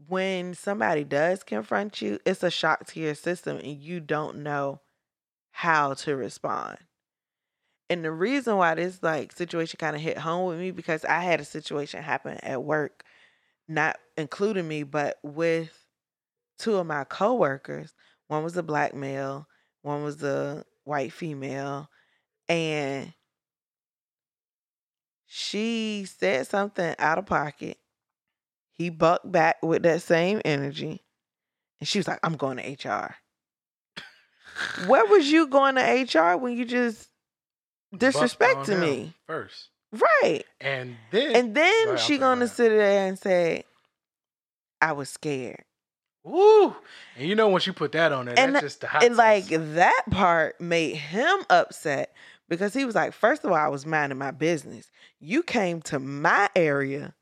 when 0.05 0.53
somebody 0.53 1.03
does 1.03 1.43
confront 1.43 2.01
you, 2.01 2.19
it's 2.25 2.43
a 2.43 2.51
shock 2.51 2.85
to 2.87 2.99
your 2.99 3.15
system 3.15 3.57
and 3.57 3.81
you 3.81 3.99
don't 3.99 4.37
know 4.37 4.81
how 5.51 5.95
to 5.95 6.15
respond. 6.15 6.77
And 7.89 8.03
the 8.03 8.11
reason 8.11 8.57
why 8.57 8.75
this 8.75 9.01
like 9.01 9.31
situation 9.31 9.77
kind 9.79 9.95
of 9.95 10.01
hit 10.01 10.17
home 10.17 10.47
with 10.47 10.59
me 10.59 10.71
because 10.71 11.03
I 11.05 11.21
had 11.21 11.39
a 11.39 11.45
situation 11.45 12.03
happen 12.03 12.37
at 12.43 12.63
work, 12.63 13.03
not 13.67 13.97
including 14.17 14.67
me, 14.67 14.83
but 14.83 15.17
with 15.23 15.85
two 16.59 16.75
of 16.75 16.85
my 16.85 17.03
coworkers. 17.05 17.93
One 18.27 18.43
was 18.43 18.57
a 18.57 18.63
black 18.63 18.93
male, 18.93 19.47
one 19.81 20.03
was 20.03 20.21
a 20.21 20.65
white 20.83 21.13
female, 21.13 21.89
and 22.49 23.13
she 25.25 26.05
said 26.05 26.45
something 26.47 26.93
out 26.99 27.17
of 27.17 27.25
pocket. 27.25 27.77
He 28.77 28.89
bucked 28.89 29.31
back 29.31 29.57
with 29.63 29.83
that 29.83 30.01
same 30.01 30.41
energy. 30.45 31.03
And 31.79 31.87
she 31.87 31.99
was 31.99 32.07
like, 32.07 32.19
I'm 32.23 32.35
going 32.37 32.57
to 32.57 32.89
HR. 32.89 33.15
Where 34.87 35.05
was 35.05 35.31
you 35.31 35.47
going 35.47 35.75
to 35.75 35.81
HR 35.81 36.37
when 36.37 36.55
you 36.57 36.65
just 36.65 37.09
disrespected 37.95 38.79
me? 38.79 39.13
first, 39.25 39.69
Right. 39.91 40.43
and 40.59 40.95
then 41.11 41.35
And 41.35 41.55
then 41.55 41.85
Go 41.85 41.95
she 41.97 42.17
gonna 42.17 42.47
sit 42.47 42.69
there 42.69 43.07
and 43.07 43.17
say, 43.17 43.63
I 44.81 44.91
was 44.91 45.09
scared. 45.09 45.63
woo, 46.23 46.75
and 47.15 47.27
you 47.27 47.35
know 47.35 47.49
when 47.49 47.61
she 47.61 47.71
put 47.71 47.91
that 47.93 48.11
on 48.11 48.25
there, 48.25 48.35
And 48.37 48.55
that's 48.55 48.63
just 48.63 48.81
the 48.81 48.87
hot 48.87 49.03
and 49.03 49.15
like 49.15 49.45
that 49.47 50.03
part 50.11 50.59
made 50.59 50.95
him 50.95 51.39
upset 51.49 52.13
because 52.49 52.73
he 52.73 52.85
was 52.85 52.95
like, 52.95 53.13
first 53.13 53.43
of 53.43 53.51
all, 53.51 53.57
I 53.57 53.67
was 53.69 53.85
minding 53.85 54.17
my 54.17 54.31
business. 54.31 54.89
You 55.19 55.41
came 55.43 55.81
to 55.83 55.99
my 55.99 56.49
area 56.55 57.13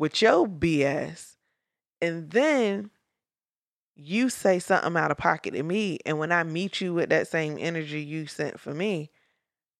with 0.00 0.22
your 0.22 0.46
BS, 0.46 1.36
and 2.00 2.30
then 2.30 2.90
you 3.94 4.30
say 4.30 4.58
something 4.58 4.96
out 4.96 5.10
of 5.10 5.18
pocket 5.18 5.52
to 5.52 5.62
me. 5.62 5.98
And 6.06 6.18
when 6.18 6.32
I 6.32 6.42
meet 6.42 6.80
you 6.80 6.94
with 6.94 7.10
that 7.10 7.28
same 7.28 7.58
energy 7.60 8.00
you 8.00 8.26
sent 8.26 8.58
for 8.58 8.72
me, 8.72 9.10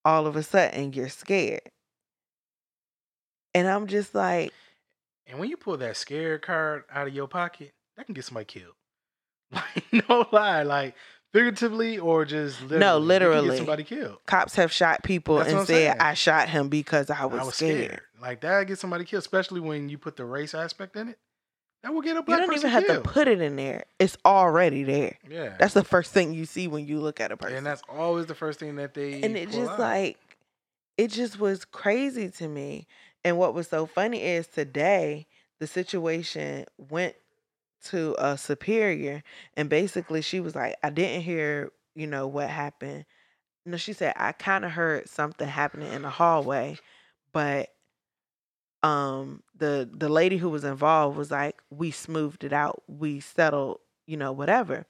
all 0.05 0.27
of 0.27 0.37
a 0.37 0.43
sudden 0.43 0.93
you're 0.93 1.09
scared. 1.09 1.63
And 3.55 3.67
I'm 3.67 3.87
just 3.87 4.15
like, 4.15 4.53
And 5.27 5.39
when 5.39 5.49
you 5.49 5.57
pull 5.57 5.79
that 5.79 5.97
scared 5.97 6.43
card 6.43 6.85
out 6.93 7.09
of 7.09 7.15
your 7.15 7.27
pocket, 7.27 7.73
that 7.97 8.05
can 8.05 8.15
get 8.15 8.25
somebody 8.27 8.45
killed. 8.45 8.75
Like 9.53 10.09
no 10.09 10.27
lie, 10.31 10.63
like 10.63 10.95
figuratively 11.33 11.99
or 11.99 12.25
just 12.25 12.61
literally. 12.61 12.79
No, 12.79 12.99
literally. 12.99 13.57
somebody 13.57 13.83
killed. 13.83 14.19
cops 14.27 14.55
have 14.57 14.71
shot 14.71 15.03
people 15.03 15.39
That's 15.39 15.53
and 15.53 15.67
said. 15.67 15.99
I 15.99 16.15
shot 16.15 16.49
him 16.49 16.69
because 16.69 17.11
I 17.11 17.25
was, 17.25 17.41
I 17.41 17.45
was 17.45 17.55
scared. 17.57 17.85
scared. 17.87 18.01
Like 18.21 18.41
that 18.43 18.67
gets 18.67 18.81
somebody 18.81 19.05
killed, 19.05 19.23
especially 19.23 19.61
when 19.61 19.89
you 19.89 19.99
put 19.99 20.17
the 20.17 20.25
race 20.25 20.55
aspect 20.55 20.97
in 20.97 21.09
it. 21.09 21.19
That 21.83 21.95
will 21.95 22.03
get 22.03 22.17
a 22.19 22.23
black 22.23 22.41
You 22.41 22.47
don't 22.47 22.57
even 22.57 22.71
have 22.71 22.87
killed. 22.87 23.05
to 23.05 23.11
put 23.11 23.27
it 23.27 23.41
in 23.41 23.57
there. 23.57 23.85
It's 23.99 24.19
already 24.27 24.83
there. 24.83 25.17
yeah, 25.29 25.57
That's 25.59 25.73
the 25.73 25.85
first 25.85 26.13
thing 26.13 26.35
you 26.35 26.45
see 26.45 26.69
when 26.69 26.87
you 26.87 27.01
look 27.01 27.21
at 27.21 27.33
a 27.33 27.37
person. 27.39 27.57
and 27.57 27.67
that's 27.67 27.81
always 27.89 28.27
the 28.27 28.35
first 28.35 28.61
thing 28.61 28.77
that 28.77 28.93
they. 28.93 29.23
and 29.23 29.35
it 29.37 29.51
just 29.51 29.71
out. 29.71 29.79
like 29.79 30.19
it 30.99 31.09
just 31.11 31.41
was 31.41 31.65
crazy 31.65 32.29
to 32.33 32.49
me. 32.49 32.87
And 33.25 33.39
what 33.39 33.55
was 33.55 33.69
so 33.69 33.87
funny 33.87 34.23
is 34.23 34.47
today 34.47 35.27
the 35.59 35.67
situation 35.67 36.67
went 36.77 37.15
to 37.87 38.15
a 38.19 38.37
superior 38.37 39.23
and 39.57 39.71
basically 39.71 40.21
she 40.21 40.41
was 40.41 40.55
like, 40.55 40.77
I 40.83 40.91
didn't 40.91 41.23
hear, 41.23 41.71
you 41.95 42.07
know, 42.07 42.27
what 42.27 42.51
happened. 42.51 43.07
No, 43.65 43.79
she 43.79 43.95
said, 43.95 44.13
I 44.17 44.33
kind 44.33 44.67
of 44.67 44.73
heard 44.73 45.09
something 45.09 45.49
happening 45.49 45.91
in 45.93 46.03
the 46.03 46.11
hallway, 46.11 46.79
but 47.33 47.71
um 48.83 49.43
the 49.55 49.89
the 49.93 50.09
lady 50.09 50.39
who 50.39 50.49
was 50.49 50.65
involved 50.65 51.17
was 51.17 51.31
like, 51.31 51.61
We 51.71 51.91
smoothed 51.91 52.45
it 52.45 52.53
out. 52.53 52.83
We 52.87 53.21
settled, 53.21 53.81
you 54.07 54.17
know, 54.17 54.33
whatever. 54.33 54.87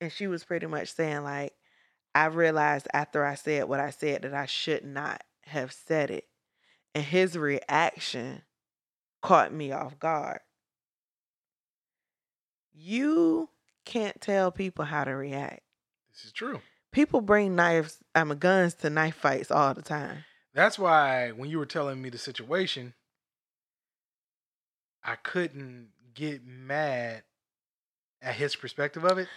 And 0.00 0.12
she 0.12 0.26
was 0.26 0.44
pretty 0.44 0.66
much 0.66 0.92
saying 0.92 1.22
like 1.24 1.54
I 2.14 2.26
realized 2.26 2.86
after 2.92 3.24
I 3.24 3.34
said 3.34 3.64
what 3.64 3.80
I 3.80 3.90
said 3.90 4.22
that 4.22 4.34
I 4.34 4.46
should 4.46 4.84
not 4.84 5.22
have 5.46 5.72
said 5.72 6.10
it. 6.10 6.24
And 6.94 7.04
his 7.04 7.36
reaction 7.36 8.42
caught 9.22 9.52
me 9.52 9.72
off 9.72 9.98
guard. 9.98 10.40
You 12.72 13.48
can't 13.84 14.20
tell 14.20 14.50
people 14.50 14.84
how 14.84 15.04
to 15.04 15.12
react. 15.12 15.60
this 16.12 16.24
is 16.24 16.32
true. 16.32 16.60
People 16.92 17.20
bring 17.20 17.56
knives, 17.56 17.98
I 18.14 18.22
mean 18.24 18.38
guns 18.38 18.74
to 18.74 18.90
knife 18.90 19.16
fights 19.16 19.50
all 19.50 19.74
the 19.74 19.82
time. 19.82 20.24
That's 20.54 20.78
why 20.78 21.32
when 21.32 21.50
you 21.50 21.58
were 21.58 21.66
telling 21.66 22.00
me 22.00 22.10
the 22.10 22.18
situation, 22.18 22.94
I 25.04 25.16
couldn't 25.16 25.88
get 26.14 26.46
mad 26.46 27.22
at 28.22 28.34
his 28.34 28.56
perspective 28.56 29.04
of 29.04 29.18
it. 29.18 29.28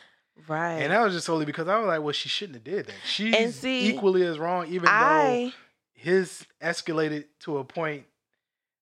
Right. 0.47 0.73
And 0.73 0.91
that 0.91 1.01
was 1.01 1.13
just 1.13 1.25
solely 1.25 1.45
because 1.45 1.67
I 1.67 1.77
was 1.77 1.87
like, 1.87 2.01
well, 2.01 2.13
she 2.13 2.29
shouldn't 2.29 2.55
have 2.55 2.63
did 2.63 2.87
that. 2.87 2.95
She's 3.05 3.55
see, 3.55 3.89
equally 3.89 4.23
as 4.23 4.37
wrong, 4.37 4.67
even 4.67 4.85
though 4.85 5.51
his 5.93 6.45
escalated 6.61 7.25
to 7.41 7.57
a 7.57 7.63
point 7.63 8.05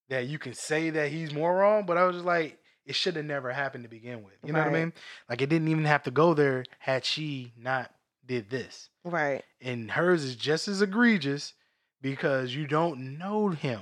that 0.10 0.28
you 0.28 0.38
can 0.38 0.54
say 0.54 0.90
that 0.92 1.10
he's 1.10 1.34
more 1.34 1.56
wrong. 1.56 1.86
But 1.86 1.98
I 1.98 2.04
was 2.04 2.18
just 2.18 2.26
like, 2.26 2.60
it 2.86 2.94
should 2.94 3.16
have 3.16 3.26
never 3.26 3.52
happened 3.52 3.84
to 3.86 3.90
begin 3.90 4.24
with. 4.24 4.34
You 4.44 4.54
know 4.54 4.60
what 4.60 4.68
I 4.68 4.72
mean? 4.72 4.94
Like 5.30 5.42
it 5.42 5.50
didn't 5.50 5.70
even 5.70 5.86
have 5.86 6.04
to 6.04 6.12
go 6.12 6.34
there 6.34 6.66
had 6.80 7.06
she 7.06 7.54
not 7.58 7.92
did 8.26 8.50
this. 8.50 8.90
right. 9.04 9.44
And 9.62 9.90
hers 9.92 10.24
is 10.24 10.36
just 10.36 10.68
as 10.68 10.82
egregious 10.82 11.54
because 12.02 12.54
you 12.54 12.68
don't 12.68 13.18
know 13.18 13.50
him. 13.50 13.82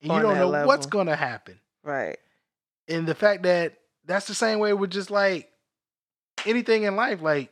And 0.00 0.12
you 0.12 0.22
don't 0.22 0.38
know 0.38 0.66
what's 0.66 0.86
gonna 0.86 1.16
happen. 1.16 1.58
Right. 1.88 2.18
And 2.86 3.06
the 3.06 3.14
fact 3.14 3.44
that 3.44 3.78
that's 4.04 4.26
the 4.26 4.34
same 4.34 4.58
way 4.58 4.74
with 4.74 4.90
just 4.90 5.10
like 5.10 5.50
anything 6.44 6.82
in 6.82 6.96
life. 6.96 7.22
Like 7.22 7.50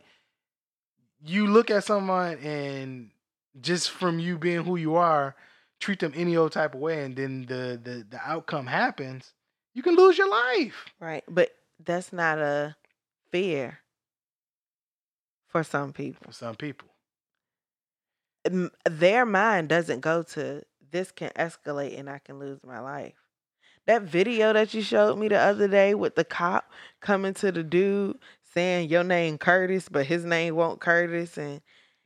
you 1.25 1.47
look 1.47 1.71
at 1.71 1.85
someone 1.85 2.37
and 2.39 3.11
just 3.59 3.91
from 3.91 4.19
you 4.19 4.37
being 4.37 4.63
who 4.63 4.77
you 4.77 4.97
are, 4.97 5.35
treat 5.81 6.01
them 6.01 6.13
any 6.15 6.37
old 6.37 6.53
type 6.53 6.75
of 6.75 6.81
way, 6.81 7.03
and 7.03 7.17
then 7.17 7.47
the 7.47 7.81
the, 7.83 8.07
the 8.11 8.21
outcome 8.23 8.67
happens, 8.67 9.33
you 9.73 9.83
can 9.83 9.97
lose 9.97 10.19
your 10.19 10.29
life. 10.29 10.85
Right. 11.01 11.25
But 11.27 11.55
that's 11.83 12.13
not 12.13 12.39
a 12.39 12.77
fear 13.31 13.79
for 15.47 15.65
some 15.65 15.95
people. 15.95 16.27
For 16.27 16.33
some 16.33 16.57
people. 16.57 16.89
their 18.85 19.25
mind 19.25 19.71
doesn't 19.71 20.01
go 20.01 20.23
to 20.23 20.63
this 20.91 21.11
can 21.11 21.31
escalate 21.31 21.99
and 21.99 22.11
I 22.11 22.19
can 22.19 22.39
lose 22.39 22.61
my 22.63 22.81
life. 22.81 23.26
That 23.87 24.03
video 24.03 24.53
that 24.53 24.75
you 24.75 24.83
showed 24.83 25.17
me 25.19 25.29
the 25.29 25.39
other 25.39 25.69
day 25.69 25.95
with 25.95 26.15
the 26.17 26.25
cop 26.25 26.71
coming 27.01 27.35
to 27.35 27.53
the 27.53 27.63
dude 27.63 28.19
saying 28.55 28.89
your 28.89 29.05
name 29.05 29.39
Curtis, 29.39 29.89
but 29.89 30.07
his 30.07 30.25
name 30.25 30.57
won't 30.57 30.81
Curtis, 30.81 31.37
and 31.39 31.61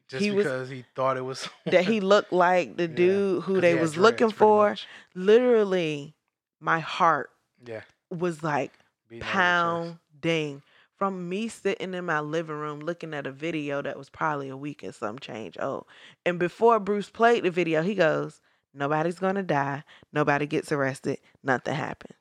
Just 0.08 0.24
He 0.24 0.30
was- 0.32 0.44
because 0.44 0.68
he 0.68 0.84
thought 0.96 1.16
it 1.16 1.24
was 1.24 1.48
that 1.66 1.84
he 1.84 2.00
looked 2.00 2.32
like 2.32 2.76
the 2.76 2.88
Yeah, 2.88 2.94
dude 2.96 3.42
who 3.44 3.54
'cause 3.54 3.62
they 3.62 3.74
was 3.74 3.92
dreads, 3.92 3.98
looking 3.98 4.30
for. 4.30 4.70
much. 4.70 4.88
Literally, 5.14 6.14
my 6.58 6.80
heart 6.80 7.30
Yeah. 7.64 7.82
was 8.10 8.42
like 8.42 8.72
beating 9.08 9.22
on 9.22 9.28
his 9.28 9.34
chest. 9.34 9.98
pounding 10.22 10.62
from 10.96 11.28
me 11.28 11.46
sitting 11.48 11.94
in 11.94 12.04
my 12.04 12.18
living 12.20 12.56
room 12.56 12.80
looking 12.80 13.14
at 13.14 13.26
a 13.26 13.30
video 13.32 13.80
that 13.82 13.96
was 13.96 14.10
probably 14.10 14.48
a 14.48 14.56
week 14.56 14.82
and 14.82 14.94
some 14.94 15.18
change 15.18 15.56
old. 15.60 15.86
And 16.26 16.38
before 16.40 16.78
Bruce 16.80 17.08
played 17.08 17.44
the 17.44 17.50
video, 17.50 17.82
he 17.82 17.94
goes, 17.94 18.40
Nobody's 18.72 19.18
gonna 19.18 19.42
die, 19.42 19.82
nobody 20.12 20.46
gets 20.46 20.70
arrested, 20.72 21.18
nothing 21.42 21.74
happens. 21.74 22.14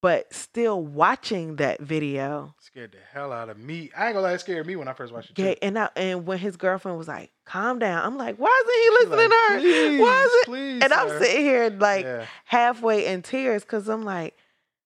But 0.00 0.32
still 0.32 0.80
watching 0.80 1.56
that 1.56 1.80
video, 1.80 2.54
Scared 2.60 2.92
the 2.92 2.98
hell 3.12 3.32
out 3.32 3.48
of 3.48 3.58
me. 3.58 3.90
I 3.96 4.06
ain't 4.06 4.14
gonna 4.14 4.20
lie, 4.26 4.34
it 4.34 4.40
scared 4.40 4.66
me 4.66 4.76
when 4.76 4.86
I 4.86 4.92
first 4.92 5.12
watched 5.12 5.30
it. 5.30 5.36
Too. 5.36 5.42
yeah, 5.42 5.54
and 5.62 5.78
I, 5.78 5.88
and 5.96 6.24
when 6.26 6.38
his 6.38 6.56
girlfriend 6.56 6.98
was 6.98 7.08
like, 7.08 7.32
"Calm 7.44 7.78
down," 7.80 8.04
I'm 8.04 8.16
like, 8.16 8.36
"Why 8.36 8.62
isn't 8.64 8.82
he 8.82 8.90
listening 8.90 9.30
like, 9.30 9.30
to 9.30 9.52
her? 9.54 9.58
"Please, 9.60 10.00
Why 10.00 10.22
is 10.24 10.32
it?" 10.34 10.44
Please, 10.46 10.82
And 10.84 10.92
I'm 10.92 11.08
sir." 11.08 11.18
sitting 11.24 11.42
here 11.42 11.70
like 11.70 12.04
Yeah. 12.04 12.26
halfway 12.44 13.06
in 13.06 13.22
tears 13.22 13.62
because 13.62 13.88
I'm 13.88 14.04
like, 14.04 14.36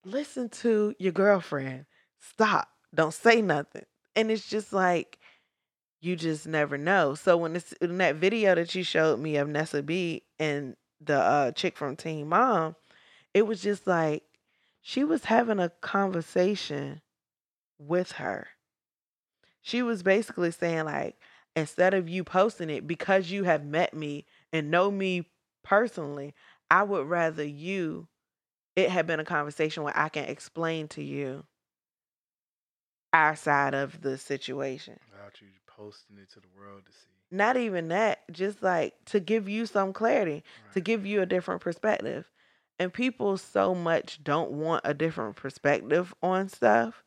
listen 0.04 0.48
to 0.48 0.94
your 0.98 1.12
girlfriend. 1.12 1.84
Stop. 2.18 2.68
Don't 2.94 3.12
say 3.12 3.42
nothing. 3.42 3.84
And 4.16 4.30
it's 4.30 4.48
just 4.48 4.72
like, 4.72 5.18
you 6.00 6.16
just 6.16 6.46
never 6.46 6.78
know. 6.78 7.14
So 7.14 7.36
when 7.36 7.54
it's 7.54 7.72
in 7.74 7.98
that 7.98 8.16
video 8.16 8.54
that 8.54 8.74
you 8.74 8.82
showed 8.82 9.18
me 9.20 9.36
of 9.36 9.48
Nessa 9.48 9.82
B 9.82 10.22
and 10.38 10.74
the 11.04 11.18
uh, 11.18 11.52
chick 11.52 11.76
from 11.76 11.96
Teen 11.96 12.28
Mom, 12.28 12.76
it 13.34 13.46
was 13.46 13.62
just 13.62 13.86
like 13.86 14.24
she 14.80 15.04
was 15.04 15.24
having 15.24 15.58
a 15.58 15.70
conversation 15.80 17.02
with 17.78 18.12
her. 18.12 18.48
She 19.60 19.82
was 19.82 20.02
basically 20.02 20.50
saying 20.50 20.84
like, 20.84 21.16
instead 21.54 21.94
of 21.94 22.08
you 22.08 22.24
posting 22.24 22.70
it 22.70 22.86
because 22.86 23.30
you 23.30 23.44
have 23.44 23.64
met 23.64 23.94
me 23.94 24.26
and 24.52 24.70
know 24.70 24.90
me 24.90 25.28
personally, 25.62 26.34
I 26.70 26.82
would 26.82 27.06
rather 27.06 27.44
you 27.44 28.08
it 28.74 28.90
had 28.90 29.06
been 29.06 29.20
a 29.20 29.24
conversation 29.24 29.82
where 29.82 29.96
I 29.96 30.08
can 30.08 30.24
explain 30.24 30.88
to 30.88 31.02
you 31.02 31.44
our 33.12 33.36
side 33.36 33.74
of 33.74 34.00
the 34.00 34.16
situation. 34.16 34.98
Without 35.10 35.40
you 35.40 35.48
posting 35.66 36.16
it 36.18 36.30
to 36.32 36.40
the 36.40 36.48
world 36.56 36.82
to 36.86 36.92
see. 36.92 37.21
Not 37.32 37.56
even 37.56 37.88
that, 37.88 38.20
just 38.30 38.62
like 38.62 38.94
to 39.06 39.18
give 39.18 39.48
you 39.48 39.64
some 39.64 39.94
clarity, 39.94 40.44
to 40.74 40.80
give 40.82 41.06
you 41.06 41.22
a 41.22 41.26
different 41.26 41.62
perspective. 41.62 42.30
And 42.78 42.92
people 42.92 43.38
so 43.38 43.74
much 43.74 44.22
don't 44.22 44.50
want 44.50 44.82
a 44.84 44.92
different 44.92 45.36
perspective 45.36 46.14
on 46.22 46.48
stuff 46.50 47.02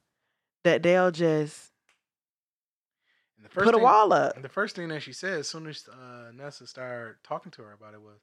that 0.63 0.81
they'll 0.81 1.11
just 1.11 1.71
the 3.41 3.49
put 3.49 3.75
a 3.75 3.77
wall 3.77 4.13
up. 4.13 4.35
And 4.35 4.43
the 4.43 4.49
first 4.49 4.75
thing 4.75 4.87
that 4.87 5.03
she 5.03 5.13
said 5.13 5.39
as 5.39 5.47
soon 5.47 5.67
as 5.67 5.87
uh, 5.87 6.31
Nessa 6.33 6.65
started 6.65 7.17
talking 7.23 7.51
to 7.51 7.61
her 7.61 7.73
about 7.73 7.93
it 7.93 8.01
was, 8.01 8.19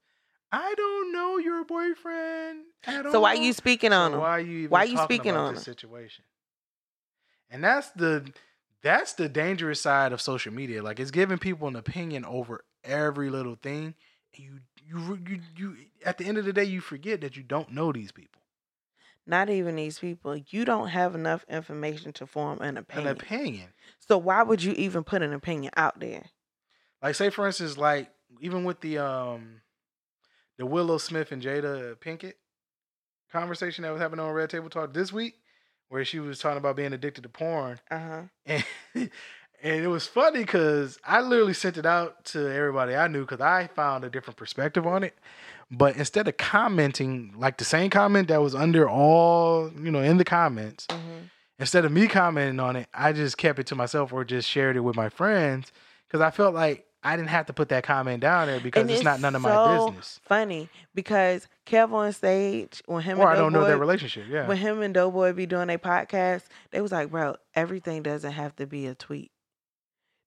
"I 0.51 0.75
don't 0.75 1.13
know 1.13 1.39
your 1.39 1.65
boyfriend 1.65 2.65
at 2.85 3.07
all." 3.07 3.13
So 3.13 3.21
why 3.21 3.37
are 3.37 3.43
you 3.43 3.53
speaking 3.53 3.93
on 3.93 4.11
So 4.11 4.13
them? 4.13 4.21
Why 4.23 4.31
are 4.31 4.41
you 4.41 4.59
even 4.59 4.71
Why 4.71 4.85
you 4.85 4.97
talking 4.97 5.17
speaking 5.17 5.31
about 5.33 5.47
on 5.47 5.55
this 5.55 5.61
him? 5.69 5.75
situation? 5.75 6.25
And 7.51 7.63
that's 7.63 7.91
the 7.91 8.33
that's 8.83 9.13
the 9.15 9.29
dangerous 9.29 9.81
side 9.81 10.13
of 10.13 10.21
social 10.21 10.53
media. 10.53 10.83
Like 10.83 11.01
it's 11.01 11.11
giving 11.11 11.39
people 11.39 11.69
an 11.69 11.77
opinion 11.77 12.25
over 12.25 12.65
every 12.85 13.31
little 13.31 13.55
thing. 13.55 13.95
You 14.35 14.61
you 14.85 15.19
you 15.27 15.41
you 15.57 15.77
at 16.05 16.19
the 16.19 16.25
end 16.25 16.39
of 16.39 16.45
the 16.45 16.53
day 16.53 16.65
you 16.65 16.81
forget 16.81 17.21
that 17.21 17.37
you 17.37 17.43
don't 17.43 17.71
know 17.73 17.93
these 17.93 18.13
people. 18.13 18.41
Not 19.27 19.51
even 19.51 19.77
these 19.77 20.01
people. 20.01 20.37
You 20.37 20.65
don't 20.65 20.89
have 20.89 21.15
enough 21.15 21.45
information 21.49 22.13
to 22.15 22.27
form 22.27 22.61
an 22.61 22.77
opinion. 22.77 23.09
An 23.09 23.17
opinion. 23.17 23.69
So 24.01 24.19
why 24.19 24.43
would 24.43 24.63
you 24.63 24.73
even 24.73 25.05
put 25.05 25.23
an 25.23 25.33
opinion 25.33 25.73
out 25.77 26.01
there? 26.01 26.25
Like 27.01 27.15
say 27.15 27.31
for 27.31 27.47
instance, 27.47 27.77
like 27.77 28.11
even 28.41 28.65
with 28.65 28.81
the 28.81 28.99
um 28.99 29.61
the 30.59 30.67
Willow 30.67 30.99
Smith 30.99 31.31
and 31.31 31.43
Jada 31.43 31.97
Pinkett 31.97 32.35
conversation 33.31 33.83
that 33.83 33.93
was 33.93 34.01
happening 34.01 34.25
on 34.25 34.33
Red 34.33 34.51
Table 34.51 34.69
Talk 34.69 34.93
this 34.93 35.13
week, 35.13 35.37
where 35.93 36.07
she 36.07 36.19
was 36.19 36.39
talking 36.39 36.57
about 36.57 36.75
being 36.75 36.95
addicted 36.95 37.21
to 37.21 37.29
porn. 37.29 37.79
Uh 37.91 37.99
huh. 37.99 38.23
and 38.47 38.65
and 38.95 39.85
it 39.85 39.89
was 39.89 40.07
funny 40.07 40.41
because 40.41 40.99
I 41.05 41.21
literally 41.21 41.53
sent 41.53 41.77
it 41.77 41.85
out 41.85 42.25
to 42.27 42.49
everybody 42.51 42.97
I 42.97 43.09
knew 43.09 43.21
because 43.21 43.43
I 43.43 43.67
found 43.67 44.03
a 44.03 44.09
different 44.09 44.39
perspective 44.39 44.87
on 44.87 45.05
it. 45.05 45.15
But 45.71 45.97
instead 45.97 46.27
of 46.29 46.39
commenting 46.39 47.35
like 47.37 47.59
the 47.59 47.67
same 47.67 47.91
comment 47.91 48.29
that 48.29 48.41
was 48.41 48.55
under 48.55 48.89
all 48.89 49.71
you 49.79 49.91
know 49.91 50.01
in 50.01 50.17
the 50.17 50.25
comments, 50.25 50.87
hmm 50.91 51.27
instead 51.59 51.85
of 51.85 51.93
me 51.93 52.09
commenting 52.09 52.59
on 52.59 52.75
it, 52.75 52.89
I 52.93 53.13
just 53.13 53.37
kept 53.37 53.59
it 53.59 53.67
to 53.69 53.77
myself 53.77 54.13
or 54.13 54.25
just 54.25 54.49
shared 54.49 54.75
it 54.77 54.81
with 54.81 54.97
my 54.97 55.09
friends 55.11 55.71
because 56.09 56.21
I 56.21 56.31
felt 56.31 56.55
like 56.55 56.87
I 57.05 57.17
didn't 57.17 57.31
have 57.31 57.47
to 57.47 57.53
put 57.53 57.69
that 57.71 57.83
comment 57.85 58.21
down 58.21 58.47
there 58.47 58.61
because 58.61 58.85
it's, 58.85 58.95
it's 58.95 59.05
not 59.05 59.21
none 59.21 59.35
of 59.35 59.43
my 59.43 59.87
business. 59.87 60.21
Funny 60.25 60.69
because 60.95 61.49
Kev 61.67 61.93
on 61.93 62.13
stage 62.13 62.83
when 62.87 63.03
him 63.03 63.19
Or 63.19 63.23
and 63.23 63.31
I 63.31 63.35
don't 63.37 63.53
know 63.53 63.65
their 63.65 63.79
relationship. 63.79 64.27
Yeah, 64.29 64.47
when 64.47 64.57
him 64.57 64.83
and 64.83 64.95
Doughboy 64.95 65.33
be 65.33 65.47
doing 65.47 65.69
a 65.71 65.79
podcast, 65.79 66.45
they 66.71 66.81
was 66.81 66.93
like, 66.93 67.11
bro, 67.11 67.37
everything 67.55 68.03
doesn't 68.03 68.33
have 68.33 68.55
to 68.57 68.67
be 68.67 68.87
a 68.87 68.95
tweet. 68.95 69.33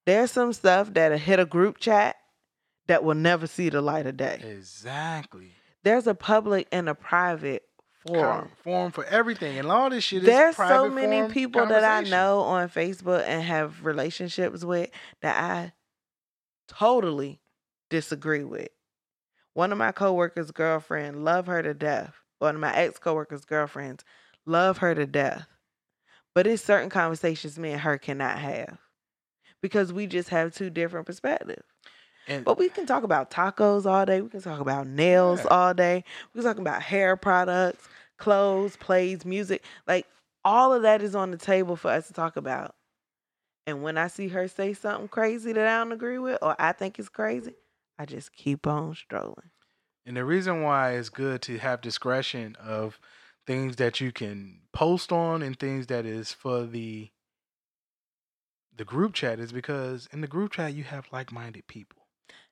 There's 0.05 0.31
some 0.31 0.53
stuff 0.53 0.93
that'll 0.93 1.17
hit 1.17 1.39
a 1.39 1.45
group 1.45 1.77
chat 1.79 2.17
that 2.87 3.03
will 3.03 3.15
never 3.15 3.47
see 3.47 3.69
the 3.69 3.81
light 3.81 4.05
of 4.05 4.17
day. 4.17 4.41
exactly. 4.43 5.51
There's 5.83 6.07
a 6.07 6.15
public 6.15 6.67
and 6.71 6.89
a 6.89 6.95
private 6.95 7.63
forum. 8.05 8.49
Forum 8.63 8.91
for 8.91 9.05
everything 9.05 9.57
and 9.57 9.67
all 9.67 9.89
this 9.89 10.03
shit. 10.03 10.23
is 10.23 10.25
There's 10.27 10.55
so 10.55 10.89
many 10.89 11.31
people 11.31 11.65
that 11.65 11.83
I 11.83 12.07
know 12.09 12.39
on 12.41 12.69
Facebook 12.69 13.23
and 13.25 13.43
have 13.43 13.85
relationships 13.85 14.63
with 14.63 14.89
that 15.21 15.41
I 15.41 15.73
totally 16.67 17.41
disagree 17.89 18.43
with. 18.43 18.69
One 19.53 19.71
of 19.71 19.77
my 19.77 19.91
coworkers' 19.91 20.51
girlfriend 20.51 21.23
love 21.23 21.47
her 21.47 21.63
to 21.63 21.73
death. 21.73 22.13
One 22.39 22.55
of 22.55 22.61
my 22.61 22.75
ex 22.75 22.99
coworkers' 22.99 23.45
girlfriends 23.45 24.03
love 24.45 24.79
her 24.79 24.93
to 24.93 25.05
death. 25.05 25.47
But 26.33 26.47
it's 26.47 26.61
certain 26.61 26.89
conversations 26.89 27.57
me 27.57 27.71
and 27.71 27.81
her 27.81 27.97
cannot 27.97 28.37
have 28.39 28.77
because 29.61 29.93
we 29.93 30.05
just 30.07 30.29
have 30.29 30.53
two 30.53 30.69
different 30.69 31.05
perspectives. 31.05 31.63
And 32.27 32.43
But 32.43 32.57
we 32.57 32.69
can 32.69 32.85
talk 32.85 33.03
about 33.03 33.31
tacos 33.31 33.85
all 33.85 34.05
day. 34.05 34.21
We 34.21 34.29
can 34.29 34.41
talk 34.41 34.59
about 34.59 34.87
nails 34.87 35.39
Yeah. 35.39 35.47
all 35.51 35.73
day. 35.73 36.03
We 36.33 36.41
can 36.41 36.49
talk 36.49 36.59
about 36.59 36.81
hair 36.81 37.15
products, 37.15 37.87
clothes, 38.17 38.75
plays, 38.77 39.25
music. 39.25 39.63
Like 39.87 40.07
all 40.43 40.73
of 40.73 40.81
that 40.81 41.01
is 41.01 41.15
on 41.15 41.31
the 41.31 41.37
table 41.37 41.75
for 41.75 41.89
us 41.89 42.07
to 42.07 42.13
talk 42.13 42.35
about. 42.35 42.75
And 43.67 43.81
when 43.81 43.97
I 43.97 44.07
see 44.07 44.27
her 44.29 44.47
say 44.47 44.73
something 44.73 45.07
crazy 45.07 45.51
that 45.51 45.67
I 45.67 45.77
don't 45.79 45.91
agree 45.91 46.19
with 46.19 46.37
or 46.41 46.55
I 46.59 46.71
think 46.71 46.99
is 46.99 47.09
crazy, 47.09 47.55
I 47.97 48.05
just 48.05 48.31
keep 48.33 48.67
on 48.67 48.93
strolling. 48.95 49.49
And 50.05 50.17
the 50.17 50.25
reason 50.25 50.61
why 50.61 50.93
it's 50.93 51.09
good 51.09 51.41
to 51.43 51.57
have 51.57 51.81
discretion 51.81 52.55
of 52.63 52.99
things 53.47 53.77
that 53.77 53.99
you 53.99 54.11
can 54.11 54.61
post 54.71 55.11
on 55.11 55.41
and 55.41 55.59
things 55.59 55.87
that 55.87 56.05
is 56.05 56.31
for 56.31 56.65
the 56.65 57.09
the 58.77 58.85
group 58.85 59.13
chat 59.13 59.39
is 59.39 59.53
because 59.53 60.09
in 60.11 60.19
the 60.19 60.27
group 60.27 60.51
chat 60.51 60.73
you 60.73 60.83
have 60.83 61.07
like-minded 61.11 61.65
people 61.65 62.04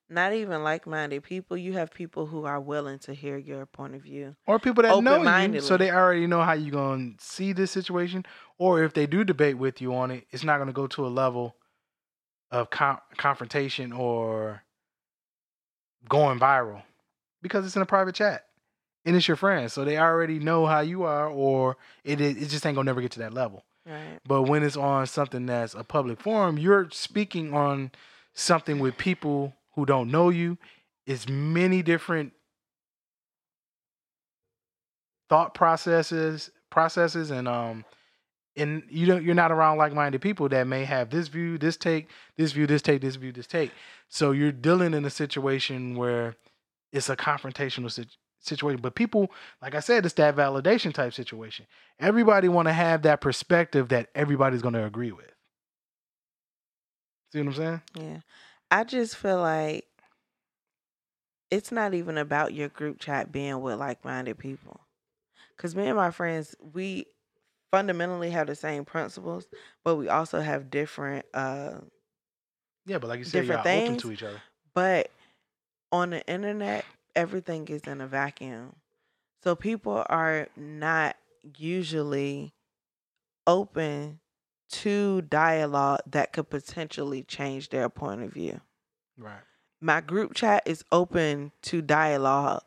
Not 0.10 0.34
even 0.34 0.64
like 0.64 0.86
minded 0.86 1.24
people. 1.24 1.58
You 1.58 1.74
have 1.74 1.92
people 1.92 2.26
who 2.26 2.46
are 2.46 2.60
willing 2.60 3.00
to 3.00 3.14
hear 3.14 3.38
your 3.38 3.66
point 3.66 3.96
of 3.96 4.02
view. 4.02 4.36
or 4.46 4.60
people 4.60 4.84
that 4.84 5.02
know 5.02 5.44
you, 5.54 5.62
so 5.62 5.78
they 5.78 5.92
already 5.92 6.28
know 6.28 6.42
how 6.42 6.54
you're 6.54 6.72
going 6.72 7.16
to 7.18 7.24
see 7.24 7.54
this 7.54 7.72
situation. 7.72 8.26
Or 8.58 8.84
if 8.84 8.94
they 8.94 9.08
do 9.08 9.24
debate 9.24 9.58
with 9.58 9.82
you 9.82 9.94
on 9.96 10.12
it, 10.12 10.28
it's 10.30 10.44
not 10.44 10.58
going 10.58 10.68
to 10.68 10.74
go 10.74 10.88
to 10.88 11.06
a 11.06 11.10
level 11.10 11.56
of 12.52 12.70
con- 12.70 13.00
confrontation 13.18 13.92
or 13.92 14.62
going 16.08 16.40
viral 16.40 16.84
because 17.42 17.66
it's 17.66 17.76
in 17.76 17.82
a 17.82 17.86
private 17.86 18.14
chat 18.14 18.46
and 19.06 19.16
it's 19.16 19.28
your 19.28 19.38
friends, 19.38 19.74
so 19.74 19.84
they 19.84 19.98
already 19.98 20.40
know 20.40 20.66
how 20.66 20.80
you 20.80 21.04
are, 21.04 21.28
or 21.28 21.78
it 22.04 22.22
it 22.22 22.38
it 22.38 22.50
just 22.50 22.66
ain't 22.66 22.76
gonna 22.76 22.86
never 22.86 23.02
get 23.02 23.12
to 23.12 23.20
that 23.20 23.34
level. 23.34 23.66
Right. 23.86 24.20
But 24.26 24.44
when 24.44 24.64
it's 24.64 24.78
on 24.78 25.08
something 25.08 25.46
that's 25.46 25.74
a 25.74 25.84
public 25.84 26.22
forum, 26.22 26.58
you're 26.58 26.88
speaking 26.92 27.54
on 27.54 27.92
something 28.34 28.80
with 28.80 28.98
people 28.98 29.54
who 29.74 29.86
don't 29.86 30.12
know 30.12 30.30
you. 30.30 30.58
It's 31.06 31.28
many 31.28 31.82
different 31.82 32.34
thought 35.30 35.54
processes, 35.54 36.52
processes, 36.70 37.32
and 37.32 37.48
um, 37.48 37.86
and 38.56 38.84
you 38.90 39.06
don't 39.06 39.24
you're 39.24 39.36
not 39.36 39.52
around 39.52 39.78
like-minded 39.78 40.22
people 40.22 40.48
that 40.50 40.68
may 40.68 40.86
have 40.86 41.10
this 41.10 41.28
view, 41.28 41.58
this 41.58 41.76
take, 41.78 42.10
this 42.38 42.52
view, 42.52 42.68
this 42.68 42.82
take, 42.82 43.02
this 43.02 43.16
view, 43.16 43.32
this 43.32 43.48
take. 43.48 43.72
So 44.10 44.32
you're 44.32 44.52
dealing 44.52 44.94
in 44.94 45.06
a 45.06 45.10
situation 45.10 45.96
where 45.96 46.36
it's 46.92 47.10
a 47.10 47.16
confrontational 47.16 47.92
sit- 47.92 48.16
situation. 48.40 48.82
But 48.82 48.96
people, 48.96 49.32
like 49.62 49.76
I 49.76 49.80
said, 49.80 50.06
it's 50.06 50.14
that 50.16 50.36
validation 50.36 50.94
type 50.94 51.14
situation. 51.14 51.66
Everybody 52.00 52.48
want 52.48 52.68
to 52.68 52.74
have 52.74 53.02
that 53.04 53.22
perspective 53.22 53.90
that 53.90 54.10
everybody's 54.14 54.62
going 54.62 54.76
to 54.76 54.86
agree 54.86 55.12
with. 55.12 55.32
See 57.32 57.40
what 57.40 57.48
I'm 57.48 57.54
saying? 57.54 57.82
Yeah. 58.00 58.18
I 58.74 58.84
just 58.84 59.16
feel 59.16 59.38
like 59.38 59.86
it's 61.52 61.72
not 61.72 61.94
even 61.94 62.18
about 62.18 62.54
your 62.56 62.70
group 62.70 63.00
chat 63.00 63.32
being 63.32 63.62
with 63.62 63.78
like 63.78 64.04
minded 64.04 64.40
people. 64.40 64.80
Because 65.56 65.76
me 65.76 65.86
and 65.86 65.96
my 65.96 66.10
friends, 66.10 66.56
we 66.74 67.06
fundamentally 67.72 68.32
have 68.32 68.48
the 68.48 68.56
same 68.56 68.84
principles, 68.84 69.46
but 69.84 69.98
we 69.98 70.10
also 70.10 70.42
have 70.42 70.72
different, 70.72 71.28
uh, 71.36 71.82
Yeah, 72.88 72.98
but 72.98 73.10
like 73.10 73.20
you 73.20 73.26
said, 73.26 73.46
you're 73.46 73.58
Different 73.58 73.60
open 73.62 73.86
things. 73.94 74.02
to 74.02 74.12
each 74.12 74.24
other. 74.24 74.42
but 74.74 75.12
on 75.92 76.10
the 76.10 76.26
internet, 76.28 76.84
everything 77.16 77.68
is 77.68 77.84
in 77.84 78.02
a 78.02 78.08
vacuum. 78.08 78.76
So 79.44 79.56
people 79.56 80.04
are 80.10 80.48
not 80.58 81.16
usually 81.60 82.56
open 83.46 84.20
to 84.70 85.22
dialogue 85.22 86.00
that 86.08 86.34
could 86.34 86.50
potentially 86.50 87.24
change 87.24 87.70
their 87.70 87.90
point 87.90 88.24
of 88.24 88.34
view. 88.34 88.62
Right. 89.18 89.42
my 89.80 90.02
group 90.02 90.34
chat 90.34 90.64
is 90.66 90.84
open 90.92 91.52
to 91.64 91.82
dialogue 91.82 92.64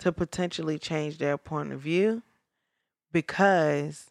to 0.00 0.10
potentially 0.10 0.78
change 0.78 1.18
their 1.18 1.38
point 1.38 1.72
of 1.72 1.80
view 1.80 2.22
because 3.12 4.10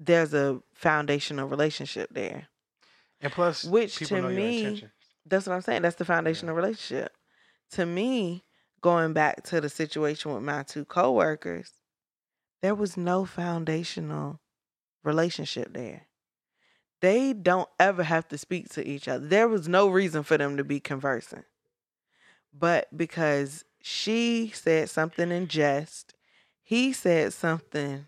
there's 0.00 0.32
a 0.32 0.60
foundational 0.72 1.48
relationship 1.48 2.08
there. 2.12 2.48
And 3.20 3.32
plus, 3.32 3.64
Which 3.64 3.96
to 3.96 4.22
me-. 4.22 4.84
That's 5.26 5.46
what 5.46 5.54
I'm 5.54 5.60
saying. 5.60 5.82
That's 5.82 5.96
the 5.96 6.04
foundational 6.04 6.54
relationship. 6.54 7.12
To 7.72 7.84
me, 7.84 8.44
going 8.80 9.12
back 9.12 9.42
to 9.44 9.60
the 9.60 9.68
situation 9.68 10.32
with 10.32 10.42
my 10.42 10.62
two 10.62 10.84
coworkers, 10.84 11.72
there 12.62 12.74
was 12.74 12.96
no 12.96 13.24
foundational 13.24 14.40
relationship 15.04 15.72
there. 15.72 16.06
They 17.00 17.32
don't 17.32 17.68
ever 17.78 18.02
have 18.02 18.26
to 18.28 18.38
speak 18.38 18.70
to 18.70 18.86
each 18.86 19.06
other. 19.06 19.24
There 19.24 19.48
was 19.48 19.68
no 19.68 19.88
reason 19.88 20.22
for 20.22 20.36
them 20.36 20.56
to 20.56 20.64
be 20.64 20.80
conversing. 20.80 21.44
But 22.52 22.88
because 22.96 23.64
she 23.80 24.50
said 24.54 24.90
something 24.90 25.30
in 25.30 25.46
jest, 25.46 26.14
he 26.62 26.92
said 26.92 27.32
something 27.32 28.06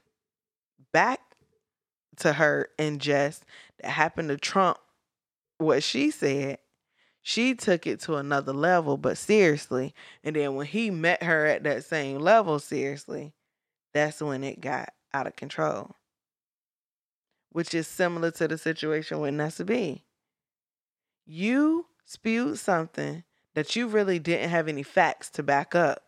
back 0.93 1.21
to 2.17 2.35
her 2.35 2.69
in 2.79 2.99
jest 2.99 3.45
that 3.81 3.91
happened 3.91 4.29
to 4.29 4.37
trump 4.37 4.79
what 5.59 5.83
she 5.83 6.11
said 6.11 6.59
she 7.23 7.55
took 7.55 7.87
it 7.87 8.01
to 8.01 8.17
another 8.17 8.53
level, 8.53 8.97
but 8.97 9.19
seriously. 9.19 9.95
And 10.25 10.35
then 10.35 10.55
when 10.55 10.67
he 10.67 10.91
met 10.91 11.23
her 11.23 11.47
at 11.47 11.63
that 11.65 11.85
same 11.85 12.19
level, 12.19 12.59
seriously, 12.59 13.35
that's 13.93 14.23
when 14.23 14.43
it 14.43 14.61
got 14.61 14.93
out 15.13 15.27
of 15.27 15.37
control. 15.37 15.95
Which 17.51 17.75
is 17.75 17.87
similar 17.87 18.31
to 18.33 18.49
the 18.49 18.59
situation 18.59 19.21
with 19.21 19.35
Nessa 19.35 19.65
B. 19.65 20.05
You 21.27 21.87
spewed 22.05 22.59
something 22.59 23.25
that 23.55 23.77
you 23.77 23.87
really 23.87 24.19
didn't 24.19 24.51
have 24.51 24.69
any 24.69 24.83
facts 24.83 25.31
to 25.31 25.43
back 25.43 25.75
up. 25.75 26.03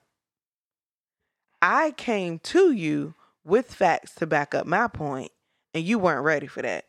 I 1.61 1.93
came 1.93 2.39
to 2.41 2.73
you 2.73 3.15
with 3.45 3.73
facts 3.73 4.15
to 4.17 4.27
back 4.27 4.55
up 4.55 4.67
my 4.67 4.89
point, 4.89 5.31
and 5.75 5.85
you 5.85 5.99
weren't 5.99 6.25
ready 6.25 6.47
for 6.47 6.63
that. 6.63 6.87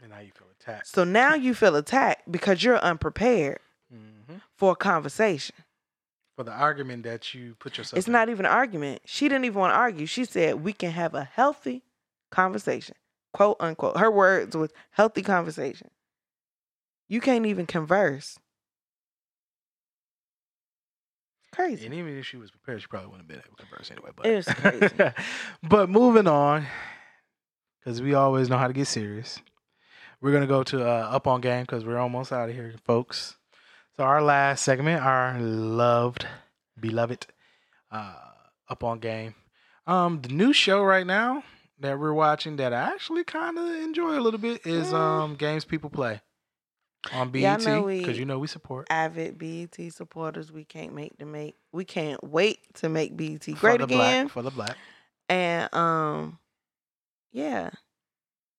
And 0.00 0.10
now 0.10 0.20
you 0.20 0.30
feel 0.32 0.48
attacked. 0.60 0.86
So 0.88 1.04
now 1.04 1.34
you 1.34 1.54
feel 1.54 1.76
attacked 1.76 2.30
because 2.30 2.62
you're 2.62 2.78
unprepared 2.78 3.58
hmm 3.90 4.36
for 4.56 4.72
a 4.72 4.76
conversation. 4.76 5.56
For 6.36 6.44
the 6.44 6.52
argument 6.52 7.02
that 7.02 7.34
you 7.34 7.56
put 7.58 7.76
yourself. 7.78 7.98
It's 7.98 8.06
in. 8.06 8.12
not 8.12 8.28
even 8.28 8.46
an 8.46 8.52
argument. 8.52 9.02
She 9.04 9.28
didn't 9.28 9.44
even 9.44 9.58
want 9.58 9.72
to 9.72 9.76
argue. 9.76 10.06
She 10.06 10.24
said 10.24 10.62
we 10.62 10.72
can 10.72 10.92
have 10.92 11.14
a 11.14 11.24
healthy 11.24 11.82
conversation. 12.30 12.94
Quote 13.32 13.56
unquote. 13.60 13.96
Her 13.96 14.10
words 14.10 14.56
was 14.56 14.70
healthy 14.90 15.22
conversation. 15.22 15.90
You 17.08 17.20
can't 17.20 17.46
even 17.46 17.66
converse. 17.66 18.38
Crazy. 21.52 21.84
And 21.84 21.94
even 21.94 22.16
if 22.16 22.26
she 22.26 22.36
was 22.36 22.50
prepared, 22.50 22.80
she 22.80 22.86
probably 22.86 23.08
wouldn't 23.08 23.22
have 23.22 23.28
been 23.28 23.44
able 23.44 23.56
to 23.56 23.66
converse 23.66 23.90
anyway. 23.90 24.10
But 24.14 24.26
It 24.26 24.36
was 24.36 24.46
crazy. 24.46 25.12
but 25.62 25.90
moving 25.90 26.28
on, 26.28 26.66
because 27.78 28.00
we 28.00 28.14
always 28.14 28.48
know 28.48 28.58
how 28.58 28.68
to 28.68 28.72
get 28.72 28.86
serious. 28.86 29.40
We're 30.20 30.32
gonna 30.32 30.46
go 30.46 30.62
to 30.64 30.86
uh, 30.86 31.08
up 31.10 31.26
on 31.26 31.40
game 31.40 31.62
because 31.62 31.84
we're 31.84 31.98
almost 31.98 32.32
out 32.32 32.48
of 32.48 32.54
here, 32.54 32.74
folks. 32.84 33.36
So 33.96 34.04
our 34.04 34.22
last 34.22 34.64
segment, 34.64 35.02
our 35.02 35.40
loved, 35.40 36.26
beloved, 36.78 37.26
uh, 37.90 38.14
up 38.68 38.84
on 38.84 39.00
game. 39.00 39.34
Um, 39.86 40.20
the 40.20 40.28
new 40.28 40.52
show 40.52 40.82
right 40.82 41.06
now 41.06 41.42
that 41.80 41.98
we're 41.98 42.12
watching 42.12 42.56
that 42.56 42.72
I 42.72 42.92
actually 42.92 43.24
kind 43.24 43.58
of 43.58 43.64
enjoy 43.82 44.18
a 44.18 44.20
little 44.20 44.38
bit 44.40 44.66
is 44.66 44.92
um 44.92 45.34
games 45.36 45.64
people 45.64 45.90
play 45.90 46.20
on 47.12 47.30
BET 47.30 47.58
because 47.60 48.18
you 48.18 48.24
know 48.26 48.38
we 48.38 48.46
support 48.46 48.86
Avid 48.90 49.38
BET 49.38 49.74
supporters, 49.92 50.52
we 50.52 50.64
can't 50.64 50.94
make 50.94 51.16
the 51.18 51.24
make. 51.24 51.56
We 51.72 51.84
can't 51.84 52.22
wait 52.22 52.58
to 52.74 52.88
make 52.88 53.16
BET 53.16 53.42
for 53.44 53.52
great 53.52 53.78
the 53.78 53.84
again. 53.84 54.24
black 54.26 54.32
for 54.32 54.42
the 54.42 54.50
black. 54.50 54.76
And 55.28 55.72
um, 55.74 56.38
yeah, 57.32 57.70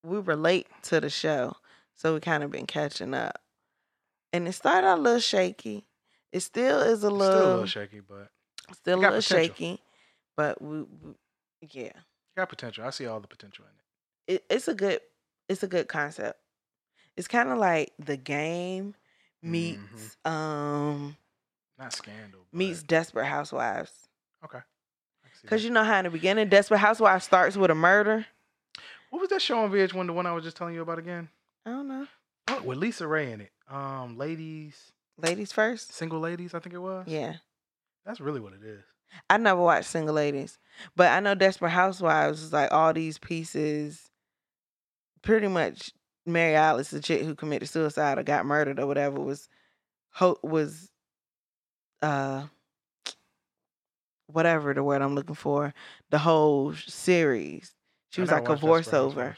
we 0.03 0.17
relate 0.17 0.67
to 0.83 0.99
the 0.99 1.09
show, 1.09 1.55
so 1.95 2.13
we 2.15 2.19
kind 2.19 2.43
of 2.43 2.49
been 2.51 2.65
catching 2.65 3.13
up. 3.13 3.39
And 4.33 4.47
it 4.47 4.53
started 4.53 4.87
out 4.87 4.97
a 4.97 5.01
little 5.01 5.19
shaky. 5.19 5.85
It 6.31 6.39
still 6.39 6.79
is 6.79 7.03
a 7.03 7.07
Still 7.07 7.11
a 7.11 7.17
little, 7.17 7.45
little 7.49 7.65
shaky, 7.65 7.99
but 7.99 8.29
still 8.73 8.97
a 8.97 9.01
little 9.01 9.17
potential. 9.21 9.53
shaky. 9.53 9.81
But 10.37 10.61
we, 10.61 10.79
we, 10.83 11.13
yeah, 11.69 11.91
got 12.35 12.49
potential. 12.49 12.83
I 12.85 12.89
see 12.91 13.05
all 13.07 13.19
the 13.19 13.27
potential 13.27 13.65
in 13.65 14.33
it. 14.33 14.35
it, 14.35 14.45
it's 14.53 14.67
a 14.67 14.73
good, 14.73 14.99
it's 15.49 15.63
a 15.63 15.67
good 15.67 15.87
concept. 15.87 16.39
It's 17.17 17.27
kind 17.27 17.49
of 17.49 17.57
like 17.57 17.91
the 17.99 18.17
game 18.17 18.95
meets 19.43 20.17
um 20.23 21.17
Not 21.77 21.93
scandal. 21.93 22.41
But, 22.51 22.57
meets 22.57 22.83
Desperate 22.83 23.25
Housewives. 23.25 23.91
okay. 24.45 24.59
I 24.59 25.27
can 25.27 25.41
see 25.41 25.47
Cause 25.47 25.63
you 25.63 25.69
know 25.71 25.83
how 25.83 25.97
in 25.99 26.05
the 26.05 26.09
beginning, 26.11 26.47
Desperate 26.49 26.77
Housewives 26.79 27.25
starts 27.25 27.57
with 27.57 27.71
a 27.71 27.75
murder. 27.75 28.25
what 29.09 29.19
was 29.19 29.29
that 29.29 29.41
show 29.41 29.59
on 29.59 29.71
VH1? 29.71 30.07
The 30.07 30.13
one 30.13 30.25
I 30.25 30.31
was 30.31 30.43
just 30.43 30.55
telling 30.57 30.73
you 30.75 30.81
about 30.81 30.99
again? 30.99 31.27
I 31.65 31.71
don't 31.71 31.87
know. 31.87 32.07
Oh, 32.47 32.61
with 32.63 32.79
LisaRaye 32.79 33.31
in 33.33 33.41
it. 33.41 33.51
Um, 33.69 34.17
ladies, 34.17 34.91
Ladies 35.17 35.51
first. 35.51 35.93
single 35.93 36.19
ladies. 36.19 36.53
I 36.53 36.59
think 36.59 36.73
it 36.75 36.79
was. 36.79 37.05
Yeah. 37.07 37.35
that's 38.05 38.19
really 38.19 38.39
what 38.39 38.53
it 38.53 38.63
is. 38.63 38.83
I 39.29 39.37
never 39.37 39.61
watched 39.61 39.89
Single 39.89 40.15
Ladies, 40.15 40.57
but 40.95 41.11
I 41.11 41.19
know 41.19 41.35
Desperate 41.35 41.69
Housewives 41.71 42.41
is 42.41 42.53
like 42.53 42.71
all 42.71 42.93
these 42.93 43.17
pieces. 43.17 44.09
Pretty 45.21 45.47
much, 45.47 45.91
Mary 46.25 46.55
Alice, 46.55 46.89
the 46.89 46.99
chick 46.99 47.21
who 47.23 47.35
committed 47.35 47.69
suicide 47.69 48.17
or 48.17 48.23
got 48.23 48.45
murdered 48.45 48.79
or 48.79 48.87
whatever, 48.87 49.19
was 49.19 49.47
ho- 50.11 50.39
was 50.43 50.91
uh 52.01 52.43
whatever 54.27 54.73
the 54.73 54.83
word 54.83 55.01
I'm 55.01 55.15
looking 55.15 55.35
for. 55.35 55.73
The 56.09 56.17
whole 56.19 56.73
series, 56.73 57.73
she 58.09 58.21
was 58.21 58.31
like 58.31 58.47
a 58.49 58.55
voiceover, 58.55 59.35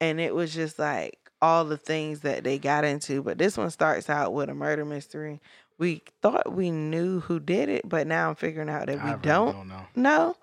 and 0.00 0.20
it 0.20 0.34
was 0.34 0.54
just 0.54 0.78
like 0.78 1.18
all 1.42 1.64
the 1.64 1.76
things 1.76 2.20
that 2.20 2.44
they 2.44 2.58
got 2.58 2.84
into. 2.84 3.22
But 3.22 3.38
this 3.38 3.56
one 3.56 3.70
starts 3.70 4.08
out 4.08 4.32
with 4.32 4.48
a 4.48 4.54
murder 4.54 4.84
mystery. 4.84 5.40
We 5.78 6.02
thought 6.22 6.52
we 6.52 6.70
knew 6.70 7.20
who 7.20 7.38
did 7.38 7.68
it, 7.68 7.86
but 7.88 8.06
now 8.06 8.30
I'm 8.30 8.34
figuring 8.34 8.70
out 8.70 8.86
that 8.86 8.98
I 8.98 9.04
we 9.04 9.10
really 9.10 9.22
don't 9.22 9.52
don't 9.54 9.68
know. 9.68 9.86
no, 9.94 10.36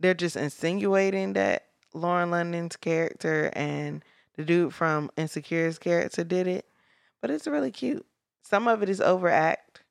they're 0.00 0.14
just 0.14 0.36
insinuating 0.36 1.34
that 1.34 1.66
Lauren 1.92 2.30
London's 2.30 2.76
character 2.76 3.50
and 3.54 4.02
the 4.36 4.44
dude 4.44 4.72
from 4.74 5.10
Insecure's 5.16 5.78
character 5.78 6.24
did 6.24 6.46
it. 6.46 6.64
But 7.20 7.30
it's 7.30 7.46
really 7.46 7.70
cute. 7.70 8.06
Some 8.42 8.66
of 8.68 8.82
it 8.82 8.88
is 8.88 9.00
overact, 9.00 9.82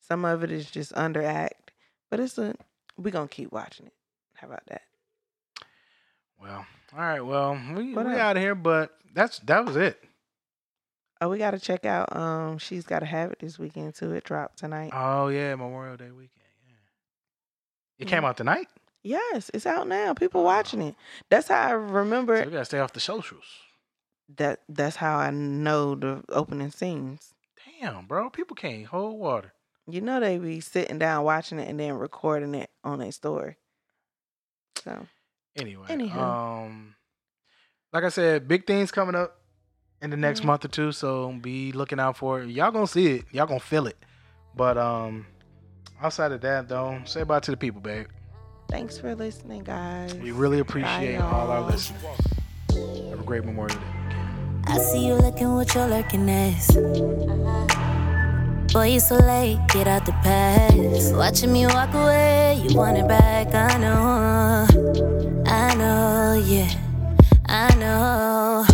some 0.00 0.24
of 0.24 0.42
it 0.44 0.50
is 0.52 0.70
just 0.70 0.92
underact. 0.94 1.70
But 2.10 2.20
it's 2.20 2.36
a 2.36 2.54
we 2.98 3.10
gonna 3.10 3.28
keep 3.28 3.52
watching 3.52 3.86
it. 3.86 3.94
How 4.34 4.48
about 4.48 4.66
that? 4.68 4.82
Well, 6.40 6.66
all 6.92 6.98
right. 6.98 7.20
Well, 7.20 7.58
we 7.74 7.94
What 7.94 8.06
we 8.06 8.12
up? 8.12 8.18
out 8.18 8.36
of 8.36 8.42
here, 8.42 8.54
but 8.54 8.96
that's 9.14 9.38
that 9.40 9.64
was 9.64 9.76
it. 9.76 10.02
Oh, 11.20 11.28
we 11.30 11.38
gotta 11.38 11.58
check 11.58 11.84
out. 11.86 12.14
Um, 12.14 12.58
she's 12.58 12.84
gotta 12.84 13.06
have 13.06 13.32
it 13.32 13.38
this 13.38 13.58
weekend 13.58 13.94
too. 13.94 14.12
It 14.12 14.24
dropped 14.24 14.58
tonight. 14.58 14.90
Oh 14.94 15.28
yeah, 15.28 15.54
Memorial 15.54 15.96
Day 15.96 16.10
weekend. 16.10 16.30
Yeah, 16.66 16.74
it 17.98 18.04
Yeah. 18.08 18.10
came 18.16 18.24
out 18.24 18.36
tonight. 18.36 18.68
Yes, 19.02 19.50
it's 19.54 19.66
out 19.66 19.86
now. 19.88 20.14
People 20.14 20.42
watching 20.42 20.82
it. 20.82 20.94
That's 21.30 21.48
how 21.48 21.68
I 21.68 21.70
remember. 21.72 22.36
So 22.38 22.44
we 22.46 22.52
gotta 22.52 22.64
stay 22.64 22.78
off 22.80 22.92
the 22.92 23.00
socials. 23.00 23.44
that. 24.36 24.60
That's 24.68 24.96
how 24.96 25.16
I 25.18 25.30
know 25.30 25.94
the 25.94 26.24
opening 26.28 26.70
scenes. 26.72 27.32
Damn, 27.80 28.06
bro, 28.06 28.28
people 28.30 28.56
can't 28.56 28.84
hold 28.86 29.18
water. 29.18 29.52
You 29.88 30.00
know 30.00 30.18
they 30.18 30.36
be 30.38 30.58
sitting 30.60 30.98
down 30.98 31.24
watching 31.24 31.60
it 31.60 31.68
and 31.68 31.78
then 31.78 31.94
recording 31.94 32.54
it 32.56 32.70
on 32.82 32.98
their 32.98 33.12
story. 33.12 33.56
So 34.82 35.06
Anyway, 35.54 35.86
Anywho. 35.88 36.16
um, 36.66 36.96
like 37.92 38.02
I 38.04 38.08
said, 38.10 38.46
big 38.48 38.66
things 38.66 38.90
coming 38.90 39.14
up 39.14 39.40
in 40.02 40.10
the 40.10 40.16
next 40.16 40.40
Mhm. 40.40 40.44
month 40.46 40.64
or 40.64 40.68
two, 40.68 40.92
so 40.92 41.32
be 41.40 41.72
looking 41.72 41.98
out 42.00 42.16
for 42.16 42.42
it. 42.42 42.48
Y'all 42.50 42.70
gonna 42.70 42.86
see 42.86 43.16
it, 43.16 43.24
y'all 43.32 43.46
gonna 43.46 43.60
feel 43.60 43.86
it. 43.86 43.96
But 44.54 44.76
um, 44.78 45.26
outside 46.02 46.32
of 46.32 46.40
that, 46.42 46.68
though, 46.68 47.00
say 47.04 47.22
bye 47.24 47.40
to 47.40 47.50
the 47.50 47.56
people, 47.56 47.80
babe. 47.80 48.06
thanks 48.68 48.98
for 48.98 49.14
listening, 49.14 49.62
guys. 49.62 50.12
We 50.14 50.32
really 50.32 50.58
appreciate 50.58 51.16
all 51.18 51.50
our 51.50 51.60
listeners. 51.62 52.02
Have 53.10 53.20
a 53.20 53.24
great 53.24 53.44
Memorial 53.44 53.76
Day 53.78 53.84
weekend. 53.84 54.68
I 54.68 54.78
see 54.78 55.06
you 55.06 55.14
looking 55.14 55.54
with 55.54 55.72
your 55.74 55.86
lurking 55.86 56.28
ass. 56.28 56.74
Boy, 58.72 58.88
you 58.88 59.00
so 59.00 59.14
late, 59.16 59.58
get 59.68 59.86
out 59.88 60.04
the 60.04 60.12
past. 60.22 61.14
Watching 61.14 61.52
me 61.52 61.66
walk 61.66 61.94
away, 61.94 62.60
you 62.62 62.76
want 62.76 62.98
it 62.98 63.06
back, 63.08 63.54
I 63.54 63.78
know. 63.78 64.66
I 65.46 65.74
know, 65.76 66.42
yeah, 66.44 66.68
I 67.56 67.74
know. 67.76 68.66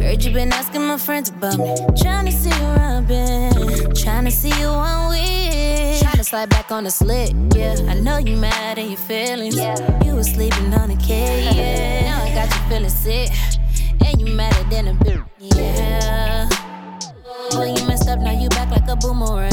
Heard 0.00 0.22
you 0.22 0.32
been 0.32 0.52
asking 0.52 0.82
my 0.86 0.96
friends 0.96 1.28
about 1.28 1.58
me. 1.58 1.74
Trying 2.00 2.26
to 2.26 2.30
see 2.30 2.50
where 2.50 2.78
I've 2.78 3.08
been. 3.08 3.92
Trying 3.96 4.26
to 4.26 4.30
see 4.30 4.56
you 4.60 4.68
on 4.68 5.08
with. 5.10 6.00
Trying 6.00 6.18
to 6.18 6.22
slide 6.22 6.48
back 6.48 6.70
on 6.70 6.84
the 6.84 6.90
slick, 6.92 7.34
yeah. 7.56 7.74
I 7.88 7.94
know 7.94 8.18
you 8.18 8.36
mad 8.36 8.78
and 8.78 8.90
your 8.90 8.98
feelings. 8.98 9.56
You 9.56 10.14
was 10.14 10.28
sleeping 10.28 10.72
on 10.72 10.90
the 10.90 10.96
K, 11.04 11.50
yeah. 11.52 12.10
Now 12.10 12.22
I 12.22 12.32
got 12.32 12.54
you 12.54 12.62
feeling 12.68 12.90
sick. 12.90 13.30
And 14.06 14.20
you 14.20 14.32
madder 14.32 14.62
than 14.70 14.86
a 14.86 14.94
bitch, 14.94 15.24
yeah. 15.40 16.48
Boy, 17.50 17.74
you 17.74 17.88
messed 17.88 18.08
up, 18.08 18.20
now 18.20 18.30
you 18.40 18.48
back 18.50 18.70
like 18.70 18.88
a 18.88 18.94
boomerang. 18.94 19.50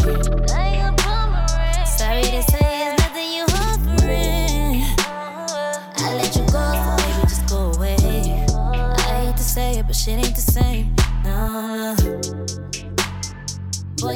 Boy, 11.56 11.96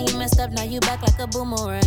you 0.06 0.14
messed 0.18 0.42
up, 0.42 0.52
now 0.52 0.64
you 0.64 0.82
back 0.82 1.02
like 1.02 1.18
a 1.20 1.28
boomerang. 1.28 1.80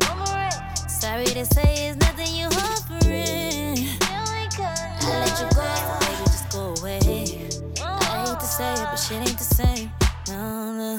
boomerang 0.00 0.50
Sorry 0.88 1.26
to 1.26 1.46
say, 1.46 1.86
it's 1.86 1.96
nothing 1.98 2.34
you 2.34 2.46
offering. 2.46 3.86
I 4.00 5.22
let 5.22 5.38
you 5.38 5.46
go, 5.54 5.62
so 5.78 5.94
baby, 6.00 6.24
just 6.24 6.50
go 6.50 6.74
away. 6.80 6.98
I 7.86 8.26
hate 8.26 8.40
to 8.40 8.46
say 8.46 8.72
it, 8.72 8.80
but 8.80 8.96
shit 8.96 9.28
ain't 9.28 9.38
the 9.38 9.44
same. 9.44 9.92
No, 10.26 10.72
no. 10.72 10.98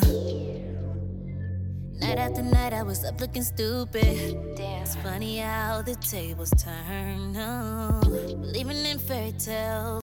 Night 1.99 2.17
after 2.17 2.41
night, 2.41 2.71
I 2.71 2.83
was 2.83 3.03
up 3.03 3.19
looking 3.19 3.43
stupid. 3.43 4.55
Damn. 4.55 4.83
It's 4.83 4.95
funny 4.95 5.39
how 5.39 5.81
the 5.81 5.95
tables 5.95 6.51
turn. 6.51 7.33
No. 7.33 7.99
Believing 8.05 8.85
in 8.85 8.99
fairy 8.99 9.33
tales. 9.33 9.97